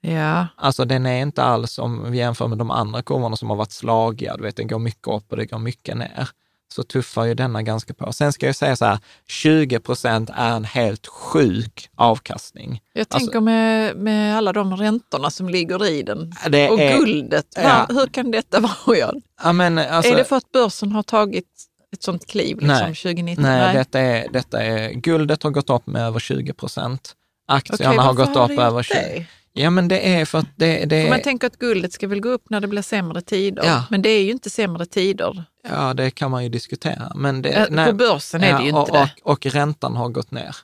ja. 0.00 0.46
Alltså 0.56 0.84
den 0.84 1.06
är 1.06 1.22
inte 1.22 1.42
alls, 1.42 1.78
om 1.78 2.12
vi 2.12 2.18
jämför 2.18 2.48
med 2.48 2.58
de 2.58 2.70
andra 2.70 3.02
kurvorna 3.02 3.36
som 3.36 3.50
har 3.50 3.56
varit 3.56 3.72
slagiga, 3.72 4.36
du 4.36 4.42
vet 4.42 4.56
det 4.56 4.64
går 4.64 4.78
mycket 4.78 5.08
upp 5.08 5.30
och 5.30 5.36
det 5.36 5.46
går 5.46 5.58
mycket 5.58 5.96
ner, 5.96 6.28
så 6.72 6.82
tuffar 6.82 7.24
ju 7.24 7.34
denna 7.34 7.62
ganska 7.62 7.94
på. 7.94 8.12
Sen 8.12 8.32
ska 8.32 8.46
jag 8.46 8.56
säga 8.56 8.76
så 8.76 8.84
här, 8.84 8.98
20 9.28 9.80
procent 9.80 10.30
är 10.34 10.56
en 10.56 10.64
helt 10.64 11.06
sjuk 11.06 11.88
avkastning. 11.96 12.80
Jag 12.92 13.00
Alltså- 13.00 13.18
tänker 13.18 13.40
med, 13.40 13.96
med 13.96 14.36
alla 14.36 14.52
de 14.52 14.76
räntorna 14.76 15.30
som 15.30 15.48
ligger 15.48 15.86
i 15.86 16.02
den. 16.02 16.32
Och 16.46 16.80
är, 16.80 16.98
guldet. 16.98 17.46
Ja. 17.56 17.86
Hur 17.88 18.06
kan 18.06 18.30
detta 18.30 18.60
vara? 18.60 19.12
Ja, 19.42 19.52
men, 19.52 19.78
alltså, 19.78 20.12
är 20.12 20.16
det 20.16 20.24
för 20.24 20.36
att 20.36 20.52
börsen 20.52 20.92
har 20.92 21.02
tagit 21.02 21.46
ett 21.92 22.02
sånt 22.02 22.26
kliv 22.26 22.56
liksom, 22.56 22.68
Nej. 22.68 22.94
2019? 22.94 23.42
Nej, 23.42 23.74
Detta, 23.74 24.00
är, 24.00 24.28
detta 24.32 24.62
är, 24.62 24.92
guldet 24.92 25.42
har 25.42 25.50
gått 25.50 25.70
upp 25.70 25.86
med 25.86 26.02
över 26.02 26.20
20 26.20 26.52
procent. 26.52 27.14
Aktierna 27.48 27.90
Okej, 27.90 28.04
har 28.04 28.14
gått 28.14 28.36
har 28.36 28.52
upp 28.52 28.58
över 28.58 28.82
20. 28.82 29.26
Ja, 29.58 29.70
men 29.70 29.88
det 29.88 30.14
är 30.14 30.24
för 30.24 30.38
att 30.38 30.46
det, 30.56 30.84
det 30.84 31.02
För 31.02 31.10
man 31.10 31.22
tänker 31.22 31.46
att 31.46 31.58
guldet 31.58 31.92
ska 31.92 32.08
väl 32.08 32.20
gå 32.20 32.28
upp 32.28 32.50
när 32.50 32.60
det 32.60 32.66
blir 32.68 32.82
sämre 32.82 33.20
tider. 33.20 33.64
Ja. 33.64 33.84
Men 33.90 34.02
det 34.02 34.08
är 34.08 34.22
ju 34.22 34.30
inte 34.30 34.50
sämre 34.50 34.86
tider. 34.86 35.44
ja, 35.68 35.94
det 35.94 36.10
kan 36.10 36.30
man 36.30 36.42
ju 36.42 36.48
diskutera. 36.48 37.12
Men 37.14 37.42
det, 37.42 37.48
Eh, 37.48 37.66
nej, 37.70 37.86
På 37.86 37.92
börsen 37.96 38.42
är 38.42 38.58
det 38.58 38.64
ju 38.64 38.70
Ja, 38.70 38.80
inte 38.80 38.92
och, 38.92 38.98
det. 38.98 39.10
och, 39.22 39.32
och 39.32 39.46
räntan 39.46 39.96
har 39.96 40.08
gått 40.08 40.30
ner. 40.30 40.56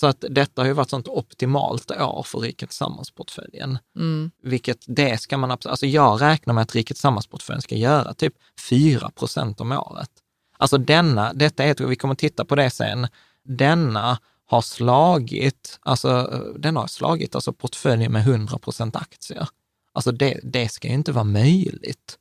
Så 0.00 0.06
att 0.06 0.24
detta 0.30 0.62
har 0.62 0.66
ju 0.66 0.72
varit 0.72 0.90
sånt 0.90 1.08
optimalt 1.08 1.90
år 1.90 2.22
för 2.26 2.38
Riket 2.38 2.68
Tillsammans-portföljen. 2.68 3.78
Mm. 3.96 4.30
Vilket 4.42 4.78
det 4.86 5.20
ska 5.20 5.36
man 5.36 5.50
absolut, 5.50 5.70
alltså 5.70 5.86
jag 5.86 6.22
räknar 6.22 6.54
med 6.54 6.62
att 6.62 6.74
Riket 6.74 6.96
Tillsammans-portföljen 6.96 7.62
ska 7.62 7.74
göra 7.74 8.14
typ 8.14 8.34
4 8.70 9.10
procent 9.10 9.60
om 9.60 9.72
året. 9.72 10.10
Alltså 10.58 10.78
denna, 10.78 11.32
detta 11.32 11.64
är, 11.64 11.86
vi 11.86 11.96
kommer 11.96 12.14
titta 12.14 12.44
på 12.44 12.54
det 12.56 12.70
sen, 12.70 13.06
denna 13.44 14.18
har 14.50 14.60
slagit, 14.60 15.78
alltså 15.82 16.22
den 16.58 16.76
har 16.76 16.86
slagit 16.86 17.34
alltså 17.34 17.52
portföljen 17.52 18.12
med 18.12 18.22
100 18.22 18.58
procent 18.58 18.96
aktier. 18.96 19.48
Alltså 19.92 20.12
det, 20.12 20.40
det 20.42 20.68
ska 20.68 20.88
ju 20.88 20.94
inte 20.94 21.12
vara 21.12 21.24
möjligt. 21.24 22.18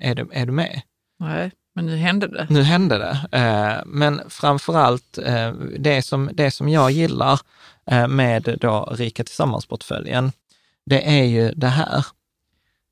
Är 0.00 0.14
du, 0.14 0.28
är 0.32 0.46
du 0.46 0.52
med? 0.52 0.80
Nej, 1.18 1.50
men 1.74 1.86
nu 1.86 1.96
hände 1.96 2.26
det. 2.26 2.46
Nu 2.50 2.62
hände 2.62 2.98
det. 2.98 3.38
Eh, 3.38 3.82
Men 3.86 4.20
framför 4.28 4.76
allt 4.76 5.18
eh, 5.18 5.52
det 5.78 6.02
som, 6.02 6.30
det 6.34 6.50
som 6.50 6.68
jag 6.68 6.90
gillar 6.90 7.40
eh, 7.86 8.08
med 8.08 8.58
då 8.60 8.88
Rika 8.92 9.24
Tillsammans-portföljen, 9.24 10.32
det 10.86 11.18
är 11.20 11.24
ju 11.24 11.52
det 11.52 11.66
här. 11.68 12.06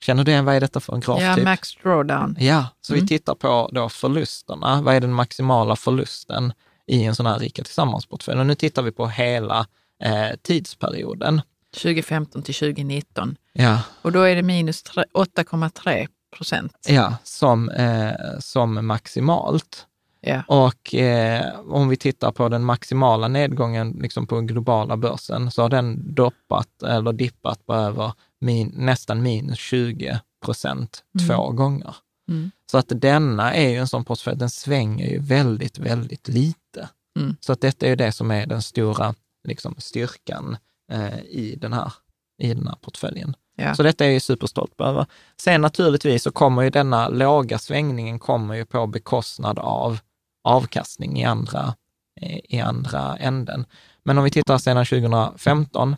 Känner 0.04 0.24
du 0.24 0.30
igen, 0.30 0.44
vad 0.44 0.54
är 0.56 0.60
detta 0.60 0.80
för 0.80 0.94
en 0.94 1.00
graf? 1.00 1.22
Ja, 1.22 1.34
typ? 1.34 1.44
max 1.44 1.74
drawdown. 1.82 2.36
Ja, 2.40 2.66
så 2.80 2.92
Mm. 2.92 3.02
vi 3.04 3.08
tittar 3.08 3.34
på 3.34 3.70
då 3.72 3.88
förlusterna. 3.88 4.82
Vad 4.82 4.94
är 4.94 5.00
den 5.00 5.12
maximala 5.12 5.76
förlusten 5.76 6.52
i 6.88 7.04
en 7.04 7.14
sån 7.14 7.26
här 7.26 7.38
Rika 7.38 7.62
Tillsammans-portfölj? 7.64 8.40
Och 8.40 8.46
nu 8.46 8.54
tittar 8.54 8.82
vi 8.82 8.90
på 8.92 9.06
hela 9.06 9.66
eh, 10.02 10.36
tidsperioden. 10.42 11.40
2015 11.82 12.42
till 12.42 12.54
2019. 12.54 13.36
Ja, 13.52 13.80
Och 14.02 14.12
då 14.12 14.22
är 14.22 14.36
det 14.36 14.42
minus 14.42 14.82
tre- 14.82 15.04
8,3 15.14 16.08
procent. 16.36 16.72
ja 16.88 17.14
som, 17.24 17.68
eh, 17.70 18.12
som 18.40 18.86
maximalt. 18.86 19.84
Ja. 20.20 20.42
Och 20.48 20.94
eh, 20.94 21.60
om 21.68 21.88
vi 21.88 21.96
tittar 21.96 22.32
på 22.32 22.48
den 22.48 22.64
maximala 22.64 23.28
nedgången 23.28 23.90
liksom 23.90 24.26
på 24.26 24.40
globala 24.40 24.96
börsen 24.96 25.50
så 25.50 25.62
har 25.62 25.68
den 25.68 26.14
doppat 26.14 26.82
eller 26.82 27.12
dippat 27.12 27.66
på 27.66 27.74
över 27.74 28.12
min, 28.40 28.72
nästan 28.76 29.22
minus 29.22 29.58
20 29.58 30.20
procent 30.44 31.02
två 31.26 31.50
gånger. 31.50 31.96
Mm. 32.28 32.50
Så 32.70 32.78
att 32.78 32.86
denna 32.88 33.54
är 33.54 33.68
ju 33.68 33.76
en 33.76 33.88
sån 33.88 34.04
portfölj, 34.04 34.38
den 34.38 34.50
svänger 34.50 35.10
ju 35.10 35.18
väldigt, 35.18 35.78
väldigt 35.78 36.28
lite. 36.28 36.88
Mm. 37.18 37.36
Så 37.40 37.52
att 37.52 37.60
detta 37.60 37.86
är 37.86 37.90
ju 37.90 37.96
det 37.96 38.12
som 38.12 38.30
är 38.30 38.46
den 38.46 38.62
stora 38.62 39.14
liksom, 39.48 39.74
styrkan 39.78 40.56
eh, 40.92 41.18
i, 41.18 41.56
den 41.60 41.72
här, 41.72 41.92
i 42.38 42.54
den 42.54 42.66
här 42.66 42.76
portföljen. 42.76 43.36
Ja. 43.56 43.74
Så 43.74 43.82
detta 43.82 44.04
är 44.04 44.08
jag 44.08 44.14
ju 44.14 44.20
superstolt 44.20 44.80
över. 44.80 45.06
Sen 45.36 45.60
naturligtvis 45.60 46.22
så 46.22 46.30
kommer 46.30 46.62
ju 46.62 46.70
denna 46.70 47.08
låga 47.08 47.58
svängningen 47.58 48.18
kommer 48.18 48.54
ju 48.54 48.64
på 48.64 48.86
bekostnad 48.86 49.58
av 49.58 49.98
avkastning 50.44 51.20
i 51.20 51.24
andra, 51.24 51.74
eh, 52.20 52.38
i 52.44 52.60
andra 52.60 53.16
änden. 53.16 53.64
Men 54.02 54.18
om 54.18 54.24
vi 54.24 54.30
tittar 54.30 54.58
sedan 54.58 54.86
2015, 54.86 55.96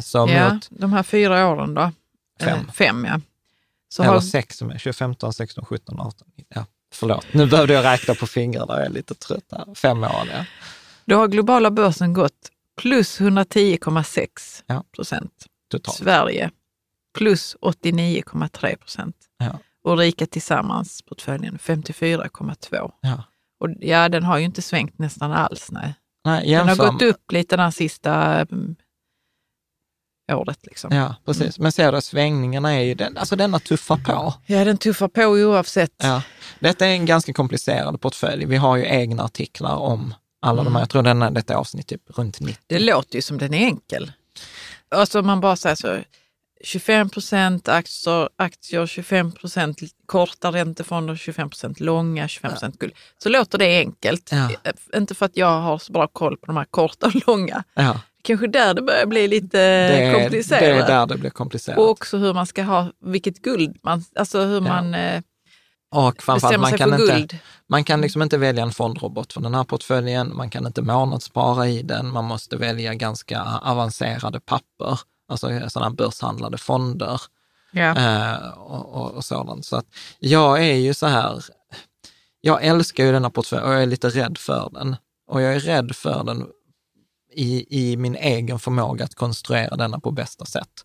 så 0.00 0.26
ja, 0.30 0.54
mot 0.54 0.68
de 0.70 0.92
här 0.92 1.02
fyra 1.02 1.48
åren 1.48 1.74
då. 1.74 1.92
Fem. 2.40 2.58
Eh, 2.58 2.72
fem 2.72 3.04
ja. 3.04 3.20
Så 3.88 4.02
eller 4.02 4.12
har, 4.12 4.20
sex 4.20 4.56
som 4.56 4.68
är 4.68 4.72
2015, 4.72 5.32
16, 5.32 5.64
17, 5.64 6.00
18. 6.00 6.28
Ja, 6.48 6.66
förlåt, 6.94 7.26
nu 7.32 7.46
behövde 7.46 7.74
jag 7.74 7.84
räkna 7.84 8.14
på 8.14 8.26
fingrarna, 8.26 8.76
jag 8.76 8.86
är 8.86 8.90
lite 8.90 9.14
trött 9.14 9.44
här. 9.52 9.74
Fem 9.74 10.04
år, 10.04 10.28
ja. 10.32 10.44
då 11.04 11.16
har 11.16 11.28
globala 11.28 11.70
börsen 11.70 12.12
gått 12.12 12.50
plus 12.80 13.20
110,6 13.20 14.28
Ja. 14.66 14.84
procent. 14.96 15.32
Totalt. 15.70 15.96
Sverige 15.96 16.50
plus 17.18 17.56
89,3 17.60 18.76
procent. 18.76 19.16
Ja. 19.38 19.58
och 19.84 19.98
Rika 19.98 20.26
Tillsammans-portföljen 20.26 21.58
54,2. 21.58 22.92
Ja. 23.00 23.24
Och 23.60 23.68
ja, 23.80 24.08
den 24.08 24.22
har 24.24 24.38
ju 24.38 24.44
inte 24.44 24.62
svängt 24.62 24.98
nästan 24.98 25.32
alls. 25.32 25.70
Nej. 25.70 25.94
Nej, 26.24 26.50
Den 26.50 26.68
har 26.68 26.76
gått 26.76 27.02
upp 27.02 27.32
lite 27.32 27.56
den 27.56 27.72
sista 27.72 28.14
mm, 28.40 28.76
året. 30.28 30.58
Liksom. 30.62 30.96
Ja, 30.96 31.14
precis. 31.24 31.58
Men 31.58 31.72
ser 31.72 31.92
du, 31.92 32.00
svängningarna 32.00 32.74
är 32.74 32.80
ju, 32.80 32.94
den, 32.94 33.16
alltså 33.16 33.36
denna 33.36 33.58
tuffar 33.58 33.96
på. 33.96 34.34
Ja, 34.46 34.64
den 34.64 34.78
tuffar 34.78 35.08
på 35.08 35.22
oavsett. 35.22 35.94
Ja. 35.96 36.22
Detta 36.58 36.86
är 36.86 36.90
en 36.90 37.06
ganska 37.06 37.32
komplicerad 37.32 38.00
portfölj. 38.00 38.44
Vi 38.44 38.56
har 38.56 38.76
ju 38.76 38.84
egna 38.84 39.24
artiklar 39.24 39.76
om 39.76 40.14
alla 40.40 40.56
de 40.56 40.66
här. 40.66 40.70
Mm. 40.70 40.80
Jag 40.80 40.90
tror 40.90 41.02
denna, 41.02 41.30
detta 41.30 41.52
är 41.52 41.58
avsnitt 41.58 41.86
typ 41.86 42.02
runt 42.18 42.40
90. 42.40 42.62
Det 42.66 42.78
låter 42.78 43.16
ju 43.16 43.22
som 43.22 43.38
den 43.38 43.54
är 43.54 43.66
enkel. 43.66 44.12
Alltså 44.88 45.22
man 45.22 45.40
bara 45.40 45.56
säger 45.56 45.76
så, 45.76 45.98
25 46.64 47.10
procent 47.10 47.68
aktier, 47.68 48.28
aktier, 48.36 48.86
25 48.86 49.32
procent 49.32 49.78
korta 50.06 50.52
räntefonder, 50.52 51.16
25 51.16 51.50
procent 51.50 51.80
långa, 51.80 52.28
25 52.28 52.50
procent 52.50 52.78
guld. 52.78 52.92
Så 53.18 53.28
låter 53.28 53.58
det 53.58 53.78
enkelt. 53.78 54.30
Ja. 54.32 54.50
Inte 54.94 55.14
för 55.14 55.26
att 55.26 55.36
jag 55.36 55.60
har 55.60 55.78
så 55.78 55.92
bra 55.92 56.06
koll 56.06 56.36
på 56.36 56.46
de 56.46 56.56
här 56.56 56.64
korta 56.64 57.06
och 57.06 57.26
långa. 57.26 57.64
Ja, 57.74 58.00
Kanske 58.26 58.46
där 58.46 58.74
det 58.74 58.82
börjar 58.82 59.06
bli 59.06 59.28
lite 59.28 59.58
det, 59.88 60.20
komplicerat. 60.20 60.60
det 60.60 60.66
är 60.66 60.86
där 60.86 61.06
det 61.06 61.16
blir 61.18 61.30
komplicerat. 61.30 61.78
och 61.78 61.90
också 61.90 62.16
hur 62.18 62.34
man 62.34 62.46
ska 62.46 62.62
ha, 62.62 62.92
vilket 63.04 63.42
guld 63.42 63.76
man, 63.82 64.04
alltså 64.16 64.40
hur 64.44 64.54
Ja. 64.54 64.60
man 64.60 64.94
eh, 64.94 65.22
Och 65.94 66.22
framförallt, 66.22 66.60
man 66.60 66.72
kan, 66.72 66.92
inte, 67.00 67.12
guld. 67.12 67.38
man 67.68 67.84
kan 67.84 68.00
liksom 68.00 68.22
inte 68.22 68.38
välja 68.38 68.62
en 68.62 68.72
fondrobot 68.72 69.32
för 69.32 69.40
den 69.40 69.54
här 69.54 69.64
portföljen. 69.64 70.36
Man 70.36 70.50
kan 70.50 70.66
inte 70.66 70.82
månadsspara 70.82 71.68
i 71.68 71.82
den. 71.82 72.12
Man 72.12 72.24
måste 72.24 72.56
välja 72.56 72.94
ganska 72.94 73.42
avancerade 73.62 74.40
papper, 74.40 75.00
alltså 75.28 75.68
sådana 75.68 75.90
börshandlade 75.90 76.58
fonder. 76.58 77.20
Ja. 77.72 77.96
eh, 77.96 78.48
och, 78.58 78.94
och, 78.94 79.10
och 79.12 79.24
sådant. 79.24 79.64
Så 79.66 79.76
att 79.76 79.86
jag 80.18 80.58
är 80.64 80.74
ju 80.76 80.94
så 80.94 81.06
här, 81.06 81.44
jag 82.40 82.64
älskar 82.64 83.04
ju 83.04 83.12
denna 83.12 83.30
portfölj 83.30 83.62
och 83.62 83.72
jag 83.72 83.82
är 83.82 83.86
lite 83.86 84.08
rädd 84.08 84.38
för 84.38 84.70
den. 84.72 84.96
Och 85.30 85.42
jag 85.42 85.54
är 85.54 85.60
rädd 85.60 85.96
för 85.96 86.24
den 86.24 86.46
i, 87.36 87.66
i 87.90 87.96
min 87.96 88.16
egen 88.16 88.58
förmåga 88.58 89.04
att 89.04 89.14
konstruera 89.14 89.76
denna 89.76 90.00
på 90.00 90.10
bästa 90.10 90.44
sätt. 90.44 90.84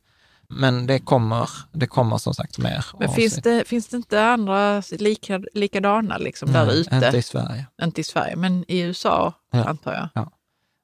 Men 0.49 0.87
det 0.87 0.99
kommer, 0.99 1.49
det 1.71 1.87
kommer 1.87 2.17
som 2.17 2.33
sagt 2.33 2.57
mer. 2.57 2.85
Men 2.99 3.09
finns 3.09 3.33
sig. 3.33 3.43
det, 3.43 3.67
finns 3.67 3.87
det 3.87 3.97
inte 3.97 4.23
andra 4.23 4.83
lika, 4.91 5.41
likadana 5.53 6.17
liksom 6.17 6.51
där 6.51 6.71
ute? 6.71 6.95
Inte 6.95 7.17
i 7.17 7.21
Sverige. 7.21 7.65
Inte 7.81 8.01
i 8.01 8.03
Sverige, 8.03 8.35
men 8.35 8.65
i 8.67 8.79
USA 8.79 9.33
Ja. 9.51 9.63
antar 9.63 10.11
jag. 10.13 10.29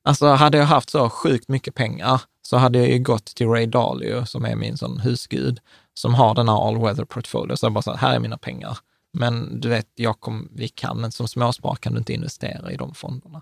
Alltså 0.03 0.27
hade 0.27 0.57
jag 0.57 0.65
haft 0.65 0.89
så 0.89 1.09
sjukt 1.09 1.47
mycket 1.47 1.75
pengar 1.75 2.21
så 2.41 2.57
hade 2.57 2.79
jag 2.79 2.89
ju 2.89 2.99
gått 2.99 3.25
till 3.25 3.47
Ray 3.47 3.65
Dalio 3.65 4.25
som 4.25 4.45
är 4.45 4.55
min 4.55 4.77
sån 4.77 4.99
husgud, 4.99 5.59
som 5.93 6.13
har 6.13 6.35
den 6.35 6.49
här 6.49 6.67
all 6.67 6.77
weather 6.77 7.05
portfolio. 7.05 7.57
Så 7.57 7.65
jag 7.65 7.73
bara 7.73 7.81
så 7.81 7.91
här, 7.91 7.97
här 7.97 8.15
är 8.15 8.19
mina 8.19 8.37
pengar. 8.37 8.77
Men 9.13 9.59
du 9.59 9.69
vet, 9.69 9.87
jag 9.95 10.19
kom, 10.19 10.49
vi 10.51 10.67
kan, 10.67 11.01
men 11.01 11.11
som 11.11 11.27
småsparare 11.27 11.77
kan 11.77 11.93
du 11.93 11.99
inte 11.99 12.13
investera 12.13 12.71
i 12.71 12.77
de 12.77 12.93
fonderna. 12.93 13.41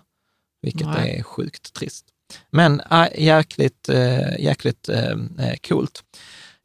Vilket 0.62 0.86
Nej. 0.86 1.18
är 1.18 1.22
sjukt 1.22 1.72
trist. 1.74 2.06
Men 2.50 2.80
äh, 2.80 3.08
jäkligt, 3.24 3.88
äh, 3.88 4.42
jäkligt 4.42 4.88
äh, 4.88 5.12
äh, 5.38 5.56
coolt. 5.68 6.02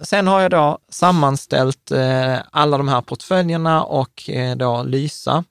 Sen 0.03 0.27
har 0.27 0.41
jag 0.41 0.51
då 0.51 0.79
sammanställt 0.89 1.91
äh, 1.91 2.37
alla 2.51 2.77
de 2.77 2.87
här 2.87 3.01
portföljerna 3.01 3.83
och 3.83 4.29
äh, 4.29 4.55
då 4.55 4.83
Lysa. 4.83 5.43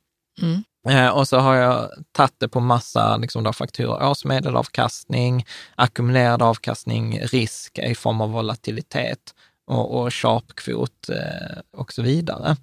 Mm. 0.42 0.64
Eh, 0.88 1.08
och 1.08 1.28
så 1.28 1.38
har 1.38 1.54
jag 1.54 1.90
tagit 2.12 2.34
det 2.38 2.48
på 2.48 2.60
massa 2.60 3.16
liksom 3.16 3.44
då, 3.44 3.52
faktorer. 3.52 4.08
Årsmedelavkastning, 4.08 5.46
ackumulerad 5.74 6.42
avkastning, 6.42 7.20
risk 7.20 7.78
i 7.78 7.94
form 7.94 8.20
av 8.20 8.30
volatilitet 8.30 9.34
och, 9.66 10.00
och 10.00 10.14
sharpkvot 10.14 11.08
eh, 11.08 11.58
och 11.76 11.92
så 11.92 12.02
vidare. 12.02 12.56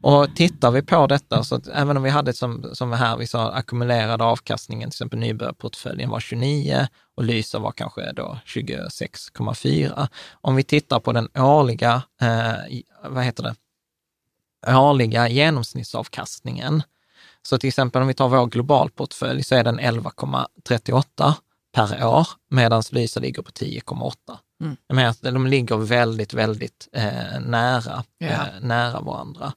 Och 0.00 0.36
tittar 0.36 0.70
vi 0.70 0.82
på 0.82 1.06
detta, 1.06 1.44
så 1.44 1.54
att 1.54 1.68
även 1.68 1.96
om 1.96 2.02
vi 2.02 2.10
hade 2.10 2.32
som, 2.32 2.70
som 2.72 2.92
här, 2.92 3.16
vi 3.16 3.26
sa 3.26 3.52
ackumulerad 3.52 4.22
avkastningen, 4.22 4.90
till 4.90 4.96
exempel 4.96 5.18
nybörjarportföljen 5.18 6.10
var 6.10 6.20
29 6.20 6.88
och 7.16 7.24
Lysa 7.24 7.58
var 7.58 7.72
kanske 7.72 8.12
då 8.12 8.38
26,4. 8.46 10.08
Om 10.40 10.56
vi 10.56 10.62
tittar 10.62 11.00
på 11.00 11.12
den 11.12 11.28
årliga, 11.38 12.02
eh, 12.20 12.80
vad 13.10 13.24
heter 13.24 13.42
det, 13.42 13.54
årliga 14.76 15.28
genomsnittsavkastningen, 15.28 16.82
så 17.42 17.58
till 17.58 17.68
exempel 17.68 18.02
om 18.02 18.08
vi 18.08 18.14
tar 18.14 18.28
vår 18.28 18.46
globalportfölj 18.46 19.44
så 19.44 19.54
är 19.54 19.64
den 19.64 19.80
11,38 19.80 21.34
per 21.74 22.06
år, 22.06 22.28
medan 22.50 22.82
Lysa 22.90 23.20
ligger 23.20 23.42
på 23.42 23.50
10,8. 23.50 24.12
Mm. 24.60 24.76
Jag 24.86 24.94
menar 24.94 25.10
att 25.10 25.22
de 25.22 25.46
ligger 25.46 25.76
väldigt, 25.76 26.34
väldigt 26.34 26.88
eh, 26.92 27.40
nära, 27.40 28.04
Ja. 28.18 28.26
eh, 28.26 28.46
nära 28.60 29.00
varandra. 29.00 29.52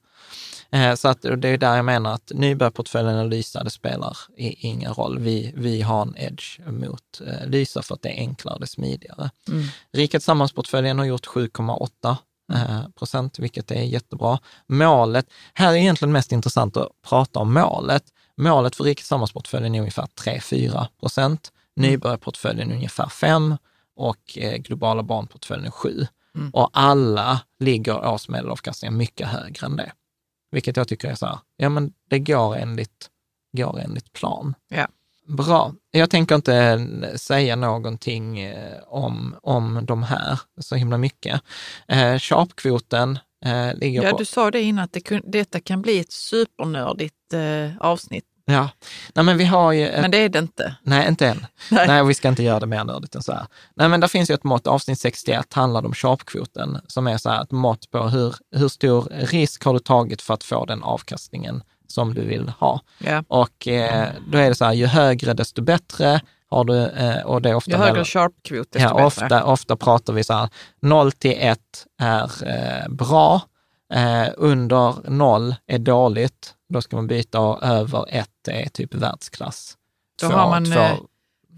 Eh, 0.71 0.95
så 0.95 1.07
att 1.07 1.21
det 1.21 1.49
är 1.49 1.57
där 1.57 1.75
jag 1.75 1.85
menar 1.85 2.13
att 2.13 2.31
nybörjarportföljen 2.35 3.17
och 3.19 3.27
Lysa, 3.29 3.63
det 3.63 3.69
spelar 3.69 4.17
i, 4.37 4.67
ingen 4.67 4.93
roll. 4.93 5.19
Vi, 5.19 5.53
vi 5.57 5.81
har 5.81 6.01
en 6.01 6.15
edge 6.17 6.59
mot 6.67 7.21
eh, 7.27 7.47
Lysa 7.47 7.81
för 7.81 7.95
att 7.95 8.01
det 8.01 8.09
är 8.09 8.17
enklare, 8.19 8.57
det 8.59 8.63
är 8.63 8.67
smidigare. 8.67 9.29
Mm. 9.47 9.67
Riket 9.93 10.23
Sammansportföljen 10.23 10.99
har 10.99 11.05
gjort 11.05 11.27
7,8 11.27 12.17
eh, 12.53 12.89
procent, 12.95 13.39
vilket 13.39 13.71
är 13.71 13.81
jättebra. 13.81 14.39
Målet, 14.67 15.25
här 15.53 15.71
är 15.71 15.75
egentligen 15.75 16.11
mest 16.11 16.31
intressant 16.31 16.77
att 16.77 16.89
prata 17.09 17.39
om 17.39 17.53
målet. 17.53 18.03
Målet 18.37 18.75
för 18.75 18.83
Riket 18.83 19.05
Sammansportföljen 19.05 19.75
är 19.75 19.79
ungefär 19.79 20.07
3-4 20.25 20.87
procent. 20.99 21.51
Nybörjarportföljen 21.75 22.71
är 22.71 22.75
ungefär 22.75 23.07
5 23.09 23.57
och 23.99 24.37
eh, 24.37 24.57
globala 24.57 25.03
barnportföljen 25.03 25.65
är 25.65 25.71
7. 25.71 26.07
Mm. 26.35 26.49
Och 26.53 26.69
alla 26.73 27.41
ligger 27.59 28.07
årsmedelavkastningen 28.07 28.97
mycket 28.97 29.27
högre 29.27 29.65
än 29.65 29.75
det. 29.75 29.91
Vilket 30.51 30.77
jag 30.77 30.87
tycker 30.87 31.09
är 31.09 31.15
så 31.15 31.25
här, 31.25 31.39
ja 31.57 31.69
men 31.69 31.93
det 32.09 32.19
går 32.19 32.55
enligt, 32.55 33.09
går 33.57 33.79
enligt 33.79 34.13
plan. 34.13 34.53
Ja. 34.69 34.87
Bra. 35.27 35.73
Jag 35.91 36.09
tänker 36.09 36.35
inte 36.35 36.87
säga 37.15 37.55
någonting 37.55 38.39
eh, 38.39 38.83
om, 38.87 39.35
om 39.41 39.85
de 39.85 40.03
här 40.03 40.39
så 40.61 40.75
himla 40.75 40.97
mycket. 40.97 41.41
Eh, 41.87 42.19
Sharpkvoten 42.19 43.19
eh, 43.45 43.73
ligger 43.75 44.03
Ja, 44.03 44.11
på... 44.11 44.17
du 44.17 44.25
sa 44.25 44.51
det 44.51 44.61
innan 44.61 44.83
att 44.83 44.93
det 44.93 45.21
detta 45.23 45.59
kan 45.59 45.81
bli 45.81 45.99
ett 45.99 46.11
supernördigt 46.11 47.33
eh, 47.33 47.77
avsnitt, 47.79 48.25
Ja. 48.49 48.69
Nej, 49.13 49.25
men 49.25 49.37
vi 49.37 49.45
har 49.45 49.71
ju... 49.71 49.87
Ett, 49.87 50.01
men 50.01 50.11
det 50.11 50.17
är 50.17 50.29
det 50.29 50.39
inte. 50.39 50.75
Nej, 50.83 51.07
inte 51.07 51.27
än. 51.27 51.45
Nej. 51.71 51.87
Nej. 51.87 52.03
vi 52.03 52.13
ska 52.13 52.27
inte 52.27 52.43
göra 52.43 52.59
det 52.59 52.65
mer 52.65 52.83
nördigt 52.83 53.15
än 53.15 53.23
så 53.23 53.31
här. 53.31 53.45
Nej, 53.75 53.89
men 53.89 53.99
där 53.99 54.07
finns 54.07 54.29
ju 54.29 54.33
ett 54.33 54.43
mått, 54.43 54.67
avsnitt 54.67 54.99
61 54.99 55.53
handlar 55.53 55.85
om 55.85 55.93
sharpkvoten, 55.93 56.77
som 56.87 57.07
är 57.07 57.17
så 57.17 57.29
här 57.29 57.43
ett 57.43 57.51
mått 57.51 57.91
på 57.91 58.07
hur, 58.07 58.35
hur 58.55 58.67
stor 58.67 59.07
risk 59.11 59.63
har 59.63 59.73
du 59.73 59.79
tagit 59.79 60.21
för 60.21 60.33
att 60.33 60.43
få 60.43 60.65
den 60.65 60.83
avkastningen 60.83 61.63
som 61.87 62.13
du 62.13 62.21
vill 62.21 62.49
ha. 62.49 62.81
Ja. 62.97 63.23
Och 63.27 63.67
eh, 63.67 64.07
då 64.31 64.37
är 64.37 64.49
det 64.49 64.55
så 64.55 64.65
här, 64.65 64.73
ju 64.73 64.85
högre 64.85 65.33
desto 65.33 65.61
bättre 65.61 66.21
har 66.49 66.63
du, 66.63 66.85
eh, 66.85 67.25
och 67.25 67.41
det 67.41 67.49
är 67.49 67.55
ofta 67.55 67.71
Ju 67.71 67.77
högre 67.77 68.03
sharp-kvot, 68.03 68.67
desto 68.71 68.87
Ja, 68.87 68.93
bättre. 68.93 69.05
ofta, 69.05 69.43
ofta 69.43 69.75
pratar 69.75 70.13
vi 70.13 70.23
så 70.23 70.33
här, 70.33 70.49
0 70.81 71.11
till 71.11 71.35
1 71.37 71.59
är 72.01 72.23
eh, 72.47 72.89
bra, 72.89 73.41
eh, 73.93 74.27
under 74.37 75.09
0 75.09 75.55
är 75.67 75.79
dåligt, 75.79 76.53
då 76.69 76.81
ska 76.81 76.95
man 76.95 77.07
byta 77.07 77.39
och 77.39 77.63
över 77.63 78.05
1 78.09 78.29
är 78.47 78.69
typ 78.69 78.93
världsklass. 78.93 79.77
Då 80.21 80.29
Två- 80.29 80.35
har 80.35 80.49
man 80.49 80.65
två- 80.65 80.71
eh, 80.79 80.97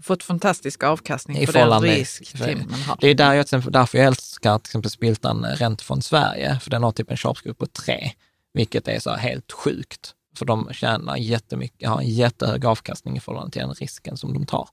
fått 0.02 0.22
fantastisk 0.22 0.82
avkastning 0.82 1.36
I 1.36 1.46
på 1.46 1.52
den 1.52 1.60
förhållande- 1.62 1.88
risk 1.88 2.36
för- 2.38 2.44
Tim 2.44 2.58
man 2.70 2.80
har. 2.80 2.96
Det 3.00 3.08
är 3.08 3.14
där 3.14 3.32
jag, 3.34 3.46
därför 3.72 3.98
jag 3.98 4.06
älskar 4.06 4.58
till 4.58 4.68
exempel 4.70 4.90
Spiltan 4.90 5.44
Räntefond 5.44 6.04
Sverige, 6.04 6.58
för 6.62 6.70
den 6.70 6.82
har 6.82 6.92
typ 6.92 7.10
en 7.10 7.16
sharpsgrupp 7.16 7.58
på 7.58 7.66
3, 7.66 8.12
vilket 8.54 8.88
är 8.88 8.98
så 9.00 9.10
helt 9.10 9.52
sjukt. 9.52 10.14
För 10.36 10.44
de 10.46 10.68
tjänar 10.72 11.16
jättemycket, 11.16 11.88
har 11.88 11.98
en 11.98 12.08
jättehög 12.08 12.64
avkastning 12.66 13.16
i 13.16 13.20
förhållande 13.20 13.50
till 13.52 13.60
den 13.62 13.74
risken 13.74 14.16
som 14.16 14.32
de 14.34 14.46
tar. 14.46 14.68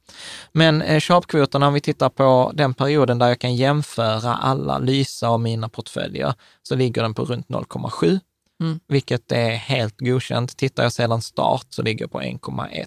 Men 0.52 0.82
eh, 0.82 0.99
sharpkvoterna, 0.99 1.68
om 1.68 1.74
vi 1.74 1.82
tittar 1.82 2.10
på 2.10 2.52
den 2.56 2.74
perioden 2.74 3.20
där 3.20 3.28
jag 3.28 3.40
kan 3.40 3.56
jämföra 3.56 4.36
alla 4.36 4.78
Lysa 4.78 5.30
och 5.30 5.40
mina 5.40 5.70
portföljer, 5.70 6.34
så 6.64 6.76
ligger 6.76 7.02
den 7.02 7.14
på 7.14 7.26
runt 7.26 7.48
0,7, 7.49 8.20
Mm. 8.60 8.80
vilket 8.88 9.31
är 9.31 9.49
helt 9.49 9.99
godkänt. 9.99 10.57
Tittar 10.57 10.84
jag 10.84 10.94
sedan 10.94 11.22
start 11.22 11.65
så 11.69 11.81
ligger 11.81 12.03
jag 12.03 12.11
på 12.11 12.22
1,1 12.22 12.86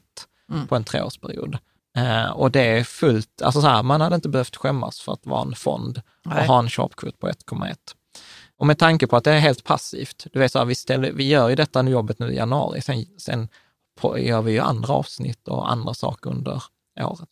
Mm. 0.52 0.66
på 0.66 0.76
en 0.76 0.84
treårsperiod. 0.84 1.58
Eh, 1.96 2.30
och 2.30 2.50
det 2.50 2.60
är 2.60 2.84
fullt, 2.84 3.42
alltså 3.42 3.60
så 3.60 3.66
här, 3.66 3.82
man 3.82 4.00
hade 4.00 4.14
inte 4.14 4.28
behövt 4.28 4.56
skämmas 4.56 5.00
för 5.00 5.12
att 5.12 5.26
vara 5.26 5.42
en 5.42 5.54
fond 5.54 6.02
och 6.24 6.32
Nej. 6.34 6.46
ha 6.46 6.58
en 6.58 6.70
sharpkvot 6.70 7.18
på 7.18 7.28
1,1. 7.28 7.76
Och 8.56 8.66
med 8.66 8.78
tanke 8.78 9.06
på 9.06 9.16
att 9.16 9.24
det 9.24 9.32
är 9.32 9.38
helt 9.38 9.64
passivt, 9.64 10.26
du 10.32 10.38
vet 10.38 10.52
så 10.52 10.58
här, 10.58 10.66
vi, 10.66 10.74
ställer, 10.74 11.12
vi 11.12 11.28
gör 11.28 11.48
ju 11.48 11.54
detta 11.54 11.82
jobbet 11.88 12.18
nu 12.18 12.32
i 12.32 12.36
januari, 12.36 12.80
sen, 12.80 13.04
sen 13.18 13.48
på, 14.00 14.18
gör 14.18 14.42
vi 14.42 14.52
ju 14.52 14.58
andra 14.58 14.94
avsnitt 14.94 15.48
och 15.48 15.72
andra 15.72 15.94
saker 15.94 16.30
under 16.30 16.62
året. 17.00 17.28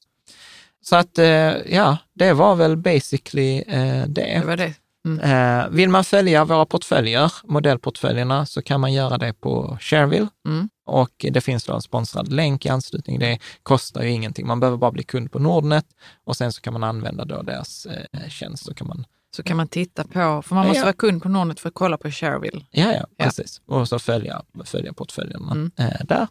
Så 0.83 0.97
att 0.97 1.19
eh, 1.19 1.27
ja, 1.75 1.97
det 2.13 2.33
var 2.33 2.55
väl 2.57 2.77
basically 2.77 3.59
eh, 3.59 4.05
det. 4.07 4.41
Det 4.41 4.47
var 4.47 4.57
det. 4.57 4.75
Eh, 5.23 5.69
vill 5.71 5.89
man 5.89 6.05
följa 6.05 6.45
våra 6.45 6.67
portföljer, 6.67 7.33
modellportföljerna, 7.45 8.47
så 8.47 8.63
kan 8.63 8.81
man 8.81 8.93
göra 8.93 9.19
det 9.19 9.33
på 9.33 9.79
Shareville. 9.81 10.29
Mm. 10.49 10.69
Och 10.87 11.11
det 11.33 11.41
finns 11.41 11.65
då 11.65 11.73
en 11.75 11.83
sponsrad 11.83 12.33
länk 12.33 12.67
i 12.67 12.69
anslutning. 12.69 13.19
Det 13.19 13.39
kostar 13.63 14.03
ju 14.03 14.11
ingenting. 14.11 14.47
Man 14.47 14.61
behöver 14.61 14.77
bara 14.79 14.91
bli 14.93 15.03
kund 15.03 15.33
på 15.33 15.39
Nordnet 15.39 15.85
och 16.25 16.37
sen 16.37 16.53
så 16.53 16.61
kan 16.61 16.73
man 16.73 16.85
använda 16.85 17.25
då 17.25 17.43
deras 17.43 17.87
eh, 17.87 18.29
tjänst 18.29 18.65
så 18.65 18.75
kan 18.75 18.87
man 18.87 19.05
Så 19.37 19.43
kan 19.43 19.57
man 19.57 19.69
titta 19.69 20.05
på, 20.05 20.43
för 20.43 20.55
man 20.55 20.67
måste 20.67 20.79
Ja. 20.79 20.85
vara 20.85 20.93
kund 20.93 21.23
på 21.23 21.29
Nordnet 21.29 21.61
för 21.61 21.69
att 21.69 21.75
kolla 21.75 21.97
på 21.97 22.11
Shareville. 22.11 22.61
Ja, 22.71 22.93
ja, 22.93 23.07
Ja. 23.17 23.25
precis. 23.25 23.61
Och 23.67 23.89
så 23.89 23.99
följa, 23.99 24.43
följa 24.65 24.93
portföljerna 24.93 25.51
Mm. 25.53 25.71
eh, 25.77 26.05
där. 26.05 26.29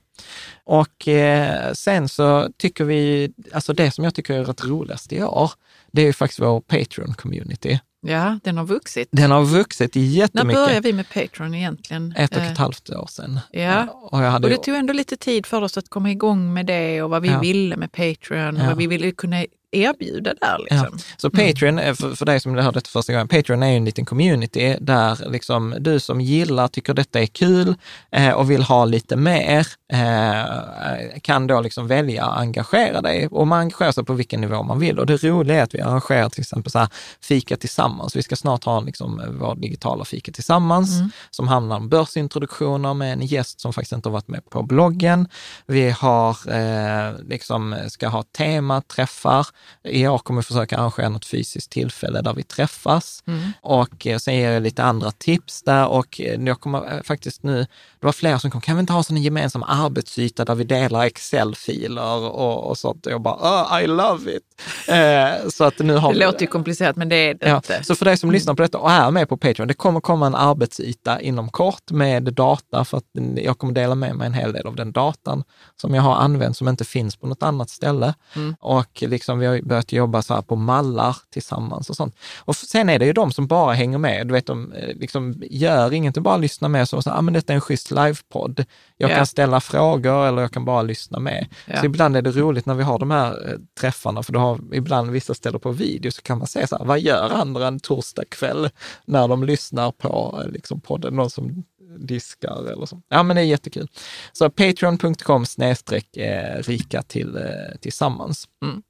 Och 0.64 1.08
eh, 1.08 1.74
sen 1.74 2.10
så 2.10 2.50
tycker 2.58 2.84
vi, 2.84 3.32
alltså 3.54 3.74
det 3.74 3.91
som 3.91 4.04
jag 4.04 4.16
tycker 4.16 4.34
är 4.34 4.46
rätt 4.46 4.66
roligast 4.66 5.14
i 5.14 5.24
år, 5.24 5.52
det 5.91 6.02
är 6.02 6.06
ju 6.06 6.14
faktiskt 6.14 6.40
vår 6.40 6.62
Patreon-community. 6.62 7.80
Ja, 8.02 8.40
den 8.44 8.58
har 8.58 8.66
vuxit. 8.66 9.10
Den 9.12 9.32
har 9.32 9.44
vuxit 9.46 9.96
När 9.96 10.02
jättemycket. 10.02 10.54
började 10.66 10.82
vi 10.82 10.94
med 10.94 11.10
Patreon 11.10 11.54
egentligen? 11.56 12.14
Ett 12.18 12.32
och 12.36 12.38
Eh, 12.42 12.52
ett 12.52 12.58
halvt 12.58 12.90
år 12.90 13.08
sedan. 13.12 13.40
Ja. 13.52 13.60
Eh, 13.62 13.86
Och 13.90 14.24
jag 14.24 14.32
hade 14.32 14.48
Och 14.48 14.50
det 14.52 14.58
tog 14.64 14.76
ändå 14.76 14.94
lite 14.94 15.18
tid 15.18 15.46
för 15.46 15.62
oss 15.62 15.78
att 15.78 15.90
komma 15.90 16.12
igång 16.12 16.54
med 16.54 16.66
det 16.66 17.02
och 17.02 17.10
vad 17.10 17.22
vi 17.22 17.28
Ja. 17.30 17.40
ville 17.40 17.78
med 17.78 17.92
Patreon 17.92 18.56
och 18.58 18.64
Ja. 18.64 18.68
vad 18.68 18.78
vi 18.78 18.88
ville 18.88 19.12
kunna 19.12 19.46
erbjuda 19.72 20.34
där. 20.34 20.58
Ja. 20.70 20.82
Liksom. 20.82 21.00
Så 21.18 21.30
Patreon, 21.30 21.80
eh, 21.80 21.94
för, 21.94 22.16
för 22.16 22.26
dig 22.26 22.40
som 22.40 22.56
hörde 22.56 22.72
detta 22.72 22.90
första 22.90 23.14
gången, 23.14 23.28
Patreon 23.28 23.64
är 23.64 23.70
ju 23.70 23.78
en 23.78 23.86
liten 23.86 24.06
community 24.06 24.78
där 24.82 25.30
liksom 25.32 25.76
du 25.80 26.00
som 26.00 26.22
gillar, 26.22 26.68
tycker 26.68 26.94
detta 26.94 27.20
är 27.20 27.26
kul 27.26 27.76
eh, 28.12 28.32
och 28.32 28.52
vill 28.52 28.64
ha 28.64 28.86
lite 28.86 29.16
mer, 29.16 29.68
eh, 29.94 31.20
kan 31.22 31.48
då 31.48 31.62
liksom 31.62 31.88
välja 31.88 32.26
att 32.26 32.38
engagera 32.38 33.02
dig. 33.02 33.28
Och 33.28 33.48
man 33.48 33.60
engagerar 33.60 33.91
sig 33.91 34.06
på 34.06 34.14
vilken 34.14 34.41
nivå 34.41 34.64
man 34.64 34.80
vill. 34.80 35.00
Och 35.00 35.06
det 35.06 35.24
roliga 35.24 35.58
är 35.58 35.64
att 35.64 35.76
vi 35.76 35.82
arrangerar 35.82 36.30
till 36.30 36.41
exempel 36.41 36.72
så 36.72 36.80
här 36.80 36.90
fika 37.22 37.58
tillsammans. 37.58 38.16
Vi 38.16 38.24
ska 38.24 38.36
snart 38.36 38.64
ha 38.64 38.80
liksom 38.80 39.22
vår 39.40 39.56
digitala 39.56 40.06
fika 40.06 40.32
tillsammans 40.32 40.90
som 41.32 41.48
handlar 41.48 41.76
om 41.76 41.90
börsintroduktioner 41.90 42.94
med 42.94 43.14
en 43.14 43.22
gäst 43.22 43.62
som 43.62 43.74
faktiskt 43.74 43.91
inte 43.91 44.10
har 44.10 44.14
varit 44.14 44.28
med 44.28 44.50
på 44.50 44.64
bloggen. 44.64 45.28
Vi 45.66 45.90
har 45.90 46.38
eh, 46.52 47.14
liksom, 47.28 47.76
ska 47.88 48.08
ha 48.08 48.24
tematräffar. 48.24 49.48
År 49.84 50.18
kommer 50.18 50.41
försöka 50.41 50.77
arrangera 50.77 51.10
något 51.10 51.26
fysiskt 51.26 51.72
tillfälle 51.72 52.22
där 52.22 52.34
vi 52.34 52.44
träffas. 52.44 53.23
Och 53.61 54.07
eh, 54.07 54.18
sen 54.18 54.36
ger 54.36 54.52
jag 54.52 54.64
lite 54.64 54.84
andra 54.84 55.11
tips 55.11 55.64
där 55.64 55.88
och 55.88 56.22
eh, 56.22 56.41
jag 56.41 56.60
kommer 56.60 56.95
eh, 56.95 57.02
faktiskt 57.03 57.44
nu, 57.44 57.68
det 58.00 58.06
var 58.06 58.12
flera 58.12 58.40
som 58.40 58.52
kom, 58.52 58.62
kan 58.62 58.76
vi 58.76 58.80
inte 58.80 58.94
ha 58.94 59.04
sån 59.04 59.18
en 59.18 59.24
gemensam 59.24 59.64
arbetsyta 59.64 60.46
där 60.46 60.56
vi 60.56 60.64
delar 60.64 61.06
Excel-filer 61.06 62.20
och, 62.20 62.70
och 62.70 62.78
sånt? 62.78 63.06
Och 63.06 63.12
jag 63.12 63.22
bara, 63.22 63.36
oh, 63.36 63.84
I 63.84 63.88
love 63.88 64.32
it! 64.36 64.44
Eh, 64.88 65.50
så 65.50 65.64
att 65.64 65.80
nu 65.80 65.96
har 65.96 66.14
Det 66.14 66.20
vi, 66.20 66.26
låter 66.26 66.42
ju 66.42 66.48
komplicerat 66.48 66.96
men 66.96 67.10
det 67.10 67.16
är 67.16 67.34
det 67.34 67.50
Ja, 67.50 67.56
inte. 67.56 67.84
så 67.84 67.96
för 67.96 68.06
dig 68.06 68.18
som 68.18 68.32
lyssnar 68.32 68.54
på 68.54 68.62
detta 68.62 68.78
och 68.78 68.92
är 68.92 69.12
med 69.12 69.30
på 69.30 69.38
Patreon, 69.38 69.68
det 69.68 69.74
kommer 69.74 70.00
komma 70.02 70.28
en 70.28 70.36
arbetsyta 70.36 71.22
inom 71.22 71.50
kort 71.50 71.92
med 71.92 72.24
data, 72.34 72.86
för 72.86 72.98
att 72.98 73.04
jag 73.36 73.58
kommer 73.58 73.74
dela 73.74 73.96
med 73.96 74.16
mig 74.16 74.28
en 74.28 74.34
hel 74.34 74.54
del 74.54 74.68
av 74.68 74.76
den 74.76 74.92
datan 74.92 75.44
som 75.76 75.94
jag 75.94 76.02
har 76.02 76.16
använt 76.16 76.58
som 76.58 76.68
inte 76.68 76.86
finns 76.86 77.16
på 77.16 77.28
något 77.28 77.44
annat 77.44 77.70
ställe. 77.70 78.14
Och 78.60 79.02
liksom 79.02 79.40
vi 79.40 79.46
har 79.46 79.62
börjat 79.62 79.92
jobba 79.92 80.22
så 80.22 80.34
här 80.34 80.42
på 80.42 80.56
mallar 80.56 81.18
tillsammans 81.34 81.90
och 81.90 81.96
sånt. 81.96 82.16
Och 82.40 82.56
sen 82.56 82.90
är 82.90 83.00
det 83.00 83.06
ju 83.06 83.14
de 83.14 83.32
som 83.32 83.48
bara 83.48 83.74
hänger 83.74 83.98
med, 83.98 84.28
du 84.28 84.34
vet, 84.34 84.46
de 84.46 84.74
eh, 84.74 84.96
liksom 84.96 85.44
gör 85.50 85.94
inget, 85.94 86.18
bara 86.18 86.38
lyssnar 86.38 86.70
med 86.70 86.90
så, 86.90 87.02
så 87.02 87.12
ah, 87.12 87.22
men 87.22 87.34
detta 87.34 87.54
är 87.54 87.56
en 87.56 87.62
schysst 87.62 87.89
livepodd. 87.91 88.66
Jag 88.98 89.11
Ja. 89.11 89.16
kan 89.16 89.26
ställa 89.26 89.60
frågor 89.61 90.26
eller 90.28 90.41
jag 90.41 90.52
kan 90.52 90.66
bara 90.66 90.82
lyssna 90.82 91.20
med. 91.20 91.48
Ja. 91.66 91.80
Så 91.80 91.86
ibland 91.86 92.18
är 92.18 92.22
det 92.22 92.32
roligt 92.32 92.66
när 92.66 92.74
vi 92.74 92.84
har 92.84 92.99
de 92.99 93.11
här 93.11 93.49
eh, 93.49 93.57
träffarna, 93.80 94.24
för 94.24 94.34
då 94.34 94.40
har 94.40 94.60
ibland 94.74 95.11
vissa 95.11 95.34
ställer 95.34 95.60
på 95.60 95.72
video, 95.72 96.11
så 96.11 96.22
kan 96.22 96.38
man 96.38 96.48
se 96.48 96.68
så 96.68 96.78
här, 96.78 96.86
vad 96.86 96.99
gör 96.99 97.30
andra 97.30 97.68
en 97.68 97.80
torsdagkväll 97.80 98.70
när 99.06 99.28
de 99.28 99.44
lyssnar 99.44 99.91
på 99.91 100.41
eh, 100.44 100.52
liksom 100.52 100.82
podden, 100.82 101.16
någon 101.16 101.30
som 101.30 101.64
diskar 101.98 102.72
eller 102.72 102.86
så. 102.86 103.02
Ja, 103.10 103.24
men 103.24 103.36
det 103.36 103.41
är 103.41 103.45
jättekul. 103.45 103.88
Så 104.34 104.49
patreon.com 104.49 105.45
snedstreck 105.45 106.18
eh, 106.18 106.61
rika 106.64 107.02
till, 107.02 107.40
tillsammans. 107.82 108.48
Mm. 108.66 108.82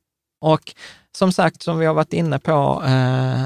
Och 0.42 0.74
som 1.18 1.32
sagt, 1.32 1.62
som 1.62 1.80
vi 1.80 1.86
har 1.86 1.94
varit 1.94 2.14
inne 2.14 2.40
på 2.40 2.84
eh, 2.86 3.44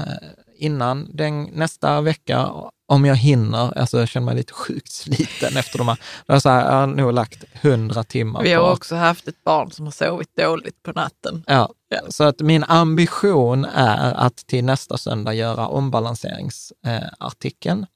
innan, 0.58 1.16
den, 1.16 1.42
nästa 1.42 2.00
vecka, 2.00 2.50
om 2.86 3.04
jag 3.04 3.16
hinner, 3.16 3.78
alltså 3.78 3.98
jag 3.98 4.08
känner 4.08 4.24
mig 4.24 4.34
lite 4.34 4.52
sjukt 4.52 4.92
sliten 4.92 5.56
efter 5.60 5.78
de 5.78 5.88
här, 5.88 5.98
jag, 6.26 6.42
så 6.42 6.48
här, 6.48 6.64
jag 6.64 6.72
har 6.72 6.86
nog 6.86 7.12
lagt 7.12 7.44
hundra 7.62 8.04
timmar 8.04 8.42
Vi 8.42 8.54
på 8.54 8.60
har 8.60 8.72
också 8.72 8.94
haft 8.94 9.28
ett 9.28 9.44
barn 9.44 9.70
som 9.70 9.84
har 9.84 9.92
sovit 9.92 10.36
dåligt 10.36 10.82
på 10.82 10.92
natten. 10.92 11.44
Ja, 11.46 11.70
så 12.08 12.24
att 12.24 12.40
min 12.40 12.64
ambition 12.64 13.64
är 13.64 14.14
att 14.14 14.36
till 14.36 14.64
nästa 14.64 14.98
söndag 14.98 15.34
göra 15.34 15.68
ombalanseringsartikeln. 15.68 17.86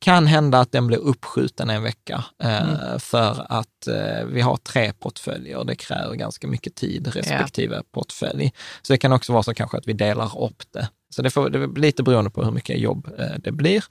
Kan 0.00 0.26
hända 0.26 0.60
att 0.60 0.72
den 0.72 0.86
blir 0.86 0.98
uppskjuten 0.98 1.70
en 1.70 1.82
vecka 1.82 2.24
eh, 2.42 2.98
för 2.98 3.46
att 3.48 3.86
eh, 3.86 4.24
vi 4.24 4.40
har 4.40 4.56
tre 4.56 4.92
portföljer. 4.92 5.64
Det 5.64 5.74
kräver 5.74 6.14
ganska 6.14 6.46
mycket 6.46 6.74
tid 6.74 7.14
respektive 7.14 7.82
portfölj. 7.92 8.52
Så 8.82 8.92
det 8.92 8.98
kan 8.98 9.12
också 9.12 9.32
vara 9.32 9.42
så 9.42 9.54
kanske 9.54 9.78
att 9.78 9.88
vi 9.88 9.92
delar 9.92 10.42
upp 10.42 10.62
det. 10.72 10.88
Så 11.10 11.22
det, 11.22 11.30
får, 11.30 11.50
det 11.50 11.58
är 11.58 11.80
lite 11.80 12.02
beroende 12.02 12.30
på 12.30 12.44
hur 12.44 12.50
mycket 12.50 12.78
jobb 12.78 13.08
eh, 13.18 13.34
det 13.38 13.52
blir. 13.52 13.84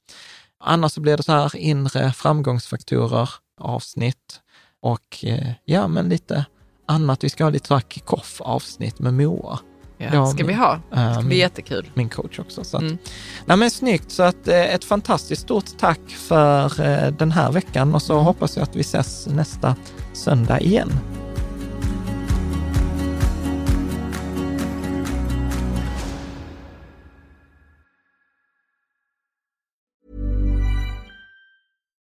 Annars 0.63 0.91
så 0.91 1.01
blir 1.01 1.17
det 1.17 1.23
så 1.23 1.31
här 1.31 1.55
inre 1.55 2.11
framgångsfaktorer, 2.11 3.29
avsnitt 3.61 4.41
och 4.81 5.23
eh, 5.25 5.51
ja, 5.65 5.87
men 5.87 6.09
lite 6.09 6.45
annat. 6.87 7.23
Vi 7.23 7.29
ska 7.29 7.43
ha 7.43 7.51
lite 7.51 7.67
så 7.67 7.73
här 7.73 7.81
kick-off 7.89 8.41
avsnitt 8.41 8.99
med 8.99 9.13
Moa, 9.13 9.59
Ja, 9.99 10.09
Ja, 10.13 10.25
ska 10.27 10.45
vi 10.45 10.53
ha. 10.53 10.73
Det 10.89 10.95
ska 11.13 11.19
Ehm, 11.19 11.27
bli 11.27 11.37
jättekul. 11.37 11.91
min 11.93 12.09
coach 12.09 12.39
också. 12.39 12.63
Så 12.63 12.77
att, 12.77 12.83
Mm. 12.83 12.97
nej, 13.45 13.57
men 13.57 13.71
snyggt, 13.71 14.11
så 14.11 14.23
att, 14.23 14.47
eh, 14.47 14.73
ett 14.73 14.83
fantastiskt 14.83 15.41
stort 15.41 15.77
tack 15.77 15.99
för 16.09 16.81
eh, 16.81 17.11
den 17.11 17.31
här 17.31 17.51
veckan 17.51 17.95
och 17.95 18.01
så 18.01 18.19
hoppas 18.19 18.55
jag 18.57 18.63
att 18.63 18.75
vi 18.75 18.81
ses 18.81 19.27
nästa 19.27 19.75
söndag 20.13 20.59
igen. 20.61 20.91